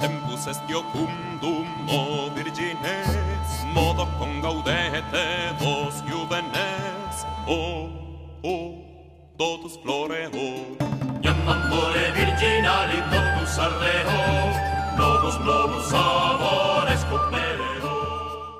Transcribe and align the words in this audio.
tempus 0.00 0.46
est 0.46 0.62
iocundum 0.68 1.66
o 1.88 2.30
virgines 2.34 3.44
modo 3.74 4.06
con 4.18 4.40
gaudete 4.40 5.52
vos 5.58 5.94
juvenes. 6.08 7.14
O 7.46 7.88
o 8.42 8.56
totus 9.38 9.76
floreo 9.82 10.30
iam 11.24 11.38
amore 11.48 12.06
virginali 12.16 12.98
totus 13.12 13.58
arreo 13.58 14.20
novus 14.96 15.36
novus 15.40 15.88
amores 15.92 17.02
copereo 17.10 17.94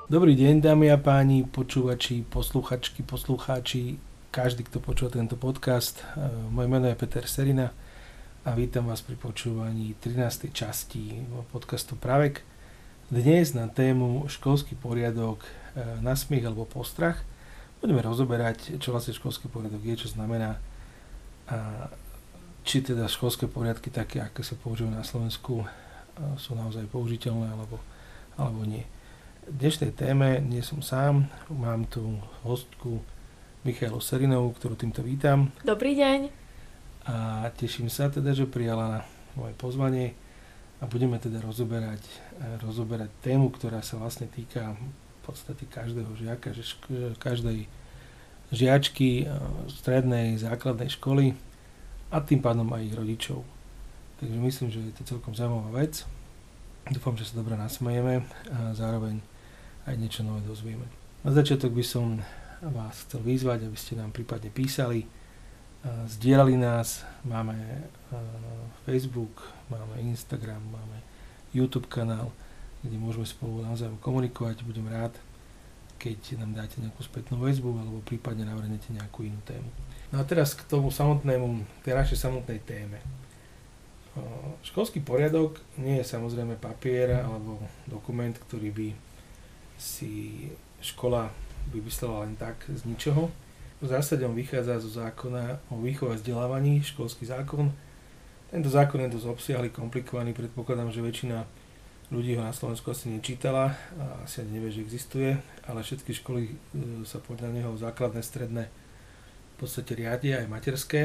Dobrý 0.05 0.37
deň, 0.37 0.61
dámy 0.61 0.93
a 0.93 1.01
páni, 1.01 1.49
počúvači, 1.49 2.21
posluchačky, 2.29 3.01
poslucháči, 3.01 3.97
každý, 4.29 4.61
kto 4.69 4.77
počúva 4.77 5.09
tento 5.09 5.33
podcast. 5.33 6.05
E, 6.13 6.29
Moje 6.53 6.69
meno 6.69 6.85
je 6.85 6.93
Peter 6.93 7.25
Serina 7.25 7.73
a 8.45 8.53
vítam 8.53 8.85
vás 8.85 9.01
pri 9.01 9.17
počúvaní 9.17 9.97
13. 9.97 10.53
časti 10.53 11.25
podcastu 11.49 11.97
Pravek. 11.97 12.45
Dnes 13.09 13.57
na 13.57 13.65
tému 13.65 14.29
školský 14.29 14.77
poriadok, 14.77 15.41
e, 15.41 15.49
nasmiech 16.05 16.45
alebo 16.45 16.69
postrach 16.69 17.25
budeme 17.81 18.05
rozoberať, 18.05 18.77
čo 18.77 18.93
vlastne 18.93 19.17
školský 19.17 19.49
poriadok 19.49 19.81
je, 19.81 20.05
čo 20.05 20.13
znamená 20.13 20.61
a 21.49 21.89
či 22.61 22.85
teda 22.85 23.09
školské 23.09 23.49
poriadky 23.49 23.89
také, 23.89 24.21
aké 24.21 24.45
sa 24.45 24.53
používajú 24.53 24.93
na 24.93 25.01
Slovensku, 25.01 25.65
e, 25.65 25.67
sú 26.37 26.53
naozaj 26.53 26.85
použiteľné 26.93 27.49
alebo, 27.49 27.81
alebo 28.37 28.61
nie 28.61 28.85
dnešnej 29.49 29.93
téme 29.97 30.37
nie 30.41 30.61
som 30.61 30.85
sám, 30.85 31.25
mám 31.49 31.89
tu 31.89 32.21
hostku 32.45 33.01
Michalu 33.65 33.97
Serinovú, 34.01 34.53
ktorú 34.53 34.77
týmto 34.77 35.01
vítam. 35.01 35.49
Dobrý 35.65 35.97
deň. 35.97 36.44
A 37.05 37.47
teším 37.53 37.85
sa 37.89 38.09
teda, 38.09 38.33
že 38.33 38.49
prijala 38.49 39.05
moje 39.37 39.53
pozvanie 39.61 40.17
a 40.81 40.89
budeme 40.89 41.21
teda 41.21 41.37
rozoberať, 41.39 42.01
eh, 42.01 42.57
rozoberať 42.65 43.09
tému, 43.21 43.53
ktorá 43.53 43.85
sa 43.85 44.01
vlastne 44.01 44.25
týka 44.25 44.73
v 44.75 45.21
podstate 45.21 45.69
každého 45.69 46.11
žiaka, 46.17 46.53
šk- 46.53 47.17
každej 47.21 47.69
žiačky 48.49 49.25
eh, 49.25 49.31
strednej, 49.69 50.41
základnej 50.41 50.89
školy 50.97 51.37
a 52.09 52.21
tým 52.21 52.41
pádom 52.41 52.67
aj 52.73 52.81
ich 52.85 52.95
rodičov. 52.97 53.45
Takže 54.21 54.37
myslím, 54.39 54.69
že 54.71 54.79
je 54.79 54.93
to 54.95 55.03
celkom 55.17 55.35
zaujímavá 55.35 55.85
vec. 55.85 56.07
Dúfam, 56.87 57.17
že 57.17 57.25
sa 57.25 57.41
dobre 57.41 57.57
nasmejeme 57.57 58.21
a 58.53 58.71
zároveň 58.77 59.19
aj 59.89 59.95
niečo 59.97 60.21
nové 60.21 60.45
dozvieme. 60.45 60.85
Na 61.25 61.33
začiatok 61.33 61.73
by 61.73 61.85
som 61.85 62.21
vás 62.61 63.09
chcel 63.09 63.25
vyzvať, 63.25 63.65
aby 63.65 63.77
ste 63.77 63.97
nám 63.97 64.13
prípadne 64.13 64.53
písali, 64.53 65.05
zdieľali 65.85 66.57
nás, 66.57 67.05
máme 67.21 67.85
Facebook, 68.89 69.45
máme 69.69 70.01
Instagram, 70.01 70.61
máme 70.73 70.97
YouTube 71.53 71.85
kanál, 71.85 72.33
kde 72.81 72.97
môžeme 72.97 73.25
spolu 73.25 73.61
navzájom 73.61 73.97
komunikovať. 74.01 74.65
Budem 74.65 74.89
rád, 74.89 75.13
keď 76.01 76.41
nám 76.41 76.57
dáte 76.57 76.81
nejakú 76.81 77.01
spätnú 77.05 77.37
väzbu 77.41 77.69
alebo 77.69 78.01
prípadne 78.01 78.49
navrhnete 78.49 78.93
nejakú 78.93 79.25
inú 79.25 79.37
tému. 79.45 79.69
No 80.13 80.21
a 80.21 80.23
teraz 80.25 80.53
k 80.53 80.65
tomu 80.65 80.89
samotnému, 80.89 81.65
tej 81.81 81.93
našej 81.97 82.17
samotnej 82.17 82.61
téme. 82.65 83.01
Školský 84.63 85.03
poriadok 85.03 85.59
nie 85.75 85.99
je 85.99 86.05
samozrejme 86.07 86.55
papier 86.55 87.19
alebo 87.19 87.59
dokument, 87.83 88.31
ktorý 88.31 88.71
by 88.71 88.89
si 89.75 90.47
škola 90.79 91.27
vymyslela 91.73 92.23
len 92.23 92.39
tak 92.39 92.63
z 92.69 92.85
ničoho. 92.87 93.27
On 94.25 94.35
vychádza 94.35 94.79
zo 94.79 94.89
zákona 94.89 95.59
o 95.69 95.77
výchove 95.77 96.13
a 96.13 96.17
vzdelávaní, 96.17 96.81
školský 96.83 97.25
zákon. 97.25 97.69
Tento 98.49 98.69
zákon 98.69 99.01
je 99.01 99.13
dosť 99.13 99.27
obsiahly, 99.27 99.69
komplikovaný, 99.69 100.33
predpokladám, 100.33 100.89
že 100.89 101.05
väčšina 101.05 101.45
ľudí 102.09 102.37
ho 102.37 102.43
na 102.45 102.53
Slovensku 102.53 102.93
asi 102.93 103.09
nečítala 103.09 103.77
a 103.97 104.25
asi 104.25 104.41
ani 104.41 104.57
nevie, 104.57 104.71
že 104.73 104.81
existuje, 104.85 105.37
ale 105.65 105.81
všetky 105.81 106.13
školy 106.17 106.43
e, 106.49 106.53
sa 107.05 107.17
podľa 107.17 107.49
neho 107.53 107.73
základné, 107.77 108.21
stredné 108.21 108.69
v 108.69 109.55
podstate 109.57 109.97
riadia, 109.97 110.41
aj 110.41 110.49
materské. 110.49 111.01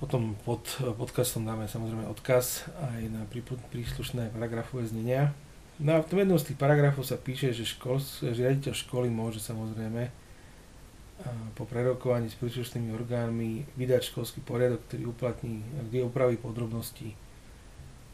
Potom 0.00 0.36
pod 0.44 0.64
podcastom 0.96 1.44
dáme 1.44 1.66
samozrejme 1.66 2.06
odkaz 2.06 2.68
aj 2.78 3.00
na 3.10 3.26
príslušné 3.72 4.30
paragrafové 4.32 4.86
znenia, 4.86 5.32
No 5.78 5.94
a 5.94 6.02
v 6.02 6.10
tom 6.10 6.18
jednom 6.18 6.34
z 6.34 6.50
tých 6.50 6.58
paragrafov 6.58 7.06
sa 7.06 7.14
píše, 7.14 7.54
že, 7.54 7.62
škol, 7.62 8.02
že 8.02 8.34
riaditeľ 8.34 8.74
školy 8.74 9.14
môže 9.14 9.38
samozrejme 9.38 10.10
po 11.58 11.66
prerokovaní 11.66 12.30
s 12.30 12.38
príslušnými 12.38 12.94
orgánmi 12.94 13.66
vydať 13.74 14.14
školský 14.14 14.38
poriadok, 14.46 14.86
ktorý 14.86 15.10
uplatní, 15.10 15.66
kde 15.90 16.06
upraví 16.06 16.38
podrobnosti 16.38 17.18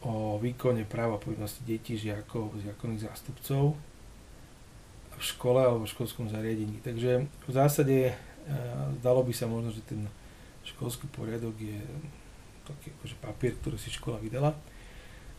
o 0.01 0.41
výkone 0.41 0.85
práva 0.85 1.21
povinnosti 1.21 1.61
detí, 1.65 1.97
žiakov, 1.97 2.57
zákonných 2.61 3.05
zástupcov 3.05 3.77
v 5.15 5.21
škole 5.21 5.61
alebo 5.61 5.85
v 5.85 5.93
školskom 5.93 6.27
zariadení. 6.27 6.81
Takže 6.81 7.29
v 7.29 7.51
zásade 7.53 8.17
zdalo 9.01 9.21
by 9.21 9.33
sa 9.33 9.45
možno, 9.45 9.69
že 9.73 9.85
ten 9.85 10.05
školský 10.65 11.05
poriadok 11.13 11.53
je 11.61 11.77
taký 12.65 12.89
akože 12.97 13.15
papier, 13.21 13.53
ktorý 13.61 13.77
si 13.77 13.93
škola 13.93 14.17
vydala 14.17 14.57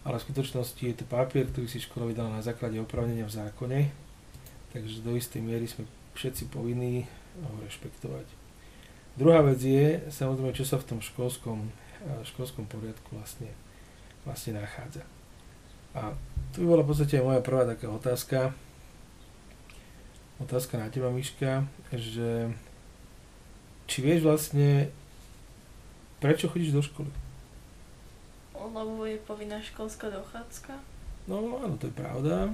ale 0.06 0.22
v 0.22 0.27
skutočnosti 0.31 0.78
je 0.78 0.94
to 0.94 1.04
papier, 1.10 1.50
ktorý 1.50 1.66
si 1.66 1.83
škola 1.83 2.06
vydala 2.06 2.38
na 2.38 2.43
základe 2.43 2.78
opravnenia 2.78 3.27
v 3.27 3.37
zákone, 3.43 3.81
takže 4.71 5.03
do 5.03 5.19
istej 5.19 5.43
miery 5.43 5.66
sme 5.66 5.83
všetci 6.15 6.47
povinní 6.54 7.10
ho 7.42 7.54
rešpektovať. 7.64 8.26
Druhá 9.16 9.41
vec 9.41 9.60
je, 9.60 10.04
samozrejme, 10.12 10.52
čo 10.52 10.69
sa 10.69 10.76
v 10.76 10.88
tom 10.92 10.98
školskom, 11.00 11.72
školskom 12.28 12.69
poriadku 12.69 13.16
vlastne, 13.16 13.48
vlastne 14.28 14.60
nachádza. 14.60 15.04
A 15.97 16.12
to 16.52 16.60
by 16.60 16.76
bola 16.76 16.82
v 16.84 16.91
podstate 16.92 17.24
moja 17.24 17.41
prvá 17.41 17.64
taká 17.64 17.88
otázka, 17.88 18.52
otázka 20.36 20.76
na 20.76 20.92
teba, 20.92 21.08
Miška, 21.08 21.64
že 21.97 22.52
či 23.88 23.98
vieš 24.04 24.28
vlastne, 24.28 24.92
prečo 26.20 26.53
chodíš 26.53 26.76
do 26.76 26.84
školy? 26.84 27.12
lebo 28.76 29.08
je 29.08 29.16
povinná 29.24 29.62
školská 29.62 30.10
dochádzka? 30.12 30.76
No 31.26 31.58
áno, 31.64 31.80
to 31.80 31.88
je 31.88 31.94
pravda, 31.97 32.53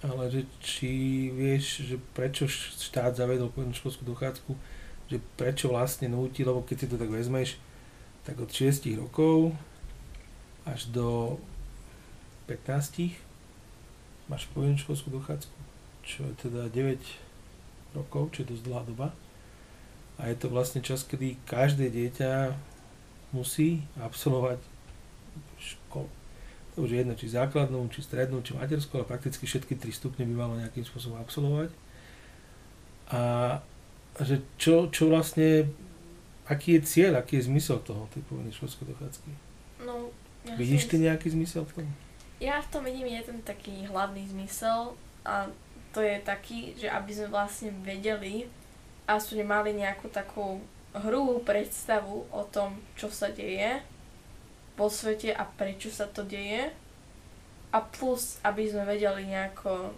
ale 0.00 0.32
že 0.32 0.40
či 0.64 0.92
vieš, 1.28 1.84
že 1.84 1.96
prečo 2.16 2.48
štát 2.48 3.20
zavedol 3.20 3.52
povinnú 3.52 3.76
školskú 3.76 4.08
dochádzku, 4.08 4.52
že 5.12 5.20
prečo 5.36 5.68
vlastne 5.68 6.08
nutí, 6.08 6.40
lebo 6.40 6.64
keď 6.64 6.76
si 6.76 6.86
to 6.88 6.96
tak 6.96 7.12
vezmeš, 7.12 7.60
tak 8.24 8.40
od 8.40 8.48
6 8.48 8.88
rokov 8.96 9.52
až 10.64 10.88
do 10.88 11.36
15 12.48 13.12
máš 14.30 14.46
povinnú 14.54 14.78
školskú 14.78 15.10
dochádzku, 15.10 15.58
čo 16.06 16.24
je 16.30 16.34
teda 16.48 16.70
9 16.70 16.96
rokov, 17.98 18.30
čo 18.32 18.46
je 18.46 18.54
dosť 18.54 18.64
dlhá 18.64 18.82
doba. 18.86 19.08
A 20.20 20.30
je 20.30 20.36
to 20.38 20.52
vlastne 20.52 20.84
čas, 20.84 21.02
kedy 21.02 21.36
každé 21.48 21.90
dieťa 21.90 22.54
musí 23.34 23.82
absolvovať. 23.98 24.62
To 26.80 26.88
už 26.88 26.96
je 26.96 27.04
jedno, 27.04 27.12
či 27.12 27.28
základnú, 27.28 27.92
či 27.92 28.00
strednú, 28.00 28.40
či 28.40 28.56
materskú, 28.56 28.96
ale 28.96 29.04
prakticky 29.04 29.44
všetky 29.44 29.76
tri 29.76 29.92
stupne 29.92 30.24
by 30.24 30.32
malo 30.32 30.56
nejakým 30.56 30.80
spôsobom 30.80 31.20
absolvovať. 31.20 31.68
A 33.12 33.60
že 34.24 34.40
čo, 34.56 34.88
čo 34.88 35.12
vlastne, 35.12 35.68
aký 36.48 36.80
je 36.80 36.88
cieľ, 36.88 37.20
aký 37.20 37.36
je 37.36 37.52
zmysel 37.52 37.84
toho, 37.84 38.08
tej 38.16 38.24
povinnej 38.24 38.56
školskej 38.56 38.96
dochádzky? 38.96 39.28
No, 39.84 40.08
ja 40.48 40.56
Vidíš 40.56 40.88
ty 40.88 40.96
nejaký 40.96 41.36
zmysel 41.36 41.68
v 41.68 41.84
tom? 41.84 41.86
Ja 42.40 42.64
v 42.64 42.72
tom 42.72 42.88
vidím 42.88 43.12
jeden 43.12 43.44
taký 43.44 43.84
hlavný 43.84 44.24
zmysel 44.32 44.96
a 45.28 45.52
to 45.92 46.00
je 46.00 46.16
taký, 46.24 46.72
že 46.80 46.88
aby 46.88 47.12
sme 47.12 47.28
vlastne 47.28 47.76
vedeli, 47.84 48.48
aspoň 49.04 49.44
mali 49.44 49.76
nejakú 49.76 50.08
takú 50.08 50.64
hrubú 50.96 51.44
predstavu 51.44 52.24
o 52.32 52.42
tom, 52.48 52.80
čo 52.96 53.12
sa 53.12 53.28
deje 53.28 53.84
vo 54.80 54.88
svete 54.88 55.36
a 55.36 55.44
prečo 55.44 55.92
sa 55.92 56.08
to 56.08 56.24
deje. 56.24 56.72
A 57.70 57.78
plus, 57.84 58.40
aby 58.40 58.64
sme 58.64 58.88
vedeli 58.88 59.28
nejako 59.28 59.92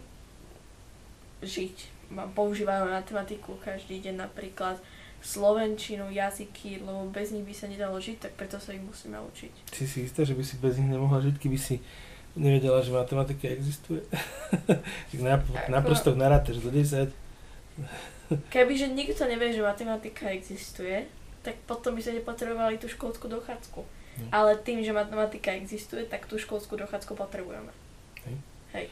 žiť. 1.47 1.77
Používajú 2.35 2.91
matematiku 2.91 3.57
každý 3.63 4.03
deň 4.03 4.27
napríklad 4.29 4.83
slovenčinu, 5.23 6.11
jazyky, 6.11 6.83
lebo 6.83 7.07
bez 7.09 7.31
nich 7.31 7.47
by 7.47 7.55
sa 7.55 7.71
nedalo 7.71 7.95
žiť, 7.97 8.27
tak 8.27 8.33
preto 8.35 8.59
sa 8.59 8.75
ich 8.75 8.83
musíme 8.83 9.17
učiť. 9.23 9.71
Si 9.71 9.87
si 9.87 10.05
istá, 10.05 10.27
že 10.27 10.35
by 10.35 10.43
si 10.43 10.59
bez 10.59 10.77
nich 10.83 10.91
nemohla 10.91 11.23
žiť, 11.23 11.39
keby 11.39 11.57
si 11.57 11.79
nevedela, 12.35 12.83
že 12.83 12.91
matematika 12.91 13.47
existuje? 13.47 14.03
tak 14.69 15.19
nap- 15.23 15.71
naprosto 15.71 16.13
narátaš 16.19 16.59
do 16.59 16.75
10. 16.75 17.15
Kebyže 18.51 18.91
nikto 18.91 19.23
nevie, 19.31 19.55
že 19.55 19.63
matematika 19.63 20.29
existuje, 20.35 21.07
tak 21.47 21.55
potom 21.71 21.95
by 21.95 22.03
sa 22.03 22.13
nepotrebovali 22.13 22.83
tú 22.83 22.91
školskú 22.91 23.31
dochádzku. 23.31 24.02
Ale 24.29 24.61
tým, 24.61 24.85
že 24.85 24.93
matematika 24.93 25.57
existuje, 25.57 26.05
tak 26.05 26.29
tú 26.29 26.37
školskú 26.37 26.77
dochádzku 26.77 27.17
potrebujeme. 27.17 27.73
Hej. 28.29 28.37
Hej. 28.77 28.87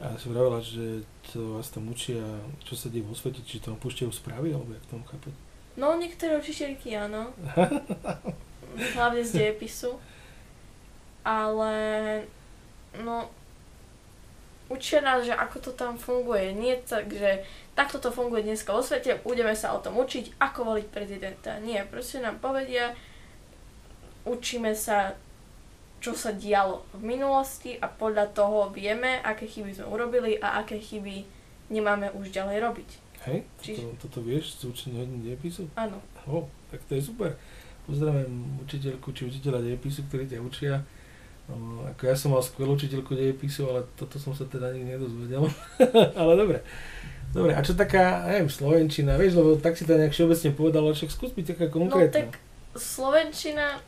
A 0.00 0.16
si 0.16 0.32
vravila, 0.32 0.62
že 0.64 1.04
to 1.28 1.60
vás 1.60 1.68
tam 1.68 1.90
učia, 1.92 2.22
čo 2.64 2.72
sa 2.72 2.88
deje 2.88 3.04
vo 3.04 3.12
svete, 3.12 3.44
či 3.44 3.60
tam 3.60 3.76
púšťajú 3.76 4.10
správy, 4.14 4.56
alebo 4.56 4.72
jak 4.72 4.86
tomu 4.88 5.04
chápať? 5.04 5.34
No, 5.76 5.94
niektoré 5.98 6.40
učiteľky 6.40 6.96
áno. 6.96 7.36
Hlavne 8.96 9.22
z 9.26 9.30
dejepisu. 9.36 9.98
ale 11.20 11.72
no 12.96 13.28
učia 14.70 15.02
nás, 15.02 15.26
že 15.26 15.34
ako 15.34 15.58
to 15.58 15.70
tam 15.74 15.98
funguje. 15.98 16.54
Nie 16.54 16.78
tak, 16.80 17.10
že 17.10 17.42
takto 17.74 17.98
to 17.98 18.14
funguje 18.14 18.46
dneska 18.46 18.70
vo 18.70 18.80
svete, 18.80 19.18
budeme 19.20 19.52
sa 19.52 19.74
o 19.74 19.82
tom 19.82 19.98
učiť, 19.98 20.38
ako 20.38 20.74
voliť 20.74 20.86
prezidenta. 20.88 21.58
Nie, 21.58 21.84
proste 21.84 22.22
nám 22.22 22.38
povedia, 22.38 22.94
učíme 24.24 24.72
sa, 24.72 25.14
čo 26.00 26.12
sa 26.12 26.32
dialo 26.32 26.82
v 26.96 27.02
minulosti 27.06 27.76
a 27.76 27.86
podľa 27.86 28.32
toho 28.32 28.68
vieme, 28.70 29.20
aké 29.20 29.44
chyby 29.44 29.74
sme 29.74 29.86
urobili 29.86 30.36
a 30.36 30.58
aké 30.58 30.76
chyby 30.76 31.24
nemáme 31.68 32.08
už 32.12 32.30
ďalej 32.30 32.56
robiť. 32.60 32.90
Hej, 33.20 33.44
Čiže- 33.60 33.84
toto, 33.84 34.08
toto 34.08 34.18
vieš 34.22 34.56
z 34.56 34.64
učenia 34.64 35.04
dejepisu? 35.04 35.68
Áno. 35.74 36.00
O, 36.24 36.48
tak 36.70 36.80
to 36.88 36.96
je 36.96 37.04
super. 37.04 37.36
Pozdravujem 37.84 38.32
učiteľku 38.64 39.12
či 39.12 39.26
učiteľa 39.26 39.60
dejepisu, 39.60 40.08
ktorí 40.08 40.24
ťa 40.24 40.40
učia. 40.40 40.80
O, 41.46 41.84
ako 41.84 42.02
ja 42.02 42.16
som 42.16 42.32
mal 42.32 42.40
skvelú 42.40 42.74
učiteľku 42.74 43.12
dejepisu, 43.12 43.68
ale 43.68 43.84
toto 43.92 44.16
som 44.16 44.32
sa 44.32 44.48
teda 44.48 44.72
nikdy 44.72 44.96
nedozvedel. 44.96 45.44
ale 46.20 46.32
dobre. 46.32 46.58
Dobre, 47.30 47.52
a 47.52 47.60
čo 47.60 47.76
taká, 47.76 48.24
neviem, 48.26 48.48
Slovenčina, 48.48 49.14
vieš, 49.14 49.36
lebo 49.36 49.54
tak 49.54 49.76
si 49.76 49.84
to 49.84 49.94
nejak 49.94 50.10
všeobecne 50.10 50.50
povedal, 50.50 50.82
ale 50.82 50.96
však 50.96 51.12
skús 51.12 51.30
byť 51.30 51.46
taká 51.46 51.64
No 51.68 51.86
konkrétna. 51.86 52.26
tak 52.26 52.40
Slovenčina, 52.74 53.78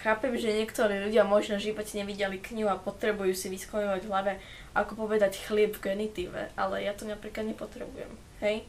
chápem, 0.00 0.32
že 0.36 0.50
niektorí 0.52 1.04
ľudia 1.04 1.22
možno 1.24 1.60
v 1.60 1.72
živote 1.72 1.92
nevideli 1.96 2.40
knihu 2.40 2.68
a 2.72 2.80
potrebujú 2.80 3.36
si 3.36 3.52
vyskloňovať 3.52 4.02
v 4.04 4.10
hlave, 4.10 4.32
ako 4.72 5.06
povedať 5.06 5.36
chlieb 5.44 5.76
v 5.76 5.92
genitíve, 5.92 6.48
ale 6.56 6.82
ja 6.84 6.96
to 6.96 7.04
napríklad 7.04 7.46
nepotrebujem, 7.46 8.12
hej? 8.40 8.64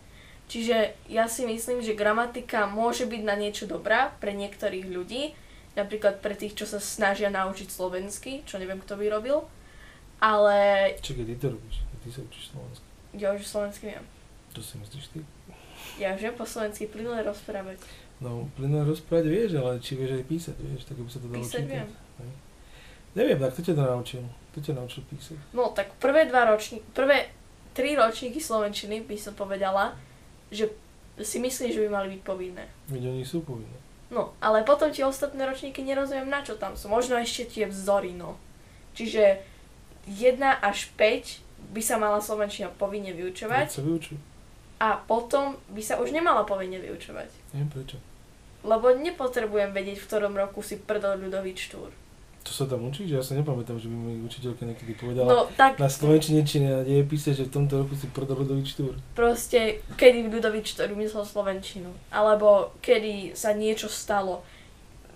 Čiže 0.52 0.92
ja 1.08 1.32
si 1.32 1.48
myslím, 1.48 1.80
že 1.80 1.96
gramatika 1.96 2.68
môže 2.68 3.08
byť 3.08 3.22
na 3.24 3.40
niečo 3.40 3.72
dobrá 3.72 4.12
pre 4.20 4.36
niektorých 4.36 4.92
ľudí, 4.92 5.32
napríklad 5.80 6.20
pre 6.20 6.36
tých, 6.36 6.60
čo 6.60 6.68
sa 6.68 6.84
snažia 6.84 7.32
naučiť 7.32 7.72
slovensky, 7.72 8.44
čo 8.44 8.60
neviem, 8.60 8.84
kto 8.84 9.00
by 9.00 9.06
robil, 9.08 9.48
ale 10.20 10.92
Čakaj, 11.00 11.24
ty 11.24 11.36
to 11.40 11.48
robíš, 11.56 11.76
ty 12.04 12.08
sa 12.12 12.20
učíš 12.20 12.52
slovensky. 12.52 12.86
ja 13.16 13.28
už 13.32 13.42
slovensky 13.48 13.86
viem. 13.96 14.06
Čo 14.52 14.62
si 14.62 14.74
myslíš 14.84 15.06
ty? 15.16 15.20
Ja 15.96 16.12
už 16.12 16.22
viem 16.28 16.36
po 16.36 16.44
slovensky 16.44 16.92
plynule 16.92 17.24
rozprávať. 17.24 17.80
No, 18.22 18.46
plynule 18.54 18.86
rozprávať 18.86 19.26
vieš, 19.26 19.52
ale 19.58 19.82
či 19.82 19.98
vieš 19.98 20.12
aj 20.16 20.26
písať, 20.26 20.56
vieš, 20.56 20.82
tak 20.86 20.96
aby 20.96 21.10
sa 21.10 21.18
to 21.18 21.26
dalo 21.26 21.42
Písať 21.42 21.58
čítať. 21.58 21.68
viem. 21.68 21.88
Hej. 22.22 22.32
Neviem, 23.12 23.38
tak 23.38 23.50
kto 23.52 23.62
ťa 23.64 23.74
to 23.74 23.84
naučil? 23.84 24.22
Kto 24.48 24.60
ťa 24.62 24.74
naučil 24.74 25.02
písať? 25.04 25.38
No 25.52 25.64
tak 25.70 25.88
prvé 25.98 26.22
dva 26.26 26.46
ročníky, 26.46 26.86
prvé 26.92 27.34
tri 27.72 27.94
ročníky 27.94 28.38
Slovenčiny 28.38 29.02
by 29.02 29.18
som 29.18 29.34
povedala, 29.34 29.98
že 30.48 30.70
si 31.18 31.38
myslím, 31.38 31.70
že 31.72 31.82
by 31.82 31.90
mali 31.90 32.08
byť 32.14 32.22
povinné. 32.22 32.70
Veď 32.88 33.10
oni 33.10 33.24
sú 33.24 33.42
povinné. 33.42 33.78
No, 34.08 34.36
ale 34.38 34.62
potom 34.62 34.92
tie 34.92 35.02
ostatné 35.02 35.42
ročníky 35.42 35.82
nerozumiem, 35.82 36.28
na 36.28 36.44
čo 36.44 36.56
tam 36.56 36.76
sú. 36.76 36.88
Možno 36.88 37.16
ešte 37.16 37.48
tie 37.48 37.66
vzory, 37.66 38.12
no. 38.12 38.36
Čiže 38.92 39.40
1 40.06 40.36
až 40.62 40.92
5 40.94 41.40
by 41.72 41.82
sa 41.82 41.96
mala 41.96 42.20
Slovenčina 42.20 42.68
povinne 42.70 43.12
vyučovať 43.12 43.68
sa 43.72 43.82
vyučuj. 43.82 44.18
a 44.78 45.00
potom 45.00 45.56
by 45.70 45.80
sa 45.80 45.96
už 45.98 46.12
nemala 46.12 46.44
povinne 46.44 46.76
vyučovať. 46.78 47.30
Neviem 47.54 47.72
prečo. 47.72 47.98
Lebo 48.62 48.94
nepotrebujem 48.94 49.74
vedieť, 49.74 49.98
v 50.02 50.08
ktorom 50.08 50.34
roku 50.38 50.62
si 50.62 50.78
prdol 50.78 51.18
ľudový 51.18 51.58
štúr. 51.58 51.90
To 52.42 52.50
sa 52.50 52.66
tam 52.66 52.90
učíš? 52.90 53.10
Ja 53.14 53.22
sa 53.22 53.38
nepamätám, 53.38 53.78
že 53.78 53.86
by 53.86 53.94
mi 53.94 54.14
učiteľka 54.26 54.66
niekedy 54.66 54.98
povedala 54.98 55.30
No 55.30 55.40
tak 55.54 55.78
na 55.78 55.86
slovenčine 55.86 56.42
či 56.42 56.58
na 56.66 56.82
dejepise, 56.82 57.38
že 57.38 57.46
v 57.46 57.54
tomto 57.54 57.86
roku 57.86 57.94
si 57.94 58.10
prdol 58.10 58.42
ľudový 58.42 58.66
štúr. 58.66 58.98
proste, 59.14 59.86
kedy 59.94 60.26
Ľudovič 60.26 60.74
to 60.74 60.90
vymyslel 60.90 61.22
Slovenčinu. 61.22 61.94
Alebo 62.10 62.74
kedy 62.82 63.38
sa 63.38 63.54
niečo 63.54 63.86
stalo. 63.94 64.42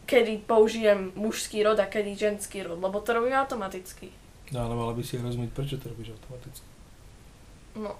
Kedy 0.06 0.46
použijem 0.46 1.18
mužský 1.18 1.66
rod 1.66 1.82
a 1.82 1.90
kedy 1.90 2.14
ženský 2.14 2.62
rod. 2.62 2.78
Lebo 2.78 3.02
to 3.02 3.18
robím 3.18 3.34
automaticky. 3.34 4.14
No 4.54 4.70
ale 4.70 4.78
mala 4.78 4.94
by 4.94 5.02
si 5.02 5.18
rozumieť, 5.18 5.50
prečo 5.50 5.82
to 5.82 5.90
robíš 5.90 6.14
automaticky. 6.14 6.68
No, 7.82 7.98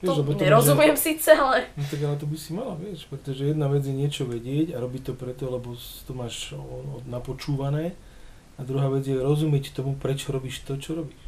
Vieš, 0.00 0.16
to 0.16 0.32
to 0.32 0.40
nerozumiem 0.40 0.96
síce, 0.96 1.28
ale... 1.28 1.68
No 1.76 1.84
tak 1.84 2.00
ale 2.00 2.16
to 2.16 2.24
by 2.24 2.36
si 2.40 2.56
mala, 2.56 2.72
vieš, 2.80 3.04
pretože 3.12 3.44
jedna 3.44 3.68
vec 3.68 3.84
je 3.84 3.92
niečo 3.92 4.24
vedieť 4.24 4.72
a 4.72 4.80
robiť 4.80 5.02
to 5.08 5.12
preto, 5.12 5.52
lebo 5.52 5.76
to 5.76 6.12
máš 6.16 6.56
napočúvané 7.04 7.92
a 8.56 8.64
druhá 8.64 8.88
vec 8.88 9.04
je 9.04 9.20
rozumieť 9.20 9.76
tomu, 9.76 10.00
prečo 10.00 10.32
robíš 10.32 10.64
to, 10.64 10.80
čo 10.80 10.96
robíš. 10.96 11.20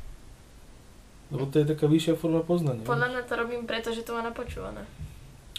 Lebo 1.29 1.45
to 1.53 1.61
je 1.61 1.69
taká 1.69 1.85
vyššia 1.85 2.17
forma 2.17 2.41
poznania. 2.41 2.89
Podľa 2.89 3.09
mňa 3.13 3.23
to 3.29 3.35
robím 3.37 3.63
preto, 3.69 3.93
že 3.93 4.09
to 4.09 4.17
má 4.17 4.25
napočúvané. 4.25 4.89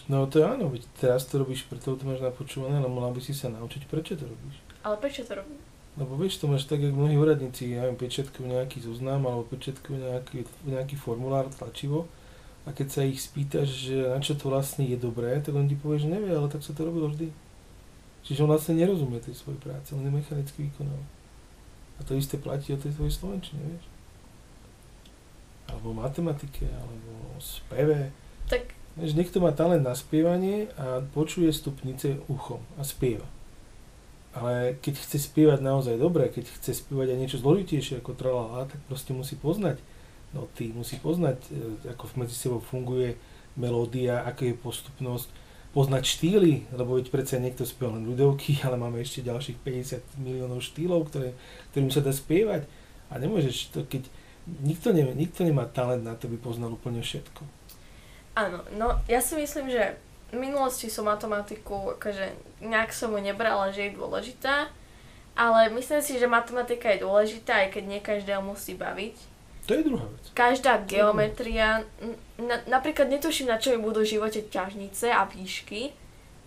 No 0.10 0.26
to 0.26 0.42
je 0.42 0.46
áno, 0.50 0.74
veď 0.74 0.82
teraz 0.98 1.30
to 1.30 1.38
robíš 1.38 1.70
preto, 1.70 1.94
to 1.94 2.04
máš 2.10 2.18
napočúvané, 2.18 2.82
ale 2.82 2.90
mala 2.90 3.14
by 3.14 3.22
si 3.22 3.38
sa 3.38 3.54
naučiť, 3.54 3.86
prečo 3.94 4.18
to 4.18 4.26
robíš. 4.26 4.58
Ale 4.82 4.98
prečo 4.98 5.22
to 5.22 5.38
robím? 5.38 5.62
Lebo 5.94 6.18
vieš, 6.18 6.42
to 6.42 6.50
máš 6.50 6.66
tak, 6.66 6.82
jak 6.82 6.90
mnohí 6.90 7.14
úradníci, 7.14 7.78
ja 7.78 7.86
neviem, 7.86 8.02
pečetkujú 8.02 8.50
nejaký 8.50 8.82
zoznam 8.82 9.30
alebo 9.30 9.46
pečetkujú 9.54 10.02
nejaký, 10.02 10.50
nejaký 10.66 10.98
formulár 10.98 11.46
tlačivo 11.54 12.10
a 12.64 12.70
keď 12.72 12.88
sa 12.88 13.02
ich 13.04 13.20
spýtaš, 13.20 13.68
že 13.68 13.96
na 14.08 14.24
čo 14.24 14.40
to 14.40 14.48
vlastne 14.48 14.88
je 14.88 14.96
dobré, 14.96 15.40
tak 15.44 15.52
on 15.56 15.68
ti 15.68 15.76
povie, 15.76 16.00
že 16.00 16.12
nevie, 16.12 16.32
ale 16.32 16.48
tak 16.48 16.64
sa 16.64 16.72
to 16.72 16.88
robilo 16.88 17.12
vždy. 17.12 17.32
Čiže 18.24 18.48
on 18.48 18.52
vlastne 18.56 18.80
nerozumie 18.80 19.20
tej 19.20 19.36
svojej 19.36 19.60
práce, 19.60 19.92
on 19.92 20.04
je 20.04 20.12
mechanicky 20.12 20.72
vykonáva. 20.72 21.06
A 22.00 22.08
to 22.08 22.16
isté 22.16 22.40
platí 22.40 22.72
o 22.72 22.80
tej 22.80 22.96
tvojej 22.96 23.14
slovenčine, 23.14 23.60
vieš. 23.60 23.86
Alebo 25.68 25.92
matematike, 25.92 26.68
alebo 26.72 27.36
speve. 27.40 28.16
Tak 28.48 28.84
Vieš, 28.94 29.18
niekto 29.18 29.42
má 29.42 29.50
talent 29.50 29.82
na 29.82 29.98
spievanie 29.98 30.70
a 30.78 31.02
počuje 31.02 31.50
stupnice 31.50 32.22
uchom 32.30 32.62
a 32.78 32.86
spieva. 32.86 33.26
Ale 34.38 34.78
keď 34.82 35.02
chce 35.02 35.18
spievať 35.30 35.66
naozaj 35.66 35.98
dobre, 35.98 36.30
keď 36.30 36.46
chce 36.62 36.78
spievať 36.78 37.14
aj 37.14 37.18
niečo 37.18 37.42
zložitejšie 37.42 38.02
ako 38.02 38.14
tralala, 38.14 38.70
tak 38.70 38.78
proste 38.86 39.14
musí 39.14 39.34
poznať 39.34 39.82
noty, 40.34 40.74
musí 40.74 40.98
poznať, 40.98 41.40
e, 41.50 41.94
ako 41.94 42.10
medzi 42.18 42.36
sebou 42.36 42.60
funguje 42.60 43.16
melódia, 43.56 44.26
aká 44.26 44.50
je 44.50 44.58
postupnosť, 44.58 45.30
poznať 45.74 46.04
štýly, 46.06 46.70
lebo 46.74 47.02
veď 47.02 47.10
predsa 47.10 47.42
niekto 47.42 47.66
spieva 47.66 47.98
len 47.98 48.06
ľudovky, 48.06 48.58
ale 48.66 48.78
máme 48.78 49.02
ešte 49.02 49.26
ďalších 49.26 49.62
50 49.62 50.22
miliónov 50.22 50.62
štýlov, 50.62 51.10
ktoré, 51.10 51.34
ktorým 51.74 51.90
sa 51.90 52.02
dá 52.02 52.14
spievať. 52.14 52.70
A 53.14 53.22
nemôžeš 53.22 53.74
to, 53.74 53.86
keď 53.86 54.10
nikto, 54.66 54.90
nemá, 54.94 55.14
nikto 55.14 55.46
nemá 55.46 55.66
talent 55.70 56.04
na 56.04 56.18
to, 56.18 56.28
by 56.28 56.38
poznal 56.38 56.74
úplne 56.74 57.02
všetko. 57.02 57.42
áno, 58.34 58.66
no 58.74 58.98
ja 59.06 59.22
si 59.22 59.38
myslím, 59.38 59.70
že 59.70 59.98
v 60.34 60.42
minulosti 60.42 60.90
som 60.90 61.06
matematiku, 61.06 61.94
akože 61.98 62.58
nejak 62.66 62.90
som 62.90 63.14
ju 63.14 63.22
nebrala, 63.22 63.70
že 63.70 63.90
je 63.90 63.98
dôležitá, 63.98 64.74
ale 65.38 65.70
myslím 65.74 66.02
si, 66.02 66.18
že 66.18 66.26
matematika 66.26 66.90
je 66.90 67.06
dôležitá, 67.06 67.66
aj 67.66 67.78
keď 67.78 67.84
nie 67.86 68.02
každého 68.02 68.42
musí 68.42 68.74
baviť. 68.74 69.33
To 69.64 69.72
je 69.74 69.84
druhá 69.84 70.04
vec. 70.12 70.24
Každá 70.36 70.84
geometria, 70.84 71.88
na, 72.36 72.60
napríklad 72.68 73.08
netuším, 73.08 73.48
na 73.48 73.62
čo 73.62 73.72
mi 73.72 73.80
budú 73.80 74.04
v 74.04 74.20
živote 74.20 74.44
ťažnice 74.44 75.08
a 75.08 75.24
výšky, 75.24 75.96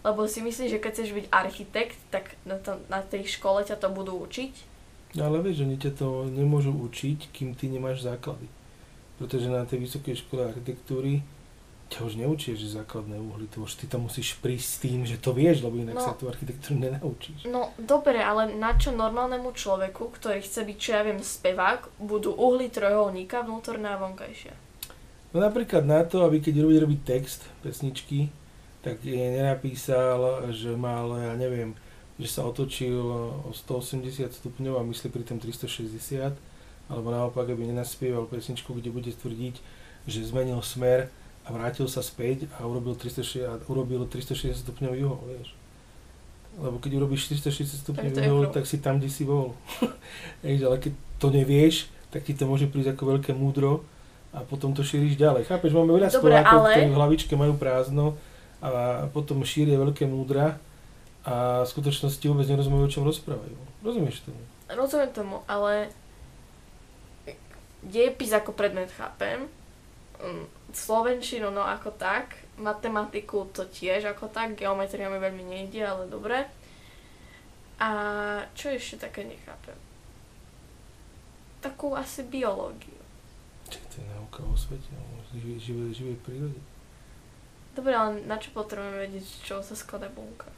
lebo 0.05 0.29
si 0.29 0.45
myslím, 0.45 0.69
že 0.69 0.79
keď 0.79 0.93
chceš 0.93 1.11
byť 1.17 1.27
architekt, 1.33 1.99
tak 2.13 2.37
na, 2.45 2.61
to, 2.61 2.77
na 2.93 3.01
tej 3.01 3.25
škole 3.27 3.65
ťa 3.65 3.81
to 3.81 3.89
budú 3.89 4.21
učiť. 4.21 4.53
No 5.17 5.33
ale 5.33 5.41
vieš, 5.41 5.65
oni 5.65 5.81
ťa 5.81 5.93
to 5.97 6.29
nemôžu 6.29 6.77
učiť, 6.77 7.33
kým 7.33 7.57
ty 7.57 7.73
nemáš 7.73 8.05
základy. 8.05 8.53
Pretože 9.17 9.49
na 9.49 9.65
tej 9.65 9.89
vysokej 9.89 10.21
škole 10.21 10.53
architektúry 10.53 11.25
ťa 11.87 12.03
už 12.03 12.15
neučia, 12.19 12.59
že 12.59 12.75
základné 12.75 13.15
uhly, 13.15 13.47
to 13.47 13.63
už 13.63 13.79
ty 13.79 13.87
tam 13.87 14.11
musíš 14.11 14.35
prísť 14.43 14.67
s 14.67 14.77
tým, 14.83 15.01
že 15.07 15.17
to 15.17 15.31
vieš, 15.31 15.63
lebo 15.63 15.79
inak 15.79 15.95
No. 15.95 16.03
sa 16.03 16.19
tú 16.19 16.27
architektúru 16.27 16.83
nenaučíš. 16.83 17.47
No 17.47 17.71
dobre, 17.79 18.19
ale 18.19 18.51
na 18.55 18.75
čo 18.75 18.91
normálnemu 18.91 19.55
človeku, 19.55 20.11
ktorý 20.11 20.43
chce 20.43 20.67
byť, 20.67 20.79
čo 20.83 20.91
ja 20.93 21.03
viem, 21.07 21.23
spevák, 21.23 22.03
budú 22.03 22.35
uhly 22.35 22.67
trojuholníka 22.69 23.47
vnútorná 23.47 23.95
a 23.95 24.03
vonkajšia? 24.03 24.55
No 25.31 25.39
napríklad 25.39 25.87
na 25.87 26.03
to, 26.03 26.27
aby 26.27 26.43
keď 26.43 26.65
bude 26.65 26.83
robiť 26.83 27.01
text 27.07 27.47
pesničky, 27.63 28.35
tak 28.83 29.03
je 29.03 29.19
nenapísal, 29.19 30.51
že 30.51 30.75
mal, 30.75 31.11
ja 31.19 31.35
neviem, 31.35 31.75
že 32.17 32.27
sa 32.31 32.47
otočil 32.47 32.97
o 33.45 33.53
180 33.53 34.11
stupňov 34.33 34.81
a 34.81 34.87
myslí 34.87 35.11
pri 35.11 35.23
tom 35.23 35.39
360, 35.39 36.35
alebo 36.87 37.09
naopak, 37.11 37.47
aby 37.47 37.67
nenaspieval 37.67 38.27
pesničku, 38.27 38.75
kde 38.75 38.91
bude 38.91 39.11
tvrdiť, 39.11 39.55
že 40.07 40.23
zmenil 40.23 40.63
smer 40.63 41.11
a 41.47 41.49
vrátil 41.55 41.87
sa 41.87 42.03
späť 42.03 42.51
a 42.59 42.67
urobil 42.67 42.99
360, 42.99 43.47
a 43.47 43.55
urobil 43.71 44.03
360 44.11 44.67
stupňov 44.67 44.93
juho, 44.99 45.17
vieš. 45.31 45.55
Lebo 46.59 46.83
keď 46.83 46.99
urobíš 46.99 47.31
360 47.31 47.87
stupňov 47.87 48.13
juho, 48.19 48.45
tak 48.51 48.67
si 48.67 48.83
tam, 48.83 48.99
kde 48.99 49.07
si 49.07 49.23
bol. 49.23 49.55
Ale 50.43 50.77
keď 50.83 50.93
to 51.23 51.31
nevieš, 51.31 51.87
tak 52.11 52.27
ti 52.27 52.35
to 52.35 52.51
môže 52.51 52.67
prísť 52.67 52.99
ako 52.99 53.17
veľké 53.17 53.31
múdro 53.31 53.87
a 54.35 54.43
potom 54.43 54.75
to 54.75 54.83
šíriš 54.83 55.15
ďalej. 55.17 55.47
Chápeš, 55.47 55.73
máme 55.73 55.95
veľa 55.95 56.11
Dobre, 56.11 56.35
Slovákov, 56.35 56.59
ale- 56.61 56.73
ktorí 56.75 56.87
v 56.91 56.99
hlavičke 56.99 57.35
majú 57.39 57.55
prázdno 57.57 58.19
a 58.59 59.07
potom 59.13 59.45
šíria 59.47 59.79
veľké 59.79 60.05
múdra 60.09 60.59
a 61.23 61.63
v 61.63 61.69
skutočnosti 61.71 62.25
vôbec 62.27 62.47
nerozumejú, 62.49 62.85
o 62.85 62.93
čom 62.93 63.05
rozprávajú. 63.07 63.57
Rozumieš 63.87 64.27
tomu? 64.27 64.41
Rozumiem 64.67 65.11
tomu, 65.15 65.37
ale 65.47 65.95
dejepis 67.87 68.35
ako 68.35 68.51
predmet 68.53 68.91
chápem, 68.95 69.47
slovenčinu 70.73 71.53
no 71.53 71.65
ako 71.65 71.95
tak, 71.97 72.37
matematiku 72.57 73.49
to 73.53 73.69
tiež 73.69 74.17
ako 74.17 74.29
tak, 74.33 74.57
geometria 74.57 75.09
mi 75.09 75.21
veľmi 75.21 75.45
nejde, 75.45 75.83
ale 75.85 76.05
dobre. 76.09 76.49
A 77.77 77.91
čo 78.57 78.73
ešte 78.73 79.09
také 79.09 79.29
nechápem? 79.29 79.77
takú 81.67 81.99
asi 81.99 82.23
biológiu. 82.23 82.95
Čo 83.67 83.83
to 83.91 83.95
je 83.99 84.07
náuka 84.07 84.41
o 84.47 84.55
svete, 84.55 84.95
o 84.95 85.19
živej, 85.35 85.59
živej, 85.59 85.91
živej 85.91 86.17
prírode? 86.23 86.61
Dobre, 87.75 87.93
ale 87.93 88.23
na 88.25 88.39
čo 88.39 88.55
potrebujeme 88.55 89.11
vedieť, 89.11 89.27
čoho 89.43 89.61
sa 89.67 89.75
skladá 89.75 90.07
bunka? 90.07 90.49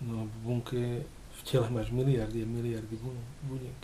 No 0.00 0.24
v 0.24 0.36
bunke 0.40 1.04
v 1.04 1.40
tele 1.44 1.68
máš 1.68 1.92
miliardy 1.92 2.42
a 2.42 2.48
miliardy 2.48 2.96
bun- 2.96 3.28
buniek. 3.44 3.80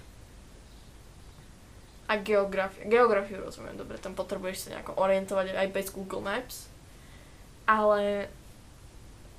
A 2.07 2.23
geografiu. 2.23 2.87
Geografiu 2.87 3.43
rozumiem, 3.43 3.75
dobre, 3.75 3.99
tam 3.99 4.15
potrebuješ 4.15 4.67
sa 4.67 4.79
nejako 4.79 4.95
orientovať 4.95 5.59
aj 5.59 5.69
bez 5.75 5.87
Google 5.91 6.23
Maps. 6.23 6.71
Ale 7.67 8.31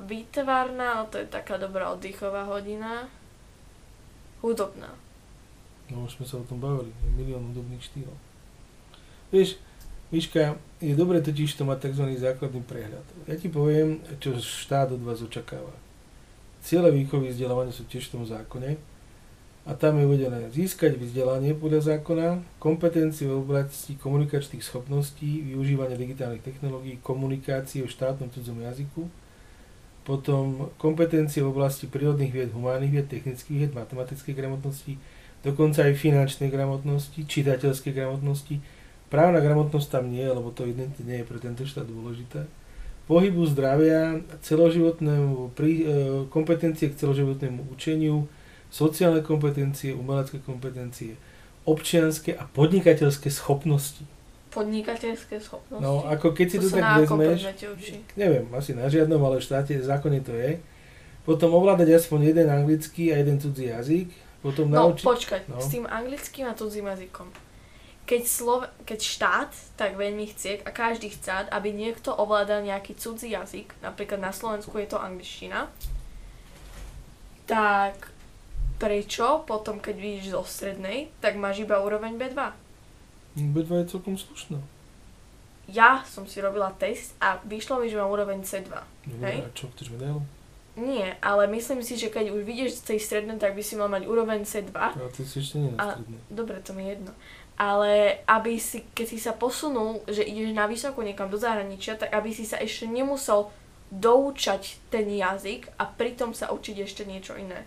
výtvarná, 0.04 1.00
no 1.00 1.06
to 1.08 1.24
je 1.24 1.28
taká 1.32 1.56
dobrá 1.56 1.90
oddychová 1.96 2.44
hodina. 2.44 3.08
Hudobná. 4.44 4.92
No 5.88 6.06
už 6.06 6.20
sme 6.20 6.26
sa 6.28 6.36
o 6.38 6.46
tom 6.46 6.60
bavili, 6.60 6.92
je 6.92 7.12
milión 7.16 7.48
hudobných 7.50 7.80
štýlov. 7.80 8.18
Vieš, 9.32 9.56
Miška, 10.08 10.56
je 10.80 10.96
dobre 10.96 11.20
totiž 11.20 11.52
to 11.56 11.68
mať 11.68 11.92
tzv. 11.92 12.16
základný 12.16 12.64
prehľad. 12.64 13.04
Ja 13.28 13.36
ti 13.36 13.52
poviem, 13.52 14.00
čo 14.24 14.40
štát 14.40 14.92
od 14.96 15.04
vás 15.04 15.20
očakáva. 15.20 15.76
Ciele 16.64 16.92
výchovy 16.92 17.32
vzdelávania 17.32 17.76
sú 17.76 17.84
tiež 17.88 18.08
v 18.08 18.14
tom 18.20 18.24
zákone 18.24 18.76
a 19.68 19.76
tam 19.76 20.00
je 20.00 20.08
uvedené 20.08 20.48
získať 20.48 20.96
vzdelanie 20.96 21.52
podľa 21.52 22.00
zákona, 22.00 22.40
kompetencie 22.56 23.28
v 23.28 23.44
oblasti 23.44 24.00
komunikačných 24.00 24.64
schopností, 24.64 25.44
využívanie 25.44 26.00
digitálnych 26.00 26.40
technológií, 26.40 27.04
komunikácie 27.04 27.84
v 27.84 27.92
štátnom 27.92 28.32
cudzom 28.32 28.64
jazyku, 28.64 29.12
potom 30.08 30.72
kompetencie 30.80 31.44
v 31.44 31.52
oblasti 31.52 31.84
prírodných 31.92 32.32
vied, 32.32 32.50
humánnych 32.56 32.96
vied, 32.96 33.08
technických 33.12 33.68
vied, 33.68 33.72
matematickej 33.76 34.40
gramotnosti, 34.40 34.96
dokonca 35.44 35.84
aj 35.84 36.00
finančnej 36.00 36.48
gramotnosti, 36.48 37.20
čitateľskej 37.28 37.92
gramotnosti. 37.92 38.64
Právna 39.12 39.44
gramotnosť 39.44 39.88
tam 39.92 40.08
nie, 40.08 40.24
lebo 40.24 40.48
to 40.56 40.64
evidentne 40.64 41.04
nie 41.04 41.20
je 41.20 41.28
pre 41.28 41.44
tento 41.44 41.68
štát 41.68 41.84
dôležité. 41.84 42.48
Pohybu 43.08 43.44
zdravia, 43.52 44.24
celoživotnému, 44.44 45.52
e, 45.60 45.68
kompetencie 46.32 46.92
k 46.92 47.00
celoživotnému 47.00 47.72
učeniu, 47.72 48.32
sociálne 48.70 49.24
kompetencie, 49.24 49.96
umelecké 49.96 50.44
kompetencie, 50.44 51.16
občianske 51.68 52.36
a 52.36 52.48
podnikateľské 52.48 53.28
schopnosti. 53.28 54.04
Podnikateľské 54.52 55.38
schopnosti. 55.44 55.84
No, 55.84 56.08
ako 56.08 56.32
keď 56.32 56.48
si 56.48 56.58
to, 56.64 56.68
to 56.72 56.80
tak 56.80 57.04
vezmeš, 57.04 57.40
neviem, 58.16 58.48
asi 58.56 58.72
na 58.74 58.88
žiadnom, 58.88 59.20
ale 59.22 59.38
v 59.40 59.46
štáte 59.46 59.76
zákone 59.76 60.24
to 60.24 60.32
je. 60.34 60.58
Potom 61.28 61.52
ovládať 61.52 62.00
aspoň 62.00 62.32
jeden 62.32 62.48
anglický 62.48 63.12
a 63.12 63.20
jeden 63.20 63.36
cudzí 63.36 63.68
jazyk. 63.68 64.08
Potom 64.40 64.72
No, 64.72 64.96
naučiť... 64.96 65.04
počkať, 65.04 65.42
no. 65.52 65.60
s 65.60 65.68
tým 65.68 65.84
anglickým 65.84 66.48
a 66.48 66.56
cudzím 66.56 66.88
jazykom. 66.88 67.28
Keď, 68.08 68.24
Slove- 68.24 68.72
keď 68.88 69.00
štát 69.04 69.52
tak 69.76 70.00
veľmi 70.00 70.32
chce 70.32 70.64
a 70.64 70.72
každý 70.72 71.12
chce, 71.12 71.52
aby 71.52 71.76
niekto 71.76 72.16
ovládal 72.16 72.64
nejaký 72.64 72.96
cudzí 72.96 73.36
jazyk, 73.36 73.76
napríklad 73.84 74.24
na 74.24 74.32
Slovensku 74.32 74.80
je 74.80 74.88
to 74.88 74.96
angličtina, 74.96 75.68
tak 77.44 78.16
prečo 78.78 79.44
potom, 79.44 79.82
keď 79.82 79.96
vidíš 79.98 80.26
zo 80.34 80.42
strednej, 80.46 81.10
tak 81.22 81.38
máš 81.38 81.66
iba 81.66 81.82
úroveň 81.82 82.16
B2? 82.18 82.40
B2 83.38 83.70
je 83.84 83.86
celkom 83.94 84.18
slušná. 84.18 84.58
Ja 85.68 86.02
som 86.08 86.24
si 86.24 86.40
robila 86.40 86.72
test 86.80 87.12
a 87.20 87.44
vyšlo 87.44 87.84
mi, 87.84 87.92
že 87.92 88.00
mám 88.00 88.08
úroveň 88.08 88.40
C2. 88.40 88.72
Dobre, 89.04 89.44
a 89.44 89.52
čo, 89.52 89.68
chceš 89.76 89.92
medailu? 89.92 90.24
Nie, 90.78 91.18
ale 91.20 91.50
myslím 91.50 91.82
si, 91.82 91.98
že 91.98 92.14
keď 92.14 92.32
už 92.32 92.46
vidieš 92.46 92.80
z 92.80 92.94
tej 92.94 93.00
strednej, 93.02 93.42
tak 93.42 93.58
by 93.58 93.66
si 93.66 93.74
mal 93.76 93.90
mať 93.90 94.06
úroveň 94.06 94.46
C2. 94.46 94.72
A 94.78 94.94
ty 95.10 95.26
si 95.26 95.42
ešte 95.42 95.58
nie 95.60 95.74
na 95.74 95.98
strednej. 95.98 96.22
Dobre, 96.30 96.62
to 96.64 96.72
mi 96.72 96.88
je 96.88 96.90
jedno. 96.96 97.12
Ale 97.58 98.22
aby 98.30 98.62
si, 98.62 98.86
keď 98.94 99.06
si 99.10 99.18
sa 99.18 99.34
posunul, 99.34 100.06
že 100.06 100.22
ideš 100.22 100.54
na 100.54 100.70
vysoko 100.70 101.02
niekam 101.02 101.28
do 101.34 101.42
zahraničia, 101.42 101.98
tak 101.98 102.14
aby 102.14 102.30
si 102.30 102.46
sa 102.46 102.62
ešte 102.62 102.86
nemusel 102.86 103.50
doučať 103.90 104.78
ten 104.94 105.10
jazyk 105.10 105.74
a 105.82 105.90
pritom 105.90 106.38
sa 106.38 106.54
učiť 106.54 106.86
ešte 106.86 107.04
niečo 107.10 107.34
iné. 107.34 107.66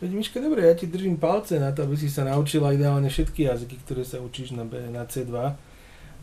Veď 0.00 0.16
Miška, 0.16 0.40
dobre, 0.40 0.64
ja 0.64 0.72
ti 0.72 0.88
držím 0.88 1.20
palce 1.20 1.60
na 1.60 1.76
to, 1.76 1.84
aby 1.84 1.92
si 1.92 2.08
sa 2.08 2.24
naučila 2.24 2.72
ideálne 2.72 3.12
všetky 3.12 3.44
jazyky, 3.44 3.76
ktoré 3.84 4.00
sa 4.00 4.16
učíš 4.16 4.56
na, 4.56 4.64
B, 4.64 4.80
na 4.88 5.04
C2, 5.04 5.28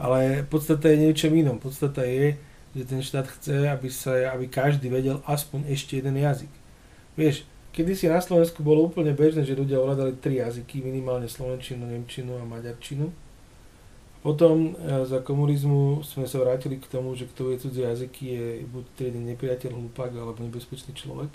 ale 0.01 0.41
podstata 0.49 0.89
je 0.89 0.97
niečo 0.97 1.29
inom. 1.29 1.61
Podstata 1.61 2.01
je, 2.01 2.41
že 2.73 2.83
ten 2.89 3.05
štát 3.05 3.29
chce, 3.29 3.69
aby, 3.69 3.89
sa, 3.93 4.33
aby 4.33 4.49
každý 4.49 4.89
vedel 4.89 5.21
aspoň 5.29 5.69
ešte 5.69 6.01
jeden 6.01 6.17
jazyk. 6.17 6.49
Vieš, 7.13 7.45
kedy 7.69 7.93
si 7.93 8.09
na 8.09 8.17
Slovensku 8.17 8.65
bolo 8.65 8.89
úplne 8.89 9.13
bežné, 9.13 9.45
že 9.45 9.53
ľudia 9.53 9.77
ovládali 9.77 10.17
tri 10.17 10.41
jazyky, 10.41 10.81
minimálne 10.81 11.29
slovenčinu, 11.29 11.85
nemčinu 11.85 12.33
a 12.41 12.49
maďarčinu. 12.49 13.13
Potom 14.25 14.73
e, 14.73 15.05
za 15.05 15.21
komunizmu 15.21 16.01
sme 16.01 16.25
sa 16.25 16.41
vrátili 16.41 16.81
k 16.81 16.89
tomu, 16.89 17.13
že 17.13 17.29
kto 17.29 17.53
vie 17.53 17.61
cudzie 17.61 17.85
jazyky 17.85 18.23
je 18.25 18.45
buď 18.65 18.83
triedny 18.97 19.21
nepriateľ, 19.37 19.69
hlupák 19.77 20.09
alebo 20.17 20.41
nebezpečný 20.41 20.97
človek. 20.97 21.29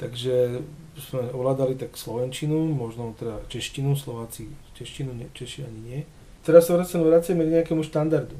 Takže 0.00 0.64
sme 0.96 1.28
ovládali 1.36 1.76
tak 1.76 1.92
slovenčinu, 1.92 2.72
možno 2.72 3.12
teda 3.20 3.44
češtinu, 3.52 3.92
Slováci 3.92 4.48
češtinu, 4.72 5.12
ne, 5.12 5.28
Češi 5.36 5.68
ani 5.68 5.80
nie. 5.84 6.00
Teraz 6.40 6.68
sa 6.68 6.80
vracame, 6.80 7.04
vracame 7.04 7.44
k 7.44 7.54
nejakému 7.60 7.84
štandardu. 7.84 8.36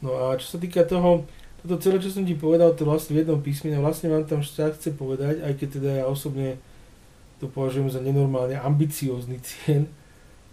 No 0.00 0.10
a 0.16 0.40
čo 0.40 0.56
sa 0.56 0.58
týka 0.58 0.88
toho, 0.88 1.28
toto 1.62 1.78
celé, 1.78 2.00
čo 2.00 2.10
som 2.10 2.24
ti 2.24 2.32
povedal, 2.32 2.72
to 2.72 2.88
vlastne 2.88 3.12
v 3.12 3.22
jednom 3.22 3.38
písmene, 3.38 3.78
vlastne 3.78 4.08
vám 4.08 4.24
tam 4.24 4.40
štát 4.40 4.74
chce 4.80 4.96
povedať, 4.96 5.44
aj 5.44 5.52
keď 5.60 5.68
teda 5.78 5.90
ja 6.02 6.04
osobne 6.08 6.58
to 7.38 7.46
považujem 7.46 7.92
za 7.92 8.00
nenormálne 8.00 8.56
ambiciózny 8.56 9.38
cien, 9.44 9.86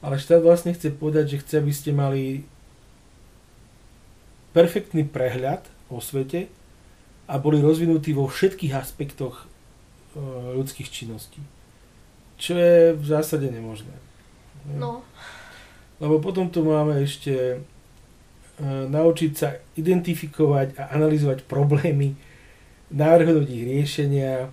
ale 0.04 0.20
štát 0.20 0.44
vlastne 0.44 0.76
chce 0.76 0.92
povedať, 0.92 1.34
že 1.34 1.42
chce, 1.42 1.54
aby 1.64 1.74
ste 1.74 1.96
mali 1.96 2.44
perfektný 4.54 5.08
prehľad 5.08 5.66
o 5.88 5.98
svete 6.04 6.52
a 7.30 7.38
boli 7.38 7.62
rozvinutí 7.62 8.18
vo 8.18 8.26
všetkých 8.26 8.74
aspektoch 8.74 9.46
e, 9.46 9.46
ľudských 10.58 10.90
činností. 10.90 11.38
Čo 12.42 12.58
je 12.58 12.98
v 12.98 13.06
zásade 13.06 13.46
nemožné. 13.54 13.94
No, 14.74 15.06
Lebo 16.02 16.18
potom 16.24 16.50
tu 16.50 16.66
máme 16.66 17.06
ešte 17.06 17.34
e, 17.36 17.58
naučiť 18.66 19.32
sa 19.38 19.62
identifikovať 19.78 20.80
a 20.80 20.96
analyzovať 20.98 21.46
problémy, 21.46 22.18
navrhnúť 22.90 23.46
ich 23.46 23.64
riešenia, 23.68 24.50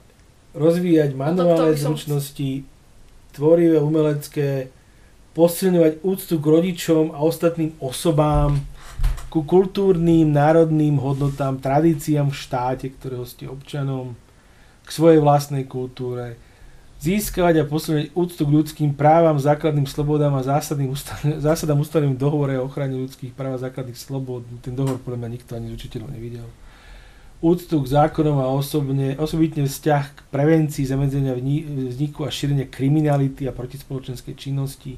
rozvíjať 0.52 1.16
manuálne 1.16 1.73
by 1.73 1.80
som- 1.80 1.97
zručnosti, 1.97 2.66
tvorivé, 3.33 3.80
umelecké, 3.80 4.68
posilňovať 5.37 6.00
úctu 6.00 6.35
k 6.40 6.47
rodičom 6.49 7.12
a 7.12 7.21
ostatným 7.21 7.76
osobám, 7.78 8.56
ku 9.28 9.44
kultúrnym, 9.44 10.32
národným 10.32 10.96
hodnotám, 10.96 11.60
tradíciám 11.60 12.32
v 12.32 12.40
štáte, 12.40 12.86
ktorého 12.88 13.28
ste 13.28 13.44
občanom, 13.44 14.16
k 14.86 14.88
svojej 14.88 15.20
vlastnej 15.20 15.68
kultúre, 15.68 16.40
získavať 17.04 17.60
a 17.60 17.68
posilňovať 17.68 18.16
úctu 18.16 18.42
k 18.46 18.54
ľudským 18.56 18.90
právam, 18.96 19.36
základným 19.36 19.84
slobodám 19.84 20.32
a 20.40 20.46
zásadným 20.46 20.96
ústav, 20.96 21.20
zásadám 21.46 21.82
ústavným 21.84 22.16
dohovore 22.16 22.56
o 22.56 22.64
ochrane 22.64 22.96
ľudských 22.96 23.36
práv 23.36 23.60
a 23.60 23.64
základných 23.68 23.98
slobod. 23.98 24.48
Ten 24.64 24.72
dohovor 24.72 25.02
podľa 25.04 25.26
mňa 25.26 25.34
nikto 25.36 25.52
ani 25.52 25.68
z 25.68 25.76
učiteľov 25.76 26.08
nevidel. 26.16 26.48
Úctu 27.44 27.84
k 27.84 27.92
zákonom 27.92 28.40
a 28.40 28.48
osobne, 28.48 29.12
osobitne 29.20 29.68
vzťah 29.68 30.04
k 30.16 30.18
prevencii 30.32 30.88
zamedzenia 30.88 31.36
vzniku 31.36 32.25
a 32.25 32.32
šírenia 32.32 32.64
kriminality 32.64 33.44
a 33.44 33.52
protispoločenskej 33.52 34.32
činnosti, 34.32 34.96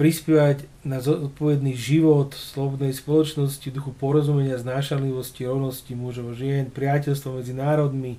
prispievať 0.00 0.64
na 0.80 1.04
zodpovedný 1.04 1.76
život 1.76 2.32
slobodnej 2.32 2.96
spoločnosti, 2.96 3.68
duchu 3.68 3.92
porozumenia, 3.92 4.56
znášanlivosti, 4.56 5.44
rovnosti 5.44 5.92
mužov 5.92 6.32
a 6.32 6.38
žien, 6.40 6.72
priateľstvo 6.72 7.36
medzi 7.36 7.52
národmi, 7.52 8.16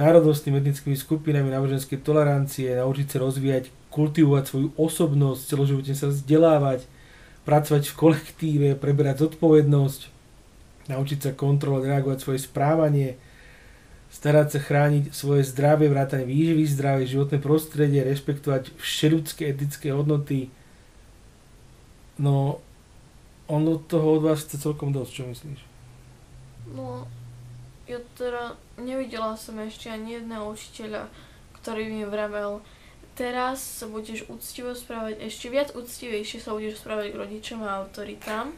národnostnými 0.00 0.64
etnickými 0.64 0.96
skupinami, 0.96 1.52
náboženskej 1.52 2.00
tolerancie, 2.00 2.72
naučiť 2.72 3.04
sa 3.04 3.20
rozvíjať, 3.20 3.68
kultivovať 3.92 4.44
svoju 4.48 4.68
osobnosť, 4.80 5.40
celoživotne 5.44 5.92
sa 5.92 6.08
vzdelávať, 6.08 6.88
pracovať 7.44 7.92
v 7.92 7.98
kolektíve, 8.00 8.68
preberať 8.80 9.28
zodpovednosť, 9.28 10.00
naučiť 10.88 11.18
sa 11.20 11.30
kontrolovať, 11.36 11.84
reagovať 11.84 12.18
svoje 12.24 12.40
správanie, 12.40 13.20
starať 14.08 14.56
sa 14.56 14.60
chrániť 14.64 15.12
svoje 15.12 15.44
zdravie, 15.44 15.92
vrátane 15.92 16.24
výživy 16.24 16.64
zdravie, 16.64 17.04
životné 17.04 17.44
prostredie, 17.44 18.00
rešpektovať 18.08 18.72
všeľudské 18.80 19.52
etické 19.52 19.92
hodnoty. 19.92 20.48
No, 22.18 22.58
on 23.46 23.62
od 23.68 23.86
toho 23.86 24.18
od 24.18 24.22
vás 24.26 24.42
chce 24.42 24.58
celkom 24.58 24.92
dosť, 24.92 25.12
čo 25.14 25.24
myslíš? 25.30 25.60
no, 26.74 27.06
ja 27.88 27.96
teda 28.16 28.52
nevidela 28.76 29.32
som 29.36 29.56
ešte 29.56 29.88
ani 29.88 30.20
jedného 30.20 30.52
učiteľa, 30.52 31.08
ktorý 31.60 31.88
mi 31.88 32.04
vravel, 32.04 32.60
teraz 33.16 33.64
sa 33.64 33.88
budeš 33.88 34.28
úctivo 34.28 34.76
správať, 34.76 35.24
ešte 35.24 35.48
viac 35.48 35.72
úctivejšie 35.72 36.38
sa 36.44 36.52
budeš 36.52 36.84
správať 36.84 37.16
k 37.16 37.20
rodičom 37.24 37.64
a 37.64 37.80
autoritám. 37.80 38.52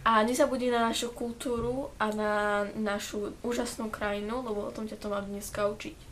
A 0.00 0.24
nezabudni 0.24 0.72
na 0.72 0.88
našu 0.88 1.12
kultúru 1.12 1.92
a 2.00 2.08
na 2.12 2.64
našu 2.72 3.36
úžasnú 3.44 3.92
krajinu, 3.92 4.40
lebo 4.40 4.64
o 4.68 4.72
tom 4.72 4.88
ťa 4.88 4.96
to 4.96 5.12
mám 5.12 5.28
dneska 5.28 5.68
učiť. 5.68 6.09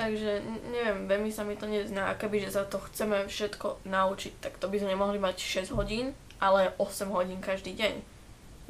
Takže 0.00 0.40
neviem, 0.72 1.04
veľmi 1.04 1.28
sa 1.28 1.44
mi 1.44 1.60
to 1.60 1.68
nezná. 1.68 2.16
Keby, 2.16 2.40
že 2.40 2.56
sa 2.56 2.64
to 2.64 2.80
chceme 2.88 3.28
všetko 3.28 3.84
naučiť, 3.84 4.32
tak 4.40 4.56
to 4.56 4.72
by 4.72 4.80
sme 4.80 4.96
nemohli 4.96 5.20
mať 5.20 5.68
6 5.68 5.76
hodín, 5.76 6.16
ale 6.40 6.72
8 6.80 7.12
hodín 7.12 7.44
každý 7.44 7.76
deň. 7.76 7.94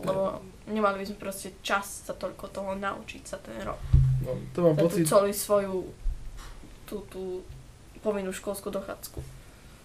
Lebo 0.02 0.42
nemali 0.66 0.98
by 0.98 1.06
sme 1.06 1.22
proste 1.22 1.54
čas 1.62 2.08
sa 2.08 2.18
toľko 2.18 2.50
toho 2.50 2.74
naučiť 2.74 3.22
sa 3.22 3.38
ten 3.38 3.54
rok. 3.62 3.78
No, 4.26 4.34
to 4.50 4.58
mám 4.66 4.74
Za 4.74 4.82
pocit, 4.82 5.04
celú 5.06 5.30
svoju 5.30 5.76
tú, 6.88 7.06
tú 7.06 7.46
povinnú 8.02 8.34
školskú 8.34 8.74
dochádzku. 8.74 9.22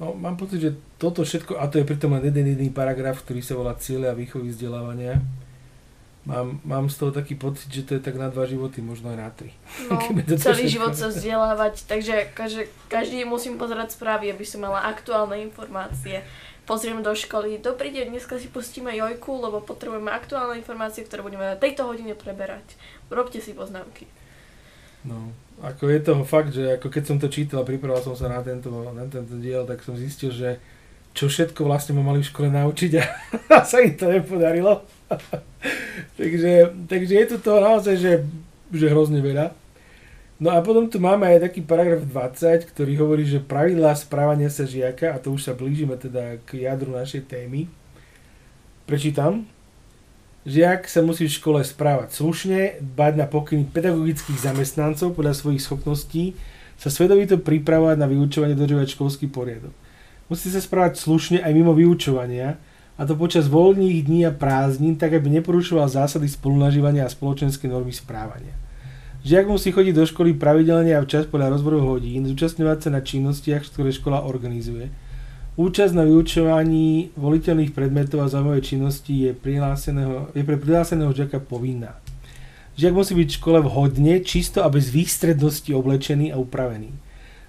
no, 0.01 0.17
mám 0.17 0.39
pocit, 0.39 0.65
že 0.65 0.71
toto 0.97 1.21
všetko, 1.21 1.61
a 1.61 1.69
to 1.69 1.77
je 1.77 1.85
pritom 1.85 2.15
len 2.17 2.25
jeden 2.25 2.57
jediný 2.57 2.73
paragraf, 2.73 3.21
ktorý 3.21 3.45
sa 3.45 3.53
volá 3.53 3.77
Ciele 3.77 4.09
a 4.09 4.17
výchovy 4.17 4.49
vzdelávania, 4.49 5.21
mám, 6.25 6.59
mám 6.65 6.85
z 6.89 6.95
toho 6.97 7.11
taký 7.13 7.37
pocit, 7.37 7.69
že 7.69 7.85
to 7.85 7.91
je 7.97 8.01
tak 8.01 8.17
na 8.17 8.33
dva 8.33 8.49
životy, 8.49 8.81
možno 8.81 9.13
aj 9.13 9.17
na 9.17 9.29
tri. 9.29 9.53
No, 9.87 10.01
celý 10.41 10.65
život 10.65 10.97
sa 10.97 11.13
vzdelávať, 11.13 11.85
takže 11.85 12.29
každý, 12.33 12.65
každý 12.89 13.23
musím 13.23 13.61
pozerať 13.61 13.93
správy, 13.93 14.33
aby 14.33 14.43
som 14.43 14.65
mala 14.65 14.83
aktuálne 14.89 15.37
informácie. 15.45 16.25
Pozriem 16.65 17.05
do 17.05 17.13
školy, 17.13 17.61
dobrý 17.61 17.93
deň, 17.93 18.17
dneska 18.17 18.41
si 18.41 18.49
pustíme 18.49 18.89
jojku, 18.89 19.37
lebo 19.37 19.61
potrebujeme 19.61 20.09
aktuálne 20.09 20.57
informácie, 20.57 21.05
ktoré 21.05 21.21
budeme 21.21 21.45
na 21.45 21.57
tejto 21.61 21.85
hodine 21.85 22.17
preberať. 22.17 22.65
Robte 23.13 23.37
si 23.37 23.53
poznámky. 23.53 24.09
No, 25.05 25.29
ako 25.61 25.93
je 25.93 25.99
toho 26.01 26.25
fakt, 26.25 26.57
že 26.57 26.81
ako 26.81 26.89
keď 26.89 27.03
som 27.05 27.17
to 27.21 27.29
čítal 27.29 27.61
a 27.61 27.69
pripravoval 27.69 28.01
som 28.01 28.17
sa 28.17 28.33
na 28.33 28.41
tento, 28.41 28.73
na 28.73 29.05
tento 29.05 29.37
diel, 29.37 29.61
tak 29.69 29.85
som 29.85 29.93
zistil, 29.93 30.33
že 30.33 30.57
čo 31.13 31.29
všetko 31.29 31.63
vlastne 31.63 31.93
ma 31.95 32.01
mali 32.01 32.25
v 32.25 32.29
škole 32.33 32.49
naučiť 32.49 32.91
a, 32.97 33.03
a 33.55 33.57
sa 33.61 33.85
im 33.85 33.93
to 33.93 34.09
nepodarilo. 34.09 34.81
takže, 36.19 36.73
takže 36.89 37.13
je 37.13 37.25
tu 37.29 37.37
toho 37.39 37.59
naozaj, 37.61 37.95
že, 37.97 38.13
že 38.73 38.91
hrozne 38.91 39.21
veľa. 39.21 39.53
No 40.35 40.51
a 40.51 40.59
potom 40.59 40.91
tu 40.91 40.99
máme 40.99 41.23
aj 41.31 41.47
taký 41.47 41.63
paragraf 41.63 42.03
20, 42.03 42.67
ktorý 42.75 42.93
hovorí, 42.99 43.23
že 43.23 43.39
pravidlá 43.39 43.95
správania 43.95 44.51
sa 44.51 44.67
žiaka, 44.67 45.15
a 45.15 45.21
to 45.21 45.31
už 45.31 45.47
sa 45.47 45.53
blížime 45.55 45.95
teda 45.95 46.43
k 46.43 46.67
jadru 46.67 46.91
našej 46.91 47.23
témy, 47.23 47.71
prečítam. 48.83 49.47
Žiak 50.45 50.91
sa 50.91 51.01
musí 51.01 51.25
v 51.25 51.37
škole 51.39 51.63
správať 51.63 52.19
slušne, 52.19 52.77
dbať 52.77 53.13
na 53.17 53.25
pokyny 53.25 53.65
pedagogických 53.65 54.37
zamestnancov 54.37 55.15
podľa 55.15 55.33
svojich 55.33 55.63
schopností, 55.63 56.37
sa 56.75 56.91
svedomito 56.91 57.39
pripravovať 57.39 57.97
na 57.97 58.05
vyučovanie, 58.05 58.59
dodržovať 58.59 58.93
školský 58.93 59.31
poriadok. 59.31 59.71
Musí 60.27 60.51
sa 60.51 60.59
správať 60.59 60.99
slušne 60.99 61.39
aj 61.39 61.51
mimo 61.55 61.71
vyučovania, 61.71 62.59
a 62.95 63.03
to 63.03 63.13
počas 63.19 63.51
voľných 63.51 64.07
dní 64.07 64.23
a 64.23 64.31
prázdnin, 64.31 64.95
tak 64.95 65.11
aby 65.11 65.27
neporušoval 65.39 65.91
zásady 65.91 66.31
spolunažívania 66.31 67.03
a 67.03 67.11
spoločenské 67.11 67.67
normy 67.67 67.91
správania. 67.91 68.55
Žiak 69.25 69.45
musí 69.49 69.73
chodiť 69.73 69.93
do 69.97 70.05
školy 70.05 70.37
pravidelne 70.37 70.93
a 70.95 71.01
včas 71.01 71.25
podľa 71.25 71.57
rozboru 71.57 71.81
hodín, 71.81 72.29
zúčastňovať 72.29 72.77
sa 72.77 72.89
na 72.93 73.01
činnostiach, 73.01 73.65
ktoré 73.67 73.89
škola 73.89 74.21
organizuje. 74.21 74.93
Účasť 75.57 75.97
na 75.97 76.05
vyučovaní 76.05 77.15
voliteľných 77.17 77.73
predmetov 77.73 78.21
a 78.21 78.29
zaujímavej 78.29 78.63
činnosti 78.63 79.27
je, 79.27 79.31
je 79.33 80.43
pre 80.45 80.55
prihláseného 80.59 81.11
žiaka 81.15 81.41
povinná. 81.41 81.97
Žiak 82.75 82.93
musí 82.93 83.15
byť 83.15 83.29
v 83.31 83.37
škole 83.39 83.59
vhodne, 83.63 84.19
čisto 84.19 84.61
a 84.61 84.69
bez 84.69 84.91
výstrednosti 84.91 85.71
oblečený 85.71 86.35
a 86.35 86.37
upravený. 86.37 86.91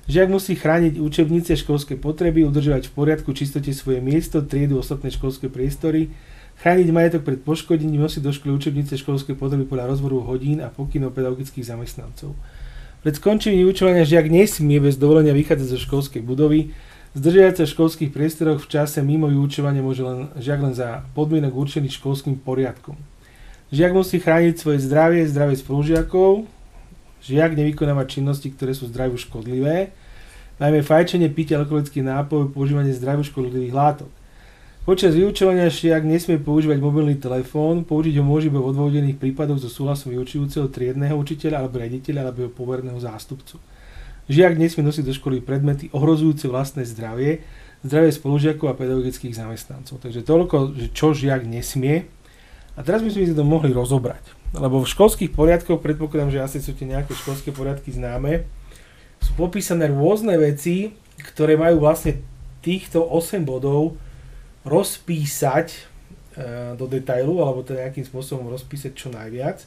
Žiak 0.07 0.29
musí 0.31 0.55
chrániť 0.55 1.03
učebnice 1.03 1.59
školské 1.59 1.99
potreby, 1.99 2.47
udržovať 2.47 2.87
v 2.87 2.95
poriadku 2.95 3.35
čistote 3.35 3.75
svoje 3.75 3.99
miesto, 3.99 4.39
triedu, 4.39 4.79
ostatné 4.79 5.11
školské 5.11 5.51
priestory, 5.51 6.15
chrániť 6.63 6.89
majetok 6.95 7.27
pred 7.27 7.43
poškodením, 7.43 8.07
nosiť 8.07 8.23
do 8.23 8.31
školy 8.31 8.55
učebnice 8.55 8.95
školské 9.03 9.35
potreby 9.35 9.67
podľa 9.67 9.91
rozboru 9.91 10.23
hodín 10.23 10.63
a 10.63 10.71
pokynov 10.71 11.11
pedagogických 11.11 11.67
zamestnancov. 11.67 12.39
Pred 13.03 13.19
skončením 13.19 13.67
vyučovania 13.67 14.07
žiak 14.07 14.31
nesmie 14.31 14.79
bez 14.79 14.95
dovolenia 14.95 15.35
vychádzať 15.35 15.75
zo 15.75 15.79
školskej 15.83 16.23
budovy, 16.23 16.71
zdržiavať 17.19 17.55
sa 17.59 17.65
v 17.67 17.75
školských 17.75 18.11
priestoroch 18.15 18.63
v 18.63 18.71
čase 18.71 19.03
mimo 19.03 19.27
vyučovania 19.27 19.83
môže 19.83 20.07
len, 20.07 20.31
žiak 20.39 20.61
len 20.63 20.75
za 20.75 21.03
podmienok 21.19 21.51
určených 21.51 21.99
školským 21.99 22.39
poriadkom. 22.47 22.95
Žiak 23.75 23.93
musí 23.95 24.23
chrániť 24.23 24.55
svoje 24.55 24.79
zdravie, 24.87 25.27
zdravie 25.27 25.59
spolužiakov, 25.59 26.47
žiak 27.27 27.59
nevykonáva 27.59 28.07
činnosti, 28.07 28.55
ktoré 28.55 28.73
sú 28.73 28.87
zdraviu 28.87 29.19
škodlivé, 29.19 29.91
najmä 30.63 30.81
fajčenie, 30.87 31.29
pitie 31.35 31.59
alkoholických 31.59 32.07
nápojov, 32.07 32.55
používanie 32.55 32.95
zdraviu 32.95 33.27
škodlivých 33.27 33.75
látok. 33.75 34.11
Počas 34.87 35.19
vyučovania 35.19 35.67
žiak 35.67 36.07
nesmie 36.07 36.39
používať 36.39 36.79
mobilný 36.79 37.19
telefón, 37.19 37.83
použiť 37.83 38.23
ho 38.23 38.25
môže 38.25 38.47
iba 38.47 38.63
v 38.63 38.71
odvodených 38.71 39.19
prípadoch 39.19 39.59
so 39.59 39.67
súhlasom 39.67 40.15
vyučujúceho 40.15 40.71
triedneho 40.71 41.19
učiteľa 41.19 41.67
alebo 41.67 41.83
riaditeľa 41.83 42.23
alebo 42.23 42.47
jeho 42.47 42.55
poverného 42.55 42.95
zástupcu. 43.03 43.59
Žiak 44.31 44.55
nesmie 44.55 44.87
nosiť 44.87 45.03
do 45.03 45.11
školy 45.11 45.43
predmety 45.43 45.91
ohrozujúce 45.91 46.47
vlastné 46.47 46.87
zdravie, 46.87 47.43
zdravie 47.83 48.15
spolužiakov 48.15 48.71
a 48.71 48.79
pedagogických 48.79 49.35
zamestnancov. 49.35 49.99
Takže 49.99 50.23
toľko, 50.23 50.79
že 50.79 50.87
čo 50.95 51.11
žiak 51.19 51.43
nesmie. 51.43 52.07
A 52.77 52.85
teraz 52.85 53.01
by 53.01 53.09
sme 53.09 53.25
si 53.25 53.33
to 53.33 53.41
mohli 53.41 53.73
rozobrať. 53.73 54.21
Lebo 54.53 54.85
v 54.85 54.89
školských 54.89 55.33
poriadkoch, 55.33 55.81
predpokladám, 55.81 56.31
že 56.31 56.41
asi 56.41 56.59
sú 56.61 56.73
tie 56.73 56.85
nejaké 56.87 57.13
školské 57.13 57.51
poriadky 57.51 57.89
známe, 57.91 58.45
sú 59.19 59.33
popísané 59.35 59.89
rôzne 59.89 60.37
veci, 60.37 60.93
ktoré 61.17 61.57
majú 61.57 61.81
vlastne 61.81 62.21
týchto 62.61 63.01
8 63.01 63.43
bodov 63.43 63.97
rozpísať 64.67 65.67
e, 65.73 65.79
do 66.77 66.85
detailu, 66.85 67.41
alebo 67.41 67.63
to 67.63 67.73
nejakým 67.73 68.05
spôsobom 68.05 68.51
rozpísať 68.51 68.93
čo 68.93 69.09
najviac. 69.09 69.65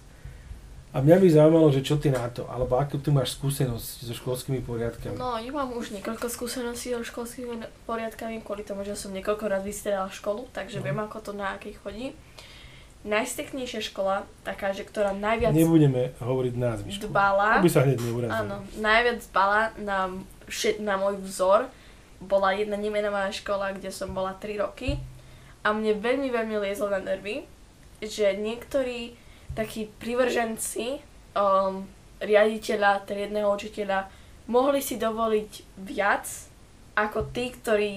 A 0.89 1.06
mňa 1.06 1.22
by 1.22 1.28
zaujímalo, 1.30 1.69
že 1.69 1.86
čo 1.86 2.02
ty 2.02 2.10
na 2.10 2.26
to, 2.34 2.50
alebo 2.50 2.74
ako 2.74 2.98
ty 2.98 3.13
máš 3.13 3.38
skúsenosť 3.38 4.10
so 4.10 4.13
školskými 4.17 4.65
poriadkami. 4.65 5.22
No, 5.22 5.38
ja 5.38 5.54
mám 5.54 5.69
už 5.78 5.93
niekoľko 5.93 6.26
skúseností 6.26 6.98
so 6.98 7.06
školskými 7.06 7.62
poriadkami, 7.86 8.41
kvôli 8.41 8.65
tomu, 8.65 8.82
že 8.82 8.98
som 8.98 9.13
niekoľko 9.13 9.45
raz 9.45 9.62
vystredala 9.62 10.10
školu, 10.10 10.50
takže 10.50 10.82
No. 10.82 10.86
viem, 10.89 10.98
ako 10.98 11.17
to 11.22 11.32
na 11.34 11.54
akej 11.54 11.78
chodí. 11.78 12.17
Najsteknejšia 12.99 13.79
škola, 13.81 14.27
taká, 14.43 14.69
že 14.69 14.83
ktorá 14.83 15.15
najviac 15.15 15.55
Nebudeme 15.55 16.12
hovoriť 16.19 16.53
názvy 16.53 16.89
školy. 16.91 17.03
dbala, 17.07 17.49
Aby 17.57 17.71
sa 17.71 17.88
hneď 17.88 17.95
neurazili. 17.97 18.35
áno, 18.35 18.57
najviac 18.75 19.19
dbala 19.25 19.59
na, 19.79 19.97
na 20.77 20.95
môj 20.95 21.15
vzor, 21.23 21.71
bola 22.19 22.51
jedna 22.51 22.75
nemenovaná 22.75 23.31
škola, 23.31 23.71
kde 23.71 23.88
som 23.88 24.12
bola 24.12 24.35
3 24.35 24.59
roky 24.59 24.99
a 25.63 25.71
mne 25.71 25.95
veľmi, 25.95 26.27
veľmi 26.27 26.59
liezlo 26.59 26.91
na 26.91 26.99
nervy, 26.99 27.47
že 27.99 28.35
niektorí 28.35 29.15
takí 29.49 29.88
privrženci 29.95 30.99
um, 31.33 31.88
riaditeľa, 32.19 33.07
triedneho 33.07 33.47
učiteľa 33.47 34.12
mohli 34.45 34.83
si 34.83 34.99
dovoliť 34.99 35.51
viac 35.79 36.27
ako 36.95 37.31
tí, 37.31 37.55
ktorí 37.55 37.91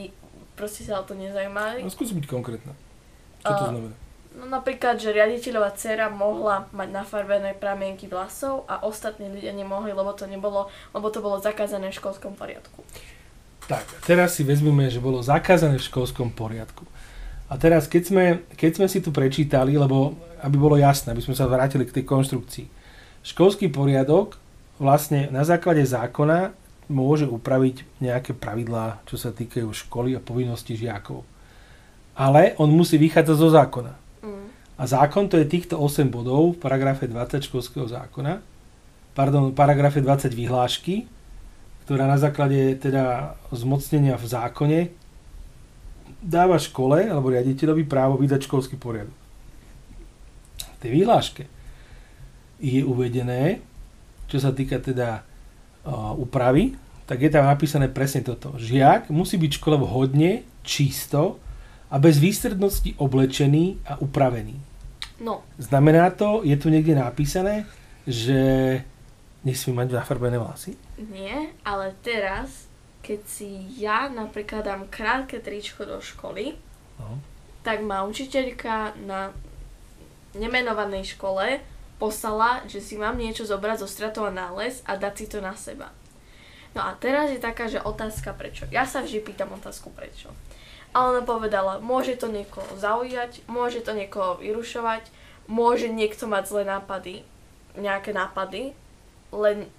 proste 0.54 0.86
sa 0.86 1.00
o 1.00 1.04
to 1.04 1.18
nezaujímali. 1.18 1.82
No, 1.82 1.90
skús 1.90 2.14
byť 2.14 2.26
konkrétna. 2.30 2.70
Čo 3.42 3.50
to 3.50 3.64
A- 3.66 3.70
znamená? 3.74 3.96
No 4.32 4.48
napríklad, 4.48 4.96
že 4.96 5.12
riaditeľová 5.12 5.76
dcera 5.76 6.08
mohla 6.08 6.64
mať 6.72 6.88
nafarbené 6.88 7.52
pramienky 7.52 8.08
vlasov 8.08 8.64
a 8.64 8.80
ostatní 8.80 9.28
ľudia 9.28 9.52
nemohli, 9.52 9.92
lebo 9.92 10.16
to 10.16 10.24
nebolo, 10.24 10.72
lebo 10.96 11.06
to 11.12 11.20
bolo 11.20 11.36
zakázané 11.36 11.92
v 11.92 11.98
školskom 12.00 12.32
poriadku. 12.32 12.80
Tak, 13.68 13.84
teraz 14.08 14.34
si 14.34 14.42
vezmeme, 14.42 14.88
že 14.88 14.98
bolo 14.98 15.22
zakázané 15.22 15.78
v 15.78 15.86
školskom 15.86 16.32
poriadku. 16.32 16.88
A 17.52 17.60
teraz, 17.60 17.84
keď 17.84 18.02
sme, 18.02 18.24
keď 18.56 18.80
sme 18.80 18.86
si 18.88 18.98
tu 19.04 19.12
prečítali, 19.12 19.76
lebo 19.76 20.16
aby 20.42 20.56
bolo 20.58 20.80
jasné, 20.80 21.12
aby 21.12 21.22
sme 21.22 21.36
sa 21.36 21.46
vrátili 21.46 21.86
k 21.86 22.00
tej 22.00 22.04
konštrukcii. 22.08 22.66
Školský 23.22 23.70
poriadok 23.70 24.40
vlastne 24.82 25.30
na 25.30 25.46
základe 25.46 25.86
zákona 25.86 26.56
môže 26.90 27.30
upraviť 27.30 27.86
nejaké 28.02 28.34
pravidlá, 28.34 29.04
čo 29.06 29.14
sa 29.14 29.30
týkajú 29.30 29.70
školy 29.70 30.18
a 30.18 30.24
povinnosti 30.24 30.74
žiakov. 30.74 31.22
Ale 32.18 32.58
on 32.58 32.68
musí 32.74 32.98
vychádzať 32.98 33.36
zo 33.38 33.48
zákona. 33.54 34.01
A 34.82 34.84
zákon 34.90 35.30
to 35.30 35.38
je 35.38 35.46
týchto 35.46 35.78
8 35.78 36.10
bodov 36.10 36.58
v 36.58 36.60
paragrafe 36.66 37.06
20 37.06 37.46
školského 37.46 37.86
zákona, 37.86 38.42
pardon, 39.14 39.54
paragrafe 39.54 40.02
20 40.02 40.34
vyhlášky, 40.34 41.06
ktorá 41.86 42.10
na 42.10 42.18
základe 42.18 42.74
teda 42.82 43.38
zmocnenia 43.54 44.18
v 44.18 44.26
zákone 44.26 44.80
dáva 46.18 46.58
škole 46.58 47.06
alebo 47.06 47.30
riaditeľovi 47.30 47.86
právo 47.86 48.18
vydať 48.18 48.50
školský 48.50 48.74
poriadok. 48.74 49.14
V 50.58 50.78
tej 50.82 50.90
vyhláške 50.98 51.44
je 52.58 52.82
uvedené, 52.82 53.62
čo 54.26 54.42
sa 54.42 54.50
týka 54.50 54.82
teda 54.82 55.22
uh, 55.22 56.10
úpravy, 56.18 56.74
tak 57.06 57.22
je 57.22 57.30
tam 57.30 57.46
napísané 57.46 57.86
presne 57.86 58.26
toto. 58.26 58.58
Žiak 58.58 59.14
musí 59.14 59.38
byť 59.38 59.62
škole 59.62 59.78
vhodne, 59.78 60.42
čisto 60.66 61.38
a 61.86 62.02
bez 62.02 62.18
výstrednosti 62.18 62.98
oblečený 62.98 63.78
a 63.86 64.02
upravený. 64.02 64.71
No, 65.22 65.46
Znamená 65.56 66.10
to, 66.10 66.42
je 66.42 66.58
tu 66.58 66.66
niekde 66.66 66.92
napísané, 66.92 67.62
že 68.04 68.82
nesmí 69.42 69.70
mať 69.72 69.94
nafarbené 69.94 70.34
vlasy? 70.36 70.74
nie, 70.98 71.30
ale 71.62 71.94
teraz, 72.02 72.66
keď 73.00 73.20
si 73.24 73.46
ja 73.74 74.06
napríklad 74.06 74.62
dám 74.62 74.86
krátke 74.86 75.38
tričko 75.38 75.82
do 75.82 75.98
školy, 75.98 76.58
No. 76.98 77.18
tak 77.62 77.82
ma 77.82 78.02
učiteľka 78.02 78.94
na 79.02 79.30
nemenovanej 80.34 81.14
škole 81.14 81.58
poslala, 81.98 82.62
že 82.66 82.78
si 82.78 82.94
mám 82.94 83.14
niečo 83.14 83.42
zobrať 83.42 83.82
zo 83.82 83.88
stratova 83.88 84.30
nález 84.30 84.82
a 84.86 84.94
dať 84.94 85.14
si 85.14 85.26
to 85.26 85.38
na 85.38 85.54
seba. 85.54 85.90
No 86.72 86.80
a 86.80 86.96
teraz 86.96 87.28
je 87.28 87.38
taká, 87.38 87.68
že 87.68 87.78
otázka 87.78 88.32
prečo. 88.32 88.64
Ja 88.70 88.88
sa 88.88 89.04
vždy 89.04 89.20
pýtam 89.20 89.52
otázku 89.52 89.92
prečo. 89.92 90.32
A 90.92 91.08
ona 91.08 91.24
povedala, 91.24 91.80
môže 91.80 92.20
to 92.20 92.28
niekoho 92.28 92.68
zaujať, 92.76 93.40
môže 93.48 93.80
to 93.80 93.96
niekoho 93.96 94.36
vyrušovať, 94.36 95.08
môže 95.48 95.88
niekto 95.88 96.28
mať 96.28 96.44
zlé 96.52 96.62
nápady, 96.68 97.24
nejaké 97.80 98.12
nápady, 98.12 98.76
len 99.32 99.72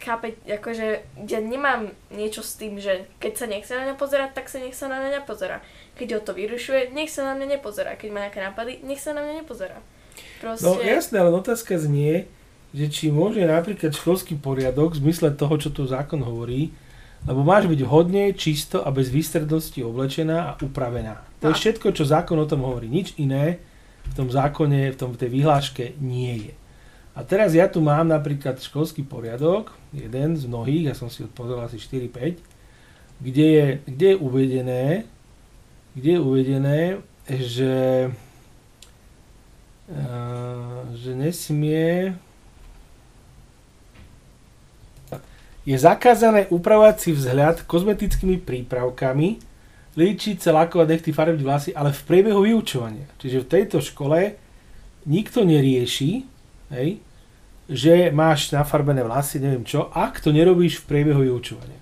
chápe, 0.00 0.36
akože 0.48 1.04
ja 1.28 1.40
nemám 1.40 1.92
niečo 2.12 2.40
s 2.40 2.56
tým, 2.56 2.80
že 2.80 3.08
keď 3.20 3.32
sa 3.36 3.46
nechce 3.48 3.72
na 3.76 3.84
mňa 3.88 3.96
pozerať, 4.00 4.30
tak 4.32 4.48
sa 4.48 4.58
nech 4.60 4.76
sa 4.76 4.88
na 4.88 5.00
mňa 5.00 5.22
nepozerá. 5.22 5.60
Keď 5.96 6.08
ho 6.16 6.20
to 6.24 6.32
vyrušuje, 6.32 6.92
nech 6.96 7.12
sa 7.12 7.28
na 7.28 7.36
mňa 7.36 7.60
nepozerá. 7.60 7.96
Keď 8.00 8.08
má 8.12 8.24
nejaké 8.24 8.40
nápady, 8.40 8.80
nech 8.84 9.00
sa 9.00 9.12
na 9.12 9.20
mňa 9.20 9.44
nepozerá. 9.44 9.78
Proste... 10.40 10.64
No 10.64 10.80
jasné, 10.80 11.20
ale 11.20 11.32
otázka 11.36 11.76
znie, 11.76 12.28
že 12.72 12.88
či 12.88 13.12
môže 13.12 13.44
napríklad 13.44 13.92
školský 13.92 14.40
poriadok 14.40 14.96
v 14.96 15.08
zmysle 15.08 15.36
toho, 15.36 15.54
čo 15.60 15.68
tu 15.68 15.84
zákon 15.84 16.24
hovorí, 16.24 16.72
lebo 17.28 17.44
máš 17.44 17.68
byť 17.68 17.80
hodne, 17.84 18.32
čisto 18.32 18.80
a 18.80 18.88
bez 18.88 19.12
výstrednosti 19.12 19.84
oblečená 19.84 20.38
a 20.48 20.56
upravená. 20.60 21.20
To 21.44 21.52
je 21.52 21.58
všetko, 21.58 21.92
čo 21.92 22.08
zákon 22.08 22.40
o 22.40 22.48
tom 22.48 22.64
hovorí. 22.64 22.88
Nič 22.88 23.16
iné 23.20 23.60
v 24.08 24.12
tom 24.16 24.28
zákone, 24.32 24.92
v 24.92 24.96
tom, 24.96 25.12
tej 25.12 25.28
vyhláške 25.28 26.00
nie 26.00 26.50
je. 26.50 26.54
A 27.12 27.20
teraz 27.26 27.52
ja 27.52 27.68
tu 27.68 27.84
mám 27.84 28.08
napríklad 28.08 28.56
školský 28.56 29.04
poriadok, 29.04 29.76
jeden 29.92 30.38
z 30.38 30.48
mnohých, 30.48 30.92
ja 30.92 30.94
som 30.96 31.12
si 31.12 31.26
odpovedal 31.26 31.68
asi 31.68 31.76
4-5, 31.76 32.40
kde 33.20 33.46
je, 33.46 33.66
kde 33.84 34.06
je 34.14 34.16
uvedené, 34.16 34.84
kde 35.92 36.10
je 36.16 36.20
uvedené, 36.22 36.80
že, 37.28 37.76
uh, 39.92 40.82
že 40.96 41.12
nesmie 41.12 42.16
je 45.64 45.76
zakázané 45.76 46.48
upravovať 46.48 46.96
si 46.98 47.10
vzhľad 47.12 47.68
kozmetickými 47.68 48.40
prípravkami, 48.40 49.28
líčiť 49.98 50.36
sa, 50.40 50.56
lakovať 50.56 50.88
nechty, 50.88 51.10
farbiť 51.12 51.42
vlasy, 51.44 51.70
ale 51.76 51.92
v 51.92 52.02
priebehu 52.06 52.40
vyučovania. 52.46 53.06
Čiže 53.20 53.44
v 53.44 53.50
tejto 53.50 53.78
škole 53.84 54.38
nikto 55.04 55.44
nerieši, 55.44 56.24
hej, 56.72 56.88
že 57.70 58.10
máš 58.10 58.50
nafarbené 58.50 59.04
vlasy, 59.04 59.38
neviem 59.38 59.62
čo, 59.62 59.92
ak 59.94 60.18
to 60.18 60.34
nerobíš 60.34 60.82
v 60.82 60.88
priebehu 60.90 61.22
vyučovania. 61.22 61.78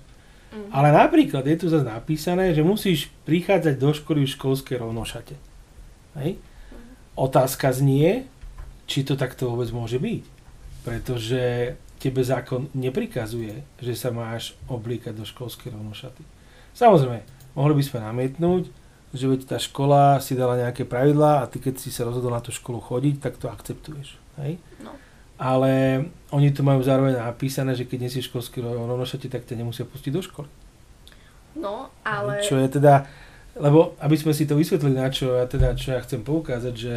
Mm. 0.49 0.69
Ale 0.73 0.89
napríklad 0.93 1.45
je 1.45 1.57
tu 1.57 1.65
zase 1.69 1.85
napísané, 1.85 2.53
že 2.53 2.65
musíš 2.65 3.09
prichádzať 3.25 3.75
do 3.77 3.89
školy 3.93 4.25
v 4.25 4.33
školskej 4.33 4.75
rovnošate. 4.81 5.35
Hej? 6.21 6.37
Mm. 6.37 6.41
Otázka 7.17 7.73
znie, 7.73 8.25
či 8.89 9.05
to 9.05 9.13
takto 9.13 9.53
vôbec 9.53 9.69
môže 9.69 10.01
byť. 10.01 10.23
Pretože 10.81 11.41
tebe 11.99 12.23
zákon 12.23 12.71
neprikazuje, 12.71 13.61
že 13.83 13.93
sa 13.93 14.09
máš 14.09 14.55
oblíkať 14.71 15.13
do 15.13 15.27
školskej 15.27 15.75
rovnošaty. 15.75 16.23
Samozrejme, 16.71 17.19
mohli 17.59 17.73
by 17.75 17.83
sme 17.83 17.99
namietnúť, 17.99 18.71
že 19.11 19.25
veď 19.27 19.41
tá 19.51 19.57
škola 19.59 20.23
si 20.23 20.37
dala 20.37 20.55
nejaké 20.55 20.87
pravidlá 20.87 21.43
a 21.43 21.49
ty 21.49 21.59
keď 21.59 21.81
si 21.81 21.91
sa 21.91 22.07
rozhodol 22.07 22.31
na 22.31 22.39
tú 22.39 22.55
školu 22.55 22.79
chodiť, 22.79 23.15
tak 23.19 23.35
to 23.35 23.51
akceptuješ. 23.51 24.15
Hej? 24.39 24.61
No. 24.79 24.95
Ale 25.35 26.05
oni 26.31 26.55
tu 26.55 26.63
majú 26.63 26.79
zároveň 26.85 27.19
napísané, 27.19 27.75
že 27.75 27.83
keď 27.83 27.97
nie 28.05 28.11
si 28.11 28.23
školský 28.23 28.63
rovnošate, 28.63 29.27
tak 29.27 29.43
ťa 29.49 29.59
nemusia 29.59 29.83
pustiť 29.83 30.11
do 30.13 30.21
školy. 30.23 30.49
No, 31.57 31.89
ale... 32.05 32.45
Čo 32.45 32.61
je 32.61 32.69
teda, 32.69 33.09
lebo 33.57 33.97
aby 33.99 34.15
sme 34.15 34.31
si 34.31 34.45
to 34.45 34.53
vysvetlili, 34.55 34.95
na 34.95 35.09
čo 35.09 35.35
ja, 35.35 35.49
teda, 35.49 35.73
čo 35.73 35.97
ja 35.97 35.99
chcem 36.05 36.21
poukázať, 36.21 36.75
že 36.77 36.95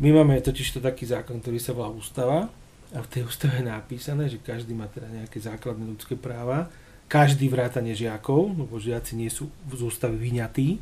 my 0.00 0.10
máme 0.10 0.40
totiž 0.40 0.74
to 0.74 0.80
taký 0.80 1.06
zákon, 1.06 1.38
ktorý 1.38 1.60
sa 1.60 1.76
volá 1.76 1.92
ústava, 1.92 2.50
a 2.94 3.02
v 3.02 3.10
tej 3.10 3.22
ústave 3.26 3.58
je 3.58 3.66
napísané, 3.66 4.30
že 4.30 4.38
každý 4.38 4.70
má 4.70 4.86
teda 4.86 5.10
nejaké 5.10 5.42
základné 5.42 5.82
ľudské 5.82 6.14
práva, 6.14 6.70
každý 7.10 7.50
vrátane 7.50 7.90
žiakov, 7.90 8.54
lebo 8.54 8.78
žiaci 8.78 9.18
nie 9.18 9.26
sú 9.26 9.50
z 9.66 9.82
ústavy 9.82 10.14
vyňatí. 10.14 10.78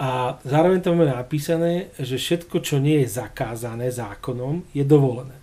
A 0.00 0.40
zároveň 0.42 0.80
tam 0.82 0.98
máme 0.98 1.12
napísané, 1.12 1.92
že 2.00 2.18
všetko, 2.18 2.56
čo 2.64 2.82
nie 2.82 3.04
je 3.04 3.14
zakázané 3.20 3.92
zákonom, 3.92 4.64
je 4.74 4.82
dovolené. 4.82 5.36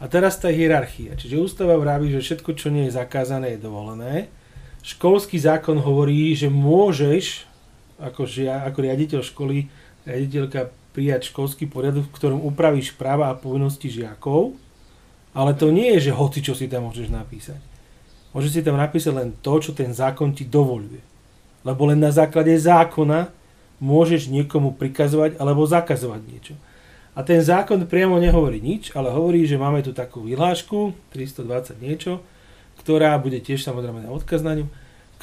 A 0.00 0.08
teraz 0.08 0.40
tá 0.40 0.48
hierarchia. 0.48 1.18
Čiže 1.18 1.42
ústava 1.42 1.76
vraví, 1.76 2.08
že 2.14 2.24
všetko, 2.24 2.54
čo 2.56 2.72
nie 2.72 2.88
je 2.88 2.96
zakázané, 2.96 3.58
je 3.58 3.66
dovolené. 3.66 4.30
Školský 4.80 5.36
zákon 5.36 5.76
hovorí, 5.82 6.32
že 6.32 6.48
môžeš, 6.48 7.44
ako, 8.00 8.24
žia, 8.24 8.62
ako 8.64 8.78
riaditeľ 8.78 9.20
školy, 9.20 9.68
riaditeľka 10.08 10.72
prijať 10.96 11.34
školský 11.34 11.66
poriadok, 11.66 12.08
v 12.08 12.16
ktorom 12.16 12.40
upravíš 12.46 12.94
práva 12.94 13.28
a 13.28 13.38
povinnosti 13.38 13.90
žiakov 13.90 14.63
ale 15.34 15.52
to 15.58 15.74
nie 15.74 15.98
je, 15.98 16.10
že 16.10 16.16
hoci 16.16 16.40
čo 16.40 16.54
si 16.54 16.70
tam 16.70 16.86
môžeš 16.86 17.10
napísať. 17.10 17.58
Môžeš 18.30 18.50
si 18.50 18.62
tam 18.62 18.78
napísať 18.78 19.12
len 19.14 19.28
to, 19.42 19.54
čo 19.58 19.74
ten 19.74 19.90
zákon 19.90 20.30
ti 20.30 20.46
dovoluje. 20.46 21.02
Lebo 21.66 21.90
len 21.90 21.98
na 21.98 22.14
základe 22.14 22.54
zákona 22.54 23.34
môžeš 23.82 24.30
niekomu 24.30 24.78
prikazovať 24.78 25.38
alebo 25.42 25.66
zakazovať 25.66 26.22
niečo. 26.26 26.54
A 27.14 27.22
ten 27.22 27.38
zákon 27.38 27.86
priamo 27.86 28.18
nehovorí 28.18 28.58
nič, 28.58 28.90
ale 28.94 29.10
hovorí, 29.14 29.46
že 29.46 29.54
máme 29.54 29.82
tu 29.86 29.94
takú 29.94 30.26
vyhlášku, 30.26 30.94
320 31.14 31.78
niečo, 31.78 32.18
ktorá 32.82 33.14
bude 33.22 33.38
tiež 33.38 33.62
samozrejme 33.62 34.02
na 34.02 34.10
odkaz 34.10 34.42
na 34.42 34.58
ňu, 34.58 34.66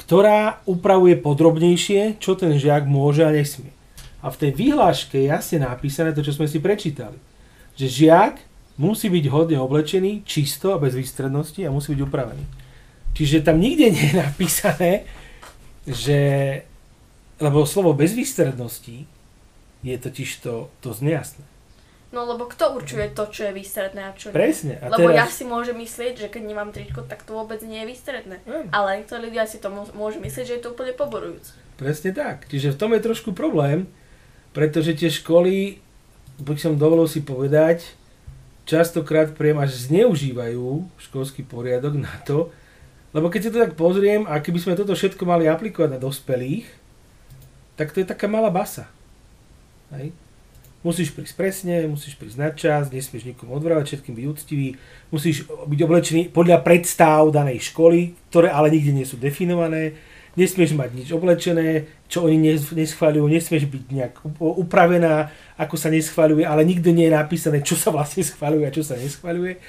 ktorá 0.00 0.64
upravuje 0.64 1.20
podrobnejšie, 1.20 2.16
čo 2.16 2.32
ten 2.32 2.56
žiak 2.56 2.88
môže 2.88 3.28
a 3.28 3.32
nesmie. 3.32 3.76
A 4.24 4.32
v 4.32 4.40
tej 4.40 4.50
vyhláške 4.56 5.20
je 5.20 5.28
jasne 5.28 5.60
napísané 5.60 6.16
to, 6.16 6.24
čo 6.24 6.32
sme 6.32 6.48
si 6.48 6.64
prečítali. 6.64 7.20
Že 7.76 7.86
žiak 8.08 8.34
musí 8.82 9.06
byť 9.06 9.24
hodne 9.30 9.62
oblečený, 9.62 10.26
čisto 10.26 10.74
a 10.74 10.82
bez 10.82 10.98
výstrednosti 10.98 11.62
a 11.62 11.70
musí 11.70 11.94
byť 11.94 12.02
upravený. 12.02 12.44
Čiže 13.14 13.46
tam 13.46 13.62
nikde 13.62 13.86
nie 13.94 14.10
je 14.10 14.16
napísané, 14.18 15.06
že, 15.86 16.20
lebo 17.38 17.62
slovo 17.62 17.94
bez 17.94 18.18
výstrednosti 18.18 19.06
je 19.82 19.96
totiž 19.98 20.30
to, 20.42 20.70
to 20.82 20.90
nejasné. 20.98 21.46
No 22.12 22.28
lebo 22.28 22.44
kto 22.44 22.76
určuje 22.76 23.08
to, 23.16 23.24
čo 23.32 23.48
je 23.48 23.56
výstredné 23.56 24.04
a 24.04 24.12
čo 24.12 24.28
nie? 24.28 24.36
Presne. 24.36 24.76
A 24.84 24.92
lebo 24.92 25.08
teraz... 25.08 25.16
ja 25.16 25.26
si 25.32 25.48
môžem 25.48 25.72
myslieť, 25.80 26.14
že 26.20 26.28
keď 26.28 26.42
nemám 26.44 26.68
tričko, 26.68 27.08
tak 27.08 27.24
to 27.24 27.32
vôbec 27.32 27.64
nie 27.64 27.80
je 27.82 27.88
výstredné. 27.88 28.36
Mm. 28.44 28.68
Ale 28.68 29.00
niektorí 29.00 29.32
ľudia 29.32 29.48
si 29.48 29.56
to 29.56 29.72
môžu 29.72 30.20
myslieť, 30.20 30.44
že 30.44 30.54
je 30.60 30.62
to 30.62 30.76
úplne 30.76 30.92
poborujúce. 30.92 31.56
Presne 31.80 32.12
tak. 32.12 32.52
Čiže 32.52 32.76
v 32.76 32.78
tom 32.78 32.92
je 32.92 33.00
trošku 33.00 33.32
problém, 33.32 33.88
pretože 34.52 34.92
tie 34.92 35.08
školy, 35.08 35.80
by 36.36 36.60
som 36.60 36.76
dovolil 36.76 37.08
si 37.08 37.24
povedať, 37.24 37.96
častokrát 38.64 39.34
priem 39.34 39.58
až 39.58 39.90
zneužívajú 39.90 40.86
školský 40.98 41.42
poriadok 41.42 41.98
na 41.98 42.12
to, 42.22 42.50
lebo 43.12 43.28
keď 43.28 43.40
si 43.44 43.50
to 43.52 43.62
tak 43.62 43.76
pozriem, 43.76 44.24
a 44.24 44.40
keby 44.40 44.58
sme 44.58 44.78
toto 44.78 44.96
všetko 44.96 45.22
mali 45.28 45.44
aplikovať 45.44 45.96
na 45.96 46.00
dospelých, 46.00 46.64
tak 47.76 47.92
to 47.92 48.00
je 48.00 48.08
taká 48.08 48.24
malá 48.24 48.48
basa. 48.48 48.88
Hej? 49.92 50.16
Musíš 50.82 51.14
prísť 51.14 51.38
presne, 51.38 51.86
musíš 51.86 52.18
prísť 52.18 52.38
na 52.40 52.50
čas, 52.50 52.90
nesmieš 52.90 53.28
nikomu 53.28 53.54
odvrávať, 53.54 53.94
všetkým 53.94 54.18
byť 54.18 54.26
úctivý, 54.26 54.68
musíš 55.14 55.46
byť 55.46 55.80
oblečený 55.84 56.22
podľa 56.34 56.58
predstav 56.66 57.30
danej 57.30 57.70
školy, 57.70 58.18
ktoré 58.32 58.50
ale 58.50 58.72
nikde 58.72 58.90
nie 58.90 59.06
sú 59.06 59.14
definované, 59.14 59.94
nesmieš 60.36 60.72
mať 60.72 60.90
nič 60.96 61.08
oblečené, 61.12 61.84
čo 62.08 62.24
oni 62.24 62.56
neschváľujú, 62.56 63.24
nesmieš 63.28 63.68
byť 63.68 63.84
nejak 63.92 64.14
upravená, 64.40 65.28
ako 65.60 65.76
sa 65.76 65.92
neschváľuje, 65.92 66.44
ale 66.44 66.64
nikde 66.64 66.92
nie 66.92 67.08
je 67.08 67.16
napísané, 67.16 67.60
čo 67.60 67.76
sa 67.76 67.92
vlastne 67.92 68.24
schváľuje 68.24 68.64
a 68.68 68.74
čo 68.74 68.84
sa 68.84 68.96
neschváľuje. 68.96 69.60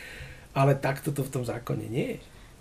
Ale 0.53 0.77
takto 0.77 1.09
to 1.09 1.25
v 1.25 1.33
tom 1.33 1.43
zákone 1.43 1.89
nie 1.89 2.07
je. 2.15 2.19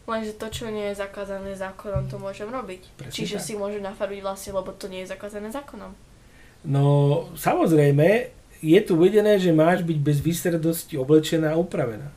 Lenže 0.08 0.34
to, 0.34 0.50
čo 0.50 0.66
nie 0.72 0.90
je 0.90 0.98
zakázané 0.98 1.54
zákonom, 1.54 2.10
to 2.10 2.18
môžem 2.18 2.50
robiť. 2.50 2.82
Presne 2.98 3.14
Čiže 3.14 3.36
tak. 3.38 3.44
si 3.46 3.52
môžem 3.54 3.82
nafarbiť 3.84 4.20
vlastne, 4.24 4.50
lebo 4.56 4.74
to 4.74 4.90
nie 4.90 5.06
je 5.06 5.12
zakázané 5.14 5.52
zákonom. 5.54 5.94
No, 6.66 6.84
samozrejme, 7.38 8.34
je 8.62 8.80
tu 8.82 8.94
uvedené, 8.94 9.38
že 9.38 9.54
máš 9.54 9.82
byť 9.86 9.98
bez 9.98 10.18
výstredosti 10.18 10.94
oblečená 10.98 11.54
a 11.54 11.60
upravená. 11.60 12.10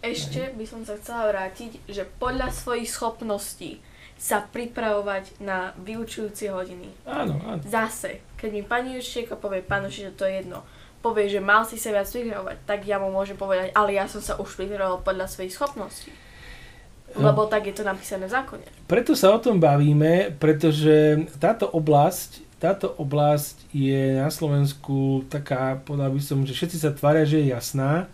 Ešte 0.00 0.56
by 0.56 0.64
som 0.64 0.80
sa 0.82 0.96
chcela 0.96 1.28
vrátiť, 1.28 1.84
že 1.84 2.08
podľa 2.18 2.48
svojich 2.50 2.88
schopností 2.88 3.82
sa 4.20 4.44
pripravovať 4.44 5.40
na 5.40 5.72
vyučujúcie 5.80 6.52
hodiny. 6.52 6.92
Áno, 7.08 7.40
áno. 7.40 7.64
Zase, 7.64 8.20
keď 8.36 8.50
mi 8.52 8.60
pani 8.60 9.00
učiteľka 9.00 9.40
povie, 9.40 9.64
pán 9.64 9.88
učiteľ, 9.88 10.12
to 10.12 10.28
je 10.28 10.34
jedno, 10.44 10.60
povie, 11.00 11.32
že 11.32 11.40
mal 11.40 11.64
si 11.64 11.80
sa 11.80 11.88
viac 11.88 12.04
pripravovať, 12.04 12.56
tak 12.68 12.84
ja 12.84 13.00
mu 13.00 13.08
môžem 13.08 13.40
povedať, 13.40 13.72
ale 13.72 13.96
ja 13.96 14.04
som 14.04 14.20
sa 14.20 14.36
už 14.36 14.60
pripravoval 14.60 15.00
podľa 15.00 15.24
svojich 15.24 15.56
schopností. 15.56 16.12
No. 17.16 17.32
Lebo 17.32 17.48
tak 17.48 17.66
je 17.66 17.74
to 17.74 17.82
napísané 17.82 18.28
v 18.28 18.36
zákone. 18.36 18.66
Preto 18.86 19.16
sa 19.16 19.32
o 19.34 19.42
tom 19.42 19.56
bavíme, 19.58 20.36
pretože 20.36 21.26
táto 21.40 21.66
oblasť, 21.66 22.60
táto 22.60 22.92
oblasť 23.00 23.72
je 23.72 24.20
na 24.20 24.28
Slovensku 24.28 25.24
taká, 25.32 25.80
povedal 25.80 26.12
by 26.12 26.20
som, 26.22 26.44
že 26.44 26.52
všetci 26.52 26.76
sa 26.76 26.92
tvária, 26.92 27.24
že 27.24 27.40
je 27.40 27.56
jasná, 27.56 28.06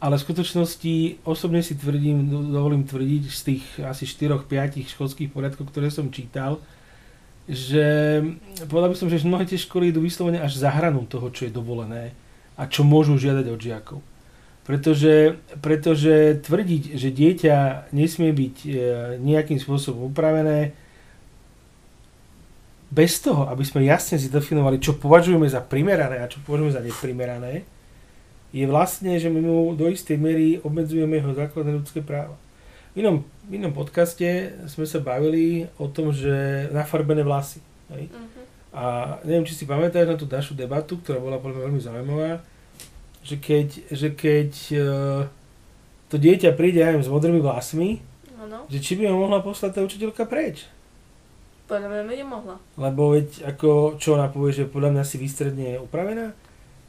ale 0.00 0.16
v 0.16 0.24
skutočnosti 0.24 0.94
osobne 1.28 1.60
si 1.60 1.76
tvrdím, 1.76 2.32
dovolím 2.32 2.88
tvrdiť 2.88 3.22
z 3.28 3.40
tých 3.44 3.64
asi 3.84 4.08
4-5 4.08 4.96
školských 4.96 5.28
poriadkov, 5.28 5.68
ktoré 5.68 5.92
som 5.92 6.08
čítal, 6.08 6.56
že 7.44 8.24
povedal 8.64 8.90
by 8.92 8.96
som, 8.96 9.12
že 9.12 9.20
mnohé 9.28 9.44
tie 9.44 9.60
školy 9.60 9.92
idú 9.92 10.00
vyslovene 10.00 10.40
až 10.40 10.56
za 10.56 10.72
hranu 10.72 11.04
toho, 11.04 11.28
čo 11.28 11.44
je 11.44 11.52
dovolené 11.52 12.16
a 12.56 12.64
čo 12.64 12.80
môžu 12.80 13.20
žiadať 13.20 13.46
od 13.52 13.60
žiakov. 13.60 14.00
Pretože, 14.64 15.36
pretože 15.60 16.40
tvrdiť, 16.48 16.82
že 16.96 17.08
dieťa 17.10 17.56
nesmie 17.92 18.30
byť 18.30 18.56
e, 18.64 18.68
nejakým 19.18 19.58
spôsobom 19.58 20.12
upravené, 20.14 20.72
bez 22.90 23.22
toho, 23.22 23.46
aby 23.46 23.62
sme 23.62 23.86
jasne 23.86 24.18
si 24.18 24.26
definovali, 24.26 24.82
čo 24.82 24.98
považujeme 24.98 25.46
za 25.46 25.62
primerané 25.62 26.22
a 26.22 26.30
čo 26.30 26.42
považujeme 26.42 26.74
za 26.74 26.82
neprimerané, 26.82 27.62
je 28.50 28.66
vlastne, 28.66 29.14
že 29.14 29.30
my 29.30 29.40
mu 29.40 29.56
do 29.78 29.86
istej 29.86 30.18
miery 30.18 30.58
obmedzujeme 30.66 31.22
jeho 31.22 31.32
základné 31.34 31.72
ľudské 31.78 32.02
práva. 32.02 32.34
V 32.90 33.06
inom, 33.06 33.22
v 33.46 33.62
inom 33.62 33.70
podcaste 33.70 34.50
sme 34.66 34.82
sa 34.82 34.98
bavili 34.98 35.70
o 35.78 35.86
tom, 35.86 36.10
že 36.10 36.66
nafarbené 36.74 37.22
vlasy. 37.22 37.62
Hej? 37.94 38.10
Uh-huh. 38.10 38.42
A 38.74 38.84
neviem, 39.22 39.46
či 39.46 39.54
si 39.54 39.70
pamätáš 39.70 40.10
na 40.10 40.18
tú 40.18 40.26
našu 40.26 40.58
debatu, 40.58 40.98
ktorá 40.98 41.22
bola 41.22 41.38
podľa 41.38 41.70
veľmi 41.70 41.78
zaujímavá, 41.78 42.42
že 43.22 43.38
keď, 43.38 43.68
že 43.94 44.08
keď 44.10 44.50
uh, 44.74 45.22
to 46.10 46.18
dieťa 46.18 46.50
príde 46.58 46.82
aj 46.82 47.06
s 47.06 47.10
modrými 47.10 47.38
vlasmi, 47.38 48.02
ano. 48.42 48.66
že 48.66 48.82
či 48.82 48.98
by 48.98 49.06
ho 49.06 49.14
mohla 49.14 49.38
poslať 49.38 49.78
tá 49.78 49.80
učiteľka 49.86 50.26
preč. 50.26 50.66
Podľa 51.70 51.86
mňa 51.86 52.02
by 52.02 52.14
nemohla. 52.18 52.56
Lebo 52.74 53.14
veď 53.14 53.54
ako, 53.54 53.94
čo 54.02 54.18
ona 54.18 54.26
povie, 54.26 54.50
že 54.50 54.66
podľa 54.66 54.98
mňa 54.98 55.04
si 55.06 55.22
výstredne 55.22 55.78
upravená 55.78 56.34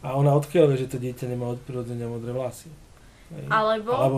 a 0.01 0.17
ona 0.17 0.33
odkiaľ 0.33 0.73
vie, 0.73 0.81
že 0.81 0.91
to 0.91 0.97
dieťa 0.97 1.29
nemá 1.29 1.53
od 1.53 1.61
prirodzenia 1.61 2.09
modré 2.09 2.33
vlasy. 2.33 2.73
Hej. 3.31 3.45
Alebo? 3.47 3.91
Alebo 3.93 4.17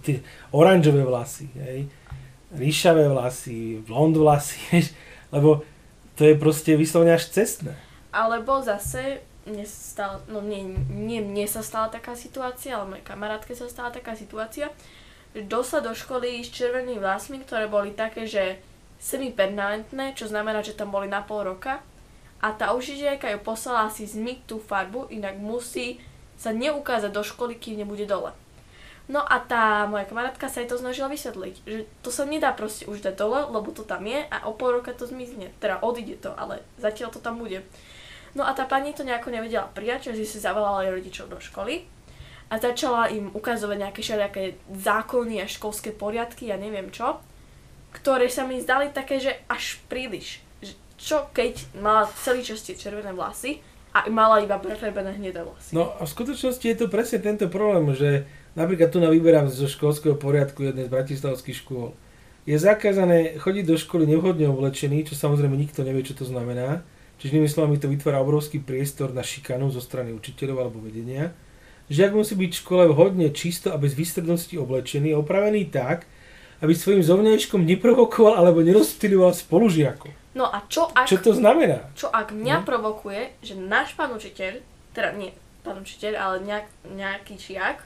tie 0.00 0.22
oranžové 0.54 1.02
vlasy, 1.02 1.50
hej. 1.58 1.90
ríšavé 2.54 3.10
vlasy, 3.10 3.82
blond 3.84 4.14
vlasy, 4.16 4.56
hej. 4.72 4.94
lebo 5.34 5.66
to 6.16 6.24
je 6.24 6.34
proste 6.38 6.72
vyslovene 6.78 7.18
až 7.18 7.28
cestné. 7.28 7.74
Alebo 8.14 8.62
zase 8.64 9.20
mne 9.44 9.66
sa 9.66 9.78
stala, 9.92 10.16
no 10.30 10.40
nie, 10.40 10.62
nie 10.90 11.20
mne 11.20 11.46
sa 11.46 11.60
stala 11.60 11.92
taká 11.92 12.16
situácia, 12.16 12.74
ale 12.74 12.96
mojej 12.96 13.04
kamarátke 13.04 13.52
sa 13.52 13.68
stala 13.68 13.92
taká 13.94 14.16
situácia, 14.16 14.72
že 15.36 15.44
dosla 15.44 15.84
do 15.84 15.92
školy 15.92 16.40
s 16.40 16.50
červenými 16.50 16.98
vlasmi, 16.98 17.44
ktoré 17.44 17.68
boli 17.68 17.92
také, 17.92 18.24
že 18.24 18.58
semi-permanentné, 18.96 20.16
čo 20.16 20.26
znamená, 20.26 20.64
že 20.64 20.72
tam 20.72 20.88
boli 20.88 21.06
na 21.06 21.20
pol 21.20 21.44
roka 21.44 21.84
a 22.40 22.52
tá 22.52 22.76
učiteľka 22.76 23.32
ju 23.32 23.38
poslala 23.40 23.88
si 23.88 24.04
zmyť 24.04 24.38
tú 24.44 24.56
farbu, 24.60 25.08
inak 25.08 25.40
musí 25.40 25.98
sa 26.36 26.52
neukázať 26.52 27.10
do 27.12 27.24
školy, 27.24 27.56
kým 27.56 27.80
nebude 27.80 28.04
dole. 28.04 28.36
No 29.06 29.22
a 29.22 29.38
tá 29.38 29.86
moja 29.86 30.02
kamarátka 30.02 30.50
sa 30.50 30.60
jej 30.60 30.68
to 30.68 30.82
snažila 30.82 31.06
vysvetliť, 31.06 31.54
že 31.62 31.86
to 32.02 32.10
sa 32.10 32.26
nedá 32.26 32.50
proste 32.50 32.90
už 32.90 33.06
dať 33.06 33.14
dole, 33.14 33.38
lebo 33.46 33.70
to 33.70 33.86
tam 33.86 34.02
je 34.02 34.18
a 34.18 34.36
o 34.50 34.52
pol 34.52 34.82
roka 34.82 34.90
to 34.90 35.06
zmizne. 35.06 35.54
Teda 35.62 35.78
odíde 35.78 36.18
to, 36.18 36.34
ale 36.34 36.66
zatiaľ 36.82 37.14
to 37.14 37.22
tam 37.22 37.38
bude. 37.38 37.62
No 38.34 38.42
a 38.42 38.52
tá 38.52 38.66
pani 38.66 38.92
to 38.92 39.06
nejako 39.06 39.30
nevedela 39.30 39.70
prijať, 39.70 40.12
že 40.12 40.26
si 40.26 40.42
zavolala 40.42 40.84
aj 40.84 40.92
rodičov 40.98 41.30
do 41.30 41.38
školy 41.38 41.86
a 42.50 42.58
začala 42.58 43.08
im 43.14 43.30
ukazovať 43.30 43.78
nejaké 43.78 44.00
všelijaké 44.02 44.44
zákony 44.74 45.40
a 45.42 45.46
školské 45.48 45.94
poriadky 45.94 46.50
a 46.50 46.54
ja 46.54 46.56
neviem 46.58 46.90
čo, 46.90 47.22
ktoré 47.94 48.26
sa 48.26 48.42
mi 48.42 48.58
zdali 48.58 48.90
také, 48.90 49.22
že 49.22 49.38
až 49.46 49.78
príliš. 49.86 50.45
Čo 50.96 51.28
keď 51.30 51.76
mala 51.80 52.08
celý 52.20 52.40
čas 52.42 52.64
tie 52.64 52.76
červené 52.76 53.12
vlasy 53.12 53.60
a 53.92 54.08
mala 54.08 54.40
iba 54.40 54.56
prefarbené 54.56 55.16
hnedé 55.16 55.44
vlasy. 55.44 55.76
No 55.76 55.92
a 55.96 56.04
v 56.04 56.12
skutočnosti 56.12 56.64
je 56.64 56.76
to 56.76 56.88
presne 56.88 57.20
tento 57.20 57.46
problém, 57.52 57.92
že 57.96 58.24
napríklad 58.56 58.92
tu 58.92 58.98
na 59.00 59.12
vyberám 59.12 59.48
zo 59.52 59.68
školského 59.68 60.16
poriadku 60.16 60.64
jednej 60.64 60.88
z 60.88 60.92
bratislavských 60.92 61.60
škôl. 61.64 61.92
Je 62.46 62.56
zakázané 62.56 63.36
chodiť 63.42 63.64
do 63.66 63.76
školy 63.76 64.06
nevhodne 64.06 64.46
oblečený, 64.48 65.10
čo 65.10 65.18
samozrejme 65.18 65.58
nikto 65.58 65.82
nevie, 65.82 66.06
čo 66.06 66.14
to 66.14 66.24
znamená 66.24 66.86
Čiže 67.16 67.32
inými 67.32 67.48
slovami 67.48 67.80
to 67.80 67.88
vytvára 67.88 68.20
obrovský 68.20 68.60
priestor 68.60 69.16
na 69.16 69.24
šikanu 69.24 69.72
zo 69.72 69.80
strany 69.80 70.12
učiteľov 70.12 70.68
alebo 70.68 70.84
vedenia. 70.84 71.32
Žiak 71.88 72.12
musí 72.12 72.34
byť 72.36 72.50
v 72.52 72.60
škole 72.60 72.84
hodne 72.92 73.32
čisto 73.32 73.72
a 73.72 73.80
bez 73.80 73.96
výstrednosti 73.96 74.52
oblečený, 74.58 75.16
opravený 75.16 75.70
tak, 75.72 76.04
aby 76.60 76.76
svojim 76.76 77.00
zovňajškom 77.00 77.64
neprovokoval 77.64 78.36
alebo 78.36 78.60
nerozptýľoval 78.60 79.32
spolužiakov. 79.32 80.12
No 80.36 80.52
a 80.52 80.60
čo 80.68 80.92
ak... 80.92 81.08
Čo 81.08 81.18
to 81.24 81.32
znamená? 81.32 81.88
Čo 81.96 82.12
ak 82.12 82.36
mňa 82.36 82.60
no? 82.60 82.66
provokuje, 82.68 83.40
že 83.40 83.56
náš 83.56 83.96
pán 83.96 84.12
učiteľ, 84.12 84.60
teda 84.92 85.16
nie 85.16 85.32
pán 85.64 85.80
učiteľ, 85.80 86.12
ale 86.14 86.36
nejak, 86.44 86.66
nejaký 86.92 87.34
žiak, 87.40 87.82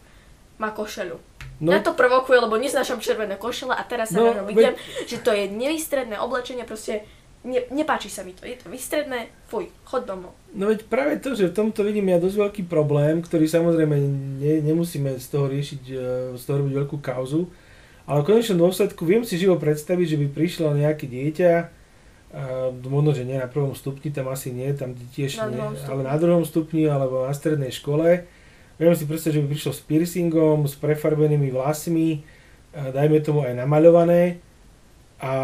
má 0.59 0.75
košelu. 0.75 1.17
No. 1.63 1.73
Mňa 1.73 1.81
to 1.81 1.97
provokuje, 1.97 2.43
lebo 2.43 2.59
neznášam 2.61 3.01
červené 3.01 3.39
košele 3.39 3.73
a 3.73 3.81
teraz 3.87 4.13
sa 4.13 4.21
no, 4.21 4.35
na 4.35 4.45
vidím, 4.45 4.77
veď... 4.77 5.09
že 5.09 5.17
to 5.23 5.31
je 5.33 5.49
nevýstredné 5.49 6.21
oblečenie, 6.21 6.69
proste 6.69 7.09
ne, 7.45 7.65
nepáči 7.73 8.13
sa 8.13 8.27
mi 8.27 8.37
to, 8.37 8.45
je 8.45 8.61
to 8.61 8.69
vystredné, 8.69 9.33
fuj, 9.49 9.71
chod 9.89 10.05
domov. 10.05 10.37
No 10.53 10.69
veď 10.69 10.85
práve 10.91 11.17
to, 11.23 11.33
že 11.33 11.53
v 11.53 11.57
tomto 11.57 11.87
vidím 11.87 12.13
ja 12.13 12.21
dosť 12.21 12.37
veľký 12.37 12.63
problém, 12.69 13.25
ktorý 13.25 13.49
samozrejme 13.49 13.97
ne, 14.41 14.55
nemusíme 14.61 15.17
z 15.17 15.27
toho 15.31 15.49
riešiť, 15.49 15.83
e, 15.89 15.97
z 16.37 16.43
toho 16.45 16.65
robiť 16.65 16.75
veľkú 16.77 16.97
kauzu, 17.01 17.49
ale 18.05 18.25
v 18.25 18.29
konečnom 18.35 18.61
dôsledku 18.69 19.07
viem 19.09 19.25
si 19.25 19.41
živo 19.41 19.57
predstaviť, 19.57 20.07
že 20.17 20.21
by 20.21 20.27
prišlo 20.33 20.77
nejaké 20.77 21.09
dieťa, 21.09 21.53
a 22.31 22.71
možno, 22.87 23.11
že 23.11 23.27
nie 23.27 23.35
na 23.35 23.51
prvom 23.51 23.75
stupni, 23.75 24.15
tam 24.15 24.31
asi 24.31 24.55
nie, 24.55 24.71
tam 24.71 24.95
tiež 24.95 25.43
nie, 25.51 25.59
ale 25.91 26.07
na 26.07 26.15
druhom 26.15 26.47
stupni 26.47 26.87
alebo 26.87 27.27
na 27.27 27.35
strednej 27.35 27.75
škole. 27.75 28.23
Viem 28.79 28.95
si 28.95 29.05
predstaviť, 29.05 29.35
že 29.35 29.43
by 29.43 29.49
prišlo 29.51 29.73
s 29.75 29.83
piercingom, 29.83 30.59
s 30.65 30.79
prefarbenými 30.79 31.51
vlasmi, 31.51 32.23
dajme 32.73 33.19
tomu 33.21 33.43
aj 33.43 33.59
namaľované 33.59 34.39
a 35.21 35.35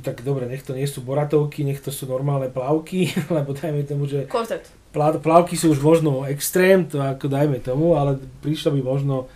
tak 0.00 0.24
dobre, 0.24 0.48
nech 0.48 0.64
to 0.64 0.72
nie 0.72 0.88
sú 0.88 1.04
boratovky, 1.04 1.66
nech 1.66 1.84
to 1.84 1.92
sú 1.92 2.08
normálne 2.08 2.48
plavky, 2.48 3.12
lebo 3.36 3.52
dajme 3.52 3.84
tomu, 3.84 4.08
že 4.08 4.24
Kortet. 4.24 4.64
plavky 4.94 5.58
sú 5.58 5.74
už 5.74 5.82
možno 5.84 6.24
extrém, 6.24 6.88
to 6.88 7.02
ako 7.02 7.28
dajme 7.28 7.60
tomu, 7.60 7.98
ale 7.98 8.16
prišlo 8.40 8.72
by 8.78 8.80
možno 8.80 9.28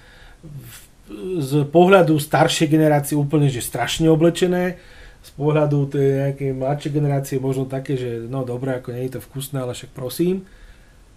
z 1.42 1.68
pohľadu 1.68 2.16
staršej 2.16 2.72
generácie 2.72 3.12
úplne, 3.12 3.52
že 3.52 3.60
strašne 3.60 4.08
oblečené, 4.08 4.80
z 5.24 5.30
pohľadu 5.40 5.88
tej 5.88 6.08
nejakej 6.28 6.50
mladšej 6.52 6.92
generácie 6.92 7.36
možno 7.40 7.64
také, 7.64 7.96
že 7.96 8.28
no 8.28 8.44
dobre, 8.44 8.76
ako 8.76 8.92
nie 8.92 9.08
je 9.08 9.16
to 9.16 9.24
vkusné, 9.24 9.64
ale 9.64 9.72
však 9.72 9.96
prosím. 9.96 10.44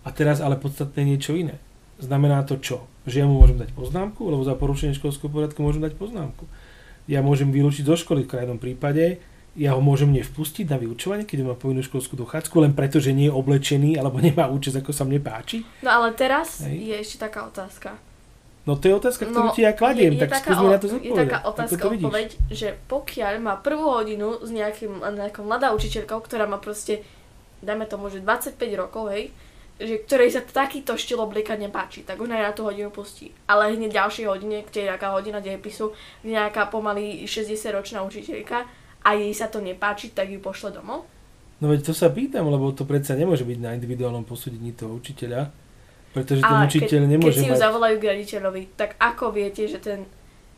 A 0.07 0.15
teraz 0.15 0.39
ale 0.39 0.55
podstatné 0.55 1.03
niečo 1.03 1.35
iné. 1.35 1.59
Znamená 1.99 2.47
to 2.47 2.55
čo? 2.55 2.87
Že 3.03 3.15
ja 3.21 3.25
mu 3.27 3.43
môžem 3.43 3.59
dať 3.59 3.75
poznámku, 3.75 4.23
lebo 4.23 4.47
za 4.47 4.55
porušenie 4.55 4.95
školského 4.95 5.27
poriadku 5.27 5.59
môžem 5.59 5.83
dať 5.83 5.99
poznámku 5.99 6.47
ja 7.07 7.23
môžem 7.23 7.49
vylúčiť 7.49 7.87
zo 7.87 7.95
školy 7.95 8.27
v 8.27 8.31
krajnom 8.35 8.59
prípade, 8.59 9.17
ja 9.57 9.73
ho 9.73 9.81
môžem 9.81 10.13
nevpustiť 10.13 10.69
na 10.69 10.77
vyučovanie, 10.77 11.25
keď 11.25 11.49
má 11.49 11.55
povinnú 11.57 11.81
školskú 11.81 12.13
dochádzku, 12.13 12.53
len 12.61 12.77
preto, 12.77 13.01
že 13.01 13.09
nie 13.09 13.25
je 13.25 13.33
oblečený 13.33 13.97
alebo 13.97 14.21
nemá 14.21 14.45
účest, 14.45 14.77
ako 14.77 14.93
sa 14.93 15.01
mne 15.07 15.17
páči. 15.17 15.65
No 15.81 15.89
ale 15.89 16.13
teraz 16.13 16.61
Hej. 16.61 16.93
je 16.93 16.95
ešte 17.01 17.17
taká 17.25 17.47
otázka. 17.49 17.97
No 18.67 18.75
to 18.75 18.91
je 18.91 18.99
otázka, 18.99 19.23
ktorú 19.23 19.47
no, 19.47 19.55
ti 19.55 19.63
ja 19.63 19.71
kladiem, 19.71 20.11
je, 20.11 20.19
je 20.19 20.21
tak 20.27 20.43
skús 20.43 20.59
mi 20.59 20.67
na 20.67 20.75
to 20.75 20.91
zodpovedať. 20.91 21.07
Je 21.07 21.23
taká 21.23 21.39
otázka, 21.47 21.83
odpoveď, 21.87 22.29
že 22.51 22.67
pokiaľ 22.91 23.33
má 23.39 23.55
prvú 23.55 23.95
hodinu 23.95 24.43
s 24.43 24.51
nejakým, 24.51 25.07
nejakou 25.07 25.47
mladá 25.47 25.71
učiteľkou, 25.71 26.19
ktorá 26.19 26.51
má 26.51 26.59
proste, 26.59 26.99
dajme 27.63 27.87
tomu, 27.87 28.11
že 28.11 28.19
25 28.19 28.59
rokov, 28.75 29.07
hej, 29.15 29.31
že 29.79 30.03
ktorej 30.03 30.35
sa 30.35 30.43
takýto 30.43 30.99
štýl 30.99 31.23
obliekať 31.23 31.63
nepáči, 31.63 32.03
tak 32.03 32.19
ona 32.19 32.43
na 32.43 32.51
tú 32.51 32.67
hodinu 32.67 32.91
pustí. 32.91 33.31
Ale 33.47 33.71
hneď 33.71 34.03
ďalšej 34.03 34.25
hodine, 34.27 34.67
kde 34.67 34.83
je 34.83 34.89
nejaká 34.91 35.15
hodina 35.15 35.39
dejepisu, 35.39 35.95
nejaká 36.27 36.67
pomaly 36.67 37.23
60-ročná 37.23 38.03
učiteľka 38.03 38.67
a 39.07 39.09
jej 39.15 39.31
sa 39.31 39.47
to 39.47 39.63
nepáči, 39.63 40.11
tak 40.11 40.27
ju 40.27 40.43
pošle 40.43 40.75
domov? 40.75 41.07
No 41.63 41.71
veď 41.71 41.87
to 41.87 41.93
sa 41.95 42.11
pýtam, 42.11 42.51
lebo 42.51 42.75
to 42.75 42.83
predsa 42.83 43.15
nemôže 43.15 43.47
byť 43.47 43.59
na 43.63 43.73
individuálnom 43.79 44.27
posúdení 44.27 44.75
toho 44.75 44.97
učiteľa, 44.97 45.49
pretože 46.17 46.41
ten 46.41 46.57
Ale 46.57 46.65
učiteľ 46.65 47.01
nemôže 47.05 47.37
keď 47.37 47.45
si 47.45 47.49
ju 47.49 47.53
mať... 47.53 47.61
zavolajú 47.61 47.95
k 48.01 48.05
riaditeľovi, 48.09 48.61
tak 48.73 48.97
ako 48.97 49.25
viete, 49.29 49.69
že 49.69 49.77
ten 49.77 50.09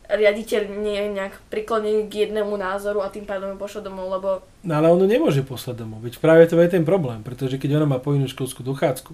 riaditeľ 0.08 0.62
nie 0.80 0.96
je 0.96 1.08
nejak 1.20 1.34
priklonený 1.52 2.08
k 2.08 2.26
jednému 2.26 2.56
názoru 2.56 3.04
a 3.04 3.12
tým 3.12 3.28
pádom 3.28 3.52
ju 3.52 3.56
pošle 3.60 3.84
domov, 3.84 4.08
lebo... 4.08 4.28
No 4.64 4.72
ale 4.80 4.88
ono 4.88 5.04
nemôže 5.04 5.44
poslať 5.44 5.84
domov, 5.84 6.00
veď 6.00 6.16
práve 6.18 6.48
to 6.48 6.56
je 6.56 6.72
ten 6.72 6.82
problém, 6.88 7.20
pretože 7.20 7.60
keď 7.60 7.76
ona 7.78 7.86
má 7.86 7.98
povinnú 8.00 8.26
školskú 8.26 8.64
dochádzku 8.64 9.12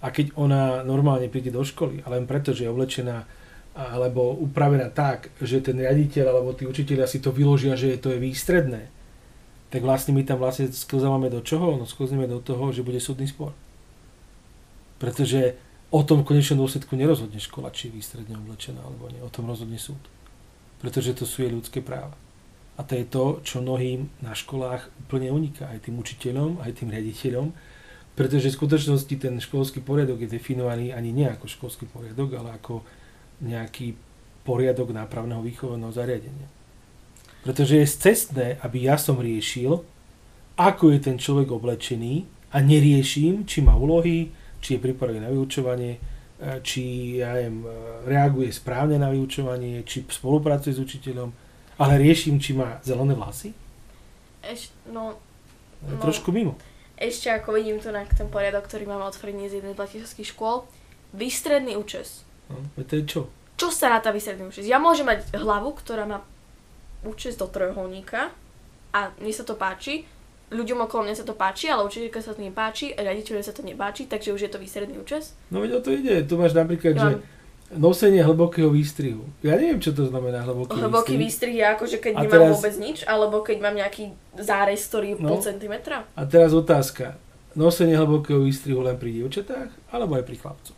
a 0.00 0.06
keď 0.14 0.38
ona 0.38 0.86
normálne 0.86 1.26
príde 1.26 1.50
do 1.50 1.66
školy, 1.66 2.06
ale 2.06 2.22
len 2.22 2.30
preto, 2.30 2.54
že 2.54 2.64
je 2.64 2.72
oblečená 2.72 3.26
alebo 3.72 4.36
upravená 4.36 4.92
tak, 4.92 5.32
že 5.40 5.64
ten 5.64 5.80
riaditeľ 5.80 6.24
alebo 6.28 6.52
tí 6.52 6.68
učiteľia 6.68 7.08
si 7.08 7.24
to 7.24 7.32
vyložia, 7.32 7.72
že 7.74 7.96
to 7.98 8.12
je 8.12 8.20
výstredné, 8.20 8.92
tak 9.72 9.80
vlastne 9.80 10.12
my 10.12 10.20
tam 10.28 10.36
vlastne 10.36 10.68
sklzávame 10.68 11.32
do 11.32 11.40
čoho? 11.40 11.80
No 11.80 11.88
sklzneme 11.88 12.28
do 12.28 12.44
toho, 12.44 12.76
že 12.76 12.84
bude 12.84 13.00
súdny 13.00 13.24
spor. 13.24 13.56
Pretože 15.00 15.56
o 15.92 16.00
tom 16.02 16.24
konečnom 16.24 16.64
dôsledku 16.64 16.96
nerozhodne 16.96 17.38
škola, 17.38 17.68
či 17.70 17.92
je 17.92 18.00
výstredne 18.00 18.40
oblečená 18.40 18.80
alebo 18.80 19.12
nie. 19.12 19.20
O 19.20 19.28
tom 19.28 19.46
rozhodne 19.46 19.76
súd 19.76 20.00
pretože 20.82 21.14
to 21.14 21.22
sú 21.22 21.46
jej 21.46 21.54
ľudské 21.54 21.78
práva. 21.78 22.18
A 22.74 22.82
to 22.82 22.98
je 22.98 23.06
to, 23.06 23.24
čo 23.46 23.62
mnohým 23.62 24.10
na 24.18 24.34
školách 24.34 24.90
úplne 25.06 25.30
uniká, 25.30 25.70
aj 25.70 25.86
tým 25.86 26.02
učiteľom, 26.02 26.58
aj 26.58 26.82
tým 26.82 26.90
riaditeľom, 26.90 27.54
pretože 28.18 28.50
v 28.50 28.58
skutočnosti 28.58 29.14
ten 29.14 29.38
školský 29.38 29.78
poriadok 29.78 30.26
je 30.26 30.34
definovaný 30.34 30.90
ani 30.90 31.14
nie 31.14 31.30
ako 31.30 31.46
školský 31.46 31.86
poriadok, 31.86 32.34
ale 32.34 32.58
ako 32.58 32.82
nejaký 33.46 33.94
poriadok 34.42 34.90
nápravného 34.90 35.38
výchovného 35.38 35.94
zariadenia. 35.94 36.50
Pretože 37.46 37.78
je 37.78 37.86
cestné, 37.86 38.46
aby 38.66 38.90
ja 38.90 38.98
som 38.98 39.22
riešil, 39.22 39.86
ako 40.58 40.84
je 40.92 40.98
ten 40.98 41.16
človek 41.16 41.54
oblečený 41.54 42.26
a 42.50 42.58
neriešim, 42.58 43.46
či 43.46 43.62
má 43.62 43.78
úlohy, 43.78 44.34
či 44.62 44.78
je 44.78 44.80
pripravený 44.80 45.18
na 45.18 45.34
vyučovanie, 45.34 45.98
či 46.62 46.82
ja 47.18 47.34
neviem, 47.34 47.66
reaguje 48.06 48.48
správne 48.48 48.96
na 48.96 49.10
vyučovanie, 49.10 49.82
či 49.82 50.06
spolupracuje 50.06 50.72
s 50.72 50.80
učiteľom, 50.80 51.28
ale 51.76 51.92
riešim, 51.98 52.38
či 52.38 52.54
má 52.54 52.78
zelené 52.80 53.12
vlasy? 53.12 53.50
Eš, 54.40 54.70
no, 54.88 55.18
No. 55.82 55.98
Trošku 55.98 56.30
mimo. 56.30 56.54
ešte 56.94 57.26
ako 57.26 57.58
vidím 57.58 57.82
tu 57.82 57.90
na 57.90 58.06
ten 58.06 58.30
poriadok, 58.30 58.70
ktorý 58.70 58.86
máme 58.86 59.02
otvorený 59.02 59.50
z 59.50 59.58
jednej 59.58 59.74
bratislavských 59.74 60.30
škôl, 60.30 60.62
výstredný 61.10 61.74
účes. 61.74 62.22
No, 62.46 62.62
to 62.86 63.02
je 63.02 63.02
čo? 63.02 63.20
Čo 63.58 63.74
sa 63.74 63.90
ráta 63.90 64.14
výstredný 64.14 64.46
účes? 64.46 64.62
Ja 64.70 64.78
môžem 64.78 65.10
mať 65.10 65.34
hlavu, 65.34 65.74
ktorá 65.74 66.06
má 66.06 66.22
účes 67.02 67.34
do 67.34 67.50
trojuholníka 67.50 68.30
a 68.94 69.10
mne 69.18 69.34
sa 69.34 69.42
to 69.42 69.58
páči, 69.58 70.06
ľuďom 70.52 70.78
okolo 70.82 71.02
mňa 71.04 71.14
sa 71.14 71.24
to 71.24 71.32
páči, 71.32 71.66
ale 71.66 71.82
učiteľke 71.82 72.18
sa 72.18 72.30
to 72.30 72.40
nepáči, 72.40 72.92
riaditeľovi 72.92 73.40
sa 73.40 73.50
to 73.50 73.62
nepáči, 73.62 74.04
takže 74.04 74.30
už 74.30 74.40
je 74.40 74.50
to 74.50 74.58
výstredný 74.58 74.96
účes. 74.96 75.32
No 75.48 75.58
veď 75.58 75.70
o 75.76 75.80
to 75.80 75.90
ide. 75.90 76.22
Tu 76.22 76.34
máš 76.34 76.52
napríklad, 76.52 76.92
Ja 76.92 77.02
že 77.02 77.12
nosenie 77.72 78.20
hlbokého 78.20 78.68
výstrihu. 78.68 79.24
Ja 79.40 79.56
neviem, 79.56 79.80
čo 79.80 79.90
to 79.90 80.04
znamená 80.04 80.44
hlboký, 80.44 80.76
hlboký 80.76 81.16
výstrih. 81.16 81.18
výstrih 81.18 81.54
je 81.56 81.64
ako, 81.66 81.84
že 81.86 81.98
keď 81.98 82.12
A 82.12 82.20
nemám 82.20 82.32
teraz- 82.38 82.52
vôbec 82.52 82.74
nič, 82.76 82.98
alebo 83.02 83.36
keď 83.40 83.56
mám 83.58 83.74
nejaký 83.74 84.04
zárez, 84.36 84.84
ktorý 84.84 85.06
je 85.08 85.16
No. 85.18 85.28
pol 85.30 85.40
centimetra. 85.40 86.04
A 86.12 86.22
teraz 86.22 86.52
otázka. 86.52 87.16
Nosenie 87.52 87.96
hlbokého 87.96 88.40
výstrihu 88.40 88.80
len 88.80 88.96
pri 88.96 89.12
dievčatách, 89.14 89.72
alebo 89.88 90.16
aj 90.16 90.24
pri 90.24 90.36
chlapcoch? 90.36 90.76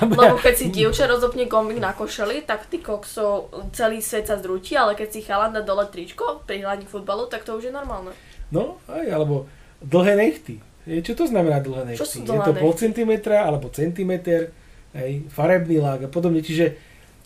Lebo 0.00 0.38
keď 0.38 0.54
si 0.54 0.66
dievča 0.74 1.10
rozopne 1.10 1.50
gombík 1.50 1.82
na 1.82 1.92
košeli, 1.92 2.46
tak 2.46 2.70
ty 2.70 2.78
kokso, 2.78 3.50
celý 3.74 3.98
svet 3.98 4.30
sa 4.30 4.38
zdrúti, 4.38 4.78
ale 4.78 4.94
keď 4.94 5.08
si 5.10 5.20
chalan 5.26 5.50
dá 5.50 5.62
dole 5.62 5.86
tričko 5.90 6.46
pri 6.46 6.62
hľadní 6.62 6.86
futbalu, 6.86 7.26
tak 7.26 7.42
to 7.42 7.58
už 7.58 7.68
je 7.68 7.72
normálne. 7.74 8.14
No, 8.54 8.78
aj, 8.86 9.06
alebo 9.10 9.50
dlhé 9.82 10.14
nechty. 10.18 10.62
Čo 10.86 11.12
to 11.12 11.24
znamená 11.28 11.62
dlhé 11.62 11.94
nechty? 11.94 12.22
Čo 12.22 12.34
je 12.34 12.46
to 12.46 12.54
pol 12.56 12.72
centimetra 12.74 13.46
alebo 13.46 13.70
centimeter, 13.70 14.50
hej, 14.94 15.26
farebný 15.30 15.78
lák 15.78 16.06
a 16.06 16.10
podobne. 16.10 16.42
Čiže 16.42 16.74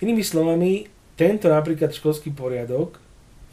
inými 0.05 0.25
slovami, 0.25 0.89
tento 1.15 1.47
napríklad 1.47 1.95
školský 1.95 2.35
poriadok 2.35 2.99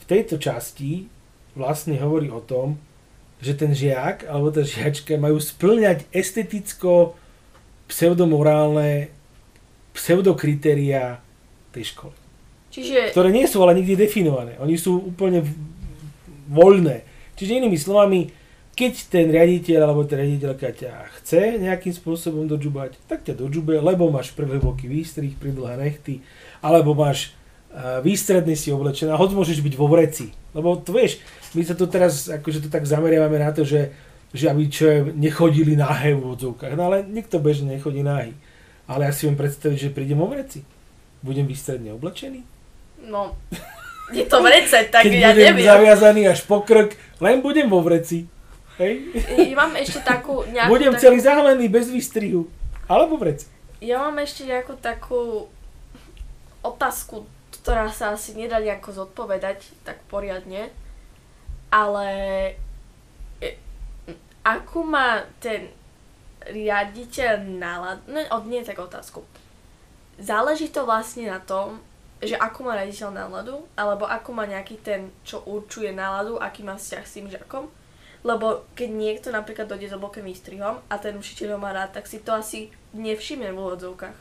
v 0.01 0.03
tejto 0.10 0.41
časti 0.41 1.05
vlastne 1.53 1.99
hovorí 2.01 2.31
o 2.34 2.41
tom, 2.41 2.81
že 3.41 3.57
ten 3.57 3.73
žiak 3.73 4.25
alebo 4.29 4.53
tá 4.53 4.62
žiačka 4.65 5.17
majú 5.17 5.38
splňať 5.41 6.05
esteticko 6.13 7.17
pseudomorálne 7.91 9.12
pseudokritéria 9.91 11.19
tej 11.75 11.91
školy 11.91 12.21
Čiže 12.71 13.12
ktoré 13.12 13.36
nie 13.36 13.43
sú 13.45 13.60
ale 13.60 13.75
nikdy 13.75 13.99
definované. 13.99 14.56
Oni 14.63 14.80
sú 14.80 15.12
úplne 15.12 15.43
voľné. 16.47 17.04
Čiže 17.36 17.60
inými 17.60 17.75
slovami, 17.75 18.32
keď 18.80 18.93
ten 19.12 19.27
riaditeľ 19.27 19.80
alebo 19.84 20.08
tá 20.08 20.15
riaditeľka 20.15 20.71
ťa 20.71 20.93
chce 21.19 21.60
nejakým 21.60 21.91
spôsobom 21.91 22.47
dožubať, 22.47 22.95
tak 23.12 23.27
ťa 23.27 23.36
dožube, 23.36 23.75
lebo 23.75 24.08
máš 24.08 24.32
prvý 24.32 24.63
výstrih, 24.88 25.36
pridlhé 25.36 25.75
nechty, 25.75 26.23
alebo 26.63 26.95
máš 26.95 27.36
uh, 27.75 27.99
výstredný 27.99 28.56
si 28.56 28.71
oblečená, 28.71 29.19
hoď 29.19 29.36
môžeš 29.36 29.60
byť 29.60 29.75
vo 29.75 29.91
vreci. 29.91 30.32
Lebo 30.56 30.80
to 30.80 30.95
vieš, 30.95 31.19
my 31.51 31.67
sa 31.67 31.75
tu 31.75 31.91
teraz 31.91 32.32
akože 32.32 32.63
to 32.63 32.69
tak 32.71 32.88
zameriavame 32.88 33.36
na 33.36 33.51
to, 33.51 33.67
že, 33.67 33.91
že 34.32 34.48
aby 34.48 34.72
čo 34.72 34.88
je, 34.88 35.00
nechodili 35.15 35.76
nahé 35.76 36.15
v 36.15 36.24
odzovkách. 36.36 36.76
No 36.80 36.88
ale 36.88 37.04
nikto 37.04 37.44
bežne 37.44 37.76
nechodí 37.76 38.00
nahý. 38.04 38.32
Ale 38.88 39.08
ja 39.08 39.12
si 39.12 39.28
viem 39.28 39.36
predstaviť, 39.36 39.78
že 39.78 39.96
prídem 39.96 40.20
vo 40.20 40.28
vreci. 40.28 40.63
Budem 41.22 41.46
výstredne 41.48 41.94
oblečený. 41.96 42.41
no, 43.08 43.36
je 44.12 44.26
to 44.28 44.44
vrece, 44.44 44.91
tak 44.91 45.08
Keď 45.08 45.13
ja 45.15 45.32
budem 45.32 45.56
neviem. 45.56 45.67
zaviazaný 45.67 46.22
až 46.28 46.44
po 46.44 46.63
krk, 46.63 46.96
len 47.24 47.39
budem 47.39 47.67
vo 47.72 47.80
vreci. 47.80 48.28
Hej? 48.80 49.13
Ja 49.52 49.56
mám 49.56 49.76
ešte 49.78 50.04
takú 50.04 50.44
nejakú... 50.48 50.72
Budem 50.74 50.94
takú, 50.96 51.04
celý 51.08 51.17
zahalený 51.24 51.65
bez 51.72 51.88
výstrihu. 51.88 52.50
Alebo 52.91 53.15
vreci. 53.15 53.48
Ja 53.80 54.04
mám 54.04 54.20
ešte 54.20 54.48
nejakú 54.48 54.76
takú 54.80 55.48
otázku, 56.62 57.24
ktorá 57.62 57.89
sa 57.94 58.13
asi 58.13 58.34
nedá 58.36 58.60
nejako 58.60 59.06
zodpovedať 59.06 59.70
tak 59.86 60.02
poriadne, 60.10 60.70
ale 61.72 62.08
akú 64.41 64.82
má 64.86 65.21
ten 65.38 65.69
riaditeľ 66.41 67.45
náladu, 67.62 68.01
no 68.10 68.38
nie 68.49 68.65
tak 68.65 68.82
otázku. 68.82 69.21
Záleží 70.17 70.69
to 70.73 70.86
vlastne 70.86 71.30
na 71.30 71.38
tom, 71.41 71.82
že 72.21 72.38
akú 72.38 72.65
má 72.65 72.77
riaditeľ 72.77 73.10
náladu, 73.13 73.65
alebo 73.77 74.06
akú 74.06 74.34
má 74.34 74.45
nejaký 74.45 74.82
ten, 74.82 75.10
čo 75.25 75.41
určuje 75.45 75.93
náladu, 75.93 76.38
aký 76.38 76.62
má 76.62 76.77
vzťah 76.77 77.04
s 77.06 77.15
tým 77.17 77.27
žiakom. 77.30 77.69
Lebo 78.21 78.69
keď 78.77 78.89
niekto 78.93 79.27
napríklad 79.34 79.65
dojde 79.65 79.89
s 79.89 79.95
hlbokým 79.97 80.21
výstrihom 80.30 80.77
a 80.86 80.95
ten 81.01 81.17
učiteľ 81.17 81.58
ho 81.58 81.60
má 81.62 81.73
rád, 81.73 81.97
tak 81.97 82.06
si 82.06 82.21
to 82.21 82.38
asi 82.38 82.69
nevšimne 82.93 83.49
v 83.49 83.58
úvodzovkách. 83.58 84.17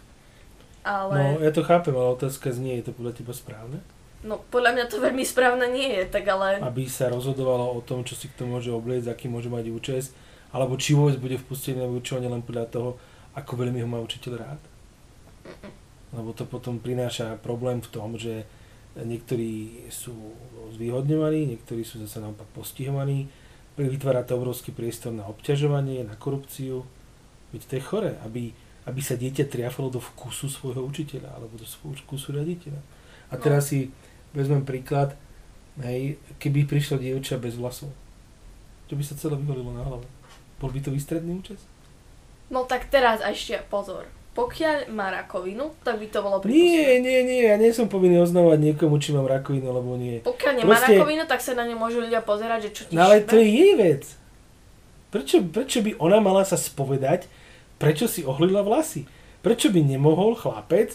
Ale... 0.89 1.37
No, 1.37 1.45
ja 1.45 1.53
to 1.53 1.61
chápem, 1.61 1.93
ale 1.93 2.17
otázka 2.17 2.49
znie, 2.49 2.81
je 2.81 2.89
to 2.89 2.97
podľa 2.97 3.13
teba 3.21 3.37
správne? 3.37 3.85
No, 4.21 4.37
podľa 4.53 4.77
mňa 4.77 4.85
to 4.93 5.01
veľmi 5.01 5.25
správne 5.25 5.65
nie 5.73 5.97
je, 5.97 6.05
tak 6.13 6.29
ale... 6.29 6.61
Aby 6.61 6.85
sa 6.85 7.09
rozhodovalo 7.09 7.73
o 7.73 7.81
tom, 7.81 8.05
čo 8.05 8.13
si 8.13 8.29
kto 8.29 8.45
môže 8.45 8.69
obliecť, 8.69 9.09
aký 9.09 9.33
môže 9.33 9.49
mať 9.49 9.73
účes, 9.73 10.13
alebo 10.53 10.77
či 10.77 10.93
vôbec 10.93 11.17
bude 11.17 11.41
vpustený 11.41 11.81
na 11.81 11.89
vyučovanie 11.89 12.29
len 12.29 12.45
podľa 12.45 12.67
toho, 12.69 12.91
ako 13.33 13.53
veľmi 13.57 13.81
ho 13.81 13.89
má 13.89 13.97
učiteľ 14.05 14.33
rád. 14.37 14.61
Lebo 16.13 16.37
to 16.37 16.45
potom 16.45 16.83
prináša 16.83 17.41
problém 17.41 17.81
v 17.81 17.89
tom, 17.89 18.19
že 18.21 18.45
niektorí 18.99 19.87
sú 19.89 20.13
zvýhodňovaní, 20.75 21.47
niektorí 21.57 21.87
sú 21.87 22.03
zase 22.03 22.19
naopak 22.21 22.51
postihovaní. 22.53 23.31
Vytvára 23.79 24.27
to 24.27 24.37
obrovský 24.37 24.75
priestor 24.75 25.15
na 25.15 25.25
obťažovanie, 25.31 26.05
na 26.05 26.19
korupciu. 26.19 26.85
Veď 27.55 27.63
to 27.65 27.73
je 27.79 27.83
chore, 27.87 28.11
aby, 28.27 28.53
aby 28.85 29.01
sa 29.01 29.17
dieťa 29.17 29.49
triafalo 29.49 29.89
do 29.89 30.03
vkusu 30.03 30.51
svojho 30.51 30.83
učiteľa 30.85 31.41
alebo 31.41 31.57
do 31.57 31.65
vkusu 31.65 32.37
riaditeľa. 32.37 32.83
A 33.31 33.39
No. 33.39 33.41
teraz 33.41 33.71
si 33.71 33.95
vezmem 34.33 34.63
príklad, 34.63 35.15
hej, 35.79 36.15
keby 36.37 36.65
prišlo 36.65 36.97
dievča 36.97 37.37
bez 37.37 37.55
vlasov. 37.55 37.91
Čo 38.87 38.95
by 38.95 39.03
sa 39.03 39.15
celé 39.15 39.35
vyholilo 39.35 39.71
na 39.71 39.83
hlave? 39.83 40.07
Bol 40.57 40.69
by 40.69 40.81
to 40.81 40.91
výstredný 40.91 41.37
účes? 41.37 41.63
No 42.49 42.65
tak 42.65 42.87
teraz 42.87 43.21
ešte 43.21 43.63
pozor. 43.67 44.05
Pokiaľ 44.31 44.91
má 44.91 45.11
rakovinu, 45.13 45.75
tak 45.83 45.99
by 45.99 46.07
to 46.07 46.19
bolo 46.21 46.39
Nie, 46.41 46.45
prípustné. 46.45 46.97
nie, 47.01 47.19
nie, 47.25 47.41
ja 47.45 47.57
nie 47.57 47.71
som 47.71 47.87
povinný 47.87 48.19
oznamovať 48.21 48.59
niekomu, 48.65 48.99
či 48.99 49.11
mám 49.11 49.27
rakovinu 49.27 49.67
alebo 49.69 49.95
nie. 49.95 50.19
Pokiaľ 50.21 50.53
nemá 50.57 50.71
Proste- 50.73 50.95
rakovinu, 50.97 51.23
tak 51.25 51.41
sa 51.41 51.53
na 51.53 51.65
ňu 51.65 51.75
môžu 51.77 51.99
ľudia 51.99 52.21
pozerať, 52.21 52.61
že 52.63 52.71
čo 52.73 52.83
ti 52.85 52.93
No 52.93 53.05
ale 53.05 53.21
šíbe. 53.21 53.27
to 53.27 53.35
je 53.37 53.47
jej 53.49 53.73
vec. 53.75 54.03
Prečo, 55.11 55.37
prečo 55.45 55.79
by 55.81 55.99
ona 55.99 56.19
mala 56.19 56.43
sa 56.43 56.55
spovedať, 56.55 57.27
prečo 57.77 58.07
si 58.07 58.23
ohlila 58.23 58.63
vlasy? 58.63 59.03
Prečo 59.41 59.67
by 59.69 59.83
nemohol 59.85 60.35
chlapec 60.35 60.95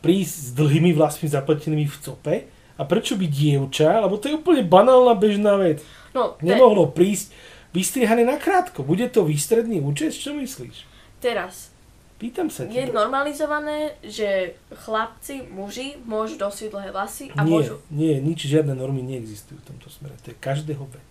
prísť 0.00 0.32
s 0.32 0.50
dlhými 0.54 0.94
vlasmi 0.94 1.26
zapletenými 1.26 1.84
v 1.84 1.96
cope? 1.98 2.36
A 2.80 2.88
prečo 2.88 3.12
by 3.14 3.28
dievča, 3.28 4.00
lebo 4.00 4.16
to 4.16 4.32
je 4.32 4.40
úplne 4.40 4.64
banálna 4.64 5.12
bežná 5.12 5.60
vec, 5.60 5.84
No, 6.10 6.40
te, 6.40 6.48
nemohlo 6.48 6.88
prísť 6.88 7.28
vystrihané 7.70 8.24
na 8.24 8.40
krátko. 8.40 8.80
Bude 8.80 9.04
to 9.06 9.22
výstredný 9.22 9.78
účes? 9.78 10.16
Čo 10.16 10.32
myslíš? 10.32 10.88
teraz, 11.20 11.68
Pýtam 12.16 12.48
sa 12.48 12.68
je 12.68 12.84
ťa. 12.84 12.92
normalizované, 12.92 13.96
že 14.00 14.52
chlapci, 14.84 15.40
muži 15.48 15.96
môžu 16.04 16.36
dosiť 16.36 16.68
dlhé 16.68 16.90
vlasy 16.92 17.32
a 17.32 17.40
Nie, 17.40 17.48
môžu... 17.48 17.80
nie, 17.88 18.16
nič, 18.20 18.44
žiadne 18.44 18.76
normy 18.76 19.00
neexistujú 19.00 19.56
v 19.56 19.66
tomto 19.72 19.88
smere. 19.88 20.12
To 20.24 20.32
je 20.32 20.36
každého 20.36 20.84
vec. 20.84 21.10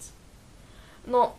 No, 1.05 1.33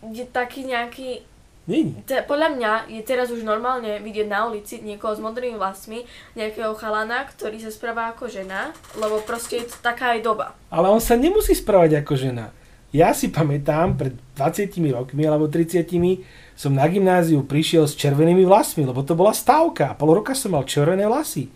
je 0.00 0.24
taký 0.24 0.64
nejaký... 0.64 1.24
Není. 1.70 2.02
Te, 2.02 2.18
podľa 2.26 2.58
mňa 2.58 2.72
je 2.90 3.02
teraz 3.06 3.30
už 3.30 3.46
normálne 3.46 4.02
vidieť 4.02 4.26
na 4.26 4.50
ulici 4.50 4.82
niekoho 4.82 5.14
s 5.14 5.22
modrými 5.22 5.54
vlasmi, 5.54 6.02
nejakého 6.34 6.74
chalana, 6.74 7.22
ktorý 7.30 7.62
sa 7.62 7.70
správa 7.70 8.10
ako 8.10 8.26
žena, 8.26 8.74
lebo 8.98 9.22
proste 9.22 9.62
je 9.62 9.70
to 9.70 9.78
taká 9.78 10.18
aj 10.18 10.26
doba. 10.26 10.46
Ale 10.74 10.90
on 10.90 10.98
sa 10.98 11.14
nemusí 11.14 11.54
správať 11.54 12.02
ako 12.02 12.18
žena. 12.18 12.50
Ja 12.90 13.14
si 13.14 13.30
pamätám, 13.30 13.94
pred 13.94 14.18
20 14.34 14.66
rokmi 14.90 15.22
alebo 15.22 15.46
30 15.46 15.86
som 16.58 16.74
na 16.74 16.90
gymnáziu 16.90 17.46
prišiel 17.46 17.86
s 17.86 17.94
červenými 17.94 18.42
vlasmi, 18.42 18.82
lebo 18.82 19.06
to 19.06 19.14
bola 19.14 19.30
stávka. 19.30 19.94
Pol 19.94 20.18
roka 20.18 20.34
som 20.34 20.58
mal 20.58 20.66
červené 20.66 21.06
vlasy. 21.06 21.46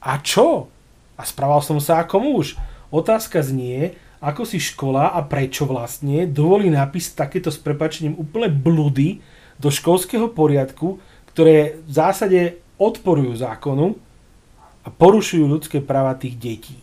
A 0.00 0.16
čo? 0.24 0.72
A 1.20 1.22
správal 1.28 1.60
som 1.60 1.76
sa 1.76 2.00
ako 2.00 2.24
muž. 2.24 2.56
Otázka 2.88 3.44
znie, 3.44 3.92
ako 4.24 4.48
si 4.48 4.56
škola 4.62 5.12
a 5.12 5.20
prečo 5.28 5.68
vlastne 5.68 6.24
dovolí 6.24 6.72
napísať 6.72 7.28
takéto 7.28 7.52
s 7.52 7.60
prepačením 7.60 8.16
úplne 8.16 8.48
bludy 8.48 9.20
do 9.62 9.70
školského 9.70 10.26
poriadku, 10.34 10.98
ktoré 11.30 11.78
v 11.86 11.92
zásade 11.94 12.40
odporujú 12.76 13.38
zákonu 13.38 13.94
a 14.82 14.90
porušujú 14.90 15.46
ľudské 15.46 15.78
práva 15.78 16.18
tých 16.18 16.34
detí. 16.34 16.76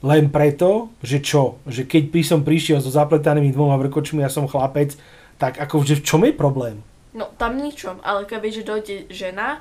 Len 0.00 0.32
preto, 0.32 0.88
že 1.04 1.20
čo? 1.20 1.60
Že 1.68 1.84
keď 1.84 2.02
by 2.08 2.20
som 2.24 2.40
prišiel 2.40 2.80
so 2.80 2.88
zapletanými 2.88 3.52
dvoma 3.52 3.76
vrkočmi 3.76 4.24
a 4.24 4.32
som 4.32 4.48
chlapec, 4.48 4.96
tak 5.36 5.60
akože 5.60 6.00
v 6.00 6.04
čom 6.04 6.24
je 6.24 6.32
problém? 6.32 6.80
No, 7.12 7.28
tam 7.36 7.60
ničom, 7.60 8.00
ale 8.00 8.24
keby, 8.24 8.48
že 8.48 8.64
dojde 8.64 8.96
žena 9.12 9.60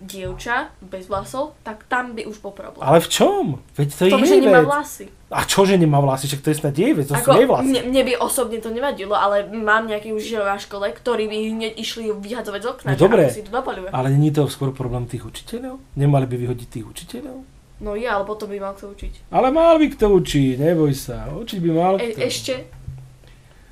dievča 0.00 0.56
bez 0.80 1.04
vlasov, 1.04 1.52
tak 1.60 1.84
tam 1.84 2.12
by 2.12 2.24
už 2.24 2.38
bol 2.38 2.50
problém. 2.50 2.80
Ale 2.80 2.98
v 2.98 3.08
čom? 3.08 3.44
Veď 3.72 3.86
to 3.90 4.04
v 4.04 4.10
tom, 4.10 4.20
je 4.20 4.26
že 4.26 4.36
nemá 4.38 4.62
vlasy. 4.62 5.06
A 5.28 5.42
čo, 5.42 5.62
že 5.62 5.74
nemá 5.74 5.98
vlasy? 5.98 6.24
Však 6.26 6.40
to 6.40 6.48
je 6.48 6.58
snad 6.58 6.74
jej 6.74 6.92
vec, 6.92 7.04
to 7.04 7.14
sú 7.14 7.24
Ako, 7.24 7.32
jej 7.34 7.46
vlasy. 7.46 7.66
mne, 7.66 7.80
mne 7.86 8.02
by 8.02 8.12
osobne 8.18 8.58
to 8.58 8.68
nevadilo, 8.68 9.14
ale 9.14 9.44
mám 9.46 9.84
nejakých 9.84 10.12
učiteľov 10.12 10.46
na 10.46 10.58
škole, 10.58 10.86
ktorí 10.88 11.24
by 11.24 11.36
hneď 11.50 11.72
išli 11.74 12.08
vyhadzovať 12.10 12.60
z 12.60 12.68
okna, 12.68 12.88
No 12.88 12.98
dobre. 12.98 13.22
si 13.26 13.40
to 13.40 13.50
dopaľuje. 13.50 13.88
Ale 13.88 14.08
není 14.08 14.28
to 14.28 14.44
skôr 14.46 14.70
problém 14.70 15.04
tých 15.04 15.22
učiteľov? 15.22 15.80
Nemali 15.94 16.24
by 16.24 16.36
vyhodiť 16.38 16.68
tých 16.70 16.86
učiteľov? 16.86 17.36
No 17.78 17.92
je, 17.92 18.04
ale 18.04 18.22
potom 18.22 18.46
by 18.46 18.58
mal 18.58 18.72
kto 18.72 18.90
učiť. 18.90 19.12
Ale 19.28 19.48
mal 19.48 19.74
by 19.74 19.90
kto 19.90 20.06
učiť, 20.12 20.54
neboj 20.56 20.92
sa. 20.92 21.26
Učiť 21.28 21.58
by 21.58 21.70
mal 21.70 21.94
E, 21.96 22.12
kto. 22.12 22.20
ešte, 22.22 22.54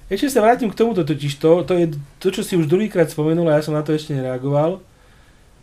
Ešte 0.09 0.27
sa 0.29 0.41
vrátim 0.41 0.67
k 0.67 0.75
tomuto 0.75 1.05
totiž. 1.05 1.39
To, 1.39 1.63
to 1.63 1.77
je 1.77 1.87
to, 2.19 2.29
čo 2.31 2.43
si 2.43 2.59
už 2.59 2.67
druhýkrát 2.67 3.07
spomenul 3.07 3.47
a 3.47 3.55
ja 3.55 3.63
som 3.63 3.71
na 3.71 3.87
to 3.87 3.93
ešte 3.93 4.11
nereagoval. 4.11 4.83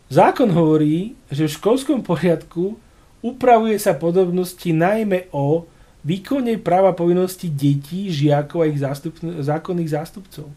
Zákon 0.08 0.48
hovorí, 0.48 1.12
že 1.28 1.44
v 1.44 1.56
školskom 1.60 2.00
poriadku 2.00 2.80
upravuje 3.20 3.76
sa 3.76 3.92
podobnosti 3.92 4.64
najmä 4.72 5.28
o 5.36 5.68
výkone 6.00 6.56
práva 6.56 6.96
povinnosti 6.96 7.52
detí, 7.52 8.08
žiakov 8.08 8.64
a 8.64 8.70
ich 8.72 8.80
zástup, 8.80 9.20
zákonných 9.20 9.92
zástupcov. 9.92 10.48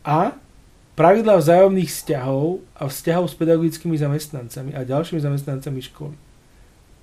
A 0.00 0.32
pravidla 0.96 1.36
vzájomných 1.36 1.90
vzťahov 1.92 2.64
a 2.72 2.88
vzťahov 2.88 3.28
s 3.28 3.34
pedagogickými 3.36 3.96
zamestnancami 4.00 4.72
a 4.72 4.88
ďalšími 4.88 5.20
zamestnancami 5.20 5.80
školy. 5.92 6.16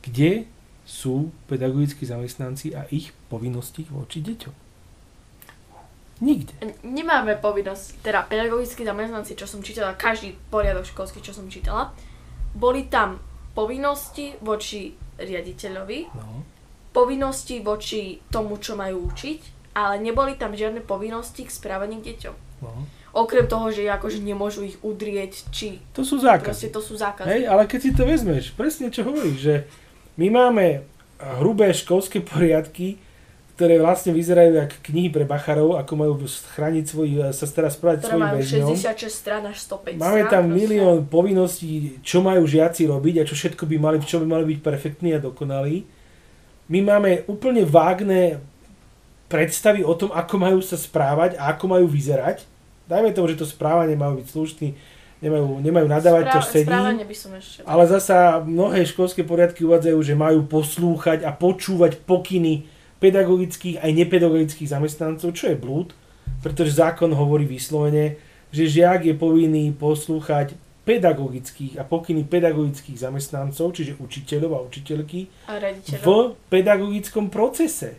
Kde 0.01 0.49
sú 0.81 1.29
pedagogickí 1.45 2.01
zamestnanci 2.09 2.73
a 2.73 2.89
ich 2.89 3.13
povinnosti 3.29 3.85
voči 3.93 4.25
deťom? 4.25 4.70
Nikde. 6.21 6.53
nemáme 6.83 7.35
povinnosť, 7.35 7.99
teda 7.99 8.21
pedagogickí 8.23 8.81
zamestnanci, 8.81 9.33
čo 9.33 9.43
som 9.43 9.59
čítala, 9.59 9.93
každý 9.93 10.37
poriadok 10.47 10.85
školský, 10.85 11.17
čo 11.17 11.33
som 11.33 11.49
čítala, 11.49 11.89
boli 12.53 12.85
tam 12.85 13.17
povinnosti 13.51 14.37
voči 14.39 14.93
riaditeľovi, 15.17 15.99
No. 16.13 16.45
povinnosti 16.91 17.59
voči 17.59 18.01
tomu, 18.27 18.57
čo 18.57 18.75
majú 18.75 19.09
učiť, 19.09 19.39
ale 19.73 19.97
neboli 19.97 20.35
tam 20.35 20.53
žiadne 20.53 20.81
povinnosti 20.81 21.41
k 21.41 21.49
správaniu 21.49 21.99
k 21.99 22.13
deťom. 22.13 22.35
No. 22.61 22.85
Okrem 23.13 23.43
toho, 23.43 23.67
že 23.67 23.89
akože 23.89 24.21
nemôžu 24.21 24.63
ich 24.63 24.77
udrieť, 24.79 25.49
či 25.49 25.81
To 25.91 25.99
sú 26.01 26.15
proste 26.15 26.31
zákazy. 26.31 26.65
to 26.69 26.81
sú 26.81 26.93
zákazy. 26.95 27.27
Hej, 27.27 27.43
ale 27.43 27.65
keď 27.65 27.79
si 27.81 27.91
to 27.91 28.03
vezmeš, 28.05 28.53
presne 28.53 28.87
čo 28.87 29.03
hovoríš, 29.03 29.37
že 29.37 29.55
my 30.15 30.27
máme 30.29 30.65
hrubé 31.41 31.73
školské 31.73 32.23
poriadky, 32.23 33.01
ktoré 33.61 33.77
vlastne 33.77 34.09
vyzerajú 34.09 34.57
ako 34.57 34.77
knihy 34.89 35.13
pre 35.13 35.21
bacharov, 35.21 35.77
ako 35.77 35.93
majú 35.93 36.17
chrániť 36.25 36.81
svoj, 36.89 37.29
sa 37.29 37.45
starať 37.45 37.77
správať 37.77 38.09
svojim 38.09 38.41
väzňom. 38.41 38.73
66 38.73 39.05
strán 39.05 39.45
až 39.45 39.61
105 39.69 40.01
Máme 40.01 40.25
tam 40.25 40.49
proste. 40.49 40.57
milión 40.57 41.05
povinností, 41.05 42.01
čo 42.01 42.25
majú 42.25 42.49
žiaci 42.49 42.89
robiť 42.89 43.21
a 43.21 43.27
čo 43.29 43.37
všetko 43.37 43.69
by 43.69 43.77
mali, 43.77 44.01
čo 44.01 44.17
by 44.17 44.25
mali 44.25 44.49
byť 44.49 44.59
perfektní 44.65 45.13
a 45.13 45.21
dokonalí. 45.21 45.85
My 46.73 46.81
máme 46.81 47.21
úplne 47.29 47.61
vágne 47.61 48.41
predstavy 49.29 49.85
o 49.85 49.93
tom, 49.93 50.09
ako 50.09 50.35
majú 50.41 50.57
sa 50.65 50.73
správať 50.73 51.37
a 51.37 51.53
ako 51.53 51.77
majú 51.77 51.85
vyzerať. 51.85 52.41
Dajme 52.89 53.13
tomu, 53.13 53.29
že 53.29 53.37
to 53.37 53.45
správanie 53.45 53.93
majú 53.93 54.25
byť 54.25 54.27
slušný, 54.27 54.73
nemajú, 55.21 55.61
nemajú 55.61 55.85
nadávať, 55.85 56.23
to 56.33 56.41
Správ- 56.41 56.49
sedí. 56.49 56.65
Správanie 56.65 57.05
by 57.05 57.13
som 57.13 57.31
ešte... 57.37 57.61
Ale 57.61 57.83
zasa 57.85 58.41
mnohé 58.41 58.89
školské 58.89 59.21
poriadky 59.21 59.61
uvádzajú, 59.69 59.99
že 60.01 60.17
majú 60.17 60.49
poslúchať 60.49 61.21
a 61.21 61.29
počúvať 61.29 62.01
pokyny 62.09 62.65
pedagogických 63.01 63.81
aj 63.81 63.91
nepedagogických 63.91 64.69
zamestnancov, 64.69 65.33
čo 65.33 65.49
je 65.49 65.57
blúd, 65.57 65.97
pretože 66.45 66.77
zákon 66.77 67.09
hovorí 67.11 67.49
vyslovene, 67.49 68.21
že 68.53 68.69
žiak 68.69 69.09
je 69.09 69.15
povinný 69.17 69.73
poslúchať 69.73 70.53
pedagogických 70.85 71.77
a 71.77 71.83
pokyny 71.85 72.25
pedagogických 72.25 72.97
zamestnancov, 72.97 73.73
čiže 73.73 73.97
učiteľov 74.01 74.51
a 74.57 74.65
učiteľky, 74.65 75.19
A 75.49 75.57
v 76.01 76.07
pedagogickom 76.49 77.29
procese. 77.29 77.97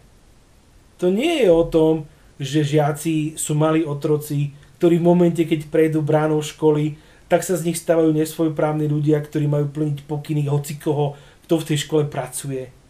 To 0.99 1.11
nie 1.11 1.47
je 1.47 1.51
o 1.51 1.67
tom, 1.67 2.07
že 2.43 2.67
žiaci 2.67 3.39
sú 3.39 3.55
malí 3.55 3.87
otroci, 3.87 4.55
ktorí 4.79 4.99
v 4.99 5.07
momente, 5.07 5.43
keď 5.47 5.71
prejdú 5.71 6.03
bránou 6.03 6.43
školy, 6.43 6.99
tak 7.31 7.47
sa 7.47 7.55
z 7.55 7.71
nich 7.71 7.79
stávajú 7.79 8.11
nesvojprávni 8.13 8.91
ľudia, 8.91 9.23
ktorí 9.23 9.47
majú 9.47 9.71
plniť 9.71 10.05
pokyny 10.11 10.51
hoci 10.51 10.77
koho, 10.77 11.15
kto 11.47 11.55
v 11.63 11.67
tej 11.71 11.79
škole 11.87 12.05
pracuje. 12.11 12.82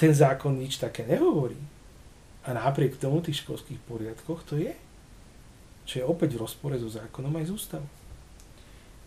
Ten 0.00 0.16
zákon 0.16 0.56
nič 0.56 0.80
také 0.80 1.04
nehovorí. 1.04 1.60
A 2.48 2.56
napriek 2.56 2.96
tomu 2.96 3.20
v 3.20 3.28
tých 3.28 3.44
školských 3.44 3.76
poriadkoch 3.84 4.40
to 4.48 4.56
je. 4.56 4.72
Čo 5.84 5.94
je 6.00 6.04
opäť 6.08 6.40
v 6.40 6.48
rozpore 6.48 6.76
so 6.80 6.88
zákonom 6.88 7.36
aj 7.36 7.44
z 7.44 7.52
ústavou. 7.52 7.88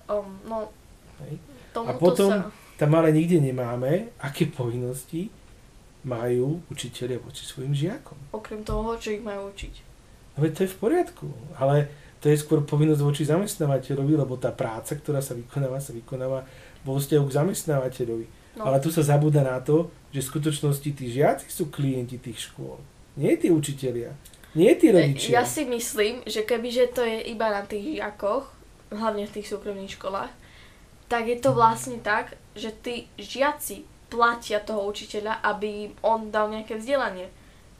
Um, 0.05 0.37
no, 0.45 0.69
Hej. 1.25 1.41
A 1.73 1.97
potom 1.97 2.29
sa... 2.29 2.53
tam 2.77 2.93
ale 2.93 3.09
nikde 3.09 3.41
nemáme, 3.41 4.13
aké 4.21 4.45
povinnosti 4.45 5.33
majú 6.03 6.61
učiteľia 6.69 7.17
voči 7.23 7.47
svojim 7.47 7.73
žiakom. 7.73 8.19
Okrem 8.35 8.61
toho, 8.61 8.93
čo 8.99 9.15
ich 9.15 9.23
majú 9.23 9.49
učiť. 9.49 9.73
No 10.35 10.37
veď 10.43 10.51
to 10.53 10.61
je 10.67 10.73
v 10.75 10.77
poriadku, 10.77 11.27
ale 11.57 11.87
to 12.19 12.27
je 12.27 12.37
skôr 12.39 12.59
povinnosť 12.63 13.01
voči 13.01 13.23
zamestnávateľovi, 13.27 14.13
lebo 14.19 14.35
tá 14.35 14.51
práca, 14.51 14.95
ktorá 14.95 15.23
sa 15.23 15.33
vykonáva, 15.33 15.79
sa 15.79 15.95
vykonáva 15.95 16.43
vo 16.83 16.99
vzťahu 16.99 17.25
k 17.27 17.35
zamestnávateľovi. 17.39 18.25
No. 18.53 18.63
Ale 18.63 18.77
tu 18.77 18.87
sa 18.87 19.01
zabúda 19.01 19.41
na 19.41 19.57
to, 19.57 19.75
že 20.09 20.21
v 20.21 20.29
skutočnosti 20.29 20.89
tí 20.91 21.05
žiaci 21.07 21.47
sú 21.47 21.67
klienti 21.67 22.17
tých 22.17 22.37
škôl. 22.43 22.77
Nie 23.15 23.33
tí 23.33 23.49
učitelia. 23.49 24.13
Nie 24.53 24.73
tí 24.73 24.89
rodičia. 24.89 25.37
Ja 25.37 25.43
si 25.43 25.65
myslím, 25.65 26.21
že 26.23 26.41
kebyže 26.41 26.89
to 26.89 27.01
je 27.01 27.25
iba 27.27 27.49
na 27.49 27.63
tých 27.63 27.97
žiakoch, 27.97 28.45
hlavne 28.89 29.25
v 29.25 29.33
tých 29.33 29.49
súkromných 29.49 29.97
školách, 29.97 30.29
tak 31.07 31.25
je 31.25 31.37
to 31.37 31.49
vlastne 31.51 31.97
tak, 31.99 32.37
že 32.53 32.69
tí 32.75 33.09
žiaci 33.15 33.81
platia 34.07 34.59
toho 34.59 34.85
učiteľa, 34.85 35.41
aby 35.43 35.67
im 35.83 35.93
on 35.99 36.29
dal 36.29 36.45
nejaké 36.47 36.77
vzdelanie. 36.77 37.33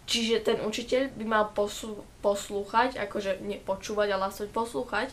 Čiže 0.04 0.42
ten 0.44 0.58
učiteľ 0.60 1.14
by 1.14 1.24
mal 1.24 1.46
poslu- 1.48 2.02
poslúchať, 2.20 2.98
akože 3.00 3.40
nie 3.40 3.56
počúvať, 3.56 4.10
ale 4.10 4.28
aspoň 4.28 4.50
poslúchať 4.50 5.10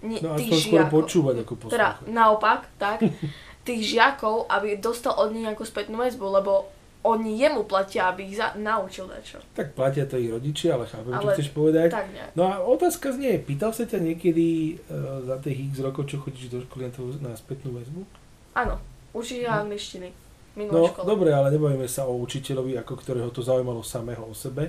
nie, 0.00 0.16
No 0.18 0.32
aspoň 0.32 0.48
skôr 0.54 0.80
žiakov. 0.80 0.92
počúvať 0.94 1.36
ako 1.38 1.52
Teda 1.66 1.96
poslúchať. 1.96 2.08
naopak, 2.10 2.60
tak, 2.76 2.98
tých 3.62 3.82
žiakov, 3.90 4.48
aby 4.48 4.76
dostal 4.76 5.14
od 5.14 5.30
nich 5.30 5.44
nejakú 5.44 5.62
spätnú 5.62 5.98
väzbu, 5.98 6.26
lebo 6.32 6.52
oni 7.00 7.40
jemu 7.40 7.64
platia, 7.64 8.08
aby 8.08 8.28
ich 8.28 8.36
za- 8.36 8.52
naučil 8.54 9.08
dačo. 9.08 9.40
Tak 9.54 9.72
platia 9.72 10.04
to 10.04 10.16
ich 10.16 10.28
rodičia, 10.28 10.76
ale 10.76 10.84
chápem, 10.84 11.08
čo 11.10 11.20
Ale 11.22 11.32
chceš 11.32 11.48
povedať. 11.50 11.88
Tak 11.88 12.06
nejak. 12.10 12.30
No 12.34 12.44
a 12.44 12.60
otázka 12.60 13.08
znie, 13.10 13.40
pýtal 13.40 13.72
sa 13.72 13.84
ťa 13.84 13.98
niekedy 13.98 14.46
uh, 14.76 15.24
za 15.24 15.40
tých 15.40 15.72
x 15.72 15.80
rokov, 15.80 16.04
čo 16.04 16.20
chodíš 16.20 16.48
do 16.50 16.60
školy 16.60 16.84
na, 16.84 16.92
na 17.24 17.32
spätnú 17.32 17.72
väzbu? 17.72 18.04
Áno, 18.52 18.76
učiteľ 19.12 19.64
angličtiny. 19.64 20.12
Minulá 20.50 20.76
No 20.76 20.92
škola. 20.92 21.06
dobre, 21.06 21.30
ale 21.30 21.48
nebavíme 21.48 21.86
sa 21.86 22.04
o 22.04 22.18
učiteľovi, 22.18 22.76
ako 22.76 22.92
ktorého 22.96 23.30
to 23.30 23.40
zaujímalo 23.40 23.80
samého 23.80 24.20
o 24.20 24.36
sebe, 24.36 24.68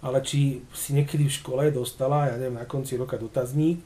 ale 0.00 0.20
či 0.20 0.60
si 0.68 0.92
niekedy 0.92 1.24
v 1.24 1.36
škole 1.38 1.64
dostala, 1.70 2.28
ja 2.28 2.36
neviem, 2.36 2.56
na 2.56 2.66
konci 2.66 2.96
roka 2.96 3.16
dotazník, 3.16 3.80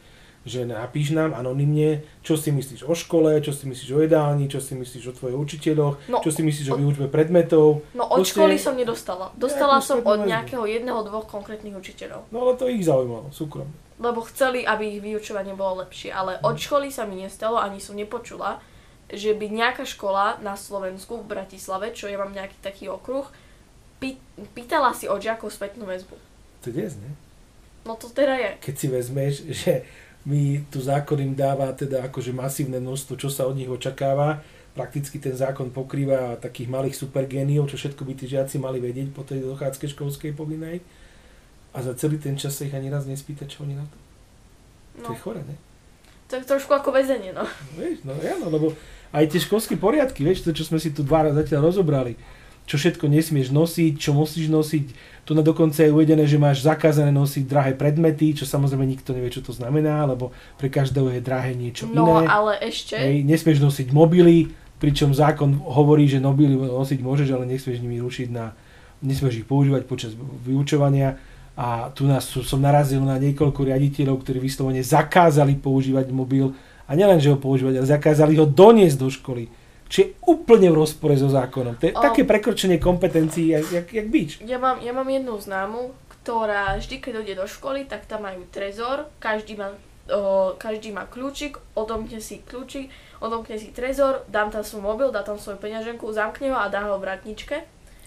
že 0.45 0.63
napíš 0.63 1.11
nám 1.11 1.33
anonymne, 1.33 1.91
čo 2.21 2.37
si 2.37 2.49
myslíš 2.49 2.85
o 2.85 2.93
škole, 2.93 3.41
čo 3.41 3.51
si 3.51 3.65
myslíš 3.65 3.91
o 3.91 4.01
jedálni, 4.01 4.45
čo 4.45 4.59
si 4.59 4.73
myslíš 4.73 5.05
o 5.07 5.15
tvojich 5.15 5.39
učiteľoch, 5.39 5.95
No, 6.07 6.21
čo 6.21 6.29
si 6.29 6.41
myslíš 6.41 6.69
o 6.69 6.73
od- 6.73 6.79
výučbe 6.79 7.07
predmetov. 7.07 7.81
No 7.93 8.05
od 8.07 8.21
Proste- 8.21 8.37
školy 8.37 8.55
som 8.55 8.75
nedostala. 8.75 9.33
Dostala 9.35 9.79
som 9.79 9.99
od 9.99 10.21
nejakého 10.23 10.63
jedného, 10.63 11.01
dvoch 11.03 11.25
konkrétnych 11.25 11.73
učiteľov. 11.73 12.29
No 12.29 12.43
ale 12.43 12.53
to 12.55 12.67
ich 12.67 12.83
zaujímalo, 12.83 13.29
súkromne. 13.31 13.73
Lebo 13.97 14.21
chceli, 14.27 14.63
aby 14.63 14.85
ich 14.91 15.01
vyučovanie 15.01 15.53
bolo 15.53 15.81
lepšie. 15.81 16.11
Ale 16.11 16.37
Mhm. 16.37 16.45
od 16.45 16.57
školy 16.57 16.89
sa 16.89 17.03
mi 17.03 17.17
nestalo, 17.19 17.57
ani 17.57 17.79
som 17.79 17.95
nepočula, 17.95 18.61
že 19.07 19.33
by 19.33 19.47
nejaká 19.47 19.85
škola 19.85 20.37
na 20.39 20.55
Slovensku, 20.55 21.17
v 21.17 21.31
Bratislave, 21.31 21.89
čo 21.91 22.05
ja 22.05 22.17
mám 22.17 22.31
nejaký 22.31 22.57
taký 22.59 22.85
okruh, 22.87 23.25
pý- 23.97 24.21
pýtala 24.51 24.93
si 24.93 25.07
od 25.07 25.19
žiakov 25.19 25.49
spätnú 25.49 25.85
väzbu. 25.85 26.17
To 26.61 26.67
je 26.67 26.75
dnes, 26.75 26.93
ne? 26.95 27.13
No 27.83 27.95
to 27.95 28.09
teda 28.09 28.33
je. 28.35 28.51
Keď 28.61 28.75
si 28.75 28.87
vezmeš, 28.87 29.35
že 29.47 29.85
mi 30.25 30.65
tu 30.73 30.81
zákon 30.81 31.21
im 31.21 31.37
dáva 31.37 31.69
teda 31.77 32.05
akože 32.09 32.33
masívne 32.33 32.81
množstvo, 32.81 33.21
čo 33.21 33.29
sa 33.29 33.45
od 33.45 33.57
nich 33.61 33.69
očakáva, 33.69 34.41
prakticky 34.73 35.21
ten 35.21 35.37
zákon 35.37 35.71
pokrýva 35.71 36.41
takých 36.41 36.67
malých 36.73 36.97
supergéniov, 36.99 37.69
čo 37.69 37.77
všetko 37.77 38.03
by 38.03 38.13
tí 38.17 38.27
žiaci 38.27 38.57
mali 38.59 38.81
vedieť 38.81 39.13
po 39.13 39.23
tej 39.23 39.45
dochádzke 39.45 39.87
školskej 39.93 40.33
povinnej. 40.35 40.81
A 41.75 41.83
za 41.83 41.93
celý 41.95 42.17
ten 42.19 42.35
čas 42.35 42.57
sa 42.57 42.65
ich 42.65 42.75
ani 42.75 42.89
raz 42.89 43.05
nespýta, 43.05 43.45
čo 43.45 43.63
oni 43.63 43.77
na 43.77 43.85
to. 43.85 43.97
To 44.95 45.11
No, 45.11 45.15
je 45.15 45.21
chore, 45.21 45.43
ne? 45.43 45.57
to 46.25 46.41
je 46.41 46.47
trošku 46.49 46.73
ako 46.73 46.91
väzenie, 46.91 47.37
no. 47.37 47.45
No, 47.45 47.75
vieš, 47.77 47.99
no 48.03 48.17
áno, 48.17 48.47
lebo 48.49 48.67
aj 49.13 49.29
tie 49.29 49.39
školské 49.45 49.77
poriadky, 49.77 50.25
vieš, 50.25 50.43
to, 50.43 50.51
čo 50.57 50.65
sme 50.67 50.81
si 50.81 50.91
tu 50.91 51.05
dva 51.05 51.29
raz 51.29 51.35
zatiaľ 51.37 51.69
rozobrali, 51.71 52.17
čo 52.65 52.81
všetko 52.81 53.07
nesmieš 53.07 53.53
nosiť, 53.53 53.93
čo 54.01 54.11
musíš 54.17 54.49
nosiť, 54.49 54.87
tu 55.25 55.33
na 55.33 55.41
dokonca 55.41 55.81
je 55.81 55.89
uvedené, 55.89 56.29
že 56.29 56.37
máš 56.37 56.61
zakázané 56.63 57.09
nosiť 57.09 57.45
drahé 57.49 57.73
predmety, 57.73 58.37
čo 58.37 58.45
samozrejme 58.45 58.85
nikto 58.85 59.17
nevie, 59.17 59.33
čo 59.33 59.41
to 59.41 59.57
znamená, 59.57 60.05
lebo 60.05 60.31
pre 60.61 60.69
každého 60.69 61.09
je 61.17 61.21
drahé 61.25 61.57
niečo 61.57 61.89
No 61.89 62.21
iné. 62.21 62.29
ale 62.29 62.53
ešte, 62.61 62.93
Hej, 62.97 63.25
nesmieš 63.25 63.65
nosiť 63.65 63.89
mobily, 63.91 64.53
pričom 64.77 65.17
zákon 65.17 65.57
hovorí, 65.65 66.05
že 66.05 66.21
mobily 66.21 66.53
nosiť 66.61 67.01
môžeš, 67.01 67.29
ale 67.33 67.49
nesmieš 67.49 67.81
nimi 67.81 67.97
rušiť 68.05 68.29
na, 68.29 68.53
nesmieš 69.01 69.41
ich 69.43 69.49
používať 69.49 69.89
počas 69.89 70.13
vyučovania. 70.45 71.17
A 71.55 71.89
tu 71.95 72.05
nás 72.05 72.27
som 72.27 72.59
narazil 72.59 72.99
na 73.07 73.15
niekoľko 73.17 73.65
riaditeľov, 73.71 74.27
ktorí 74.27 74.43
vyslovene 74.43 74.83
zakázali 74.83 75.55
používať 75.57 76.11
mobil 76.11 76.51
A 76.85 76.93
nielen, 76.93 77.17
že 77.17 77.33
ho 77.33 77.41
používať, 77.41 77.81
ale 77.81 77.89
zakázali 77.89 78.37
ho 78.37 78.45
doniesť 78.45 78.97
do 79.01 79.09
školy. 79.09 79.49
Čo 79.95 79.99
je 80.03 80.09
úplne 80.27 80.75
v 80.75 80.83
rozpore 80.83 81.15
so 81.15 81.31
zákonom. 81.31 81.79
To 81.79 81.87
je 81.87 81.95
O. 81.95 82.03
také 82.03 82.27
prekročenie 82.27 82.83
kompetencií, 82.83 83.55
jak, 83.55 83.71
jak, 83.71 83.87
jak 83.95 84.07
bič. 84.11 84.31
Ja 84.43 84.59
mám, 84.59 84.83
ja 84.83 84.91
mám 84.91 85.07
jednu 85.07 85.39
známu, 85.39 85.95
ktorá 86.11 86.75
vždy, 86.83 86.99
keď 86.99 87.23
ide 87.23 87.39
do 87.39 87.47
školy, 87.47 87.87
tak 87.87 88.11
tam 88.11 88.27
majú 88.27 88.43
trezor, 88.51 89.07
každý 89.23 89.55
má, 89.55 89.71
o, 90.11 90.59
každý 90.59 90.91
má 90.91 91.07
kľúčik, 91.07 91.63
odomkne 91.79 92.19
si 92.19 92.43
kľúčik, 92.43 92.91
odomkne 93.23 93.55
si 93.55 93.71
trezor, 93.71 94.27
dám 94.27 94.51
tam 94.51 94.67
svoj 94.67 94.83
mobil, 94.83 95.15
dá 95.15 95.23
tam 95.23 95.39
svoju 95.39 95.63
peňaženku, 95.63 96.11
zamkne 96.11 96.51
ho 96.51 96.59
a 96.59 96.67
dá 96.67 96.91
ho 96.91 96.99
v 96.99 97.07
vratničke. 97.07 97.63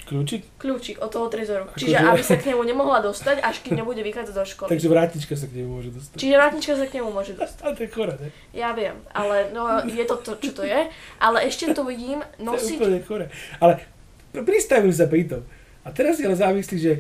Kľúčik? 0.08 0.42
Kľúčik 0.56 0.98
od 0.98 1.12
toho 1.12 1.28
trezoru. 1.28 1.68
Akože- 1.68 1.84
Čiže 1.84 1.98
aby 2.00 2.22
sa 2.22 2.36
k 2.36 2.48
nemu 2.48 2.64
nemohla 2.64 3.00
dostať, 3.02 3.38
až 3.40 3.60
kým 3.60 3.76
nebude 3.76 4.00
vychádzať 4.00 4.32
do 4.32 4.46
školy. 4.46 4.70
Takže 4.72 4.88
vrátička 4.88 5.34
sa 5.36 5.46
k 5.46 5.54
nemu 5.54 5.70
môže 5.70 5.92
dostať. 5.92 6.16
Čiže 6.16 6.34
vratnička 6.34 6.74
sa 6.74 6.86
k 6.86 6.94
nemu 6.96 7.10
môže 7.10 7.34
dostať. 7.40 7.62
A 7.62 7.70
to 7.70 7.82
je 7.82 7.90
chore, 7.90 8.14
ne? 8.16 8.30
Ja 8.52 8.72
viem, 8.72 8.96
ale 9.12 9.52
no, 9.52 9.84
je 9.84 10.02
to 10.02 10.16
to, 10.18 10.32
čo 10.40 10.52
to 10.52 10.64
je. 10.64 10.88
Ale 11.20 11.38
ešte 11.44 11.70
tu 11.70 11.84
vidím 11.84 12.24
To 12.40 12.40
je 12.40 12.48
nosiť... 12.48 12.78
úplne 12.80 13.00
chore. 13.04 13.26
Ale 13.60 13.84
pr- 14.32 14.42
pristavím 14.42 14.90
sa 14.90 15.06
pri 15.06 15.28
tom. 15.28 15.44
A 15.84 15.92
teraz 15.92 16.16
si 16.16 16.24
ale 16.24 16.34
zamyslí, 16.34 16.78
že 16.78 16.94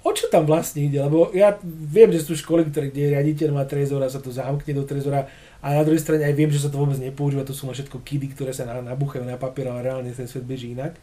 o 0.00 0.10
čo 0.10 0.26
tam 0.26 0.42
vlastne 0.42 0.82
ide? 0.82 0.98
Lebo 0.98 1.30
ja 1.32 1.58
viem, 1.62 2.10
že 2.10 2.22
sú 2.22 2.32
školy, 2.32 2.66
ktoré, 2.66 2.88
kde 2.88 3.10
riaditeľ 3.12 3.48
má 3.50 3.66
trezor 3.66 3.98
a 3.98 4.08
sa 4.08 4.18
to 4.18 4.30
zamkne 4.30 4.70
do 4.72 4.82
trezora 4.82 5.26
a 5.58 5.72
na 5.72 5.82
druhej 5.82 5.98
strane 5.98 6.22
aj 6.22 6.30
viem, 6.32 6.46
že 6.46 6.62
sa 6.62 6.70
to 6.70 6.78
vôbec 6.78 6.94
nepoužíva, 6.96 7.42
to 7.42 7.50
sú 7.50 7.66
len 7.66 7.74
všetko 7.74 7.98
kidy, 8.00 8.30
ktoré 8.30 8.54
sa 8.54 8.62
na- 8.62 8.86
nabúchajú 8.86 9.26
na 9.26 9.34
papier, 9.34 9.66
ale 9.66 9.82
reálne 9.82 10.10
ten 10.10 10.26
svet 10.26 10.46
beží 10.46 10.70
inak. 10.70 10.94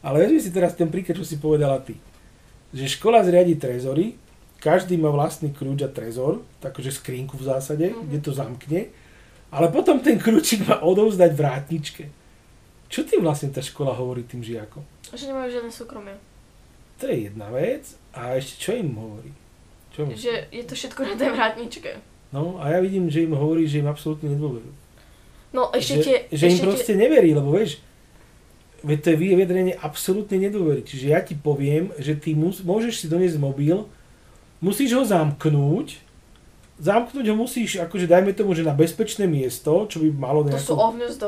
Ale 0.00 0.24
vezmi 0.24 0.40
si 0.40 0.50
teraz 0.50 0.72
ten 0.72 0.88
príklad, 0.88 1.16
čo 1.16 1.26
si 1.28 1.36
povedala 1.36 1.78
ty. 1.80 1.96
Že 2.72 2.96
škola 2.96 3.20
zriadi 3.20 3.60
trezory, 3.60 4.16
každý 4.60 4.96
má 4.96 5.08
vlastný 5.08 5.52
kľúč 5.52 5.84
a 5.84 5.90
trezor, 5.90 6.40
takže 6.60 6.92
skrinku 6.92 7.36
v 7.36 7.44
zásade, 7.48 7.92
Mhm. 7.92 8.08
kde 8.08 8.18
to 8.20 8.32
zamkne, 8.32 8.80
ale 9.50 9.66
potom 9.68 9.98
ten 10.00 10.16
kľúčik 10.16 10.64
má 10.64 10.80
odovzdať 10.80 11.30
vrátničke. 11.34 12.04
Čo 12.90 13.06
tým 13.06 13.22
vlastne 13.22 13.50
tá 13.54 13.62
škola 13.62 13.94
hovorí 13.94 14.26
tým 14.26 14.42
žiakom? 14.42 14.82
Že 15.14 15.30
nemajú 15.30 15.48
žiadne 15.50 15.70
súkromie. 15.70 16.14
To 16.98 17.06
je 17.06 17.30
jedna 17.30 17.48
vec. 17.50 17.94
A 18.12 18.34
ešte 18.34 18.54
čo 18.58 18.70
im 18.74 18.90
hovorí? 18.98 19.30
Čo 19.94 19.98
im... 20.06 20.08
Že 20.14 20.34
je 20.50 20.64
to 20.66 20.74
všetko 20.74 21.00
na 21.06 21.14
tej 21.14 21.30
vrátničke. 21.30 21.90
No 22.34 22.58
a 22.62 22.70
ja 22.74 22.78
vidím, 22.82 23.10
že 23.10 23.26
im 23.26 23.34
hovorí, 23.34 23.66
že 23.66 23.82
im 23.82 23.90
absolútne 23.90 24.30
nedôverujú. 24.34 24.74
No 25.50 25.70
ešte 25.74 25.98
že, 25.98 26.02
tie... 26.02 26.16
že 26.30 26.44
im 26.46 26.54
ešte 26.58 26.66
proste 26.66 26.92
neverí, 26.94 27.30
lebo 27.34 27.50
vieš, 27.54 27.82
veď 28.82 28.98
to 29.00 29.08
je 29.12 29.16
vyjadrenie 29.16 29.74
absolútne 29.76 30.36
nedôvery. 30.40 30.84
Čiže 30.84 31.06
ja 31.12 31.20
ti 31.20 31.36
poviem, 31.36 31.92
že 32.00 32.16
ty 32.16 32.32
mus, 32.32 32.64
môžeš 32.64 33.04
si 33.04 33.06
doniesť 33.06 33.38
mobil, 33.40 33.84
musíš 34.60 34.96
ho 34.96 35.02
zamknúť, 35.04 36.00
zamknúť 36.80 37.26
ho 37.28 37.36
musíš, 37.36 37.80
akože 37.84 38.08
dajme 38.08 38.32
tomu, 38.32 38.56
že 38.56 38.64
na 38.64 38.72
bezpečné 38.72 39.28
miesto, 39.28 39.84
čo 39.84 40.00
by 40.00 40.08
malo 40.16 40.40
tie, 40.48 40.56
to 40.56 40.72
sú 40.72 40.76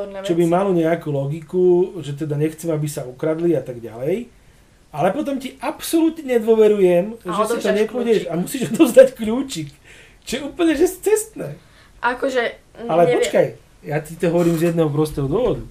nejakú, 0.08 0.24
čo 0.24 0.34
by 0.34 0.44
malo 0.48 0.70
nejakú 0.72 1.08
logiku, 1.12 1.64
že 2.00 2.16
teda 2.16 2.40
nechcem, 2.40 2.72
aby 2.72 2.88
sa 2.88 3.04
ukradli 3.04 3.52
a 3.52 3.60
tak 3.60 3.84
ďalej. 3.84 4.32
Ale 4.92 5.08
potom 5.16 5.40
ti 5.40 5.56
absolútne 5.60 6.36
nedôverujem, 6.36 7.16
A 7.24 7.32
že 7.32 7.56
si 7.56 7.64
to 7.64 7.72
nepôjdeš 7.72 8.28
a 8.28 8.36
musíš 8.36 8.68
odozdať 8.72 9.16
kľúčik. 9.16 9.72
Čo 10.24 10.32
je 10.36 10.42
úplne 10.48 10.72
že 10.76 10.88
cestné. 10.88 11.56
Akože... 12.00 12.42
Ale 12.88 13.08
neviem. 13.08 13.16
počkaj, 13.20 13.46
ja 13.84 13.98
ti 14.00 14.14
to 14.16 14.28
hovorím 14.28 14.56
z 14.56 14.72
jedného 14.72 14.88
prostého 14.92 15.28
dôvodu. 15.28 15.64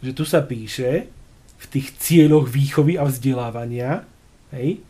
Že 0.00 0.10
tu 0.16 0.24
sa 0.24 0.40
píše 0.40 1.08
v 1.60 1.64
tých 1.68 1.92
cieľoch 2.00 2.48
výchovy 2.48 2.96
a 2.96 3.04
vzdelávania, 3.04 4.08
hej, 4.56 4.80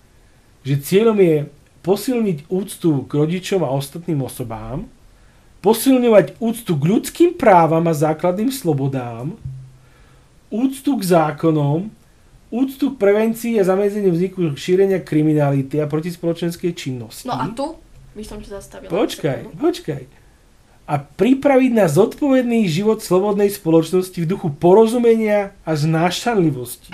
že 0.62 0.74
cieľom 0.78 1.18
je 1.18 1.36
posilniť 1.82 2.46
úctu 2.46 3.08
k 3.08 3.12
rodičom 3.16 3.64
a 3.64 3.74
ostatným 3.74 4.22
osobám, 4.22 4.86
posilňovať 5.61 6.40
úctu 6.40 6.72
k 6.76 6.82
ľudským 6.86 7.30
právam 7.36 7.84
a 7.88 7.94
základným 7.96 8.52
slobodám, 8.52 9.34
úctu 10.52 10.90
k 11.00 11.02
zákonom, 11.04 11.90
úctu 12.50 12.94
k 12.94 13.00
prevencii 13.00 13.58
a 13.61 13.64
zamedzeniu 13.64 14.11
vzniku 14.11 14.54
šírenia 14.58 15.00
kriminality 15.00 15.78
a 15.78 15.86
protispoločenskej 15.86 16.72
činnosti. 16.74 17.26
No 17.26 17.34
a 17.38 17.46
tu 17.50 17.78
by 18.14 18.22
som 18.26 18.42
ťa 18.42 18.50
zastavila. 18.61 18.90
Počkaj, 18.90 19.40
počkaj. 19.58 20.19
A 20.91 20.99
pripraviť 20.99 21.70
na 21.70 21.86
zodpovedný 21.86 22.66
život 22.66 22.99
slobodnej 22.99 23.47
spoločnosti 23.47 24.18
v 24.18 24.26
duchu 24.26 24.51
porozumenia 24.51 25.55
a 25.62 25.78
znášanlivosti. 25.78 26.91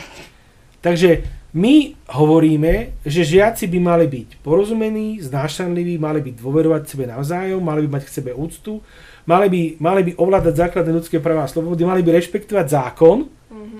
Takže 0.84 1.24
my 1.56 1.96
hovoríme, 2.12 2.92
že 3.08 3.24
žiaci 3.24 3.64
by 3.64 3.78
mali 3.80 4.04
byť 4.04 4.44
porozumení, 4.44 5.24
znášanliví, 5.24 5.96
mali 5.96 6.20
by 6.20 6.36
dôverovať 6.36 6.82
sebe 6.84 7.08
navzájom, 7.08 7.64
mali 7.64 7.88
by 7.88 7.96
mať 7.96 8.02
k 8.04 8.14
sebe 8.20 8.36
úctu, 8.36 8.84
mali 9.24 9.48
by, 9.48 9.60
mali 9.80 10.00
by 10.04 10.12
ovládať 10.20 10.54
základné 10.68 10.92
ľudské 10.92 11.16
práva 11.16 11.48
a 11.48 11.50
slobody, 11.50 11.88
mali 11.88 12.04
by 12.04 12.20
rešpektovať 12.20 12.66
zákon 12.68 13.32
Mhm. 13.48 13.78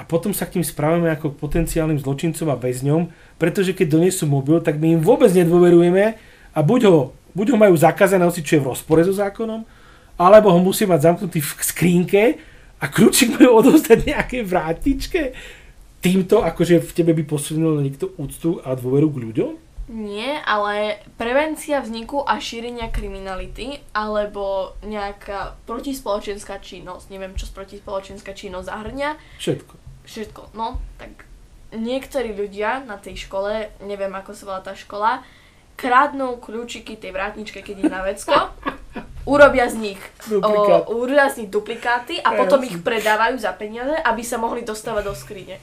a 0.00 0.02
potom 0.08 0.32
sa 0.32 0.48
k 0.48 0.56
tým 0.56 0.64
správame 0.64 1.12
ako 1.12 1.36
k 1.36 1.40
potenciálnym 1.44 2.00
zločincom 2.00 2.48
a 2.48 2.56
väzňom, 2.56 3.12
pretože 3.36 3.76
keď 3.76 4.00
donesú 4.00 4.24
mobil, 4.24 4.56
tak 4.64 4.80
my 4.80 4.96
im 4.96 5.02
vôbec 5.04 5.28
nedôverujeme 5.36 6.16
a 6.56 6.58
buď 6.64 6.80
ho, 6.88 7.12
buď 7.34 7.46
ho 7.54 7.56
majú 7.56 7.74
zakázané 7.76 8.22
nosiť, 8.24 8.44
čo 8.44 8.54
je 8.58 8.62
v 8.62 8.70
rozpore 8.74 9.02
so 9.06 9.14
zákonom, 9.14 9.62
alebo 10.20 10.52
ho 10.52 10.60
musí 10.60 10.84
mať 10.84 11.00
zamknutý 11.12 11.40
v 11.40 11.50
skrínke 11.64 12.22
a 12.80 12.84
kľúčik 12.88 13.36
majú 13.36 13.60
odovzdať 13.64 13.98
nejaké 14.08 14.44
vrátičke. 14.44 15.32
Týmto 16.00 16.40
akože 16.40 16.80
v 16.80 16.90
tebe 16.96 17.12
by 17.12 17.24
posunul 17.28 17.80
niekto 17.84 18.16
úctu 18.16 18.56
a 18.64 18.72
dôveru 18.72 19.12
k 19.12 19.20
ľuďom? 19.28 19.52
Nie, 19.90 20.38
ale 20.46 21.02
prevencia 21.18 21.82
vzniku 21.82 22.22
a 22.22 22.38
šírenia 22.38 22.94
kriminality 22.94 23.82
alebo 23.90 24.78
nejaká 24.86 25.58
protispoločenská 25.66 26.62
činnosť, 26.62 27.10
neviem 27.10 27.34
čo 27.34 27.50
protispoločenská 27.50 28.30
činnosť 28.30 28.70
zahrňa, 28.70 29.10
Všetko. 29.42 29.74
všetko. 30.06 30.42
No, 30.54 30.78
tak 30.94 31.26
niektorí 31.74 32.30
ľudia 32.38 32.86
na 32.86 33.02
tej 33.02 33.26
škole, 33.26 33.66
neviem 33.82 34.14
ako 34.14 34.30
sa 34.30 34.44
volá 34.46 34.60
tá 34.62 34.78
škola, 34.78 35.26
kradnú 35.80 36.36
kľúčiky 36.36 37.00
tej 37.00 37.10
vrátničke, 37.16 37.64
keď 37.64 37.76
je 37.80 37.86
na 37.88 38.04
vecko, 38.04 38.52
urobia 39.24 39.66
z 39.72 39.76
nich, 39.80 40.00
Duplikát. 40.28 40.84
o, 40.84 41.00
urobia 41.00 41.32
z 41.32 41.44
nich 41.44 41.50
duplikáty 41.50 42.20
a 42.20 42.36
Ja 42.36 42.38
potom 42.38 42.60
ich 42.60 42.76
predávajú 42.84 43.40
za 43.40 43.56
peniaze, 43.56 43.96
aby 44.04 44.20
sa 44.20 44.36
mohli 44.36 44.60
dostávať 44.60 45.08
do 45.08 45.14
skrine. 45.16 45.56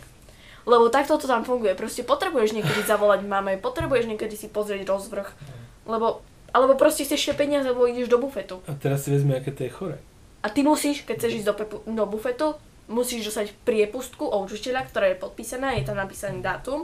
Lebo 0.67 0.91
takto 0.91 1.15
to 1.15 1.31
tam 1.31 1.47
funguje. 1.47 1.79
Proste 1.79 2.03
potrebuješ 2.03 2.51
niekedy 2.51 2.83
zavolať 2.83 3.23
mame, 3.23 3.55
potrebuješ 3.55 4.09
niekedy 4.11 4.35
si 4.35 4.51
pozrieť 4.51 4.83
rozvrh. 4.89 5.29
Lebo, 5.87 6.19
alebo 6.51 6.75
proste 6.75 7.07
chceš 7.07 7.31
tie 7.31 7.35
peniaze, 7.39 7.71
lebo 7.71 7.87
ideš 7.87 8.11
do 8.11 8.19
bufetu. 8.19 8.59
A 8.67 8.75
teraz 8.75 9.07
si 9.07 9.15
vezme, 9.15 9.39
aké 9.39 9.55
to 9.55 9.63
je 9.63 9.71
chore. 9.71 9.97
A 10.43 10.51
ty 10.51 10.67
musíš, 10.67 11.07
keď 11.07 11.15
chceš 11.23 11.33
ísť 11.39 11.47
do, 11.47 11.55
pepu, 11.55 11.77
do 11.87 12.03
bufetu, 12.03 12.59
musíš 12.91 13.31
dostať 13.31 13.55
priepustku 13.63 14.27
od 14.27 14.47
učiteľa, 14.47 14.87
ktorá 14.91 15.07
je 15.11 15.19
podpísaná, 15.19 15.75
je 15.75 15.87
tam 15.87 15.95
napísaný 15.95 16.43
dátum, 16.43 16.83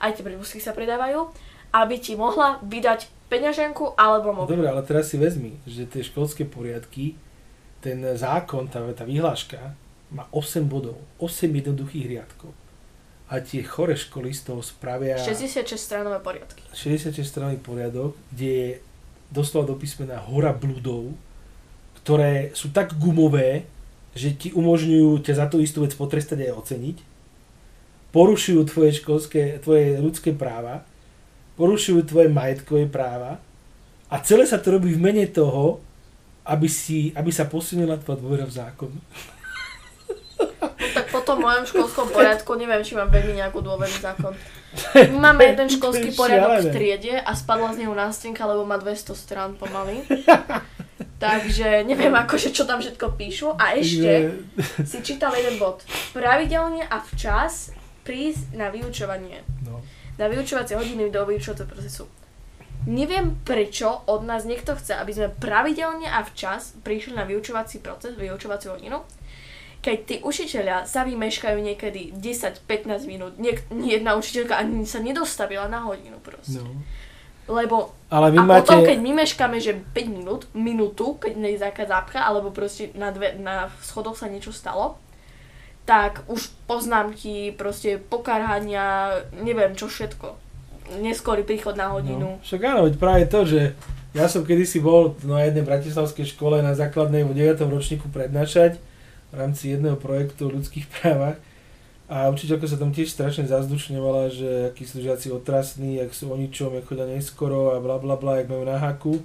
aj 0.00 0.16
tie 0.16 0.24
priepustky 0.24 0.60
sa 0.60 0.72
predávajú, 0.72 1.28
aby 1.72 2.00
ti 2.00 2.16
mohla 2.16 2.58
vydať 2.64 3.08
peňaženku 3.28 3.94
alebo 3.94 4.32
mobil. 4.32 4.56
dobre, 4.56 4.68
ale 4.72 4.82
teraz 4.82 5.12
si 5.12 5.20
vezmi, 5.20 5.60
že 5.68 5.84
tie 5.84 6.00
školské 6.00 6.48
poriadky, 6.48 7.14
ten 7.84 8.00
zákon, 8.16 8.66
tá, 8.66 8.80
tá 8.96 9.04
vyhláška 9.04 9.76
má 10.10 10.24
8 10.32 10.64
bodov, 10.64 10.96
8 11.20 11.46
jednoduchých 11.52 12.06
riadkov. 12.08 12.50
A 13.28 13.44
tie 13.44 13.60
chore 13.60 13.92
školy 13.92 14.32
z 14.32 14.48
toho 14.48 14.64
spravia 14.64 15.20
66 15.20 15.76
stranové 15.76 16.16
poriadky. 16.24 16.64
66 16.72 17.20
strany 17.28 17.60
poriadok, 17.60 18.16
kde 18.32 18.48
je 18.48 18.70
doslova 19.28 19.68
do 19.68 19.76
písmena 19.76 20.16
hora 20.16 20.56
bludov, 20.56 21.12
ktoré 22.00 22.56
sú 22.56 22.72
tak 22.72 22.96
gumové, 22.96 23.68
že 24.16 24.32
ti 24.32 24.48
umožňujú 24.56 25.20
ťa 25.20 25.34
za 25.44 25.46
tú 25.52 25.60
istú 25.60 25.84
vec 25.84 25.92
potrestať 25.92 26.48
aj 26.48 26.56
oceniť. 26.56 26.96
Porušujú 28.16 28.64
tvoje 28.64 28.96
školské, 28.96 29.60
tvoje 29.60 30.00
ľudské 30.00 30.32
práva, 30.32 30.88
porušujú 31.58 32.06
tvoje 32.06 32.30
majetkové 32.30 32.86
práva 32.86 33.42
a 34.08 34.16
celé 34.22 34.46
sa 34.46 34.62
to 34.62 34.78
robí 34.78 34.94
v 34.94 35.02
mene 35.02 35.26
toho, 35.26 35.82
aby, 36.48 36.70
si, 36.70 37.12
aby 37.12 37.28
sa 37.28 37.44
posunula 37.44 38.00
tvoja 38.00 38.22
dôvera 38.22 38.46
v 38.48 38.54
zákon. 38.56 38.92
Tak 40.78 41.12
po 41.12 41.20
tom 41.20 41.44
mojom 41.44 41.66
školskom 41.68 42.08
poriadku 42.16 42.56
neviem, 42.56 42.80
či 42.80 42.96
mám 42.96 43.12
veľmi 43.12 43.36
nejakú 43.36 43.60
dôveru 43.60 43.90
v 43.90 44.02
zákon. 44.02 44.32
My 45.12 45.32
máme 45.32 45.44
jeden 45.44 45.68
školský 45.68 46.16
poriadok 46.16 46.68
v 46.68 46.72
triede 46.72 47.14
a 47.20 47.32
spadla 47.36 47.74
z 47.76 47.84
neho 47.84 47.92
nástenka, 47.92 48.46
lebo 48.48 48.64
má 48.64 48.80
200 48.80 49.12
strán 49.18 49.50
pomaly. 49.58 50.00
Takže 51.24 51.82
neviem 51.82 52.14
akože 52.14 52.54
čo 52.54 52.62
tam 52.62 52.78
všetko 52.78 53.18
píšu. 53.18 53.58
A 53.58 53.74
ešte 53.74 54.38
si 54.86 54.98
čítal 55.02 55.34
jeden 55.34 55.58
bod. 55.58 55.82
Pravidelne 56.14 56.86
a 56.86 57.02
včas 57.02 57.74
prísť 58.06 58.54
na 58.54 58.70
vyučovanie. 58.70 59.42
Na 60.18 60.26
vyučovacie 60.26 60.74
hodiny 60.74 61.14
do 61.14 61.22
vyučovacieho 61.22 61.70
procesu. 61.70 62.04
Neviem 62.86 63.38
prečo 63.42 64.06
od 64.06 64.22
nás 64.22 64.46
niekto 64.46 64.74
chce, 64.78 64.94
aby 64.94 65.12
sme 65.14 65.28
pravidelne 65.34 66.06
a 66.06 66.22
včas 66.22 66.78
prišli 66.82 67.14
na 67.14 67.26
vyučovací 67.26 67.82
proces, 67.82 68.14
vyučovaciu 68.14 68.74
hodinu, 68.74 69.02
keď 69.78 69.98
tí 70.06 70.16
učiteľia 70.22 70.86
sa 70.90 71.06
vymeškajú 71.06 71.58
niekedy 71.58 72.14
10-15 72.18 73.06
minút, 73.06 73.38
niek- 73.38 73.66
jedna 73.70 74.18
učiteľka 74.18 74.58
ani 74.58 74.82
sa 74.86 74.98
nedostavila 74.98 75.70
na 75.70 75.86
hodinu 75.86 76.18
proste. 76.18 76.58
No. 76.58 76.82
Lebo 77.48 77.96
Ale 78.12 78.28
vy 78.34 78.38
a 78.38 78.44
máte... 78.44 78.68
potom, 78.68 78.84
keď 78.84 78.98
my 79.00 79.12
meškáme, 79.24 79.56
že 79.56 79.72
5 79.72 80.18
minút, 80.18 80.42
minútu, 80.52 81.16
keď 81.16 81.32
nejde 81.38 81.64
nejaká 81.64 81.88
zápcha, 81.88 82.20
alebo 82.20 82.52
proste 82.52 82.92
na, 82.92 83.08
dve, 83.08 83.38
na 83.40 83.72
schodoch 83.80 84.20
sa 84.20 84.28
niečo 84.28 84.52
stalo, 84.52 85.00
tak 85.88 86.28
už 86.28 86.52
poznámky, 86.68 87.56
proste 87.56 87.96
pokarhania, 87.96 89.24
neviem 89.40 89.72
čo 89.72 89.88
všetko. 89.88 90.36
Neskorý 91.00 91.48
príchod 91.48 91.72
na 91.80 91.96
hodinu. 91.96 92.36
No, 92.36 92.44
však 92.44 92.60
áno, 92.60 92.84
veď 92.84 92.94
práve 93.00 93.24
to, 93.24 93.48
že 93.48 93.72
ja 94.12 94.28
som 94.28 94.44
kedysi 94.44 94.84
bol 94.84 95.16
na 95.24 95.48
jednej 95.48 95.64
bratislavskej 95.64 96.36
škole 96.36 96.60
na 96.60 96.76
základnej 96.76 97.24
v 97.24 97.32
9. 97.32 97.64
ročníku 97.72 98.12
prednášať 98.12 98.76
v 99.32 99.34
rámci 99.40 99.72
jedného 99.72 99.96
projektu 99.96 100.48
o 100.48 100.52
ľudských 100.52 100.84
právach 100.92 101.40
a 102.08 102.28
učiteľka 102.32 102.68
sa 102.68 102.80
tam 102.80 102.92
tiež 102.92 103.08
strašne 103.08 103.48
zazdušňovala, 103.48 104.32
že 104.32 104.50
akí 104.72 104.84
sú 104.84 105.00
žiaci 105.00 105.32
otrasní, 105.32 106.00
jak 106.04 106.12
sú 106.12 106.28
o 106.28 106.36
ničom, 106.36 106.72
jak 106.76 106.88
chodia 106.88 107.08
neskoro 107.08 107.76
a 107.76 107.80
bla 107.80 107.96
bla 107.96 108.16
bla, 108.16 108.40
jak 108.40 108.48
majú 108.48 108.64
na 108.64 108.76
haku. 108.76 109.20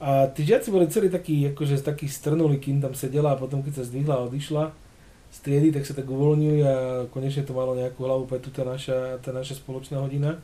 A 0.00 0.28
tí 0.32 0.44
žiaci 0.48 0.72
boli 0.72 0.88
celí 0.88 1.12
takí, 1.12 1.44
akože 1.52 1.80
takí 1.84 2.08
strnuli, 2.08 2.56
kým 2.56 2.80
tam 2.80 2.96
sedela 2.96 3.36
a 3.36 3.40
potom 3.40 3.60
keď 3.60 3.80
sa 3.80 3.84
zdvihla 3.88 4.16
a 4.16 4.24
odišla 4.28 4.89
z 5.30 5.38
triedy, 5.46 5.70
tak 5.70 5.86
sa 5.86 5.94
tak 5.94 6.10
uvoľnili 6.10 6.60
a 6.66 6.74
konečne 7.08 7.46
to 7.46 7.54
malo 7.54 7.78
nejakú 7.78 8.02
hlavu 8.02 8.26
pre 8.26 8.42
tá 8.42 8.66
naša, 8.66 9.22
tá 9.22 9.30
naša 9.30 9.58
spoločná 9.62 10.02
hodina. 10.02 10.42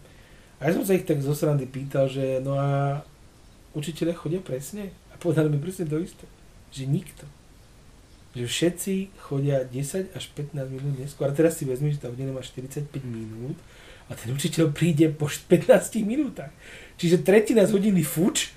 A 0.62 0.70
ja 0.70 0.72
som 0.72 0.86
sa 0.86 0.94
ich 0.94 1.04
tak 1.04 1.20
zo 1.20 1.34
srandy 1.34 1.66
pýtal, 1.66 2.08
že 2.08 2.40
no 2.40 2.56
a 2.56 3.02
učiteľe 3.74 4.16
chodia 4.16 4.40
presne? 4.40 4.94
A 5.12 5.18
povedali 5.18 5.50
mi 5.52 5.58
presne 5.60 5.84
to 5.84 6.00
isté, 6.00 6.24
že 6.70 6.86
nikto 6.86 7.26
že 8.36 8.44
všetci 8.44 9.16
chodia 9.16 9.64
10 9.64 10.12
až 10.12 10.24
15 10.36 10.68
minút 10.68 10.92
neskôr. 11.00 11.24
A 11.24 11.32
teraz 11.32 11.56
si 11.56 11.64
vezmi, 11.64 11.96
že 11.96 12.04
tá 12.04 12.12
hodina 12.12 12.36
má 12.36 12.44
45 12.44 12.92
minút 13.00 13.56
a 14.06 14.12
ten 14.12 14.28
učiteľ 14.28 14.76
príde 14.76 15.08
po 15.08 15.24
15 15.24 16.04
minútach. 16.04 16.52
Čiže 17.00 17.24
tretina 17.24 17.64
z 17.64 17.72
hodiny 17.72 18.04
fuč, 18.04 18.52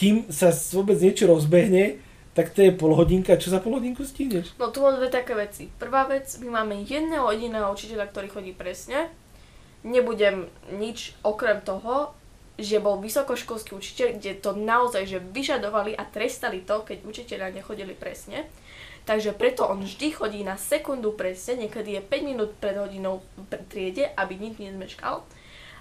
kým 0.00 0.32
sa 0.32 0.48
vôbec 0.72 0.96
niečo 0.96 1.28
rozbehne, 1.28 2.00
tak 2.38 2.54
to 2.54 2.62
je 2.62 2.70
pol 2.70 2.94
hodinka. 2.94 3.34
Čo 3.34 3.50
za 3.50 3.58
pol 3.58 3.82
hodinku 3.82 4.06
stihneš? 4.06 4.54
No 4.62 4.70
tu 4.70 4.78
mám 4.78 4.94
dve 4.94 5.10
také 5.10 5.34
veci. 5.34 5.74
Prvá 5.74 6.06
vec, 6.06 6.38
my 6.38 6.62
máme 6.62 6.86
jedného 6.86 7.26
jediného 7.34 7.66
učiteľa, 7.74 8.14
ktorý 8.14 8.30
chodí 8.30 8.54
presne. 8.54 9.10
Nebudem 9.82 10.46
nič 10.70 11.18
okrem 11.26 11.58
toho, 11.66 12.14
že 12.54 12.78
bol 12.78 13.02
vysokoškolský 13.02 13.74
učiteľ, 13.74 14.08
kde 14.22 14.38
to 14.38 14.54
naozaj 14.54 15.02
že 15.10 15.18
vyžadovali 15.18 15.98
a 15.98 16.06
trestali 16.06 16.62
to, 16.62 16.86
keď 16.86 17.02
učiteľia 17.02 17.58
nechodili 17.58 17.98
presne. 17.98 18.46
Takže 19.02 19.34
preto 19.34 19.66
on 19.66 19.82
vždy 19.82 20.14
chodí 20.14 20.46
na 20.46 20.54
sekundu 20.54 21.18
presne, 21.18 21.66
niekedy 21.66 21.98
je 21.98 22.02
5 22.06 22.22
minút 22.22 22.54
pred 22.62 22.78
hodinou 22.78 23.18
v 23.34 23.42
triede, 23.66 24.14
aby 24.14 24.38
nič 24.38 24.62
nezmeškal. 24.62 25.26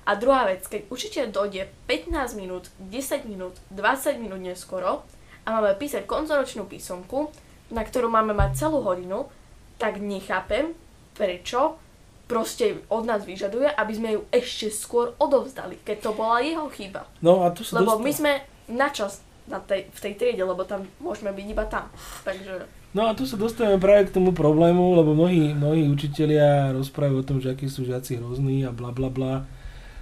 A 0.10 0.12
druhá 0.18 0.50
vec, 0.50 0.66
keď 0.66 0.90
učiteľ 0.90 1.26
dojde 1.30 1.70
15 1.86 2.34
minút, 2.34 2.74
10 2.82 3.30
minút, 3.30 3.62
20 3.70 4.18
minút 4.18 4.42
neskoro 4.42 5.06
a 5.48 5.56
máme 5.56 5.80
písať 5.80 6.04
koncoročnú 6.04 6.68
písomku, 6.68 7.32
na 7.72 7.88
ktorú 7.88 8.12
máme 8.12 8.36
mať 8.36 8.68
celú 8.68 8.84
hodinu, 8.84 9.32
tak 9.80 10.04
nechápem, 10.04 10.76
prečo 11.16 11.80
proste 12.28 12.84
od 12.92 13.08
nás 13.08 13.24
vyžaduje, 13.24 13.72
aby 13.72 13.94
sme 13.96 14.10
ju 14.12 14.22
ešte 14.28 14.68
skôr 14.68 15.16
odovzdali, 15.16 15.80
keď 15.88 15.98
to 16.04 16.12
bola 16.12 16.44
jeho 16.44 16.68
chyba. 16.68 17.08
No 17.24 17.48
a 17.48 17.56
tu 17.56 17.64
sa 17.64 17.80
Lebo 17.80 17.96
dostal- 17.96 18.04
my 18.04 18.12
sme 18.12 18.32
na 18.68 18.92
čas 18.92 19.24
na 19.48 19.64
tej, 19.64 19.88
v 19.88 20.00
tej 20.04 20.14
triede, 20.20 20.44
lebo 20.44 20.68
tam 20.68 20.84
môžeme 21.00 21.32
byť 21.32 21.48
iba 21.48 21.64
tam. 21.66 21.88
Takže 22.28 22.68
No 22.96 23.08
a 23.08 23.14
tu 23.14 23.28
sa 23.28 23.38
dostávame 23.38 23.78
práve 23.78 24.10
k 24.10 24.16
tomu 24.16 24.32
problému, 24.32 24.96
lebo 24.98 25.14
mnohí, 25.14 25.54
mnohí 25.54 25.86
učitelia 25.92 26.72
rozprávajú 26.74 27.20
o 27.20 27.28
tom, 27.28 27.38
že 27.38 27.54
akí 27.54 27.68
sú 27.70 27.84
žiaci 27.86 28.18
hrozní 28.18 28.64
a 28.66 28.72
bla 28.74 28.90
bla 28.96 29.12
bla 29.12 29.44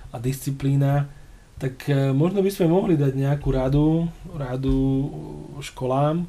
a 0.09 0.17
disciplína. 0.21 1.09
Tak 1.56 1.88
e, 1.88 2.12
možno 2.12 2.43
by 2.43 2.51
sme 2.51 2.68
mohli 2.68 2.99
dať 2.99 3.16
nejakú 3.16 3.47
radu, 3.51 4.12
radu 4.36 5.08
školám 5.64 6.28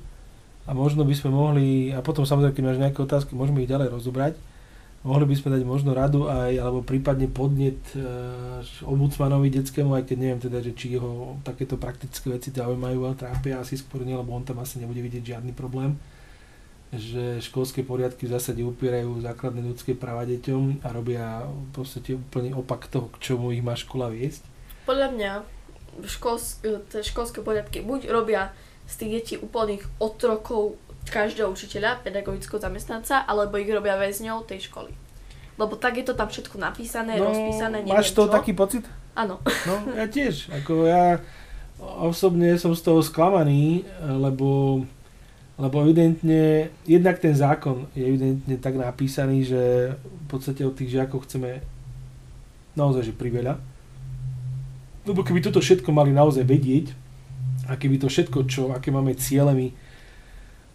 a 0.66 0.70
možno 0.70 1.02
by 1.02 1.14
sme 1.18 1.34
mohli, 1.34 1.90
a 1.90 1.98
potom 1.98 2.22
samozrejme, 2.22 2.54
keď 2.54 2.64
máš 2.64 2.82
nejaké 2.82 2.98
otázky, 3.02 3.34
môžeme 3.34 3.66
ich 3.66 3.70
ďalej 3.70 3.90
rozobrať, 3.90 4.38
mohli 5.02 5.26
by 5.26 5.34
sme 5.34 5.54
dať 5.58 5.62
možno 5.66 5.94
radu 5.98 6.30
aj, 6.30 6.54
alebo 6.54 6.86
prípadne 6.86 7.26
podnet 7.26 7.78
e, 7.94 8.02
ombudsmanovi 8.86 9.50
detskému, 9.50 9.98
aj 9.98 10.06
keď 10.06 10.16
neviem 10.18 10.40
teda, 10.42 10.62
že 10.62 10.78
či 10.78 10.94
jeho 10.94 11.42
takéto 11.42 11.74
praktické 11.74 12.30
veci 12.30 12.54
zaujímajú 12.54 13.00
a 13.06 13.18
trápia 13.18 13.58
asi 13.58 13.74
skôr 13.74 14.06
nie, 14.06 14.14
lebo 14.14 14.30
on 14.30 14.46
tam 14.46 14.62
asi 14.62 14.78
nebude 14.78 15.02
vidieť 15.02 15.34
žiadny 15.34 15.50
problém 15.54 15.98
že 16.94 17.42
školské 17.42 17.82
poriadky 17.82 18.30
v 18.30 18.34
zásade 18.38 18.62
upierajú 18.62 19.18
základné 19.18 19.58
ľudské 19.58 19.98
práva 19.98 20.22
deťom 20.22 20.86
a 20.86 20.88
robia 20.94 21.42
v 21.44 21.70
podstate 21.74 22.14
úplne 22.14 22.54
opak 22.54 22.86
toho, 22.86 23.10
k 23.10 23.18
čomu 23.18 23.50
ich 23.50 23.64
má 23.64 23.74
škola 23.74 24.06
viesť. 24.06 24.55
Podľa 24.86 25.08
mňa 25.12 25.32
škols, 26.06 26.62
tie 26.62 27.02
školské 27.02 27.42
poriadky 27.42 27.82
buď 27.82 28.08
robia 28.08 28.54
z 28.86 28.94
tých 29.02 29.10
detí 29.10 29.34
úplných 29.36 29.82
otrokov 29.98 30.78
každého 31.06 31.50
učiteľa, 31.50 32.02
pedagogického 32.02 32.58
zamestnanca, 32.58 33.26
alebo 33.26 33.58
ich 33.58 33.70
robia 33.70 33.98
väzňou 33.98 34.46
tej 34.46 34.70
školy. 34.70 34.94
Lebo 35.56 35.74
tak 35.78 35.96
je 35.98 36.04
to 36.04 36.14
tam 36.14 36.28
všetko 36.28 36.60
napísané, 36.60 37.16
rozpísané, 37.16 37.82
neviem 37.82 37.94
No, 37.94 37.98
máš 37.98 38.12
to 38.12 38.28
čo. 38.28 38.32
taký 38.32 38.52
pocit? 38.52 38.84
Áno. 39.16 39.40
No, 39.64 39.74
ja 39.96 40.04
tiež. 40.06 40.52
Ako 40.52 40.84
ja 40.84 41.18
osobne 41.80 42.58
som 42.60 42.76
z 42.76 42.82
toho 42.84 43.00
sklamaný, 43.00 43.88
lebo, 44.04 44.82
lebo 45.56 45.76
evidentne, 45.80 46.68
jednak 46.84 47.22
ten 47.22 47.32
zákon 47.32 47.88
je 47.96 48.04
evidentne 48.04 48.56
tak 48.60 48.76
napísaný, 48.76 49.48
že 49.48 49.62
v 49.96 50.26
podstate 50.28 50.60
od 50.66 50.76
tých 50.76 50.92
žiakov 50.92 51.24
chceme 51.24 51.64
naozaj, 52.76 53.08
že 53.08 53.14
priveľa. 53.16 53.56
Lebo 55.06 55.22
keby 55.22 55.40
toto 55.40 55.58
všetko 55.58 55.88
mali 55.88 56.10
naozaj 56.10 56.42
vedieť 56.42 56.90
a 57.64 57.74
keby 57.74 57.96
to 57.96 58.06
všetko, 58.06 58.38
čo, 58.44 58.70
aké 58.70 58.90
máme 58.90 59.14
ciele 59.14 59.50
my, 59.50 59.68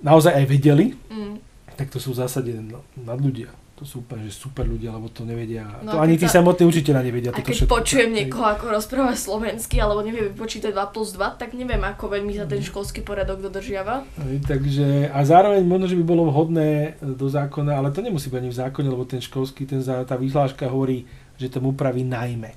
naozaj 0.01 0.33
aj 0.33 0.45
vedeli, 0.45 0.95
Mm. 1.07 1.37
tak 1.75 1.87
to 1.87 1.99
sú 1.99 2.11
v 2.11 2.17
zásade 2.17 2.51
nad 2.97 3.17
ľudia. 3.17 3.51
To 3.75 3.89
sú 3.89 3.99
úplne, 3.99 4.29
že 4.29 4.37
super 4.37 4.61
ľudia, 4.63 4.93
lebo 4.93 5.09
to 5.09 5.25
nevedia. 5.25 5.65
No 5.81 5.91
to 5.91 5.97
ani 5.99 6.13
tí 6.13 6.29
sa- 6.29 6.37
samotní 6.37 6.69
učiteľa 6.69 7.01
nevedia. 7.01 7.29
A 7.29 7.41
keď 7.41 7.65
všetko. 7.65 7.73
počujem 7.73 8.13
niekoho, 8.13 8.45
ako 8.45 8.65
rozpráva 8.69 9.17
slovensky, 9.17 9.81
alebo 9.81 9.99
nevie 9.99 10.29
vypočítať 10.29 10.69
2 10.69 10.85
plus 10.87 11.09
2, 11.11 11.33
tak 11.33 11.51
neviem, 11.51 11.81
ako 11.81 12.05
veľmi 12.07 12.29
sa 12.31 12.45
ten 12.45 12.61
školský 12.61 13.01
poriadok 13.01 13.41
dodržiava. 13.41 14.05
Takže, 14.45 15.09
a 15.09 15.19
zároveň 15.23 15.65
možno, 15.65 15.85
že 15.87 15.97
by 15.97 16.05
bolo 16.05 16.29
vhodné 16.29 16.69
do 17.01 17.25
zákona, 17.25 17.73
ale 17.73 17.89
to 17.89 17.99
nemusí 17.99 18.29
byť 18.29 18.37
ani 18.37 18.49
v 18.49 18.59
zákone, 18.59 18.87
lebo 18.87 19.01
ten 19.03 19.17
školský, 19.17 19.65
ten, 19.65 19.81
tá 19.81 20.13
vyhláška 20.13 20.69
hovorí, 20.69 21.09
že 21.35 21.49
tam 21.49 21.65
upraví 21.65 22.05
najmä. 22.05 22.53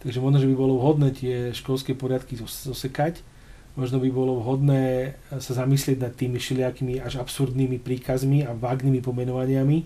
Takže 0.00 0.18
možno, 0.20 0.40
že 0.40 0.48
by 0.48 0.56
bolo 0.56 0.80
vhodné 0.80 1.12
tie 1.12 1.52
školské 1.52 1.92
poriadky 1.92 2.40
zos- 2.40 2.64
zosekať. 2.64 3.20
Možno 3.76 4.00
by 4.00 4.08
bolo 4.10 4.40
vhodné 4.40 5.14
sa 5.38 5.52
zamyslieť 5.54 5.98
nad 6.00 6.12
tými 6.16 6.40
všelijakými 6.40 6.98
až 7.04 7.20
absurdnými 7.20 7.78
príkazmi 7.78 8.42
a 8.48 8.56
vágnymi 8.56 9.04
pomenovaniami. 9.04 9.78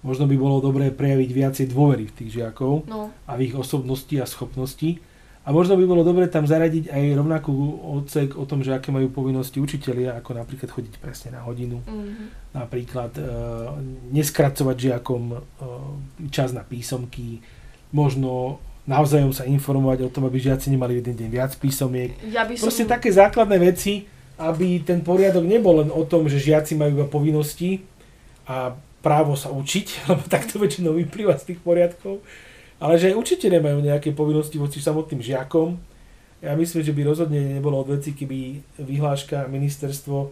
Možno 0.00 0.24
by 0.24 0.36
bolo 0.38 0.64
dobré 0.64 0.88
prejaviť 0.88 1.30
viacej 1.30 1.66
dôvery 1.68 2.08
v 2.08 2.16
tých 2.16 2.40
žiakov 2.40 2.88
No, 2.88 3.12
a 3.28 3.36
v 3.36 3.52
ich 3.52 3.54
osobnosti 3.58 4.14
a 4.16 4.24
schopnosti. 4.24 4.96
A 5.44 5.52
možno 5.52 5.76
by 5.76 5.84
bolo 5.88 6.04
dobre 6.04 6.28
tam 6.28 6.44
zaradiť 6.44 6.92
aj 6.92 7.04
rovnakú 7.16 7.52
odsek 8.00 8.36
o 8.36 8.44
tom, 8.44 8.60
že 8.60 8.76
aké 8.76 8.92
majú 8.92 9.08
povinnosti 9.08 9.56
učitelia, 9.56 10.16
ako 10.20 10.36
napríklad 10.36 10.68
chodiť 10.68 10.94
presne 11.00 11.32
na 11.32 11.40
hodinu, 11.48 11.80
mm, 11.80 12.52
napríklad 12.52 13.12
e, 13.16 13.22
neskracovať 14.12 14.76
žiakom 14.76 15.22
e, 15.32 15.36
čas 16.28 16.52
na 16.52 16.60
písomky, 16.60 17.40
možno 17.88 18.60
navzájom 18.90 19.30
sa 19.30 19.46
informovať 19.46 20.02
o 20.02 20.10
tom, 20.10 20.26
aby 20.26 20.42
žiaci 20.42 20.74
nemali 20.74 20.98
jeden 20.98 21.14
deň 21.14 21.28
viac 21.30 21.54
písomiek. 21.54 22.10
ja 22.26 22.42
by 22.42 22.58
som... 22.58 22.66
Proste 22.66 22.84
také 22.90 23.14
základné 23.14 23.56
veci, 23.62 24.10
aby 24.34 24.82
ten 24.82 24.98
poriadok 25.06 25.46
nebol 25.46 25.86
len 25.86 25.94
o 25.94 26.02
tom, 26.02 26.26
že 26.26 26.42
žiaci 26.42 26.74
majú 26.74 26.98
iba 26.98 27.06
povinnosti 27.06 27.86
a 28.50 28.74
právo 28.98 29.38
sa 29.38 29.54
učiť, 29.54 29.86
lebo 30.10 30.22
takto 30.26 30.58
väčšinou 30.58 30.98
vyplýva 30.98 31.38
z 31.38 31.54
tých 31.54 31.60
poriadkov, 31.62 32.18
ale 32.82 32.98
že 32.98 33.14
aj 33.14 33.20
učiteľe 33.20 33.62
majú 33.62 33.78
nejaké 33.84 34.10
povinnosti 34.10 34.58
voči 34.58 34.82
samotným 34.82 35.22
žiakom. 35.22 35.78
Ja 36.40 36.56
myslím, 36.56 36.80
že 36.80 36.96
by 36.96 37.04
rozhodne 37.04 37.36
nebolo 37.36 37.76
od 37.76 38.00
veci, 38.00 38.16
keby 38.16 38.64
vyhláška 38.80 39.44
ministerstvo 39.44 40.16
e, 40.24 40.28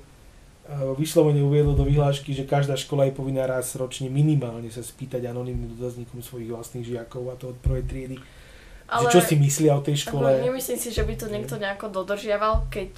vyslovene 0.97 1.45
uviedlo 1.45 1.77
do 1.77 1.85
vyhlášky, 1.85 2.33
že 2.33 2.49
každá 2.49 2.81
škola 2.81 3.05
je 3.05 3.13
povinná 3.13 3.45
raz 3.45 3.77
ročne 3.77 4.09
minimálne 4.09 4.73
sa 4.73 4.81
spýtať 4.81 5.29
anonymným 5.29 5.77
dotazníkom 5.77 6.25
svojich 6.25 6.49
vlastných 6.49 6.89
žiakov 6.89 7.29
a 7.29 7.37
to 7.37 7.53
od 7.53 7.61
prvej 7.61 7.85
triedy. 7.85 8.17
Že 8.89 9.07
čo 9.11 9.21
si 9.21 9.37
myslia 9.37 9.73
o 9.73 9.81
tej 9.81 9.97
škole. 10.01 10.25
Ako, 10.31 10.45
nemyslím 10.45 10.77
si, 10.77 10.89
že 10.89 11.05
by 11.05 11.15
to 11.15 11.27
niekto 11.29 11.55
nejako 11.55 11.93
dodržiaval, 11.93 12.67
keď 12.69 12.89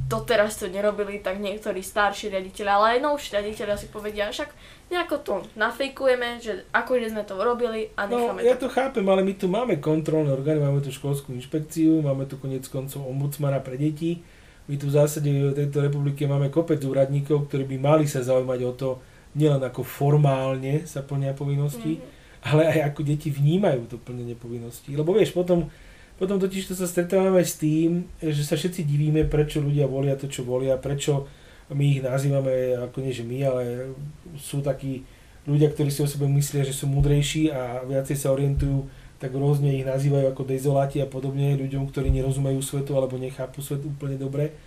doteraz 0.00 0.56
to 0.56 0.66
nerobili, 0.66 1.18
tak 1.18 1.36
niektorí 1.36 1.80
starší 1.80 2.30
riaditeľi, 2.30 2.64
ale 2.66 2.86
aj 2.90 3.00
novší 3.02 3.28
riaditeľia 3.34 3.76
si 3.76 3.86
povedia, 3.86 4.24
však 4.26 4.48
nejako 4.88 5.16
to 5.18 5.34
nafejkujeme, 5.54 6.40
že 6.40 6.64
akože 6.70 7.12
sme 7.12 7.22
to 7.22 7.36
robili 7.36 7.92
a 7.92 8.06
No, 8.06 8.16
necháme 8.32 8.40
ja 8.40 8.56
to. 8.56 8.64
to 8.64 8.68
chápem, 8.70 9.04
ale 9.04 9.20
my 9.20 9.34
tu 9.34 9.46
máme 9.46 9.76
kontrolné 9.76 10.32
orgány, 10.32 10.58
máme 10.58 10.80
tu 10.80 10.88
školskú 10.88 11.34
inšpekciu, 11.34 12.00
máme 12.00 12.24
tu 12.24 12.36
konec 12.36 12.64
koncov 12.64 13.04
ombudsmana 13.04 13.60
pre 13.60 13.76
deti. 13.76 14.24
My 14.64 14.76
tu 14.76 14.88
v 14.88 14.96
zásade 14.96 15.28
v 15.28 15.52
tejto 15.54 15.80
republike 15.82 16.24
máme 16.24 16.48
kopec 16.48 16.80
úradníkov, 16.80 17.48
ktorí 17.48 17.64
by 17.66 17.76
mali 17.78 18.04
sa 18.04 18.20
zaujímať 18.20 18.60
o 18.62 18.72
to, 18.72 18.88
nielen 19.34 19.60
ako 19.60 19.84
formálne 19.84 20.84
sa 20.84 21.00
plnia 21.00 21.32
povinnosti, 21.32 21.96
Mhm. 21.96 22.16
Ale 22.46 22.68
aj 22.70 22.94
ako 22.94 23.00
deti 23.02 23.32
vnímajú 23.32 23.90
to 23.90 23.96
plnenie 23.98 24.38
povinností. 24.38 24.94
Lebo 24.94 25.14
vieš, 25.14 25.34
potom 25.34 25.70
potom 26.18 26.42
totiž 26.42 26.66
to 26.66 26.74
sa 26.74 26.90
stretávame 26.90 27.46
s 27.46 27.62
tým, 27.62 28.10
že 28.18 28.42
sa 28.42 28.58
všetci 28.58 28.82
divíme, 28.82 29.22
prečo 29.22 29.62
ľudia 29.62 29.86
volia 29.86 30.18
to, 30.18 30.26
čo 30.26 30.42
volia, 30.42 30.74
prečo 30.74 31.30
my 31.70 31.84
ich 31.94 32.02
nazývame, 32.02 32.74
ako 32.74 32.98
nie 33.06 33.14
že 33.14 33.22
my, 33.22 33.38
ale 33.46 33.94
sú 34.34 34.58
takí 34.58 35.06
ľudia, 35.46 35.70
ktorí 35.70 35.94
si 35.94 36.02
o 36.02 36.10
sebe 36.10 36.26
myslia, 36.26 36.66
že 36.66 36.74
sú 36.74 36.90
múdrejší 36.90 37.54
a 37.54 37.86
viacej 37.86 38.18
sa 38.18 38.34
orientujú, 38.34 38.90
tak 39.22 39.30
rôzne 39.30 39.78
ich 39.78 39.86
nazývajú 39.86 40.34
ako 40.34 40.42
dezoláti 40.42 40.98
a 40.98 41.06
podobne, 41.06 41.54
ľuďom, 41.54 41.86
ktorí 41.86 42.10
nerozumejú 42.10 42.58
svetu 42.66 42.98
alebo 42.98 43.14
nechápu 43.14 43.62
svet 43.62 43.86
úplne 43.86 44.18
dobre. 44.18 44.58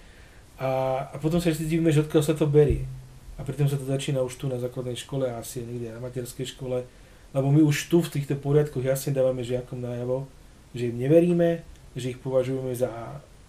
A, 0.55 1.03
a 1.11 1.15
potom 1.19 1.43
sa 1.43 1.51
všetci 1.51 1.67
divíme, 1.67 1.91
že 1.91 2.07
odkiaľ 2.07 2.23
sa 2.23 2.35
to 2.35 2.47
berie. 2.47 2.87
A 3.35 3.43
pritom 3.43 3.67
sa 3.67 3.75
to 3.75 3.83
začína 3.83 4.23
už 4.23 4.39
tu 4.39 4.47
na 4.47 4.55
základnej 4.55 4.95
škole 4.95 5.27
a 5.27 5.43
asi 5.43 5.67
niekde 5.67 5.91
na 5.91 5.99
materskej 5.99 6.47
škole, 6.55 6.85
lebo 7.31 7.47
my 7.51 7.63
už 7.63 7.87
tu 7.87 8.03
v 8.03 8.11
týchto 8.11 8.35
poriadkoch 8.35 8.83
jasne 8.83 9.15
dávame 9.15 9.43
žiakom 9.43 9.79
najavo, 9.79 10.27
že 10.75 10.91
im 10.91 10.99
neveríme, 10.99 11.63
že 11.95 12.15
ich 12.15 12.19
považujeme 12.19 12.75
za 12.75 12.91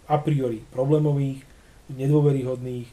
a 0.07 0.17
priori 0.19 0.63
problémových, 0.75 1.43
nedôveryhodných, 1.93 2.89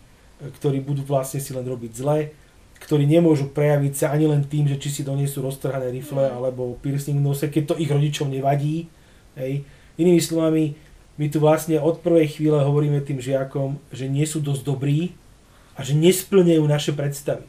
ktorí 0.60 0.80
budú 0.82 1.04
vlastne 1.06 1.42
si 1.42 1.52
len 1.52 1.66
robiť 1.66 1.92
zle, 1.94 2.32
ktorí 2.80 3.04
nemôžu 3.04 3.52
prejaviť 3.52 3.94
sa 3.94 4.06
ani 4.16 4.32
len 4.32 4.48
tým, 4.48 4.66
že 4.66 4.80
či 4.80 4.90
si 4.90 5.02
donesú 5.04 5.44
roztrhané 5.44 5.92
rifle 5.92 6.32
mm. 6.32 6.36
alebo 6.40 6.80
piercing 6.80 7.20
v 7.20 7.26
nose, 7.28 7.46
keď 7.52 7.76
to 7.76 7.80
ich 7.80 7.92
rodičom 7.92 8.32
nevadí. 8.32 8.88
Hej. 9.36 9.68
Inými 10.00 10.24
slovami, 10.24 10.80
my 11.20 11.26
tu 11.28 11.44
vlastne 11.44 11.76
od 11.84 12.00
prvej 12.00 12.40
chvíle 12.40 12.56
hovoríme 12.56 13.04
tým 13.04 13.20
žiakom, 13.20 13.76
že 13.92 14.08
nie 14.08 14.24
sú 14.24 14.40
dosť 14.40 14.64
dobrí 14.64 15.12
a 15.76 15.84
že 15.84 15.92
nesplňajú 15.92 16.64
naše 16.64 16.96
predstavy. 16.96 17.44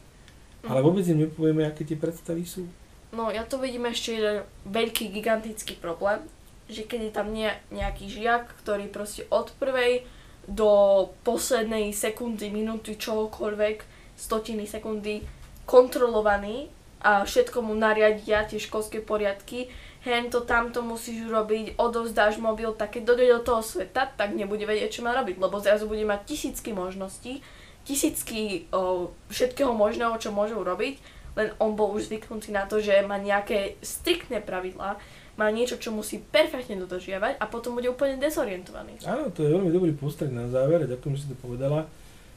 Ale 0.67 0.83
vôbec 0.83 1.07
im 1.07 1.25
nepovieme, 1.25 1.63
aké 1.63 1.87
tie 1.87 1.95
predstavy 1.95 2.43
sú. 2.43 2.67
No 3.11 3.27
ja 3.27 3.43
to 3.43 3.59
vidím 3.59 3.91
ešte 3.91 4.15
jeden 4.15 4.37
veľký, 4.71 5.11
gigantický 5.11 5.75
problém, 5.75 6.23
že 6.71 6.87
keď 6.87 6.99
je 7.03 7.11
tam 7.11 7.27
nie, 7.35 7.51
nejaký 7.75 8.07
žiak, 8.07 8.55
ktorý 8.63 8.87
proste 8.87 9.27
od 9.27 9.51
prvej 9.59 10.07
do 10.47 11.11
poslednej 11.27 11.91
sekundy, 11.91 12.47
minúty, 12.47 12.95
čokoľvek, 12.95 13.83
stotiny 14.15 14.63
sekundy 14.63 15.21
kontrolovaný 15.67 16.71
a 17.01 17.25
všetko 17.27 17.61
mu 17.61 17.73
nariadia 17.75 18.47
tie 18.47 18.61
školské 18.61 19.01
poriadky, 19.03 19.67
hento, 20.01 20.41
tamto 20.45 20.81
musíš 20.81 21.29
robiť, 21.29 21.77
odovzdáš 21.77 22.41
mobil, 22.41 22.73
tak 22.73 22.97
keď 22.97 23.01
dojde 23.05 23.27
do 23.37 23.41
toho 23.41 23.61
sveta, 23.61 24.09
tak 24.17 24.33
nebude 24.33 24.65
vedieť, 24.65 25.01
čo 25.01 25.05
má 25.05 25.13
robiť, 25.13 25.37
lebo 25.37 25.61
zrazu 25.61 25.85
bude 25.85 26.05
mať 26.05 26.25
tisícky 26.25 26.73
možností, 26.73 27.45
tisícky 27.85 28.69
o, 28.73 29.13
všetkého 29.29 29.73
možného, 29.73 30.17
čo 30.17 30.33
môžu 30.33 30.61
robiť, 30.61 30.97
len 31.35 31.55
on 31.63 31.79
bol 31.79 31.95
už 31.95 32.11
zvyknutý 32.11 32.51
na 32.51 32.67
to, 32.67 32.83
že 32.83 32.99
má 33.07 33.15
nejaké 33.15 33.79
striktné 33.79 34.43
pravidlá, 34.43 34.99
má 35.39 35.47
niečo, 35.47 35.79
čo 35.79 35.95
musí 35.95 36.19
perfektne 36.19 36.75
dodržiavať 36.83 37.39
a 37.39 37.45
potom 37.47 37.79
bude 37.79 37.87
úplne 37.87 38.19
dezorientovaný. 38.19 38.99
Áno, 39.07 39.31
to 39.31 39.47
je 39.47 39.53
veľmi 39.55 39.71
dobrý 39.71 39.95
postreh 39.95 40.29
na 40.29 40.51
záver, 40.51 40.83
ďakujem, 40.85 41.15
že 41.15 41.23
si 41.25 41.31
to 41.31 41.37
povedala, 41.39 41.87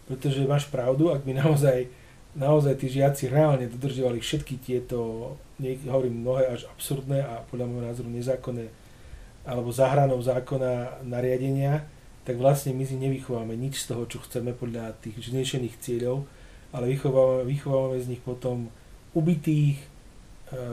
pretože 0.06 0.46
máš 0.46 0.70
pravdu, 0.70 1.10
ak 1.10 1.26
by 1.26 1.34
naozaj, 1.34 1.90
naozaj 2.38 2.74
tí 2.78 2.86
žiaci 2.88 3.28
reálne 3.28 3.66
dodržiavali 3.66 4.22
všetky 4.22 4.62
tieto, 4.62 5.34
hovorím, 5.90 6.22
mnohé 6.22 6.54
až 6.54 6.70
absurdné 6.70 7.18
a 7.18 7.42
podľa 7.50 7.66
môjho 7.66 7.84
názoru 7.90 8.08
nezákonné 8.08 8.70
alebo 9.44 9.68
zahranou 9.68 10.22
zákona 10.24 11.04
nariadenia, 11.04 11.84
tak 12.24 12.40
vlastne 12.40 12.72
my 12.72 12.88
si 12.88 12.96
nevychováme 12.96 13.52
nič 13.52 13.84
z 13.84 13.92
toho, 13.92 14.08
čo 14.08 14.24
chceme 14.24 14.56
podľa 14.56 14.96
tých 15.04 15.20
vznešených 15.20 15.76
cieľov, 15.76 16.24
ale 16.72 16.88
vychovávame, 16.96 17.44
vychovávame 17.44 18.00
z 18.00 18.16
nich 18.16 18.22
potom 18.24 18.72
ubitých, 19.14 19.78
e, 19.80 19.86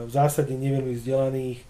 v 0.06 0.10
zásade 0.10 0.52
neveľmi 0.52 0.94
vzdelaných, 0.98 1.60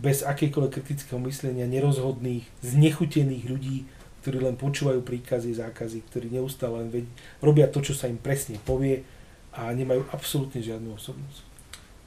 bez 0.00 0.24
akékoľvek 0.24 0.72
kritického 0.80 1.20
myslenia, 1.28 1.68
nerozhodných, 1.68 2.48
znechutených 2.64 3.44
ľudí, 3.48 3.84
ktorí 4.24 4.40
len 4.40 4.56
počúvajú 4.56 5.00
príkazy, 5.04 5.56
zákazy, 5.56 6.04
ktorí 6.08 6.32
neustále 6.32 6.84
len 6.84 6.88
ved- 6.92 7.12
robia 7.40 7.68
to, 7.68 7.80
čo 7.80 7.96
sa 7.96 8.08
im 8.08 8.20
presne 8.20 8.60
povie 8.64 9.04
a 9.52 9.72
nemajú 9.72 10.08
absolútne 10.12 10.60
žiadnu 10.60 10.94
osobnosť. 10.96 11.40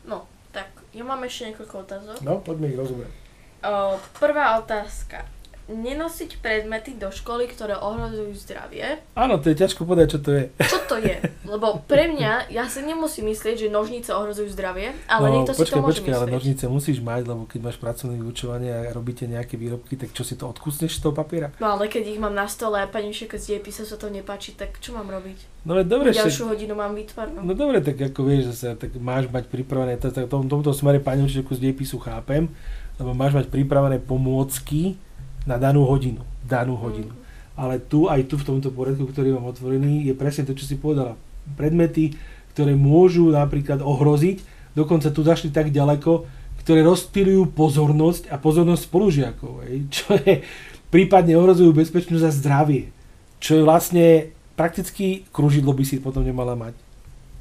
No, 0.09 0.25
tak 0.53 0.69
ja 0.93 1.03
mám 1.05 1.21
ešte 1.25 1.53
niekoľko 1.53 1.75
otázok. 1.85 2.15
No, 2.21 2.41
poďme 2.41 2.69
ich 2.69 2.77
rozumieť. 2.77 3.11
prvá 4.17 4.59
otázka 4.61 5.25
nenosiť 5.71 6.43
predmety 6.43 6.99
do 6.99 7.07
školy, 7.07 7.47
ktoré 7.47 7.79
ohrozujú 7.79 8.35
zdravie. 8.35 8.99
Áno, 9.15 9.39
to 9.39 9.47
je 9.47 9.55
ťažko 9.63 9.87
povedať, 9.87 10.07
čo 10.15 10.19
to 10.19 10.29
je. 10.35 10.43
Čo 10.59 10.79
to 10.91 10.95
je? 10.99 11.15
Lebo 11.53 11.79
pre 11.87 12.11
mňa, 12.11 12.51
ja 12.51 12.67
si 12.67 12.83
nemusím 12.83 13.31
myslieť, 13.31 13.67
že 13.67 13.67
nožnice 13.71 14.11
ohrozujú 14.11 14.51
zdravie, 14.51 14.91
ale 15.07 15.25
no, 15.31 15.33
niekto 15.39 15.55
počkej, 15.55 15.63
si 15.63 15.71
to 15.71 15.79
môže 15.79 16.01
počkej, 16.03 16.11
myslieť. 16.11 16.27
ale 16.27 16.35
nožnice 16.35 16.63
musíš 16.67 16.99
mať, 16.99 17.21
lebo 17.29 17.47
keď 17.47 17.59
máš 17.63 17.77
pracovné 17.79 18.15
vyučovanie 18.19 18.71
a 18.71 18.79
robíte 18.91 19.23
nejaké 19.23 19.55
výrobky, 19.55 19.95
tak 19.95 20.11
čo 20.11 20.27
si 20.27 20.35
to 20.35 20.51
odkusneš 20.51 20.99
z 20.99 21.01
toho 21.07 21.13
papiera? 21.15 21.55
No 21.63 21.79
ale 21.79 21.87
keď 21.87 22.11
ich 22.11 22.19
mám 22.19 22.35
na 22.35 22.49
stole 22.51 22.83
a 22.83 22.87
pani 22.89 23.15
všetko 23.15 23.39
z 23.39 23.45
dejepisa 23.55 23.87
sa 23.87 23.95
to 23.95 24.11
nepáči, 24.11 24.59
tak 24.59 24.83
čo 24.83 24.91
mám 24.91 25.07
robiť? 25.07 25.63
No 25.63 25.79
dobre, 25.79 26.11
Ďalšiu 26.11 26.51
hodinu 26.51 26.75
mám 26.75 26.91
vytvarnú. 26.91 27.39
No 27.39 27.55
dobre, 27.55 27.79
tak 27.79 27.95
ako 27.95 28.27
vieš, 28.27 28.51
zase, 28.51 28.75
tak 28.75 28.91
máš 28.99 29.31
mať 29.31 29.47
pripravené, 29.47 29.95
tak 29.95 30.11
v 30.11 30.27
tom, 30.27 30.43
tomto 30.51 30.75
smere 30.75 30.99
pani 30.99 31.23
učiteľku 31.23 31.55
z 31.55 31.63
dejepisu 31.63 32.03
chápem, 32.03 32.51
lebo 32.99 33.15
máš 33.15 33.31
mať 33.31 33.47
pripravené 33.47 34.03
pomôcky, 34.03 34.99
na 35.43 35.59
danú 35.59 35.83
hodinu. 35.87 36.23
Danú 36.43 36.75
hodinu. 36.79 37.11
Mm. 37.11 37.21
Ale 37.53 37.77
tu, 37.77 38.09
aj 38.09 38.25
tu 38.25 38.35
v 38.41 38.47
tomto 38.47 38.73
poriadku, 38.73 39.05
ktorý 39.13 39.37
mám 39.37 39.53
otvorený, 39.53 40.09
je 40.09 40.13
presne 40.17 40.49
to, 40.49 40.57
čo 40.57 40.65
si 40.65 40.75
povedala. 40.79 41.13
Predmety, 41.53 42.17
ktoré 42.55 42.73
môžu 42.73 43.29
napríklad 43.29 43.83
ohroziť, 43.83 44.41
dokonca 44.73 45.13
tu 45.13 45.21
zašli 45.21 45.53
tak 45.53 45.69
ďaleko, 45.69 46.25
ktoré 46.63 46.81
rozptýľujú 46.81 47.53
pozornosť 47.53 48.31
a 48.31 48.39
pozornosť 48.39 48.87
spolužiakov, 48.87 49.53
čo 49.95 50.17
je, 50.17 50.41
prípadne 50.89 51.37
ohrozujú 51.37 51.75
bezpečnosť 51.75 52.25
a 52.25 52.31
zdravie. 52.31 52.83
Čo 53.43 53.59
je 53.59 53.67
vlastne 53.67 54.05
prakticky 54.55 55.27
kružidlo 55.29 55.75
by 55.75 55.83
si 55.83 55.99
potom 55.99 56.23
nemala 56.23 56.55
mať. 56.55 56.73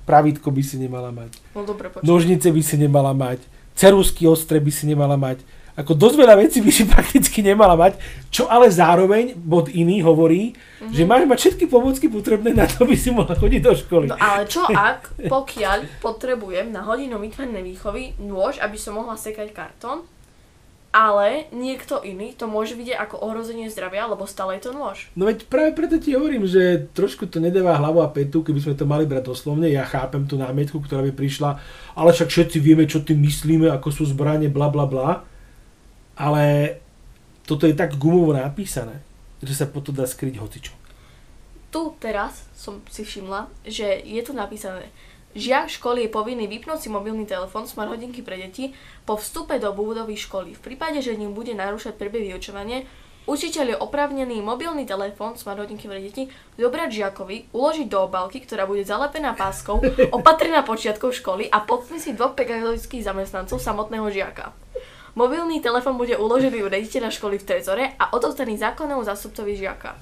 Pravítko 0.03 0.51
by 0.51 0.63
si 0.67 0.83
nemala 0.83 1.15
mať. 1.15 1.31
No 1.55 1.63
dobre, 1.63 1.87
Nožnice 2.03 2.51
by 2.51 2.59
si 2.59 2.75
nemala 2.75 3.15
mať. 3.15 3.39
Cerusky 3.79 4.27
ostre 4.27 4.59
by 4.59 4.73
si 4.75 4.91
nemala 4.91 5.15
mať 5.15 5.47
ako 5.73 5.97
dosť 5.97 6.17
veľa 6.21 6.35
vecí 6.37 6.61
by 6.61 6.73
si 6.73 6.85
prakticky 6.95 7.41
nemala 7.41 7.73
mať, 7.77 7.97
čo 8.29 8.49
ale 8.49 8.69
zároveň 8.69 9.37
bod 9.37 9.73
iný 9.73 10.05
hovorí, 10.05 10.53
mm-hmm. 10.53 10.93
že 10.93 11.03
máš 11.09 11.25
mať 11.25 11.39
všetky 11.39 11.65
pomocky 11.69 12.07
potrebné 12.13 12.53
na 12.53 12.69
to, 12.69 12.85
aby 12.85 12.97
si 12.97 13.09
mohla 13.09 13.33
chodiť 13.33 13.61
do 13.65 13.73
školy. 13.73 14.07
No 14.13 14.17
ale 14.21 14.45
čo 14.45 14.65
ak, 14.93 15.17
pokiaľ 15.33 16.05
potrebujem 16.05 16.69
na 16.69 16.85
hodinu 16.85 17.17
vytvarnej 17.17 17.65
výchovy 17.65 18.21
nôž, 18.21 18.61
aby 18.61 18.77
som 18.77 19.01
mohla 19.01 19.17
sekať 19.17 19.49
kartón, 19.57 20.05
ale 20.93 21.49
niekto 21.57 22.05
iný 22.05 22.37
to 22.37 22.45
môže 22.45 22.77
vidieť 22.77 23.01
ako 23.01 23.25
ohrozenie 23.25 23.73
zdravia, 23.73 24.05
lebo 24.05 24.29
stále 24.29 24.61
je 24.61 24.69
to 24.69 24.77
nôž. 24.77 25.09
No 25.17 25.25
veď 25.25 25.49
práve 25.49 25.73
preto 25.73 25.97
ti 25.97 26.13
hovorím, 26.13 26.45
že 26.45 26.85
trošku 26.93 27.33
to 27.33 27.41
nedáva 27.41 27.81
hlavu 27.81 28.05
a 28.05 28.13
petu, 28.13 28.45
keby 28.45 28.61
sme 28.61 28.77
to 28.77 28.85
mali 28.85 29.09
brať 29.09 29.33
doslovne. 29.33 29.73
Ja 29.73 29.89
chápem 29.89 30.29
tú 30.29 30.37
námietku, 30.37 30.85
ktorá 30.85 31.01
by 31.09 31.17
prišla, 31.17 31.57
ale 31.97 32.13
však 32.13 32.29
všetci 32.29 32.61
vieme, 32.61 32.85
čo 32.85 33.01
tým 33.01 33.25
myslíme, 33.25 33.73
ako 33.73 33.89
sú 33.89 34.05
zbranie, 34.05 34.53
bla 34.53 34.69
bla 34.69 34.85
bla 34.85 35.32
ale 36.17 36.77
toto 37.45 37.67
je 37.67 37.75
tak 37.75 37.99
gumovo 37.99 38.33
napísané, 38.33 39.03
že 39.43 39.57
sa 39.57 39.67
potom 39.67 39.93
dá 39.97 40.07
skryť 40.07 40.39
hocičo. 40.39 40.75
Tu 41.73 41.81
teraz 41.99 42.45
som 42.53 42.85
si 42.93 43.03
všimla, 43.03 43.49
že 43.65 44.01
je 44.05 44.21
tu 44.21 44.37
napísané, 44.37 44.93
Žiak 45.33 45.81
školy 45.81 46.05
je 46.05 46.11
povinný 46.13 46.45
vypnúť 46.45 46.85
si 46.85 46.89
mobilný 46.93 47.25
telefón, 47.25 47.65
smart 47.65 47.89
hodinky 47.89 48.21
pre 48.21 48.37
deti 48.37 48.77
po 49.09 49.17
vstupe 49.17 49.57
do 49.57 49.73
budovy 49.73 50.13
školy. 50.13 50.53
V 50.53 50.61
prípade, 50.61 51.01
že 51.01 51.17
ním 51.17 51.33
bude 51.33 51.57
narúšať 51.57 51.97
prvé 51.97 52.21
vyučovanie, 52.21 52.85
učiteľ 53.25 53.67
je 53.73 53.77
opravnený 53.81 54.45
mobilný 54.45 54.85
telefón, 54.85 55.41
smart 55.41 55.65
hodinky 55.65 55.89
pre 55.89 56.05
deti, 56.05 56.29
zobrať 56.61 56.89
žiakovi, 56.93 57.49
uložiť 57.49 57.89
do 57.89 57.99
obálky, 58.05 58.45
ktorá 58.45 58.69
bude 58.69 58.85
zalepená 58.85 59.33
páskou, 59.33 59.81
opatrená 60.13 60.61
počiatkov 60.69 61.17
školy 61.17 61.49
a 61.49 61.65
podpísiť 61.65 62.13
dvoch 62.13 62.37
pedagogických 62.37 63.01
zamestnancov 63.01 63.57
samotného 63.57 64.13
žiaka. 64.13 64.53
Mobilný 65.13 65.61
telefón 65.61 66.01
bude 66.01 66.17
uložený 66.17 66.65
u 66.65 66.73
rediteľa 66.73 67.13
školy 67.13 67.37
v 67.37 67.45
trezore 67.45 67.85
a 68.01 68.17
odovzdaný 68.17 68.57
zákonnému 68.57 69.05
zástupcovi 69.05 69.61
žiaka. 69.61 69.93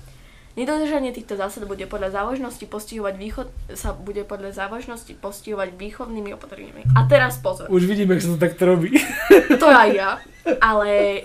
Nedodržanie 0.59 1.15
týchto 1.15 1.39
zásad 1.39 1.67
bude 1.67 1.87
podľa 1.87 2.11
závažnosti 2.11 2.63
postihovať 2.67 3.15
východ, 3.19 3.47
sa 3.75 3.95
bude 3.95 4.27
podľa 4.27 4.51
závažnosti 4.55 5.15
postihovať 5.19 5.79
výchovnými 5.79 6.35
opatreniami. 6.35 6.91
A 6.99 7.07
teraz 7.07 7.39
pozor. 7.39 7.71
Už 7.71 7.87
vidíme, 7.87 8.19
ako 8.19 8.23
sa 8.23 8.31
to 8.35 8.41
takto 8.43 8.63
robí. 8.67 8.99
To 9.63 9.67
aj 9.71 9.91
ja. 9.95 10.11
Ale 10.59 11.23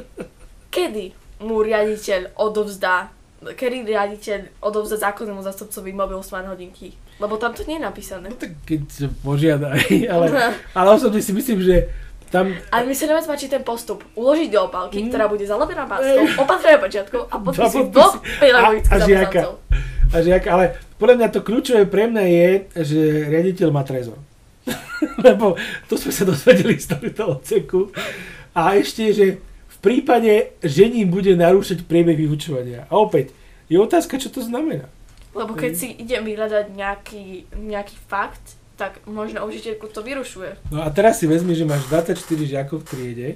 kedy 0.70 1.14
mu 1.42 1.62
riaditeľ 1.66 2.38
odovzdá 2.38 3.14
kedy 3.46 3.86
riaditeľ 3.86 4.40
odovzdá 4.66 5.12
zákonnému 5.12 5.46
zastupcovi 5.46 5.94
mobil 5.94 6.18
smart 6.26 6.50
hodinky? 6.50 6.98
Lebo 7.22 7.38
tam 7.38 7.54
to 7.54 7.62
nie 7.70 7.78
je 7.78 7.86
napísané. 7.86 8.28
No 8.34 8.40
tak 8.42 8.58
keď 8.66 9.14
požiada, 9.22 9.78
ale, 10.10 10.26
ale 10.78 10.88
osobne 10.90 11.22
si 11.22 11.30
myslím, 11.30 11.62
že 11.62 11.86
tam... 12.30 12.53
Ale 12.73 12.84
mi 12.89 12.95
sa 12.97 13.05
najviac 13.09 13.28
páči 13.30 13.47
ten 13.47 13.61
postup. 13.61 14.01
Uložiť 14.17 14.49
do 14.49 14.67
opálky, 14.67 15.01
mm. 15.01 15.07
ktorá 15.09 15.26
bude 15.30 15.45
zalepená 15.45 15.86
páskou, 15.86 16.26
opatrené 16.41 16.78
počiatkou 16.82 17.21
a 17.30 17.36
podpísiť 17.45 17.86
dvoch 17.91 18.15
pedagogických 18.41 18.99
zamestnancov. 19.01 19.53
A 20.13 20.15
žiaka, 20.21 20.47
ale 20.53 20.65
podľa 20.95 21.15
mňa 21.19 21.28
to 21.34 21.39
kľúčové 21.43 21.84
pre 21.91 22.07
mňa 22.07 22.23
je, 22.23 22.49
že 22.88 23.01
riaditeľ 23.28 23.67
má 23.73 23.84
trezor. 23.84 24.15
Lebo 25.26 25.59
to 25.91 25.99
sme 25.99 26.11
sa 26.13 26.23
dozvedeli 26.23 26.80
z 26.80 26.88
tohto 26.95 27.41
odseku. 27.41 27.91
A 28.55 28.80
ešte, 28.80 29.11
že 29.11 29.43
v 29.67 29.78
prípade, 29.84 30.55
že 30.63 30.88
ním 30.88 31.11
bude 31.11 31.36
narúšať 31.36 31.84
priebeh 31.84 32.15
vyučovania. 32.15 32.88
A 32.88 32.95
opäť, 32.95 33.36
je 33.67 33.76
otázka, 33.76 34.15
čo 34.21 34.32
to 34.32 34.39
znamená. 34.39 34.88
Lebo 35.36 35.51
keď 35.51 35.71
si 35.76 35.91
idem 35.99 36.23
vyhľadať 36.23 36.65
nejaký, 36.71 37.26
nejaký 37.59 37.97
fakt, 38.07 38.55
tak 38.76 39.03
možno 39.07 39.47
učiteľku 39.47 39.88
to 39.88 40.03
vyrušuje. 40.03 40.71
No 40.71 40.84
a 40.84 40.91
teraz 40.91 41.23
si 41.23 41.26
vezmi, 41.28 41.55
že 41.55 41.63
máš 41.63 41.88
24 41.88 42.19
žiakov 42.43 42.84
v 42.84 42.88
triede 42.88 43.30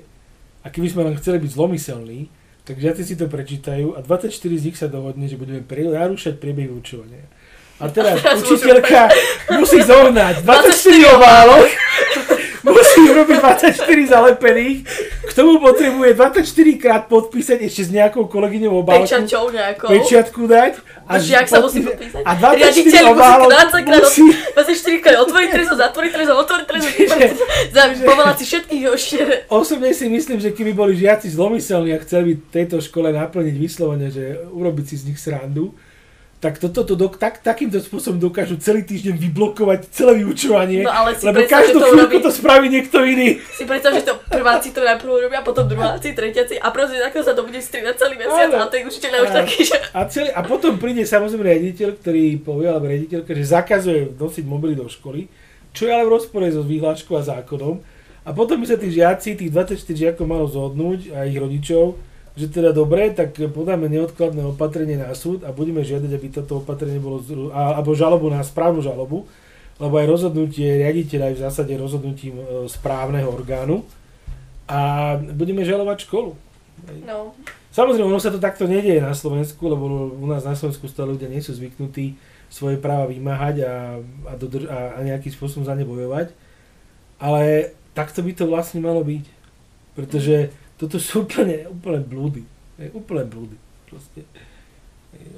a 0.63 0.67
keby 0.67 0.87
sme 0.91 1.01
len 1.07 1.15
chceli 1.15 1.39
byť 1.39 1.51
zlomyselní, 1.55 2.27
tak 2.67 2.77
žiaci 2.77 3.01
si 3.01 3.15
to 3.15 3.25
prečítajú 3.25 3.97
a 3.97 4.03
24 4.03 4.29
z 4.35 4.63
nich 4.69 4.77
sa 4.77 4.85
dohodne, 4.91 5.25
že 5.25 5.39
budeme 5.39 5.63
narúšať 5.65 6.37
priebeh 6.37 6.69
vyučovania. 6.69 7.25
A 7.79 7.87
teraz 7.87 8.19
učiteľka 8.19 9.07
musí 9.55 9.79
zohnať 9.79 10.43
24 10.43 10.67
obálok, 11.15 11.67
musí 12.89 13.01
urobiť 13.13 13.37
24 13.37 14.13
zalepených, 14.13 14.77
k 15.29 15.31
tomu 15.37 15.61
potrebuje 15.61 16.09
24 16.17 16.81
krát 16.81 17.03
podpísať 17.05 17.61
ešte 17.61 17.81
s 17.85 17.89
nejakou 17.93 18.25
kolegyňou 18.25 18.81
obálku. 18.81 19.05
Pečaťou 19.05 19.53
nejakou. 19.53 19.87
Pečiatku 19.93 20.41
dať. 20.49 20.73
A 21.09 21.13
žiak 21.21 21.45
sa 21.49 21.61
musí 21.61 21.85
podpísať. 21.85 22.21
A 22.25 22.31
24 22.37 22.57
Riaditeľ 22.57 23.03
musí 23.05 23.13
obálok 23.13 23.49
20 23.49 23.87
krát, 23.87 24.03
musí... 24.05 24.23
24 24.57 25.03
krát 25.05 25.17
otvoriť 25.25 25.49
trezor, 25.53 25.75
zatvoriť 25.77 26.11
trezor, 26.13 26.35
otvoriť 26.41 26.65
trezor, 26.65 26.89
povolať 28.09 28.35
si 28.41 28.45
všetkých 28.45 28.83
ešte. 28.93 29.19
Osobne 29.53 29.91
si 29.93 30.05
myslím, 30.09 30.37
že 30.41 30.49
keby 30.53 30.71
boli 30.73 30.93
žiaci 30.97 31.29
zlomyselní 31.29 31.93
a 31.93 31.99
chceli 32.01 32.37
v 32.37 32.43
tejto 32.49 32.81
škole 32.81 33.13
naplniť 33.13 33.55
vyslovene, 33.57 34.09
že 34.09 34.37
urobiť 34.49 34.85
si 34.85 34.95
z 34.97 35.03
nich 35.13 35.19
srandu, 35.21 35.73
tak 36.39 36.55
toto 36.55 36.87
to, 36.87 36.95
to, 36.95 37.11
tak, 37.19 37.43
takýmto 37.43 37.83
spôsobom 37.83 38.15
dokážu 38.15 38.55
celý 38.63 38.87
týždeň 38.87 39.11
vyblokovať 39.11 39.91
celé 39.91 40.23
vyučovanie, 40.23 40.87
No 40.87 40.91
ale 40.95 41.11
si 41.11 41.27
lebo 41.27 41.43
predstav, 41.43 41.67
každú 41.67 41.77
to 41.83 41.87
chvíľku 41.91 42.17
to 42.23 42.31
spraví 42.31 42.67
niekto 42.71 43.03
iný. 43.03 43.43
Si 43.51 43.67
predstav, 43.67 43.91
že 43.91 44.07
to 44.07 44.15
prváci 44.23 44.71
to 44.71 44.79
najprv 44.79 45.27
robia, 45.27 45.43
potom 45.43 45.67
druháci, 45.67 46.15
tretiaci 46.15 46.55
a 46.63 46.71
proste 46.71 46.95
takto 47.03 47.27
sa 47.27 47.35
to 47.35 47.43
bude 47.43 47.59
striedať 47.59 47.95
celý 47.99 48.15
mesiac 48.15 48.55
Áno. 48.55 48.63
a 48.63 48.71
ten 48.71 48.87
učiteľ 48.87 49.11
už 49.27 49.31
taký, 49.35 49.59
že... 49.67 49.77
A, 49.91 50.07
celý, 50.07 50.31
a 50.31 50.39
potom 50.47 50.79
príde 50.79 51.03
samozrejme 51.03 51.43
riaditeľ, 51.43 51.99
ktorý 51.99 52.39
povie, 52.39 52.71
alebo 52.71 52.87
riaditeľka, 52.87 53.31
že 53.35 53.43
zakazuje 53.43 53.99
nosiť 54.15 54.45
mobily 54.47 54.79
do 54.79 54.87
školy, 54.87 55.27
čo 55.75 55.85
je 55.85 55.91
ale 55.91 56.07
v 56.07 56.13
rozpore 56.15 56.47
so 56.47 56.63
vyhláškou 56.63 57.19
a 57.19 57.23
zákonom. 57.35 57.83
A 58.23 58.31
potom 58.31 58.63
by 58.63 58.65
sa 58.67 58.79
tí 58.79 58.87
žiaci, 58.87 59.35
tých 59.35 59.51
24 59.51 59.75
žiakov 59.91 60.23
malo 60.23 60.47
zhodnúť 60.47 61.11
a 61.19 61.27
ich 61.27 61.35
rodičov, 61.35 61.99
že 62.39 62.47
teda 62.47 62.71
dobre, 62.71 63.11
tak 63.11 63.35
podáme 63.51 63.91
neodkladné 63.91 64.47
opatrenie 64.47 64.95
na 64.95 65.11
súd 65.11 65.43
a 65.43 65.51
budeme 65.51 65.83
žiadať, 65.83 66.07
aby 66.15 66.27
toto 66.31 66.63
opatrenie 66.63 67.03
bolo, 67.03 67.19
alebo 67.51 67.91
žalobu 67.91 68.31
na 68.31 68.39
správnu 68.39 68.79
žalobu, 68.79 69.27
lebo 69.75 69.93
aj 69.99 70.07
rozhodnutie 70.07 70.79
riaditeľa 70.79 71.35
je 71.35 71.35
v 71.35 71.43
zásade 71.43 71.73
rozhodnutím 71.75 72.39
e, 72.39 72.43
správneho 72.71 73.27
orgánu 73.27 73.83
a 74.71 75.15
budeme 75.19 75.67
žalovať 75.67 76.07
školu. 76.07 76.31
No, 77.03 77.35
Samozrejme, 77.69 78.09
ono 78.09 78.17
sa 78.17 78.33
to 78.33 78.41
takto 78.41 78.65
nedieje 78.65 78.97
na 78.97 79.13
Slovensku, 79.13 79.61
lebo 79.69 80.09
u 80.09 80.25
nás 80.25 80.41
na 80.41 80.57
Slovensku 80.57 80.89
stále 80.89 81.13
ľudia 81.13 81.29
nie 81.29 81.43
sú 81.43 81.53
zvyknutí 81.53 82.17
svoje 82.49 82.81
práva 82.81 83.05
vymáhať 83.05 83.61
a, 83.61 84.01
a, 84.25 84.33
dodrž- 84.33 84.65
a, 84.65 84.97
a 84.97 84.99
nejakým 85.05 85.29
spôsobom 85.29 85.69
za 85.69 85.77
ne 85.77 85.85
bojovať. 85.85 86.33
Ale 87.21 87.71
takto 87.93 88.25
by 88.25 88.31
to 88.33 88.49
vlastne 88.49 88.81
malo 88.81 89.05
byť. 89.05 89.21
Pretože 89.93 90.49
toto 90.80 90.95
sú 90.97 91.21
úplne, 91.21 91.67
úplne 91.67 91.99
blúdy. 91.99 92.41
Hej, 92.77 92.95
Úplne 92.95 93.23
blúdy. 93.25 93.57
Proste. 93.86 94.23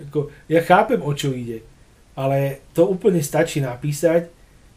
Ako, 0.04 0.30
ja 0.46 0.62
chápem, 0.62 1.00
o 1.00 1.12
čo 1.12 1.32
ide. 1.32 1.66
Ale 2.14 2.38
to 2.70 2.86
úplne 2.86 3.18
stačí 3.20 3.58
napísať, 3.58 4.30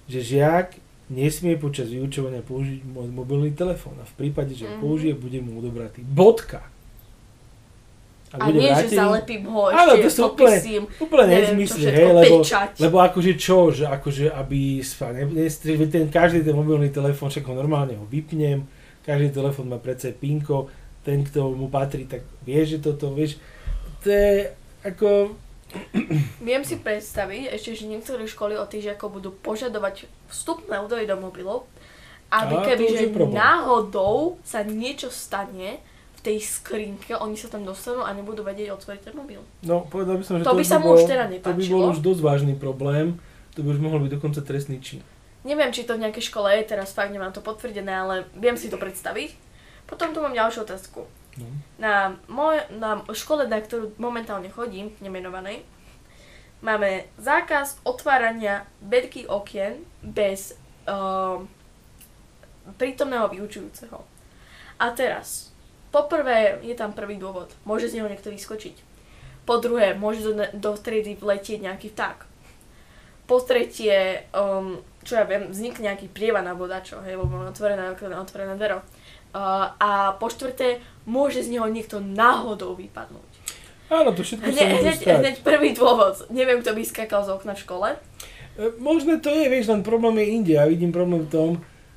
že 0.04 0.20
žiak 0.22 0.78
nesmie 1.06 1.54
počas 1.54 1.86
vyučovania 1.86 2.40
použiť 2.40 2.80
mo- 2.82 3.04
mobilný 3.04 3.52
telefón. 3.52 3.92
A 3.96 4.06
v 4.06 4.14
prípade, 4.16 4.54
že 4.54 4.64
ho 4.64 4.74
Mhm. 4.74 4.80
použije, 4.80 5.12
bude 5.14 5.38
mu 5.38 5.58
odobratý. 5.58 6.00
Bodka. 6.02 6.64
a 8.32 8.50
bude 8.50 8.58
nie, 8.58 8.66
že 8.66 8.74
vrátený- 8.90 8.98
zalepím 8.98 9.42
ho 9.46 9.60
Áno, 9.68 9.94
to 9.94 10.02
ešte, 10.02 10.10
sú 10.10 10.22
úplne- 10.26 10.58
Úplne 10.98 11.24
nezmysly, 11.30 11.86
hej, 11.86 12.10
lebo, 12.10 12.42
pečať. 12.42 12.70
lebo 12.82 12.96
akože 12.98 13.32
čo, 13.38 13.70
že 13.70 13.86
akože 13.86 14.26
aby 14.26 14.58
spa, 14.82 15.14
ne, 15.14 15.22
ten, 15.86 16.10
každý 16.10 16.42
ten 16.42 16.50
mobilný 16.50 16.90
telefón, 16.90 17.30
však 17.30 17.46
ho 17.46 17.54
normálne 17.54 17.94
ho 17.94 18.02
vypnem, 18.04 18.66
každý 19.04 19.30
telefón 19.30 19.68
má 19.68 19.78
predsa 19.78 20.10
pinko, 20.10 20.72
ten, 21.04 21.20
kto 21.22 21.52
mu 21.52 21.68
patrí, 21.68 22.08
tak 22.08 22.24
vie, 22.42 22.64
že 22.64 22.80
toto, 22.80 23.12
vieš, 23.12 23.36
to 24.00 24.08
je 24.08 24.48
ako, 24.84 25.36
Viem 26.38 26.62
si 26.62 26.78
predstaviť 26.78 27.50
ešte, 27.50 27.74
že 27.74 27.90
niektoré 27.90 28.24
školy 28.30 28.54
od 28.54 28.70
tých 28.70 28.86
žiakov 28.92 29.18
budú 29.18 29.34
požadovať 29.34 30.06
vstupné 30.30 30.78
údaje 30.78 31.08
do 31.08 31.18
mobilov, 31.18 31.66
aby 32.30 32.54
A, 32.54 32.62
keby 32.62 32.84
že 32.94 33.06
náhodou 33.30 34.38
sa 34.46 34.62
niečo 34.62 35.10
stane 35.10 35.82
v 36.14 36.20
tej 36.22 36.38
skrinke, 36.40 37.12
oni 37.18 37.34
sa 37.34 37.50
tam 37.50 37.66
dostanú 37.66 38.06
a 38.06 38.10
nebudú 38.14 38.46
vedieť 38.46 38.70
otvoriť 38.70 39.00
ten 39.02 39.14
mobil. 39.18 39.40
no 39.66 39.84
povedal 39.90 40.18
by 40.18 40.24
som, 40.24 40.38
že 40.38 40.46
To 40.46 40.54
to, 40.54 40.58
by 40.58 40.64
sa 40.64 40.78
mu 40.78 40.94
už 40.94 41.04
teda 41.04 41.24
to 41.26 41.30
by 41.30 41.58
nepáčilo. 41.58 41.74
bol 41.74 41.84
už 41.90 42.00
dosť 42.00 42.20
vážny 42.22 42.54
problém, 42.54 43.18
to 43.54 43.66
by 43.66 43.68
už 43.74 43.80
mohol 43.82 43.98
byť 44.02 44.10
dokonca 44.18 44.40
trestný 44.46 44.78
čin. 44.78 45.02
Neviem, 45.44 45.70
či 45.76 45.84
to 45.84 45.94
v 45.94 46.08
nejakej 46.08 46.32
škole 46.32 46.48
je, 46.56 46.72
teraz 46.72 46.96
fakt 46.96 47.12
nemám 47.12 47.36
to 47.36 47.44
potvrdené, 47.44 47.92
ale 47.92 48.14
viem 48.32 48.56
si 48.56 48.72
to 48.72 48.80
predstaviť. 48.80 49.36
Potom 49.84 50.16
tu 50.16 50.24
mám 50.24 50.32
ďalšiu 50.32 50.64
otázku. 50.64 51.04
No. 51.36 51.46
Na, 51.76 52.16
moj, 52.32 52.64
na 52.72 53.04
škole, 53.12 53.44
na 53.44 53.60
ktorú 53.60 53.92
momentálne 54.00 54.48
chodím, 54.48 54.96
nemenovanej, 55.04 55.60
máme 56.64 57.04
zákaz 57.20 57.84
otvárania 57.84 58.64
veľkých 58.80 59.28
okien 59.28 59.84
bez 60.00 60.56
um, 60.88 61.44
prítomného 62.80 63.28
vyučujúceho. 63.28 64.00
A 64.80 64.90
teraz, 64.96 65.52
poprvé 65.92 66.58
je 66.64 66.72
tam 66.72 66.96
prvý 66.96 67.20
dôvod. 67.20 67.52
Môže 67.68 67.92
z 67.92 68.00
neho 68.00 68.08
niekto 68.08 68.32
vyskočiť. 68.32 68.80
Po 69.44 69.60
druhé, 69.60 69.92
môže 69.92 70.24
do, 70.24 70.32
do 70.56 70.72
triedy 70.80 71.20
vletieť 71.20 71.60
nejaký 71.60 71.92
vták. 71.92 72.24
Po 73.28 73.44
tretie, 73.44 74.24
um, 74.32 74.80
čo 75.04 75.20
ja 75.20 75.24
viem, 75.28 75.52
vznikne 75.52 75.92
nejaký 75.92 76.08
prievan 76.10 76.48
alebo 76.48 76.64
dačo, 76.64 77.04
hej, 77.04 77.14
lebo 77.14 77.28
máme 77.28 77.52
otvorené 77.52 77.92
okno, 77.92 78.16
otvorené 78.16 78.56
dvero. 78.56 78.80
Uh, 79.34 79.74
a 79.76 79.90
po 80.16 80.30
štvrté, 80.30 80.80
môže 81.04 81.42
z 81.42 81.52
neho 81.52 81.66
niekto 81.66 81.98
náhodou 82.00 82.72
vypadnúť. 82.78 83.30
Áno, 83.92 84.16
to 84.16 84.24
všetko 84.24 84.48
sa 84.48 84.54
Hneď, 84.54 84.68
môže 84.72 84.82
hneď, 84.82 84.98
stať. 84.98 85.18
hneď 85.20 85.36
prvý 85.44 85.70
dôvod. 85.76 86.14
Neviem, 86.32 86.64
kto 86.64 86.72
by 86.72 86.82
skakal 86.86 87.20
z 87.20 87.36
okna 87.36 87.52
v 87.52 87.62
škole. 87.62 87.88
E, 87.92 88.64
Možno 88.80 89.20
to 89.20 89.28
je, 89.28 89.44
vieš, 89.50 89.68
len 89.68 89.84
problém 89.84 90.24
je 90.24 90.26
inde. 90.32 90.52
Ja 90.56 90.64
vidím 90.64 90.94
problém 90.94 91.26
v 91.26 91.30
tom, 91.30 91.50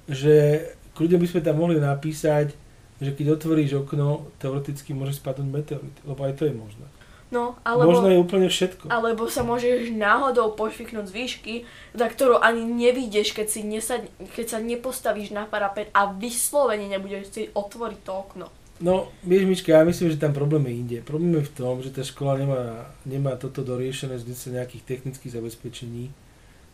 že 0.10 0.68
kľudne 0.98 1.22
by 1.22 1.28
sme 1.30 1.42
tam 1.46 1.56
mohli 1.62 1.80
napísať, 1.80 2.58
že 2.98 3.14
keď 3.14 3.38
otvoríš 3.38 3.86
okno, 3.86 4.28
teoreticky 4.42 4.92
môže 4.92 5.16
spadnúť 5.16 5.48
meteorit, 5.48 5.96
lebo 6.04 6.22
aj 6.26 6.34
to 6.42 6.50
je 6.50 6.54
možné. 6.58 6.86
No, 7.28 7.60
alebo, 7.68 7.92
Možno 7.92 8.08
je 8.08 8.24
úplne 8.24 8.48
všetko. 8.48 8.88
alebo 8.88 9.28
sa 9.28 9.44
môžeš 9.44 9.92
náhodou 9.92 10.56
pošviknúť 10.56 11.12
z 11.12 11.14
výšky, 11.14 11.54
za 11.92 12.08
ktorú 12.08 12.40
ani 12.40 12.64
nevidíš, 12.64 13.36
keď, 13.36 13.48
si 13.52 13.68
nesad, 13.68 14.08
keď 14.32 14.46
sa 14.48 14.60
nepostavíš 14.64 15.36
na 15.36 15.44
parapet 15.44 15.92
a 15.92 16.08
vyslovene 16.16 16.88
nebudeš 16.88 17.28
chcieť 17.28 17.48
otvoriť 17.52 18.00
to 18.08 18.12
okno. 18.16 18.48
No, 18.80 19.10
vieš 19.26 19.44
Mička, 19.50 19.74
ja 19.74 19.84
myslím, 19.84 20.14
že 20.14 20.22
tam 20.22 20.32
problém 20.32 20.70
je 20.70 20.74
inde. 20.78 20.98
Problém 21.02 21.42
je 21.42 21.50
v 21.50 21.54
tom, 21.58 21.82
že 21.82 21.90
tá 21.90 22.06
škola 22.06 22.38
nemá, 22.38 22.64
nemá 23.04 23.34
toto 23.36 23.66
doriešené 23.66 24.22
z 24.22 24.54
nejakých 24.54 24.86
technických 24.86 25.34
zabezpečení, 25.34 26.14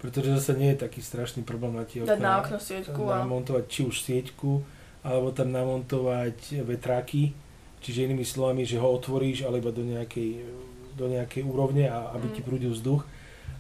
pretože 0.04 0.36
zase 0.36 0.60
nie 0.60 0.76
je 0.76 0.84
taký 0.84 1.00
strašný 1.00 1.48
problém 1.48 1.80
na 1.80 1.88
tie 1.88 2.04
Dať 2.04 2.20
okná 2.20 2.28
na 2.28 2.36
okno 2.44 2.60
sieťku 2.60 3.02
namontovať 3.08 3.64
či 3.72 3.82
už 3.88 3.96
sieťku, 4.04 4.52
alebo 5.02 5.32
tam 5.32 5.56
namontovať 5.56 6.68
vetráky, 6.68 7.32
čiže 7.84 8.08
inými 8.08 8.24
slovami, 8.24 8.64
že 8.64 8.80
ho 8.80 8.88
otvoríš, 8.88 9.44
alebo 9.44 9.70
do 9.70 9.84
nejakej, 9.84 10.42
do 10.96 11.06
nejakej 11.12 11.44
úrovne, 11.44 11.92
a, 11.92 12.16
aby 12.16 12.32
ti 12.32 12.42
Mm. 12.42 12.48
prúdil 12.48 12.72
vzduch. 12.72 13.04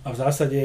A 0.07 0.15
v 0.15 0.17
zásade 0.17 0.59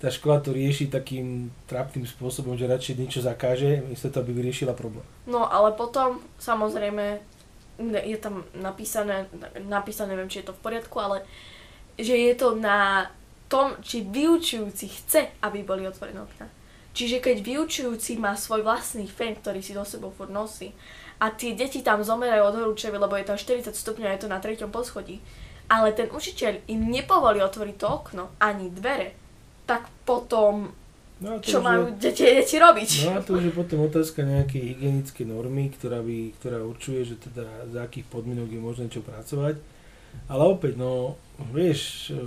tá 0.00 0.08
škola 0.12 0.40
to 0.40 0.52
rieši 0.52 0.92
takým 0.92 1.48
trápnym 1.64 2.04
spôsobom, 2.04 2.56
že 2.56 2.68
radšej 2.68 2.98
niečo 2.98 3.20
zakáže, 3.24 3.84
miesto 3.84 4.12
to, 4.12 4.20
aby 4.20 4.32
vyriešila 4.36 4.76
problém. 4.76 5.04
No, 5.24 5.48
ale 5.48 5.72
potom, 5.72 6.20
samozrejme, 6.36 7.20
je 7.80 8.18
tam 8.20 8.44
napísané, 8.52 9.26
napísané, 9.64 10.12
neviem, 10.12 10.28
či 10.28 10.44
je 10.44 10.52
to 10.52 10.56
v 10.56 10.62
poriadku, 10.62 10.96
ale 11.00 11.24
že 11.96 12.14
je 12.14 12.34
to 12.36 12.58
na 12.58 13.08
tom, 13.48 13.78
či 13.80 14.02
vyučujúci 14.02 14.86
chce, 14.90 15.30
aby 15.40 15.62
boli 15.62 15.86
otvorené 15.86 16.20
okná. 16.20 16.50
Čiže 16.94 17.18
keď 17.18 17.42
vyučujúci 17.42 18.18
má 18.22 18.38
svoj 18.38 18.62
vlastný 18.62 19.10
fén, 19.10 19.34
ktorý 19.34 19.58
si 19.58 19.74
do 19.74 19.82
sebou 19.82 20.14
furt 20.14 20.30
nosí 20.30 20.70
a 21.16 21.30
tie 21.30 21.52
deti 21.52 21.80
tam 21.80 22.00
zomerajú 22.00 22.42
od 22.42 22.56
horúčavy, 22.56 22.96
lebo 22.96 23.14
je 23.14 23.24
tam 23.24 23.36
40 23.36 23.70
stupňov 23.70 24.06
a 24.06 24.14
je 24.14 24.22
to 24.22 24.28
na 24.28 24.38
treťom 24.38 24.68
poschodí, 24.68 25.18
ale 25.66 25.90
ten 25.90 26.06
učiteľ 26.06 26.66
im 26.66 26.88
nepovolí 26.88 27.40
otvoriť 27.40 27.76
to 27.76 27.86
okno, 27.88 28.24
ani 28.38 28.68
dvere, 28.68 29.14
tak 29.64 29.86
potom, 30.04 30.74
No 31.14 31.38
to 31.38 31.46
čo 31.46 31.56
už 31.56 31.62
je- 31.62 31.64
majú 31.64 31.82
deti, 31.96 32.24
deti 32.26 32.56
robiť? 32.58 32.90
No 33.06 33.12
a 33.16 33.20
to 33.20 33.30
už 33.34 33.44
je 33.48 33.54
potom 33.54 33.78
otázka 33.82 34.20
nejakej 34.20 34.74
hygienické 34.74 35.22
normy, 35.24 35.70
ktorá, 35.70 35.98
by, 35.98 36.34
ktorá 36.36 36.60
určuje, 36.60 37.06
že 37.06 37.16
teda 37.16 37.46
za 37.70 37.80
akých 37.82 38.04
podmienok 38.06 38.50
je 38.50 38.60
možné 38.60 38.86
čo 38.88 39.00
pracovať. 39.00 39.56
Ale 40.28 40.42
opäť, 40.44 40.76
no, 40.76 41.16
vieš, 41.50 42.10
e, 42.10 42.18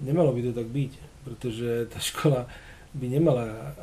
nemalo 0.00 0.32
by 0.32 0.40
to 0.42 0.52
tak 0.54 0.66
byť, 0.66 0.92
pretože 1.22 1.68
tá 1.86 1.98
škola 2.00 2.46
by 2.94 3.06
nemala 3.06 3.74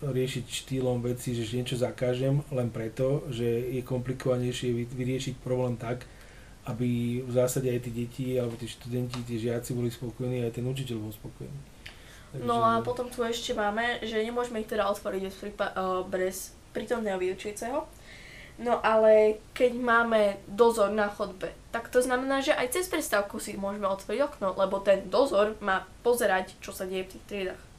riešiť 0.00 0.44
štýlom 0.48 1.04
veci, 1.04 1.36
že 1.36 1.44
niečo 1.56 1.76
zakážem 1.76 2.40
len 2.48 2.68
preto, 2.72 3.28
že 3.28 3.44
je 3.44 3.84
komplikovanejšie 3.84 4.72
vyriešiť 4.88 5.34
problém 5.44 5.76
tak, 5.76 6.08
aby 6.64 7.20
v 7.24 7.32
zásade 7.32 7.68
aj 7.68 7.84
tí 7.84 7.90
deti, 7.92 8.26
alebo 8.36 8.56
tí 8.56 8.68
študenti, 8.68 9.20
tí 9.24 9.36
žiaci 9.36 9.76
boli 9.76 9.92
spokojní, 9.92 10.44
aj 10.44 10.56
ten 10.56 10.64
učiteľ 10.64 10.96
bol 11.00 11.12
spokojný. 11.12 11.60
Takže... 12.32 12.46
No 12.46 12.62
a 12.62 12.80
potom 12.80 13.10
tu 13.10 13.26
ešte 13.26 13.52
máme, 13.52 14.00
že 14.06 14.22
nemôžeme 14.22 14.62
ich 14.62 14.70
teda 14.70 14.86
otvoriť 14.88 15.20
bez, 15.24 15.36
prípa- 15.36 15.74
uh, 15.74 16.06
bez 16.06 16.54
prítomného 16.70 17.18
vyučujúceho. 17.18 17.84
No 18.60 18.76
ale 18.84 19.40
keď 19.56 19.72
máme 19.72 20.36
dozor 20.44 20.92
na 20.92 21.08
chodbe, 21.08 21.48
tak 21.72 21.88
to 21.88 22.04
znamená, 22.04 22.44
že 22.44 22.52
aj 22.52 22.76
cez 22.76 22.92
prestávku 22.92 23.40
si 23.40 23.56
môžeme 23.56 23.88
otvoriť 23.88 24.20
okno, 24.20 24.52
lebo 24.52 24.84
ten 24.84 25.08
dozor 25.08 25.56
má 25.64 25.88
pozerať, 26.04 26.60
čo 26.60 26.76
sa 26.76 26.84
deje 26.84 27.08
v 27.08 27.12
tých 27.16 27.24
triedach. 27.24 27.69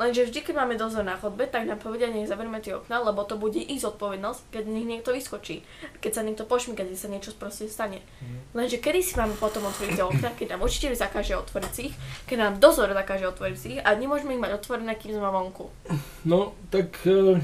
Lenže 0.00 0.32
vždy, 0.32 0.40
keď 0.40 0.54
máme 0.56 0.80
dozor 0.80 1.04
na 1.04 1.20
chodbe, 1.20 1.44
tak 1.44 1.68
nám 1.68 1.76
povedia, 1.76 2.08
nech 2.08 2.24
zavrieme 2.24 2.56
tie 2.64 2.72
okna, 2.72 3.04
lebo 3.04 3.20
to 3.28 3.36
bude 3.36 3.60
ich 3.60 3.84
zodpovednosť, 3.84 4.48
keď 4.48 4.64
nech 4.64 4.88
niekto 4.88 5.12
vyskočí. 5.12 5.60
Keď 6.00 6.12
sa 6.16 6.24
niekto 6.24 6.48
pošmi, 6.48 6.72
keď 6.72 6.96
sa 6.96 7.12
niečo 7.12 7.36
proste 7.36 7.68
stane. 7.68 8.00
Mm. 8.24 8.40
Lenže 8.56 8.80
kedy 8.80 9.04
si 9.04 9.12
máme 9.20 9.36
potom 9.36 9.60
otvoriť 9.68 10.00
tie 10.00 10.06
okna, 10.08 10.32
keď 10.32 10.56
nám 10.56 10.64
učiteľ 10.64 10.96
zakáže 10.96 11.36
otvoriť 11.36 11.72
si 11.76 11.92
ich, 11.92 11.94
keď 12.24 12.36
nám 12.48 12.54
dozor 12.64 12.88
zakáže 12.96 13.28
otvoriť 13.28 13.56
si 13.60 13.68
ich 13.76 13.80
a 13.84 13.92
nemôžeme 13.92 14.32
ich 14.32 14.40
mať 14.40 14.56
otvorené, 14.56 14.96
kým 14.96 15.20
sme 15.20 15.28
vonku. 15.28 15.68
No, 16.24 16.56
tak 16.72 16.96
uh, 17.04 17.36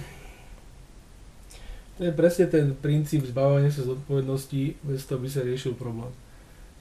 to 2.00 2.08
je 2.08 2.12
presne 2.12 2.48
ten 2.48 2.72
princíp 2.72 3.24
zbávania 3.28 3.68
sa 3.68 3.84
zodpovednosti, 3.84 4.80
bez 4.80 5.04
toho 5.04 5.20
by 5.20 5.28
sa 5.28 5.44
riešil 5.44 5.76
problém. 5.76 6.08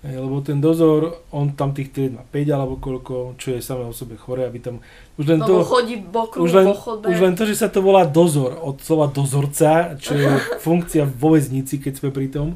Lebo 0.05 0.37
ten 0.45 0.61
dozor, 0.61 1.25
on 1.33 1.57
tam 1.57 1.73
tých 1.73 1.89
tried 1.89 2.13
má 2.13 2.21
5 2.21 2.53
alebo 2.53 2.77
koľko, 2.77 3.33
čo 3.41 3.57
je 3.57 3.59
samé 3.65 3.89
o 3.89 3.93
sebe 3.95 4.13
chore, 4.13 4.45
aby 4.45 4.61
tam... 4.61 4.77
Už 5.17 5.25
len 5.25 5.41
to, 5.41 5.65
chodí 5.65 5.97
bokru, 5.97 6.45
už 6.45 6.51
len, 6.53 6.67
už 7.09 7.17
len 7.17 7.33
to, 7.33 7.49
že 7.49 7.57
sa 7.57 7.73
to 7.73 7.81
volá 7.81 8.05
dozor, 8.05 8.53
od 8.53 8.77
slova 8.85 9.09
dozorca, 9.09 9.97
čo 9.97 10.13
je 10.13 10.29
funkcia 10.65 11.09
vo 11.09 11.33
väznici, 11.33 11.81
keď 11.81 11.93
sme 11.97 12.09
pri 12.13 12.29
tom. 12.29 12.53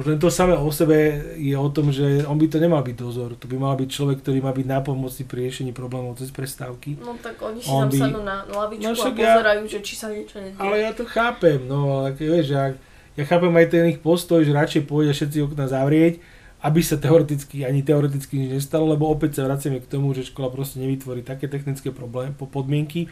Už 0.00 0.08
len 0.08 0.16
to 0.16 0.32
samé 0.32 0.56
o 0.56 0.72
sebe 0.72 1.20
je 1.36 1.52
o 1.52 1.68
tom, 1.68 1.92
že 1.92 2.24
on 2.24 2.40
by 2.40 2.48
to 2.48 2.56
nemal 2.56 2.80
byť 2.80 2.96
dozor. 2.96 3.36
To 3.36 3.44
by 3.44 3.60
mal 3.60 3.76
byť 3.76 3.88
človek, 3.92 4.24
ktorý 4.24 4.40
má 4.40 4.48
byť 4.56 4.64
nápomocný 4.64 5.28
pri 5.28 5.44
riešení 5.44 5.76
problémov 5.76 6.16
cez 6.16 6.32
prestávky. 6.32 6.96
No 6.96 7.12
tak 7.20 7.36
oni 7.36 7.60
si 7.60 7.68
on 7.68 7.84
tam 7.84 7.92
by... 7.92 7.98
sadnú 8.00 8.20
na 8.24 8.48
lavičku 8.48 8.88
no, 8.88 8.96
a 8.96 9.12
pozerajú, 9.12 9.62
ja... 9.68 9.72
že 9.76 9.78
či 9.84 9.94
sa 10.00 10.08
niečo 10.08 10.40
nedieje. 10.40 10.56
Ale 10.56 10.80
ja 10.80 10.96
to 10.96 11.04
chápem, 11.04 11.60
no, 11.68 12.00
ale 12.00 12.16
vieš, 12.16 12.48
ja, 12.48 12.72
ja 13.20 13.24
chápem 13.28 13.52
aj 13.52 13.66
ten 13.68 13.84
ich 13.92 14.00
postoj, 14.00 14.40
že 14.40 14.56
radšej 14.56 14.88
pôjde 14.88 15.12
všetci 15.12 15.38
okna 15.44 15.68
zavrieť, 15.68 16.16
aby 16.60 16.80
sa 16.84 17.00
teoreticky, 17.00 17.64
ani 17.64 17.80
teoreticky 17.80 18.36
nič 18.36 18.60
nestalo, 18.60 18.84
lebo 18.92 19.08
opäť 19.08 19.40
sa 19.40 19.48
vraciame 19.48 19.80
k 19.80 19.88
tomu, 19.88 20.12
že 20.12 20.28
škola 20.28 20.52
proste 20.52 20.76
nevytvorí 20.80 21.24
také 21.24 21.48
technické 21.48 21.88
problémy, 21.88 22.36
podmienky, 22.36 23.08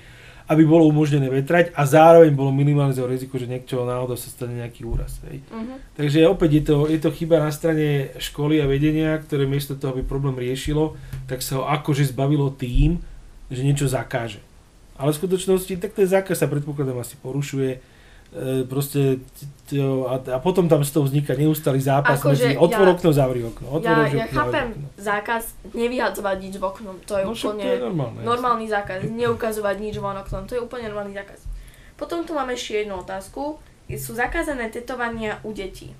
aby 0.48 0.64
bolo 0.64 0.88
umožnené 0.88 1.28
vetrať 1.28 1.76
a 1.76 1.84
zároveň 1.84 2.32
bolo 2.32 2.48
minimalizované 2.48 3.20
riziko, 3.20 3.36
že 3.36 3.48
niekto 3.48 3.84
náhodou 3.84 4.16
sa 4.16 4.32
stane 4.32 4.56
nejaký 4.64 4.84
úraz. 4.88 5.20
Hej. 5.28 5.44
Uh-huh. 5.44 5.76
Takže 5.92 6.24
opäť 6.24 6.50
je 6.60 6.62
to, 6.64 6.76
je 6.88 6.98
to 7.00 7.10
chyba 7.12 7.36
na 7.36 7.52
strane 7.52 8.16
školy 8.16 8.60
a 8.60 8.68
vedenia, 8.68 9.20
ktoré 9.20 9.44
miesto 9.44 9.76
toho, 9.76 9.92
aby 9.92 10.08
problém 10.08 10.40
riešilo, 10.40 10.96
tak 11.28 11.44
sa 11.44 11.60
ho 11.60 11.64
akože 11.68 12.08
zbavilo 12.08 12.48
tým, 12.48 12.96
že 13.52 13.60
niečo 13.60 13.88
zakáže. 13.88 14.40
Ale 14.96 15.12
v 15.12 15.20
skutočnosti 15.20 15.72
tak 15.80 15.92
ten 15.92 16.08
zákaz 16.08 16.40
sa 16.40 16.48
predpokladám 16.48 17.00
asi 17.00 17.20
porušuje 17.20 17.97
proste 18.68 19.24
a, 20.08 20.16
a 20.16 20.38
potom 20.40 20.68
tam 20.68 20.80
z 20.80 20.90
toho 20.92 21.04
vzniká 21.04 21.36
neustály 21.36 21.80
zápas 21.80 22.20
Ako 22.20 22.32
medzi 22.32 22.56
otvor 22.56 22.88
ja, 22.88 22.94
okno, 22.96 23.10
zavri 23.12 23.40
okno. 23.44 23.66
Otvor 23.68 24.08
ja, 24.08 24.24
ja 24.24 24.26
chápem 24.28 24.66
okno. 24.72 24.88
zákaz 24.96 25.42
nevyhadzovať 25.76 26.36
nič 26.40 26.54
v 26.56 26.64
oknom, 26.64 26.96
to 27.04 27.20
je 27.20 27.24
no, 27.24 27.36
úplne 27.36 27.64
to 27.64 27.72
je 27.76 27.80
normálne, 27.84 28.20
normálny 28.24 28.64
jasne. 28.64 28.76
zákaz, 28.80 28.98
neukazovať 29.12 29.76
nič 29.80 29.94
von 30.00 30.16
oknom, 30.16 30.48
to 30.48 30.56
je 30.56 30.60
úplne 30.64 30.88
normálny 30.88 31.12
zákaz. 31.16 31.40
Potom 32.00 32.24
tu 32.24 32.32
máme 32.32 32.56
ešte 32.56 32.84
jednu 32.84 33.00
otázku, 33.00 33.60
sú 33.96 34.12
zakázané 34.12 34.68
tetovania 34.68 35.40
u 35.44 35.52
detí. 35.52 35.92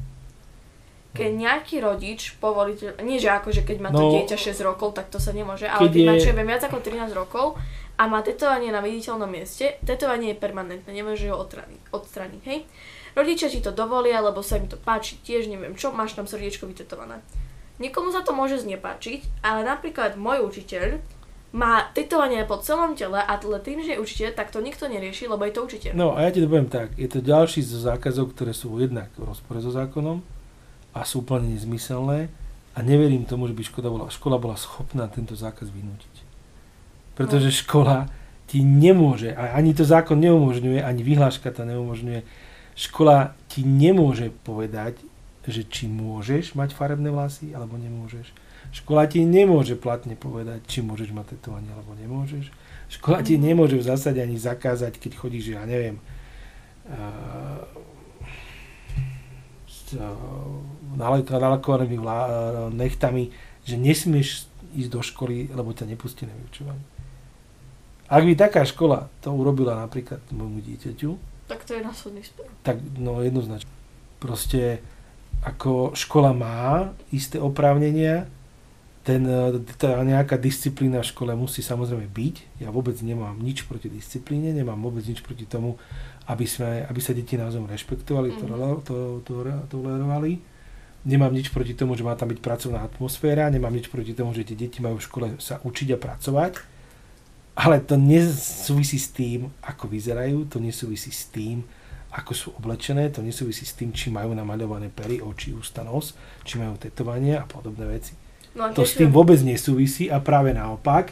Keď 1.17 1.31
no. 1.33 1.41
nejaký 1.49 1.77
rodič 1.81 2.37
povolí, 2.37 2.77
nie 3.01 3.17
že 3.17 3.33
akože 3.33 3.65
keď 3.65 3.77
má 3.81 3.91
to 3.93 4.05
no, 4.05 4.13
dieťa 4.13 4.37
6 4.37 4.69
rokov, 4.69 4.93
tak 4.93 5.09
to 5.09 5.17
sa 5.17 5.33
nemôže, 5.33 5.65
ale 5.65 5.89
keď, 5.89 5.93
keď 5.93 6.01
je... 6.05 6.09
má 6.09 6.15
čo 6.21 6.33
viac 6.37 6.63
ako 6.69 6.79
13 6.85 7.13
rokov, 7.17 7.57
a 7.99 8.07
má 8.07 8.23
tetovanie 8.23 8.71
na 8.71 8.79
viditeľnom 8.79 9.27
mieste, 9.27 9.75
tetovanie 9.83 10.33
je 10.33 10.39
permanentné, 10.39 10.91
nemôže 10.95 11.27
ho 11.29 11.37
odstraniť, 11.43 11.91
odstraniť 11.91 12.43
hej. 12.47 12.63
Rodičia 13.19 13.51
ti 13.51 13.59
to 13.59 13.75
dovolia, 13.75 14.23
lebo 14.23 14.39
sa 14.39 14.63
im 14.63 14.71
to 14.71 14.79
páči 14.79 15.19
tiež, 15.27 15.51
neviem 15.51 15.75
čo, 15.75 15.91
máš 15.91 16.15
tam 16.15 16.31
srdiečko 16.31 16.71
vytetované. 16.71 17.19
Niekomu 17.83 18.15
sa 18.15 18.23
to 18.23 18.31
môže 18.31 18.63
znepáčiť, 18.63 19.43
ale 19.43 19.67
napríklad 19.67 20.15
môj 20.15 20.47
učiteľ 20.47 21.03
má 21.51 21.91
tetovanie 21.97 22.45
po 22.45 22.61
celom 22.61 22.93
tele 22.93 23.19
a 23.19 23.35
tým, 23.41 23.81
že 23.81 23.97
je 23.97 24.03
učiteľ, 24.03 24.37
tak 24.37 24.53
to 24.53 24.61
nikto 24.61 24.85
nerieši, 24.85 25.27
lebo 25.27 25.43
je 25.49 25.55
to 25.57 25.65
učiteľ. 25.65 25.93
No 25.97 26.15
a 26.15 26.29
ja 26.29 26.31
ti 26.31 26.45
to 26.45 26.51
poviem 26.51 26.69
tak, 26.69 26.93
je 26.95 27.09
to 27.09 27.25
ďalší 27.25 27.65
zo 27.65 27.81
zákazov, 27.81 28.37
ktoré 28.37 28.53
sú 28.53 28.77
jednak 28.77 29.09
v 29.17 29.27
rozpore 29.27 29.59
so 29.65 29.73
zákonom 29.73 30.21
a 30.93 31.03
sú 31.09 31.25
úplne 31.25 31.57
nezmyselné 31.57 32.29
a 32.77 32.79
neverím 32.85 33.25
tomu, 33.25 33.49
že 33.49 33.57
by 33.57 33.63
škola 33.65 33.89
bola, 33.89 34.07
škola 34.13 34.37
bola 34.37 34.57
schopná 34.61 35.09
tento 35.09 35.33
zákaz 35.33 35.73
vynútiť. 35.73 36.18
Pretože 37.19 37.51
škola 37.51 38.07
ti 38.47 38.63
nemôže, 38.63 39.35
a 39.35 39.59
ani 39.59 39.75
to 39.75 39.83
zákon 39.83 40.17
neumožňuje, 40.23 40.79
ani 40.79 41.03
vyhláška 41.03 41.51
to 41.51 41.67
neumožňuje, 41.67 42.23
škola 42.79 43.35
ti 43.51 43.67
nemôže 43.67 44.31
povedať, 44.47 45.03
že 45.43 45.67
či 45.67 45.91
môžeš 45.91 46.55
mať 46.55 46.79
farebné 46.79 47.11
vlasy, 47.11 47.51
alebo 47.51 47.75
nemôžeš. 47.75 48.31
Škola 48.71 49.09
ti 49.09 49.25
nemôže 49.25 49.75
platne 49.75 50.15
povedať, 50.15 50.63
či 50.69 50.85
môžeš 50.85 51.11
mať 51.11 51.35
tetovanie, 51.35 51.73
alebo 51.73 51.97
nemôžeš. 51.99 52.53
Škola 52.93 53.25
ti 53.25 53.41
nemôže 53.41 53.81
v 53.81 53.89
zásade 53.89 54.21
ani 54.21 54.37
zakázať, 54.37 55.01
keď 55.01 55.13
chodíš, 55.17 55.59
ja 55.59 55.65
neviem, 55.65 55.99
uh, 56.87 57.65
nalakovanými 60.97 61.99
nechtami, 62.77 63.33
že 63.65 63.77
nesmieš 63.81 64.49
ísť 64.77 64.91
do 64.93 65.01
školy, 65.01 65.49
lebo 65.49 65.73
ťa 65.73 65.89
nepustí 65.89 66.29
na 66.29 66.37
vyučovanie. 66.37 66.98
Ak 68.09 68.25
by 68.25 68.33
taká 68.33 68.65
škola 68.65 69.13
to 69.21 69.29
urobila 69.37 69.77
napríklad 69.77 70.25
môjmu 70.33 70.65
dieťaťu, 70.65 71.11
tak 71.49 71.65
to 71.65 71.77
je 71.77 71.81
následný 71.81 72.21
spor. 72.23 72.45
Tak 72.61 72.77
no 73.01 73.25
jednoznačne. 73.25 73.73
Proste 74.21 74.85
ako 75.41 75.97
škola 75.97 76.37
má 76.37 76.93
isté 77.09 77.41
oprávnenia, 77.41 78.29
ten, 79.01 79.25
tá 79.81 80.05
nejaká 80.05 80.37
disciplína 80.37 81.01
v 81.01 81.09
škole 81.09 81.33
musí 81.33 81.65
samozrejme 81.65 82.13
byť. 82.13 82.61
Ja 82.61 82.69
vôbec 82.69 83.01
nemám 83.01 83.41
nič 83.41 83.65
proti 83.65 83.89
disciplíne, 83.89 84.53
nemám 84.53 84.77
vôbec 84.77 85.01
nič 85.09 85.25
proti 85.25 85.49
tomu, 85.49 85.81
aby, 86.29 86.45
sme, 86.45 86.85
aby 86.85 87.01
sa 87.01 87.17
deti 87.17 87.41
naozaj 87.41 87.65
rešpektovali, 87.65 88.29
mm. 88.29 88.37
to, 88.37 88.45
to, 88.85 88.95
to 89.25 89.33
tolerovali. 89.73 90.45
Nemám 91.09 91.33
nič 91.33 91.49
proti 91.49 91.73
tomu, 91.73 91.97
že 91.97 92.05
má 92.05 92.13
tam 92.21 92.29
byť 92.29 92.41
pracovná 92.45 92.85
atmosféra, 92.85 93.49
nemám 93.49 93.73
nič 93.73 93.89
proti 93.89 94.13
tomu, 94.13 94.37
že 94.37 94.45
tie 94.45 94.69
deti 94.69 94.85
majú 94.85 95.01
v 95.01 95.07
škole 95.09 95.27
sa 95.41 95.57
učiť 95.65 95.97
a 95.97 95.99
pracovať 95.99 96.78
ale 97.59 97.83
to 97.83 97.99
nesúvisí 97.99 99.03
s 99.03 99.11
tým, 99.11 99.51
ako 99.67 99.91
vyzerajú, 99.91 100.47
to 100.47 100.63
nesúvisí 100.63 101.11
s 101.11 101.27
tým, 101.27 101.67
ako 102.15 102.31
sú 102.31 102.49
oblečené, 102.55 103.11
to 103.11 103.19
nesúvisí 103.19 103.67
s 103.67 103.75
tým, 103.75 103.91
či 103.91 104.15
majú 104.15 104.31
namaľované 104.31 104.95
pery, 104.95 105.19
oči, 105.19 105.51
ústa, 105.51 105.83
nos, 105.83 106.15
či 106.47 106.63
majú 106.63 106.79
tetovanie 106.79 107.35
a 107.35 107.43
podobné 107.43 107.85
veci. 107.91 108.15
No, 108.55 108.71
to 108.71 108.87
s 108.87 108.95
tým 108.95 109.11
vôbec 109.11 109.43
nesúvisí 109.43 110.07
a 110.07 110.23
práve 110.23 110.55
naopak, 110.55 111.11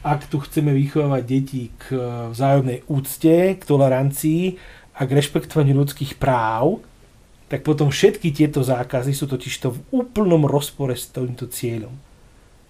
ak 0.00 0.28
tu 0.28 0.40
chceme 0.40 0.72
vychovávať 0.72 1.22
deti 1.24 1.72
k 1.76 1.96
vzájomnej 2.32 2.84
úcte, 2.88 3.56
k 3.56 3.62
tolerancii 3.62 4.56
a 4.96 5.00
k 5.04 5.14
rešpektovaniu 5.20 5.84
ľudských 5.84 6.16
práv, 6.16 6.80
tak 7.52 7.60
potom 7.60 7.92
všetky 7.92 8.32
tieto 8.32 8.64
zákazy 8.64 9.12
sú 9.12 9.28
totižto 9.28 9.68
v 9.68 9.82
úplnom 9.92 10.48
rozpore 10.48 10.96
s 10.96 11.12
týmto 11.12 11.44
cieľom. 11.44 11.92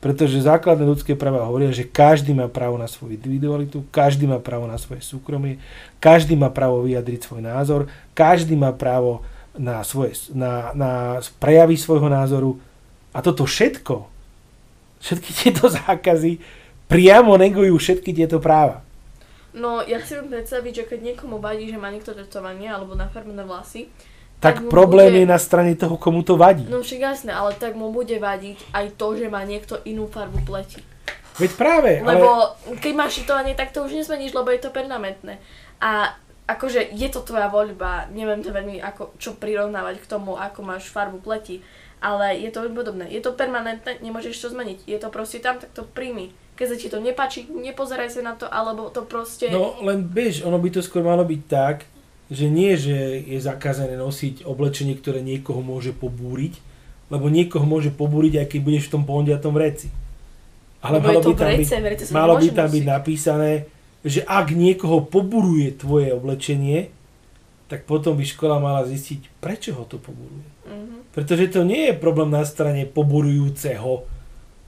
Pretože 0.05 0.45
základné 0.45 0.85
ľudské 0.85 1.17
práva 1.17 1.49
hovoria, 1.49 1.73
že 1.73 1.89
každý 1.89 2.37
má 2.37 2.45
právo 2.45 2.77
na 2.77 2.85
svoju 2.85 3.17
individualitu, 3.17 3.89
každý 3.89 4.29
má 4.29 4.37
právo 4.37 4.69
na 4.69 4.77
svoje 4.77 5.01
súkromie, 5.01 5.57
každý 5.97 6.37
má 6.37 6.53
právo 6.53 6.85
vyjadriť 6.85 7.25
svoj 7.25 7.41
názor, 7.41 7.89
každý 8.13 8.53
má 8.53 8.77
právo 8.77 9.25
na, 9.57 9.81
svoje, 9.81 10.29
na, 10.37 10.77
na 10.77 11.25
prejavy 11.41 11.81
svojho 11.81 12.13
názoru. 12.13 12.61
A 13.17 13.25
toto 13.25 13.49
všetko, 13.49 14.05
všetky 15.01 15.31
tieto 15.41 15.73
zákazy 15.73 16.37
priamo 16.85 17.41
negujú 17.41 17.73
všetky 17.81 18.13
tieto 18.13 18.37
práva. 18.45 18.85
No, 19.57 19.81
ja 19.89 20.05
si 20.05 20.21
viem 20.21 20.29
predstaviť, 20.29 20.85
že 20.85 20.85
keď 20.85 21.01
niekomu 21.01 21.41
vadí, 21.41 21.65
že 21.73 21.81
má 21.81 21.89
niekto 21.89 22.13
tetovanie 22.13 22.69
alebo 22.69 22.93
nafarbené 22.93 23.41
vlasy, 23.41 23.89
tak, 24.41 24.61
tak 24.61 24.71
problém 24.71 25.11
bude... 25.13 25.21
je 25.23 25.27
na 25.27 25.39
strane 25.39 25.73
toho, 25.75 25.97
komu 25.97 26.23
to 26.23 26.39
vadí. 26.39 26.67
No 26.71 26.83
však 26.83 27.01
jasné, 27.01 27.31
ale 27.33 27.55
tak 27.55 27.75
mu 27.79 27.91
bude 27.93 28.17
vadiť 28.19 28.59
aj 28.73 28.87
to, 28.99 29.17
že 29.17 29.27
má 29.31 29.43
niekto 29.43 29.79
inú 29.85 30.07
farbu 30.07 30.43
pleti. 30.45 30.83
Veď 31.35 31.51
práve, 31.59 31.93
Lebo 31.99 32.55
ale... 32.55 32.79
keď 32.79 32.93
máš 32.95 33.19
šitovanie, 33.19 33.59
tak 33.59 33.75
to 33.75 33.83
už 33.83 33.91
nezmeníš, 33.91 34.39
lebo 34.39 34.55
je 34.55 34.63
to 34.63 34.71
permanentné. 34.71 35.43
A 35.83 36.15
akože 36.47 36.95
je 36.95 37.09
to 37.11 37.27
tvoja 37.27 37.51
voľba, 37.51 38.07
neviem 38.15 38.45
to 38.45 38.55
veľmi 38.55 38.79
ako, 38.79 39.19
čo 39.19 39.35
prirovnávať 39.35 39.99
k 39.99 40.11
tomu, 40.11 40.39
ako 40.39 40.61
máš 40.63 40.93
farbu 40.93 41.19
pleti, 41.19 41.65
ale 42.05 42.37
je 42.39 42.53
to 42.53 42.69
podobné. 42.71 43.09
Je 43.11 43.25
to 43.25 43.33
permanentné, 43.33 43.99
nemôžeš 44.05 44.37
to 44.45 44.53
zmeniť. 44.53 44.85
Je 44.85 44.99
to 45.01 45.09
proste 45.09 45.41
tam, 45.41 45.57
tak 45.57 45.73
to 45.73 45.89
príjmi. 45.89 46.31
keď 46.55 46.67
sa 46.71 46.77
ti 46.79 46.87
to 46.87 47.03
nepáči, 47.03 47.51
nepozeraj 47.51 48.15
sa 48.15 48.23
na 48.23 48.39
to, 48.39 48.47
alebo 48.47 48.87
to 48.95 49.03
proste... 49.03 49.51
No 49.51 49.75
len 49.83 50.07
bež, 50.07 50.47
ono 50.47 50.61
by 50.61 50.71
to 50.71 50.81
skôr 50.87 51.03
malo 51.03 51.27
byť 51.27 51.43
tak, 51.51 51.89
že 52.35 52.47
nie, 52.51 52.75
že 52.75 53.23
je 53.23 53.39
zakázané 53.39 53.95
nosiť 53.95 54.43
oblečenie, 54.43 54.99
ktoré 54.99 55.23
niekoho 55.23 55.63
môže 55.63 55.95
pobúriť, 55.95 56.59
lebo 57.09 57.31
niekoho 57.31 57.63
môže 57.63 57.95
pobúriť, 57.95 58.43
aj 58.43 58.47
keď 58.51 58.61
budeš 58.61 58.85
v 58.91 58.93
tom 58.99 59.03
pondiatom 59.07 59.55
vreci. 59.55 59.89
Ale 60.85 61.01
Lebo 61.01 61.07
malo 61.09 61.21
by 61.23 61.33
tam, 61.33 61.49
vrece, 61.49 61.77
byť, 61.79 61.85
vrece 61.87 62.03
malo 62.13 62.35
by 62.37 62.49
tam 62.53 62.69
byť 62.69 62.85
napísané, 62.85 63.53
že 64.05 64.21
ak 64.27 64.53
niekoho 64.53 65.01
poburuje 65.01 65.73
tvoje 65.81 66.13
oblečenie, 66.13 66.93
tak 67.73 67.89
potom 67.89 68.21
by 68.21 68.25
škola 68.29 68.61
mala 68.61 68.85
zistiť, 68.85 69.41
prečo 69.41 69.73
ho 69.79 69.89
to 69.89 69.97
poburuje. 69.97 70.45
Mhm. 70.69 71.15
Pretože 71.15 71.55
to 71.55 71.63
nie 71.65 71.89
je 71.89 71.95
problém 71.97 72.29
na 72.29 72.45
strane 72.45 72.85
poburujúceho. 72.85 74.05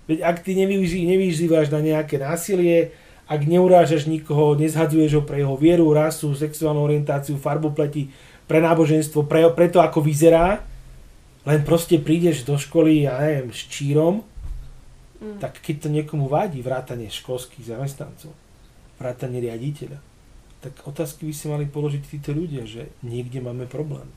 Veď 0.06 0.18
ak 0.22 0.46
ty 0.46 0.54
nevyžívaš 0.54 1.68
na 1.74 1.82
nejaké 1.82 2.16
násilie, 2.22 2.94
ak 3.26 3.42
neurážaš 3.42 4.06
nikoho, 4.06 4.54
nezhadzuješ 4.54 5.18
ho 5.18 5.22
pre 5.26 5.42
jeho 5.42 5.58
vieru, 5.58 5.90
rasu, 5.90 6.30
sexuálnu 6.32 6.78
orientáciu, 6.78 7.34
farbu 7.38 7.74
pleti, 7.74 8.10
pre 8.46 8.62
náboženstvo, 8.62 9.26
pre, 9.26 9.42
pre 9.50 9.66
to, 9.66 9.82
ako 9.82 9.98
vyzerá, 9.98 10.62
len 11.42 11.60
proste 11.66 11.98
prídeš 11.98 12.46
do 12.46 12.54
školy, 12.54 13.06
ja 13.10 13.18
neviem, 13.18 13.50
s 13.50 13.66
čírom, 13.66 14.22
Mm. 15.16 15.40
tak 15.40 15.64
keď 15.64 15.76
to 15.80 15.88
niekomu 15.88 16.28
vadí, 16.28 16.60
vrátanie 16.60 17.08
školských 17.08 17.72
zamestnancov, 17.72 18.36
vrátanie 19.00 19.40
riaditeľa, 19.40 19.98
tak 20.60 20.72
otázky 20.84 21.28
by 21.28 21.32
si 21.32 21.46
mali 21.48 21.64
položiť 21.64 22.02
títo 22.04 22.36
ľudia, 22.36 22.68
že 22.68 22.92
niekde 23.00 23.40
máme 23.40 23.64
problém. 23.64 24.08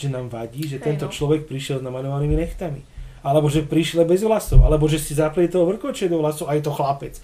Že 0.00 0.16
nám 0.16 0.26
vadí, 0.32 0.64
že 0.64 0.80
tento 0.80 1.08
no. 1.08 1.12
človek 1.12 1.44
prišiel 1.44 1.82
s 1.82 1.84
namalovanými 1.84 2.36
nechtami. 2.40 2.80
Alebo 3.20 3.52
že 3.52 3.66
prišiel 3.66 4.08
bez 4.08 4.24
vlasov. 4.24 4.64
Alebo 4.64 4.88
že 4.88 4.96
si 4.96 5.12
zaplie 5.12 5.50
toho 5.50 5.68
vrkoče 5.68 6.08
do 6.08 6.24
vlasov 6.24 6.48
a 6.48 6.56
je 6.56 6.64
to 6.64 6.72
chlapec. 6.72 7.20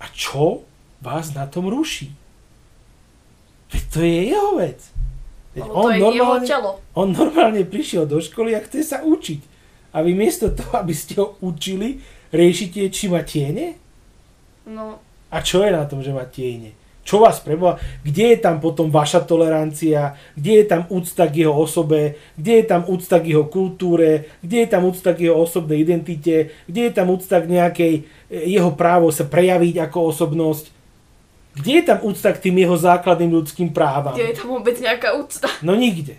A 0.00 0.08
čo 0.10 0.64
vás 1.00 1.32
na 1.36 1.44
tom 1.46 1.68
ruší? 1.68 2.12
Veď 3.70 3.82
to 3.92 3.98
je 4.02 4.18
jeho 4.32 4.50
vec. 4.58 4.80
Veď 5.54 5.62
Lebo 5.66 5.74
to 5.74 5.88
je 5.90 6.00
telo. 6.46 6.70
on 6.94 7.08
normálne 7.12 7.62
prišiel 7.66 8.06
do 8.06 8.18
školy 8.18 8.54
a 8.56 8.60
chce 8.64 8.82
sa 8.82 8.98
učiť. 9.02 9.40
A 9.94 10.02
vy 10.02 10.14
miesto 10.14 10.50
toho, 10.50 10.78
aby 10.78 10.94
ste 10.94 11.18
ho 11.18 11.34
učili, 11.42 11.98
riešite, 12.30 12.86
či 12.90 13.10
má 13.10 13.26
tiene? 13.26 13.74
No, 14.66 15.02
A 15.30 15.42
čo 15.42 15.62
je 15.66 15.70
na 15.74 15.86
tom, 15.86 16.02
že 16.02 16.14
má 16.14 16.22
tiene? 16.26 16.74
Čo 17.00 17.24
vás 17.24 17.40
preboha? 17.40 17.80
Kde 18.04 18.36
je 18.36 18.38
tam 18.38 18.60
potom 18.60 18.92
vaša 18.92 19.24
tolerancia? 19.24 20.14
Kde 20.36 20.52
je 20.62 20.64
tam 20.68 20.82
úcta 20.92 21.26
k 21.26 21.42
jeho 21.42 21.54
osobe? 21.56 22.20
Kde 22.36 22.52
je 22.60 22.64
tam 22.68 22.82
úcta 22.86 23.16
k 23.18 23.26
jeho 23.34 23.44
kultúre? 23.48 24.28
Kde 24.44 24.56
je 24.62 24.68
tam 24.68 24.84
úcta 24.84 25.10
k 25.16 25.26
jeho 25.26 25.36
osobnej 25.40 25.80
identite? 25.80 26.52
Kde 26.68 26.80
je 26.86 26.92
tam 26.92 27.08
úcta 27.08 27.40
k 27.40 27.46
nejakej 27.48 27.92
e, 28.28 28.36
jeho 28.52 28.70
právo 28.76 29.08
sa 29.08 29.24
prejaviť 29.24 29.90
ako 29.90 30.12
osobnosť? 30.12 30.64
Kde 31.50 31.72
je 31.72 31.84
tam 31.88 31.98
úcta 32.06 32.30
k 32.30 32.42
tým 32.46 32.56
jeho 32.62 32.76
základným 32.78 33.32
ľudským 33.32 33.74
právam? 33.74 34.14
kde 34.14 34.30
je 34.30 34.38
tam 34.38 34.48
vôbec 34.54 34.76
nejaká 34.78 35.16
úcta? 35.18 35.50
No 35.64 35.74
nikde. 35.74 36.14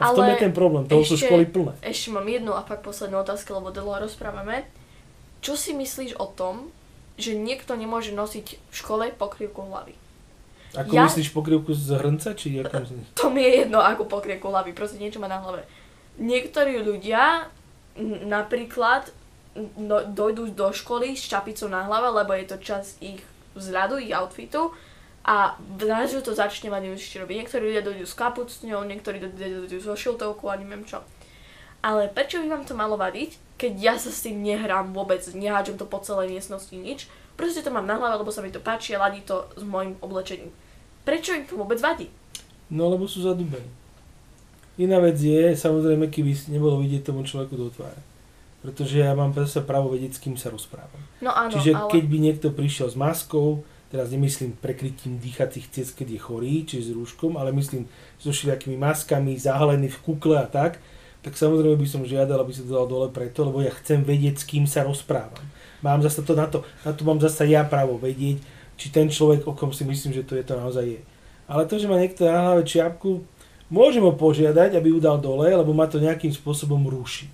A 0.00 0.16
v 0.16 0.16
tom 0.16 0.24
Ale 0.24 0.32
je 0.32 0.48
ten 0.48 0.52
problém. 0.56 0.88
Toho 0.88 1.04
sú 1.04 1.20
ešte- 1.20 1.28
školy 1.28 1.44
plné. 1.44 1.76
Ešte 1.84 2.08
mám 2.08 2.24
jednu 2.24 2.56
a 2.56 2.64
pak 2.64 2.80
poslednú 2.80 3.20
otázku, 3.20 3.52
lebo 3.52 3.68
dlho 3.68 4.00
rozprávame. 4.00 4.64
Čo 5.44 5.60
si 5.60 5.76
myslíš 5.76 6.16
o 6.16 6.24
tom, 6.32 6.72
že 7.20 7.32
niekto 7.36 7.76
nemôže 7.76 8.10
nosiť 8.16 8.46
v 8.56 8.74
škole 8.74 9.12
pokrývku 9.14 9.60
hlavy? 9.60 9.94
Ako 10.74 10.92
Ja- 10.94 11.06
myslíš 11.06 11.34
pokrývku 11.34 11.74
z 11.74 11.98
hrnca? 11.98 12.34
Či 12.34 12.62
ako? 12.64 12.86
To 13.20 13.30
mi 13.30 13.42
je 13.44 13.66
jedno, 13.66 13.82
ako 13.82 14.06
pokrývku 14.06 14.48
hlavy, 14.48 14.72
proste 14.72 14.98
niečo 14.98 15.20
má 15.20 15.28
na 15.28 15.42
hlave. 15.42 15.66
Niektorí 16.18 16.80
ľudia 16.82 17.48
napríklad 18.26 19.10
no, 19.76 20.04
dojdú 20.06 20.54
do 20.54 20.70
školy 20.70 21.18
s 21.18 21.26
čapicou 21.26 21.66
na 21.66 21.84
hlave, 21.84 22.08
lebo 22.22 22.32
je 22.34 22.46
to 22.46 22.56
čas 22.62 22.94
ich 23.02 23.20
vzhľadu, 23.58 23.98
ich 23.98 24.14
outfitu 24.14 24.70
a 25.26 25.58
zrazu 25.76 26.22
to 26.22 26.32
začne 26.32 26.70
mať 26.70 26.96
ešte 26.96 27.18
robiť. 27.20 27.36
Niektorí 27.44 27.62
ľudia 27.66 27.82
dojdú 27.84 28.06
s 28.06 28.14
kapucňou, 28.14 28.86
niektorí 28.86 29.18
dojdú 29.20 29.76
so 29.82 29.92
šiltovkou 29.98 30.48
a 30.48 30.56
neviem 30.56 30.86
čo. 30.86 31.02
Ale 31.82 32.08
prečo 32.12 32.40
by 32.40 32.46
vám 32.48 32.64
to 32.64 32.76
malo 32.76 32.94
vadiť, 32.96 33.36
keď 33.60 33.72
ja 33.76 33.94
sa 34.00 34.08
s 34.08 34.24
tým 34.24 34.40
nehrám 34.40 34.96
vôbec, 34.96 35.20
nehádžem 35.36 35.76
to 35.76 35.84
po 35.84 36.00
celej 36.00 36.32
miestnosti 36.32 36.72
nič, 36.72 37.12
proste 37.36 37.60
to 37.60 37.68
mám 37.68 37.84
na 37.84 38.00
hlave, 38.00 38.16
lebo 38.16 38.32
sa 38.32 38.40
mi 38.40 38.48
to 38.48 38.56
páči 38.56 38.96
a 38.96 39.04
ladí 39.04 39.20
to 39.20 39.44
s 39.52 39.60
môjim 39.60 40.00
oblečením. 40.00 40.48
Prečo 41.04 41.36
im 41.36 41.44
to 41.44 41.60
vôbec 41.60 41.76
vadí? 41.76 42.08
No 42.72 42.88
lebo 42.88 43.04
sú 43.04 43.20
zadúbení. 43.20 43.68
Iná 44.80 44.96
vec 44.96 45.20
je, 45.20 45.52
samozrejme, 45.52 46.08
keby 46.08 46.32
nebolo 46.48 46.80
vidieť 46.80 47.12
tomu 47.12 47.20
človeku 47.20 47.52
do 47.52 47.68
tváre. 47.68 48.00
Pretože 48.64 49.04
ja 49.04 49.12
mám 49.12 49.36
zase 49.36 49.60
právo 49.60 49.92
vedieť, 49.92 50.16
s 50.16 50.22
kým 50.24 50.40
sa 50.40 50.48
rozprávam. 50.48 51.00
No 51.20 51.36
áno, 51.36 51.52
Čiže 51.52 51.76
ale... 51.76 51.92
keď 51.92 52.04
by 52.08 52.16
niekto 52.16 52.48
prišiel 52.52 52.88
s 52.88 52.96
maskou, 52.96 53.60
teraz 53.92 54.08
nemyslím 54.08 54.56
prekrytím 54.56 55.20
dýchacích 55.20 55.68
ciest, 55.68 55.92
keď 55.92 56.16
je 56.16 56.20
chorý, 56.20 56.54
či 56.64 56.80
s 56.80 56.92
rúškom, 56.96 57.36
ale 57.36 57.52
myslím 57.52 57.92
so 58.16 58.32
všelijakými 58.32 58.80
maskami, 58.80 59.36
zahalený 59.36 59.92
v 59.92 60.00
kukle 60.00 60.40
a 60.40 60.48
tak, 60.48 60.80
tak 61.20 61.36
samozrejme 61.36 61.76
by 61.76 61.88
som 61.88 62.02
žiadal, 62.04 62.40
aby 62.40 62.52
sa 62.52 62.64
to 62.64 62.72
dal 62.72 62.88
dole 62.88 63.12
preto, 63.12 63.44
lebo 63.44 63.60
ja 63.60 63.72
chcem 63.72 64.00
vedieť, 64.00 64.40
s 64.40 64.48
kým 64.48 64.64
sa 64.64 64.84
rozprávam. 64.84 65.44
Mám 65.84 66.00
zase 66.04 66.24
to 66.24 66.32
na 66.32 66.48
to, 66.48 66.64
na 66.84 66.92
to 66.92 67.02
mám 67.04 67.20
zase 67.20 67.48
ja 67.48 67.64
právo 67.64 68.00
vedieť, 68.00 68.40
či 68.80 68.88
ten 68.88 69.12
človek, 69.12 69.44
o 69.44 69.52
kom 69.52 69.72
si 69.72 69.84
myslím, 69.84 70.16
že 70.16 70.24
to 70.24 70.36
je, 70.36 70.44
to 70.44 70.56
naozaj 70.56 70.84
je. 70.84 71.00
Ale 71.44 71.68
to, 71.68 71.76
že 71.76 71.90
má 71.90 72.00
niekto 72.00 72.24
na 72.24 72.40
hlave 72.40 72.64
čiapku, 72.64 73.24
môžem 73.68 74.00
ho 74.00 74.16
požiadať, 74.16 74.76
aby 74.76 74.96
ju 74.96 74.98
dal 74.98 75.20
dole, 75.20 75.52
lebo 75.52 75.76
ma 75.76 75.84
to 75.84 76.00
nejakým 76.00 76.32
spôsobom 76.32 76.80
ruší. 76.88 77.28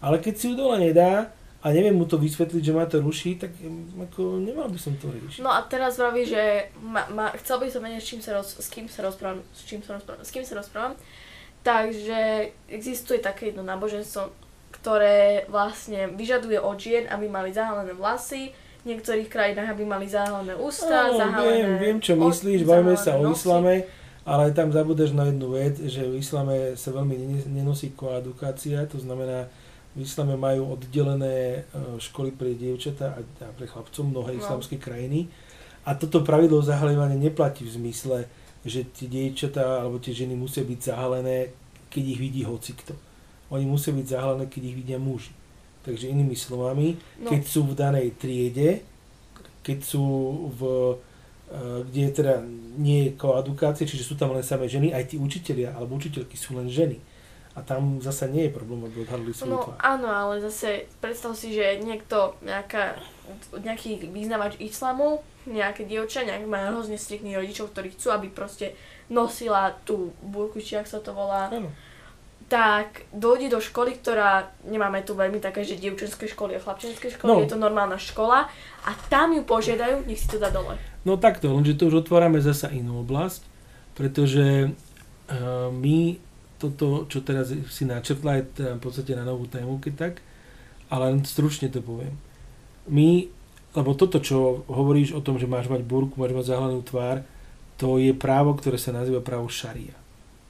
Ale 0.00 0.20
keď 0.20 0.34
si 0.36 0.44
ju 0.52 0.54
dole 0.56 0.76
nedá 0.80 1.32
a 1.60 1.66
neviem 1.76 1.92
mu 1.92 2.08
to 2.08 2.16
vysvetliť, 2.16 2.62
že 2.64 2.72
ma 2.72 2.88
to 2.88 3.04
ruší, 3.04 3.36
tak 3.36 3.52
em, 3.60 3.84
ako 4.00 4.40
nemal 4.40 4.68
by 4.68 4.80
som 4.80 4.96
to 4.96 5.12
riešiť. 5.12 5.44
No 5.44 5.52
a 5.52 5.60
teraz 5.68 6.00
vraví, 6.00 6.24
že 6.24 6.72
ma, 6.80 7.04
ma, 7.12 7.32
chcel 7.36 7.60
by 7.60 7.68
som 7.68 7.84
vedieť, 7.84 8.00
s, 8.00 8.08
čím 8.08 8.20
sa 8.24 8.32
roz, 8.32 8.48
s 8.56 8.68
kým 8.72 8.88
sa 8.88 9.04
rozprávam, 9.04 9.44
s 9.52 9.60
čím 9.68 9.84
sa 9.84 10.00
rozprávam, 10.00 10.24
s 10.24 10.30
kým 10.32 10.44
sa 10.44 10.54
rozprávam. 10.56 10.94
Takže 11.60 12.18
existuje 12.66 13.18
také 13.18 13.46
jedno 13.46 13.60
náboženstvo, 13.60 14.32
ktoré 14.72 15.44
vlastne 15.46 16.08
vyžaduje 16.08 16.56
od 16.56 16.74
žien, 16.74 17.04
aby 17.06 17.28
mali 17.28 17.52
zahalené 17.52 17.92
vlasy, 17.92 18.56
v 18.80 18.84
niektorých 18.86 19.28
krajinách, 19.28 19.76
aby 19.76 19.84
mali 19.84 20.08
zahalené 20.08 20.56
ústa, 20.56 21.12
Áno, 21.12 21.20
zahalené... 21.20 21.52
viem, 21.52 21.70
viem, 21.76 21.98
čo 22.00 22.16
myslíš, 22.16 22.64
bavíme 22.64 22.96
sa 22.96 23.12
o 23.14 23.28
nosy. 23.28 23.44
islame, 23.44 23.74
ale 24.24 24.56
tam 24.56 24.72
zabudeš 24.72 25.12
na 25.12 25.28
jednu 25.28 25.52
vec, 25.52 25.76
že 25.76 26.00
v 26.00 26.16
islame 26.16 26.56
sa 26.74 26.88
veľmi 26.88 27.12
ne- 27.12 27.48
nenosí 27.60 27.92
koedukácia, 27.92 28.88
to 28.88 28.96
znamená, 28.96 29.52
v 29.92 30.00
islame 30.00 30.32
majú 30.32 30.72
oddelené 30.72 31.36
e, 31.60 31.98
školy 32.00 32.32
pre 32.32 32.56
dievčatá 32.56 33.12
a 33.12 33.20
a 33.20 33.52
pre 33.52 33.68
chlapcov 33.68 34.00
mnohé 34.00 34.32
No. 34.32 34.40
islamské 34.40 34.80
krajiny. 34.80 35.28
A 35.84 35.92
toto 35.92 36.24
pravidlo 36.24 36.64
zahalievania 36.64 37.20
neplatí 37.20 37.68
v 37.68 37.76
zmysle, 37.76 38.18
že 38.64 38.84
tie 38.92 39.08
dievčatá 39.08 39.80
alebo 39.80 39.96
tie 39.96 40.12
ženy 40.12 40.36
musia 40.36 40.60
byť 40.60 40.80
zahalené, 40.92 41.52
keď 41.88 42.04
ich 42.04 42.20
vidí 42.20 42.42
hocikto. 42.44 42.92
Oni 43.50 43.66
musia 43.66 43.90
byť 43.90 44.06
zahalené, 44.06 44.46
keď 44.46 44.62
ich 44.70 44.76
vidia 44.76 44.98
muži. 45.00 45.32
Takže 45.80 46.12
inými 46.12 46.36
slovami, 46.36 47.00
No, 47.24 47.32
keď 47.32 47.42
sú 47.48 47.64
v 47.64 47.74
danej 47.74 48.12
triede, 48.20 48.84
keď 49.64 49.78
sú 49.80 50.04
v, 50.52 50.60
e, 51.48 51.54
kde 51.88 52.00
je 52.04 52.12
teda 52.12 52.34
nie 52.76 53.08
je 53.08 53.10
koedukácia, 53.16 53.88
čiže 53.88 54.04
sú 54.04 54.14
tam 54.14 54.36
len 54.36 54.44
samé 54.44 54.68
ženy, 54.68 54.92
aj 54.92 55.08
tí 55.08 55.16
učitelia 55.16 55.72
alebo 55.72 55.96
učiteľky 55.96 56.36
sú 56.36 56.60
len 56.60 56.68
ženy. 56.68 57.00
A 57.56 57.64
tam 57.66 57.98
zasa 57.98 58.30
nie 58.30 58.46
je 58.46 58.54
problém, 58.54 58.86
aby 58.86 59.02
odhalili 59.02 59.34
svoju 59.34 59.50
no 59.50 59.64
tvár. 59.66 59.76
áno, 59.82 60.06
ale 60.06 60.38
zase 60.38 60.86
predstav 61.02 61.34
si, 61.34 61.50
že 61.50 61.82
niekto, 61.82 62.38
nejaká, 62.46 62.94
nejaký 63.58 64.06
význavač 64.06 64.60
islamu, 64.62 65.24
nejaké 65.48 65.84
dievča, 65.84 66.24
nejak 66.24 66.44
má 66.44 66.68
hrozne 66.68 66.96
striktných 66.96 67.38
rodičov, 67.38 67.72
ktorí 67.72 67.94
chcú, 67.94 68.12
aby 68.12 68.28
proste 68.28 68.76
nosila 69.08 69.72
tú 69.84 70.12
burku, 70.20 70.60
či 70.60 70.76
ak 70.76 70.86
sa 70.86 71.00
to 71.00 71.10
volá, 71.12 71.48
Áno. 71.48 71.72
tak 72.46 73.06
dojde 73.10 73.50
do 73.50 73.60
školy, 73.62 73.96
ktorá, 73.96 74.50
nemáme 74.66 75.00
tu 75.02 75.14
veľmi 75.14 75.38
také, 75.38 75.62
že 75.62 75.78
dievčenské 75.78 76.26
školy 76.26 76.58
a 76.58 76.62
chlapčenské 76.62 77.10
školy, 77.14 77.30
No. 77.30 77.40
je 77.42 77.50
to 77.50 77.58
normálna 77.58 77.96
škola 77.96 78.50
a 78.84 78.90
tam 79.08 79.32
ju 79.34 79.42
požiadajú, 79.46 80.06
nech 80.06 80.18
si 80.18 80.28
to 80.28 80.38
dá 80.38 80.50
dole. 80.50 80.74
No 81.06 81.16
takto, 81.16 81.48
lenže 81.50 81.78
to 81.78 81.88
už 81.88 82.04
otvárame 82.04 82.42
zasa 82.42 82.68
inú 82.68 83.00
oblasť, 83.00 83.42
pretože 83.96 84.68
uh, 84.68 85.70
my 85.72 86.20
toto, 86.60 87.08
čo 87.08 87.24
teraz 87.24 87.48
si 87.72 87.88
načrtla, 87.88 88.36
je 88.36 88.44
v 88.76 88.82
podstate 88.84 89.16
na 89.16 89.24
novú 89.24 89.48
tému, 89.48 89.80
keď 89.80 89.94
tak, 89.96 90.14
ale 90.92 91.08
len 91.08 91.24
stručne 91.24 91.72
to 91.72 91.80
poviem. 91.80 92.12
My, 92.84 93.32
lebo 93.70 93.94
toto, 93.94 94.18
čo 94.18 94.66
hovoríš 94.66 95.14
o 95.14 95.22
tom, 95.22 95.38
že 95.38 95.46
máš 95.46 95.70
mať 95.70 95.86
burku, 95.86 96.18
máš 96.18 96.34
mať 96.34 96.46
zahlenú 96.50 96.82
tvár, 96.82 97.22
to 97.78 97.96
je 97.96 98.12
právo, 98.12 98.52
ktoré 98.58 98.76
sa 98.76 98.92
nazýva 98.92 99.22
právo 99.22 99.46
šaria. 99.48 99.94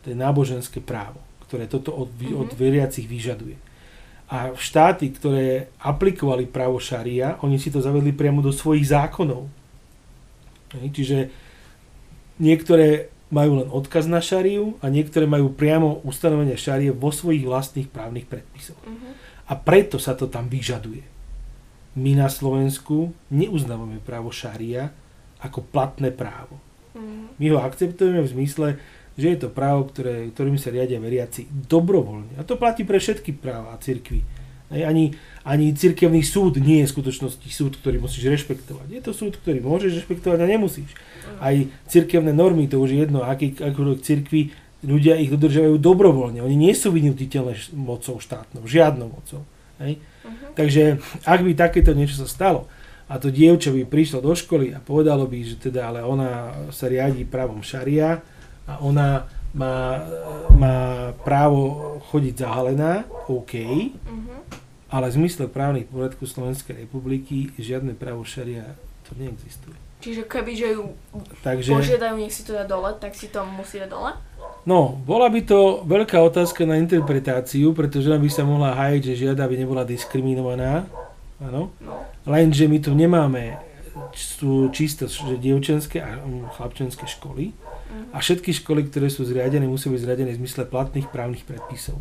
To 0.03 0.11
je 0.11 0.17
náboženské 0.17 0.81
právo, 0.81 1.21
ktoré 1.47 1.69
toto 1.69 1.93
od, 1.93 2.09
mm-hmm. 2.11 2.41
od 2.41 2.51
Mhm. 2.53 2.59
veriacich 2.59 3.07
vyžaduje. 3.07 3.57
A 4.31 4.55
štáty, 4.55 5.11
ktoré 5.11 5.75
aplikovali 5.83 6.47
právo 6.47 6.79
šaria, 6.79 7.37
oni 7.43 7.59
si 7.59 7.69
to 7.69 7.83
zavedli 7.83 8.15
priamo 8.15 8.39
do 8.39 8.55
svojich 8.55 8.87
zákonov. 8.87 9.51
Čiže 10.71 11.35
niektoré 12.39 13.11
majú 13.31 13.63
len 13.63 13.69
odkaz 13.71 14.07
na 14.07 14.23
šariu 14.23 14.79
a 14.83 14.87
niektoré 14.91 15.27
majú 15.27 15.51
priamo 15.51 16.03
ustanovenia 16.07 16.55
šarie 16.55 16.95
vo 16.95 17.11
svojich 17.11 17.43
vlastných 17.47 17.91
právnych 17.91 18.27
predpisoch. 18.27 18.79
Mhm. 18.87 19.09
A 19.51 19.53
preto 19.59 19.99
sa 19.99 20.15
to 20.15 20.31
tam 20.31 20.47
vyžaduje. 20.47 21.20
My 21.99 22.12
na 22.15 22.29
Slovensku 22.31 23.11
neuznávame 23.31 23.99
právo 24.03 24.31
šaria 24.31 24.95
ako 25.43 25.65
platné 25.65 26.15
právo. 26.15 26.61
Mm. 26.95 27.33
My 27.41 27.47
ho 27.51 27.59
akceptujeme 27.65 28.23
v 28.23 28.33
zmysle, 28.33 28.69
že 29.19 29.27
je 29.35 29.39
to 29.41 29.49
právo, 29.51 29.91
ktoré, 29.91 30.31
ktorým 30.31 30.57
sa 30.57 30.71
riadia 30.71 31.03
veriaci 31.03 31.51
dobrovoľne. 31.51 32.39
A 32.39 32.47
to 32.47 32.55
platí 32.57 32.87
pre 32.87 33.03
všetky 33.03 33.35
práva 33.37 33.75
cirkvi. 33.83 34.23
Ani, 34.71 35.19
ani 35.43 35.75
cirkevný 35.75 36.23
súd 36.23 36.62
nie 36.62 36.79
je 36.83 36.87
v 36.87 36.95
skutočnosti 36.95 37.49
súd, 37.51 37.75
ktorý 37.83 37.99
musíš 37.99 38.31
rešpektovať. 38.31 38.87
Je 38.87 39.03
to 39.03 39.11
súd, 39.11 39.35
ktorý 39.35 39.59
môžeš 39.59 39.99
rešpektovať 39.99 40.39
a 40.39 40.47
nemusíš. 40.47 40.95
Aj 41.43 41.59
cirkevné 41.91 42.31
normy, 42.31 42.71
to 42.71 42.79
už 42.79 42.95
je 42.95 42.99
jedno, 43.03 43.27
aký, 43.27 43.59
aký 43.59 43.83
cirkvi 43.99 44.55
ľudia 44.87 45.19
ich 45.19 45.27
dodržiavajú 45.35 45.75
dobrovoľne. 45.75 46.39
Oni 46.41 46.55
nie 46.55 46.71
sú 46.73 46.95
vynutiteľné 46.95 47.75
mocou 47.75 48.23
štátnou, 48.23 48.62
žiadnou 48.62 49.11
mocou. 49.11 49.43
Hej? 49.83 49.99
Uh-huh. 50.31 50.55
Takže 50.55 51.02
ak 51.27 51.43
by 51.43 51.52
takéto 51.59 51.90
niečo 51.90 52.23
sa 52.23 52.31
stalo 52.31 52.70
a 53.11 53.19
to 53.19 53.35
dievča 53.35 53.74
by 53.74 53.82
prišlo 53.90 54.23
do 54.23 54.31
školy 54.39 54.70
a 54.70 54.78
povedalo 54.78 55.27
by, 55.27 55.39
že 55.43 55.59
teda 55.59 55.90
ale 55.90 56.07
ona 56.07 56.55
sa 56.70 56.86
riadi 56.86 57.27
právom 57.27 57.59
šaria 57.59 58.23
a 58.70 58.78
ona 58.78 59.27
má, 59.51 59.98
má 60.55 61.11
právo 61.27 61.98
chodiť 62.15 62.47
zahalená, 62.47 63.02
OK, 63.27 63.55
Uh-huh. 63.59 64.39
ale 64.94 65.11
v 65.11 65.27
zmysle 65.27 65.51
právnych 65.51 65.90
poriadku 65.90 66.23
Slovenskej 66.23 66.86
republiky 66.86 67.51
žiadne 67.59 67.98
právo 67.98 68.23
šaria 68.23 68.78
to 69.11 69.19
neexistuje. 69.19 69.74
Čiže 70.01 70.24
keby, 70.24 70.52
že 70.57 70.69
ju 70.78 70.97
Takže, 71.44 71.77
požiadajú, 71.77 72.15
nech 72.24 72.32
si 72.32 72.47
to 72.47 72.57
dá 72.57 72.65
dole, 72.65 72.89
tak 72.97 73.12
si 73.12 73.28
to 73.28 73.44
musí 73.44 73.77
dať 73.77 73.90
dole? 73.93 74.16
No, 74.66 75.01
bola 75.05 75.28
by 75.28 75.41
to 75.45 75.85
veľká 75.85 76.19
otázka 76.20 76.65
na 76.69 76.81
interpretáciu, 76.81 77.73
pretože 77.73 78.09
by 78.09 78.31
sa 78.31 78.43
mohla 78.45 78.77
hájiť, 78.77 79.03
že 79.12 79.20
žiada, 79.27 79.45
aby 79.45 79.61
nebola 79.61 79.87
diskriminovaná. 79.87 80.89
Áno. 81.41 81.73
No. 81.81 81.95
Lenže 82.28 82.69
my 82.69 82.78
tu 82.81 82.93
nemáme 82.93 83.57
sú 84.15 84.70
čisto 84.70 85.11
že 85.11 85.37
dievčenské 85.37 86.01
a 86.01 86.20
mm, 86.20 86.57
chlapčenské 86.57 87.05
školy 87.09 87.53
Uh-huh. 87.91 88.15
a 88.15 88.23
všetky 88.23 88.55
školy, 88.55 88.87
ktoré 88.87 89.11
sú 89.11 89.27
zriadené, 89.27 89.66
musia 89.66 89.91
byť 89.91 89.99
zriadené 89.99 90.31
v 90.39 90.47
zmysle 90.47 90.62
platných 90.70 91.11
právnych 91.11 91.43
predpisov. 91.43 91.99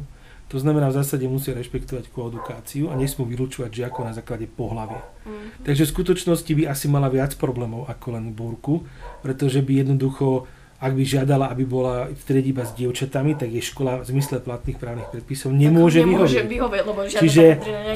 To 0.49 0.57
znamená, 0.57 0.89
v 0.89 1.01
zásade 1.01 1.25
musia 1.29 1.53
rešpektovať 1.53 2.09
koedukáciu 2.09 2.89
a 2.89 2.97
nesmú 2.97 3.25
vylúčovať 3.25 3.69
žiakov 3.69 4.05
na 4.05 4.13
základe 4.13 4.45
pohlavia. 4.45 5.01
Uh-huh. 5.01 5.33
Takže 5.65 5.89
v 5.89 5.93
skutočnosti 5.93 6.51
by 6.53 6.63
asi 6.69 6.85
mala 6.89 7.09
viac 7.09 7.33
problémov 7.41 7.89
ako 7.89 8.17
len 8.17 8.33
búrku, 8.37 8.85
pretože 9.25 9.65
by 9.65 9.81
jednoducho, 9.81 10.45
ak 10.79 10.95
by 10.95 11.03
žiadala, 11.03 11.51
aby 11.51 11.67
bola 11.67 12.07
v 12.07 12.21
triede 12.23 12.55
iba 12.55 12.63
s 12.63 12.71
dievčatami, 12.71 13.35
tak 13.35 13.51
jej 13.51 13.59
škola 13.59 13.99
v 13.99 14.15
zmysle 14.15 14.39
platných 14.39 14.79
právnych 14.79 15.11
predpisov 15.11 15.51
nemôže, 15.51 15.99
nemôže 15.99 16.39
vyhovieť. 16.47 16.83
lebo 16.87 17.01
Čiže, 17.03 17.45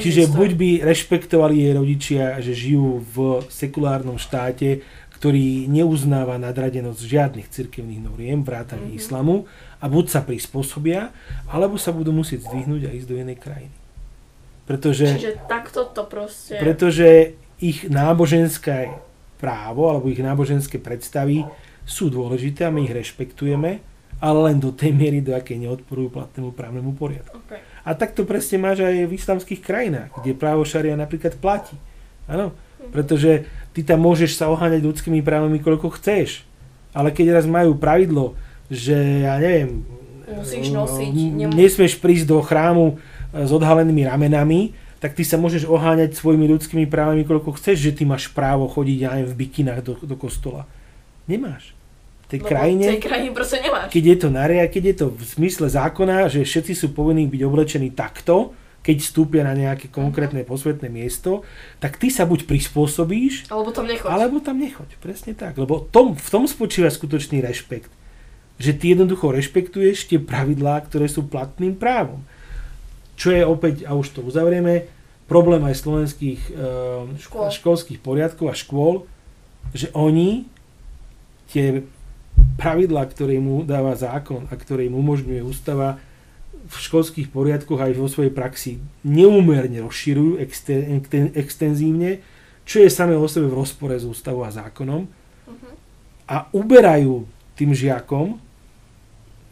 čiže 0.04 0.22
buď 0.28 0.50
by 0.52 0.70
rešpektovali 0.84 1.64
jej 1.64 1.72
rodičia, 1.72 2.24
že 2.44 2.52
žijú 2.52 3.00
v 3.00 3.16
sekulárnom 3.48 4.20
štáte, 4.20 4.84
ktorý 5.16 5.64
neuznáva 5.72 6.36
nadradenosť 6.36 7.00
žiadnych 7.00 7.48
cirkevných 7.48 8.04
noriem, 8.04 8.44
vrátane 8.44 8.92
Mhm. 8.92 9.00
islamu, 9.00 9.48
a 9.80 9.88
buď 9.88 10.04
sa 10.12 10.20
prispôsobia, 10.20 11.08
alebo 11.48 11.80
sa 11.80 11.88
budú 11.88 12.12
musieť 12.12 12.44
zdvihnúť 12.52 12.88
a 12.88 12.90
ísť 12.92 13.08
do 13.08 13.16
inej 13.16 13.40
krajiny. 13.40 13.72
Pretože, 14.68 15.08
Čiže 15.16 15.44
takto 15.48 15.88
to 15.88 16.04
proste... 16.04 16.56
pretože 16.60 17.36
ich 17.60 17.88
náboženské 17.88 18.92
právo 19.40 19.92
alebo 19.92 20.08
ich 20.08 20.20
náboženské 20.20 20.80
predstavy 20.80 21.44
sú 21.84 22.08
dôležité 22.08 22.64
a 22.66 22.72
my 22.72 22.84
ich 22.88 22.92
rešpektujeme, 22.92 23.80
ale 24.20 24.38
len 24.50 24.56
do 24.60 24.72
tej 24.72 24.92
miery, 24.96 25.20
do 25.20 25.36
akej 25.36 25.60
neodporujú 25.60 26.08
platnému 26.12 26.56
právnemu 26.56 26.96
poriadku. 26.96 27.36
Okay. 27.44 27.60
A 27.84 27.92
tak 27.92 28.16
to 28.16 28.24
presne 28.24 28.56
máš 28.56 28.80
aj 28.80 29.04
v 29.04 29.16
islamských 29.16 29.60
krajinách, 29.60 30.10
kde 30.20 30.32
právo 30.32 30.64
šaria 30.64 30.96
napríklad 30.96 31.36
platí. 31.36 31.76
Áno, 32.24 32.56
pretože 32.88 33.44
ty 33.76 33.84
tam 33.84 34.00
môžeš 34.00 34.40
sa 34.40 34.48
oháňať 34.48 34.80
ľudskými 34.80 35.20
právami, 35.20 35.60
koľko 35.60 35.92
chceš. 36.00 36.48
Ale 36.96 37.12
keď 37.12 37.36
raz 37.36 37.44
majú 37.44 37.76
pravidlo, 37.76 38.32
že 38.72 39.28
ja 39.28 39.36
neviem, 39.36 39.84
Musíš 40.24 40.72
nosiť, 40.72 41.12
nesmieš 41.52 42.00
prísť 42.00 42.32
do 42.32 42.40
chrámu 42.40 42.96
eh, 42.96 43.44
s 43.44 43.50
odhalenými 43.52 44.08
ramenami, 44.08 44.72
tak 45.04 45.12
ty 45.12 45.20
sa 45.20 45.36
môžeš 45.36 45.68
oháňať 45.68 46.16
svojimi 46.16 46.48
ľudskými 46.48 46.88
právami, 46.88 47.28
koľko 47.28 47.60
chceš, 47.60 47.76
že 47.76 47.92
ty 47.92 48.08
máš 48.08 48.32
právo 48.32 48.64
chodiť 48.72 48.98
neviem, 49.04 49.28
v 49.28 49.36
bikinách 49.36 49.80
do, 49.84 49.92
do 50.00 50.16
kostola. 50.16 50.64
Nemáš. 51.28 51.73
Tej 52.34 52.40
Lebo 52.42 52.50
krajine, 52.50 52.86
tej 52.90 53.02
krajine 53.02 53.30
proste 53.30 53.62
nemáš. 53.62 53.88
keď 53.94 54.04
je 54.10 54.16
to 54.18 54.28
naria, 54.28 54.64
keď 54.66 54.82
je 54.90 54.94
to 54.98 55.06
v 55.14 55.22
zmysle 55.22 55.66
zákona, 55.70 56.26
že 56.26 56.42
všetci 56.42 56.74
sú 56.74 56.90
povinní 56.90 57.30
byť 57.30 57.40
oblečení 57.46 57.94
takto, 57.94 58.50
keď 58.82 58.96
vstúpia 59.00 59.46
na 59.46 59.54
nejaké 59.54 59.88
konkrétne 59.88 60.44
posvetné 60.44 60.92
miesto, 60.92 61.40
tak 61.80 61.96
ty 61.96 62.12
sa 62.12 62.28
buď 62.28 62.44
prispôsobíš, 62.44 63.48
Alebo 63.48 63.72
tam 63.72 63.88
nechoď. 63.88 64.08
alebo 64.10 64.36
tam 64.42 64.60
nechoď. 64.60 65.00
Presne 65.00 65.32
tak. 65.32 65.56
Lebo 65.56 65.86
tom, 65.88 66.12
v 66.12 66.28
tom 66.28 66.44
spočíva 66.44 66.92
skutočný 66.92 67.40
rešpekt. 67.40 67.88
Že 68.60 68.70
ty 68.76 68.84
jednoducho 68.92 69.32
rešpektuješ 69.32 70.12
tie 70.12 70.20
pravidlá, 70.20 70.84
ktoré 70.84 71.08
sú 71.08 71.24
platným 71.24 71.72
právom. 71.74 72.20
Čo 73.16 73.32
je 73.32 73.40
opäť, 73.40 73.88
a 73.88 73.96
už 73.96 74.10
to 74.10 74.20
uzavrieme, 74.20 74.84
problém 75.24 75.64
aj 75.64 75.80
slovenských 75.80 76.40
e, 76.44 76.52
Škôl. 77.24 77.48
školských 77.48 78.04
poriadkov 78.04 78.52
a 78.52 78.54
škôl, 78.54 79.08
že 79.72 79.88
oni 79.96 80.44
tie 81.48 81.80
pravidlá, 82.54 83.06
ktoré 83.10 83.38
mu 83.42 83.66
dáva 83.66 83.94
zákon 83.98 84.46
a 84.50 84.54
ktoré 84.54 84.86
im 84.86 84.94
umožňuje 84.94 85.42
ústava, 85.42 85.98
v 86.64 86.76
školských 86.80 87.28
poriadkoch 87.28 87.76
aj 87.76 87.92
vo 87.92 88.08
svojej 88.08 88.32
praxi 88.32 88.80
neúmerne 89.04 89.84
rozširujú 89.84 90.40
exten, 90.40 90.96
exten, 90.96 91.28
extenzívne, 91.36 92.24
čo 92.64 92.80
je 92.80 92.88
samé 92.88 93.12
o 93.12 93.28
sebe 93.28 93.52
v 93.52 93.60
rozpore 93.60 93.92
s 93.92 94.08
ústavou 94.08 94.48
a 94.48 94.50
zákonom 94.50 95.04
Mhm. 95.44 95.68
a 96.24 96.48
uberajú 96.56 97.28
tým 97.52 97.76
žiakom 97.76 98.40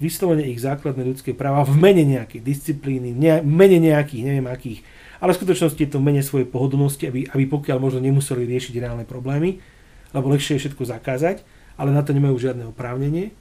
vyslovene 0.01 0.49
ich 0.49 0.59
základné 0.59 1.05
ľudské 1.05 1.37
práva 1.37 1.63
v 1.63 1.77
mene 1.79 2.03
nejakej 2.03 2.43
disciplíny, 2.43 3.15
ne, 3.15 3.39
v 3.39 3.53
mene 3.53 3.79
nejakých, 3.79 4.23
neviem 4.27 4.49
akých, 4.51 4.81
ale 5.23 5.31
v 5.31 5.39
skutočnosti 5.39 5.79
je 5.79 5.91
to 5.93 6.03
v 6.03 6.07
mene 6.11 6.23
svojej 6.25 6.49
pohodlnosti, 6.49 7.07
aby, 7.07 7.31
aby 7.31 7.45
pokiaľ 7.47 7.79
možno 7.79 8.03
nemuseli 8.03 8.43
riešiť 8.43 8.75
reálne 8.83 9.07
problémy, 9.07 9.63
lebo 10.11 10.27
lepšie 10.33 10.59
je 10.59 10.67
všetko 10.67 10.83
zakázať, 10.91 11.47
ale 11.77 11.91
na 11.91 12.03
to 12.05 12.13
nemajú 12.13 12.37
žiadne 12.39 12.69
oprávnenie. 12.69 13.33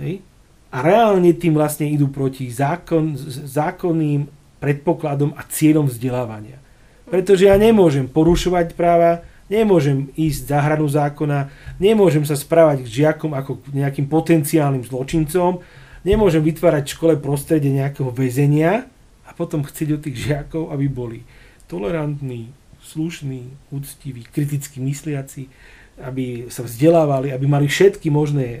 Hej? 0.00 0.24
A 0.70 0.86
reálne 0.86 1.34
tým 1.34 1.58
vlastne 1.58 1.90
idú 1.90 2.06
proti 2.06 2.46
zákon, 2.46 3.18
zákonným 3.46 4.30
predpokladom 4.62 5.34
a 5.34 5.42
cieľom 5.48 5.90
vzdelávania. 5.90 6.60
Pretože 7.10 7.50
ja 7.50 7.58
nemôžem 7.58 8.06
porušovať 8.06 8.78
práva, 8.78 9.26
nemôžem 9.50 10.14
ísť 10.14 10.54
za 10.54 10.58
hranu 10.62 10.86
zákona, 10.86 11.50
nemôžem 11.82 12.22
sa 12.22 12.38
správať 12.38 12.86
k 12.86 13.02
žiakom 13.02 13.34
ako 13.34 13.58
k 13.66 13.82
nejakým 13.82 14.06
potenciálnym 14.06 14.86
zločincom, 14.86 15.58
nemôžem 16.06 16.38
vytvárať 16.38 16.86
v 16.86 16.94
škole 16.94 17.14
prostredie 17.18 17.74
nejakého 17.74 18.14
väzenia 18.14 18.86
a 19.26 19.30
potom 19.34 19.66
chcieť 19.66 19.88
od 19.98 20.00
tých 20.06 20.16
žiakov, 20.30 20.70
aby 20.70 20.86
boli 20.86 21.18
tolerantní, 21.66 22.54
slušní, 22.78 23.50
úctiví, 23.74 24.22
kriticky 24.30 24.78
mysliaci, 24.78 25.50
aby 26.00 26.48
sa 26.48 26.64
vzdelávali, 26.64 27.32
aby 27.32 27.46
mali 27.46 27.68
všetky 27.68 28.08
možné 28.08 28.60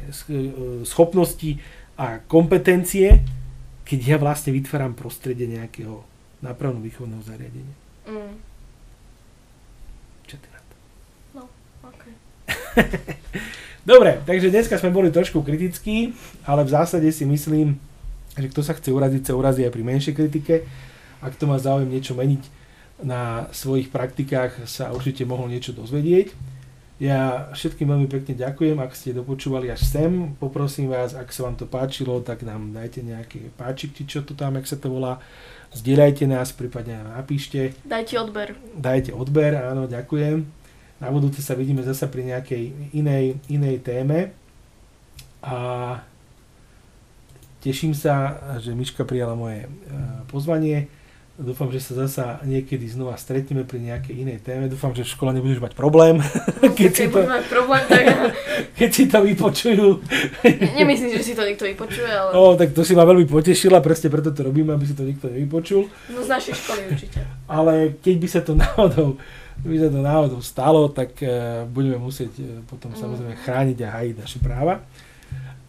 schopnosti 0.84 1.56
a 1.96 2.20
kompetencie, 2.24 3.24
keď 3.84 3.98
ja 4.04 4.16
vlastne 4.20 4.54
vytváram 4.54 4.92
prostredie 4.92 5.48
nejakého 5.48 6.04
nápravno-výchovného 6.44 7.22
zariadenia. 7.24 7.76
Mm. 8.08 8.34
Čo 10.28 10.36
ty 10.40 10.48
na 10.52 10.60
to? 10.62 10.74
Okay. 11.90 12.12
Dobre, 13.90 14.20
takže 14.28 14.52
dneska 14.52 14.76
sme 14.76 14.92
boli 14.92 15.08
trošku 15.08 15.40
kritickí, 15.40 16.12
ale 16.44 16.64
v 16.64 16.72
zásade 16.72 17.08
si 17.10 17.24
myslím, 17.24 17.80
že 18.36 18.46
kto 18.52 18.60
sa 18.62 18.76
chce 18.76 18.92
uraziť, 18.92 19.26
sa 19.26 19.36
urazí 19.36 19.66
aj 19.66 19.72
pri 19.74 19.84
menšej 19.84 20.14
kritike. 20.14 20.54
Ak 21.20 21.36
to 21.36 21.48
má 21.48 21.58
záujem 21.60 21.88
niečo 21.88 22.14
meniť 22.16 22.60
na 23.00 23.48
svojich 23.50 23.88
praktikách, 23.88 24.68
sa 24.68 24.92
určite 24.92 25.24
mohol 25.24 25.48
niečo 25.48 25.72
dozvedieť. 25.72 26.32
Ja 27.00 27.48
všetkým 27.56 27.88
veľmi 27.88 28.12
pekne 28.12 28.36
ďakujem, 28.36 28.76
ak 28.76 28.92
ste 28.92 29.16
dopočúvali 29.16 29.72
až 29.72 29.88
sem. 29.88 30.36
Poprosím 30.36 30.92
vás, 30.92 31.16
ak 31.16 31.32
sa 31.32 31.48
vám 31.48 31.56
to 31.56 31.64
páčilo, 31.64 32.20
tak 32.20 32.44
nám 32.44 32.76
dajte 32.76 33.00
nejaké 33.00 33.48
páčik, 33.56 33.96
či 33.96 34.04
čo 34.04 34.20
to 34.20 34.36
tam, 34.36 34.60
jak 34.60 34.68
sa 34.68 34.76
to 34.76 34.92
volá. 34.92 35.16
Zdieľajte 35.72 36.28
nás, 36.28 36.52
prípadne 36.52 37.00
napíšte. 37.00 37.72
Dajte 37.88 38.20
odber. 38.20 38.52
Dajte 38.76 39.16
odber, 39.16 39.56
áno, 39.56 39.88
ďakujem. 39.88 40.44
Na 41.00 41.08
budúce 41.08 41.40
sa 41.40 41.56
vidíme 41.56 41.80
zasa 41.80 42.04
pri 42.04 42.36
nejakej 42.36 42.92
inej, 42.92 43.40
inej 43.48 43.80
téme. 43.80 44.36
A 45.40 45.56
teším 47.64 47.96
sa, 47.96 48.36
že 48.60 48.76
Miška 48.76 49.08
prijala 49.08 49.32
moje 49.32 49.64
e, 49.64 49.68
pozvanie. 50.28 50.99
Dúfam, 51.40 51.72
že 51.72 51.80
sa 51.80 52.04
zasa 52.04 52.24
niekedy 52.44 52.84
znova 52.84 53.16
stretneme 53.16 53.64
pri 53.64 53.80
nejakej 53.80 54.12
inej 54.12 54.44
téme. 54.44 54.68
Dúfam, 54.68 54.92
že 54.92 55.08
v 55.08 55.12
škole 55.16 55.32
nebudeš 55.32 55.64
mať 55.64 55.72
problém, 55.72 56.20
keď 56.78 56.90
si 56.92 57.08
to, 57.08 57.24
mať 57.24 57.44
problém, 57.48 57.82
tak 57.88 58.04
keď 58.78 58.90
si 58.92 59.04
to 59.08 59.18
vypočujú. 59.24 60.04
nemyslím, 60.76 61.16
že 61.16 61.24
si 61.24 61.32
to 61.32 61.40
niekto 61.48 61.64
vypočuje, 61.64 62.12
ale 62.12 62.36
No, 62.36 62.60
tak 62.60 62.76
to 62.76 62.84
si 62.84 62.92
ma 62.92 63.08
veľmi 63.08 63.24
potešila, 63.24 63.80
presne 63.80 64.12
preto 64.12 64.36
to 64.36 64.44
robíme, 64.44 64.76
aby 64.76 64.84
si 64.84 64.92
to 64.92 65.00
nikto 65.00 65.32
nevypočul. 65.32 65.88
no 66.12 66.20
z 66.20 66.28
našej 66.28 66.54
školy 66.60 66.80
určite. 66.92 67.24
ale 67.48 67.96
keď 68.04 68.14
by 68.20 68.28
sa 68.28 68.40
to 68.44 68.52
náhodou 68.52 69.16
by 69.60 69.76
sa 69.76 69.88
to 69.92 70.00
náhodou 70.00 70.40
stalo, 70.40 70.88
tak 70.88 71.20
uh, 71.20 71.68
budeme 71.68 72.00
musieť 72.00 72.32
uh, 72.40 72.64
potom 72.64 72.92
mm. 72.92 73.00
samozrejme 73.00 73.34
chrániť 73.44 73.78
a 73.84 73.92
hajiť 73.92 74.16
naše 74.16 74.38
práva. 74.40 74.80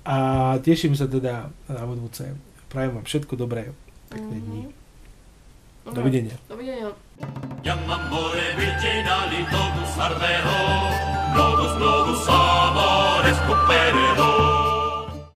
A 0.07 0.17
teším 0.63 0.95
sa 0.95 1.05
teda 1.11 1.51
na 1.67 1.83
budúce. 1.83 2.23
Prajem 2.71 2.95
vám 2.95 3.05
všetko 3.05 3.35
dobré, 3.35 3.69
pekné 4.07 4.39
mm-hmm. 4.39 4.47
dni. 4.47 4.80
Dobre. 5.85 5.97
Dovidenia. 6.01 6.35
Dovidenia. 6.49 6.93
Ja 7.63 7.77
mám 7.87 8.09
more 8.09 8.45
vidjenali 8.57 9.45
togu 9.49 9.83
sardeho, 9.95 10.59
globus, 11.33 11.73
globus, 11.77 12.25
amores, 12.29 13.37
cupere, 13.45 14.05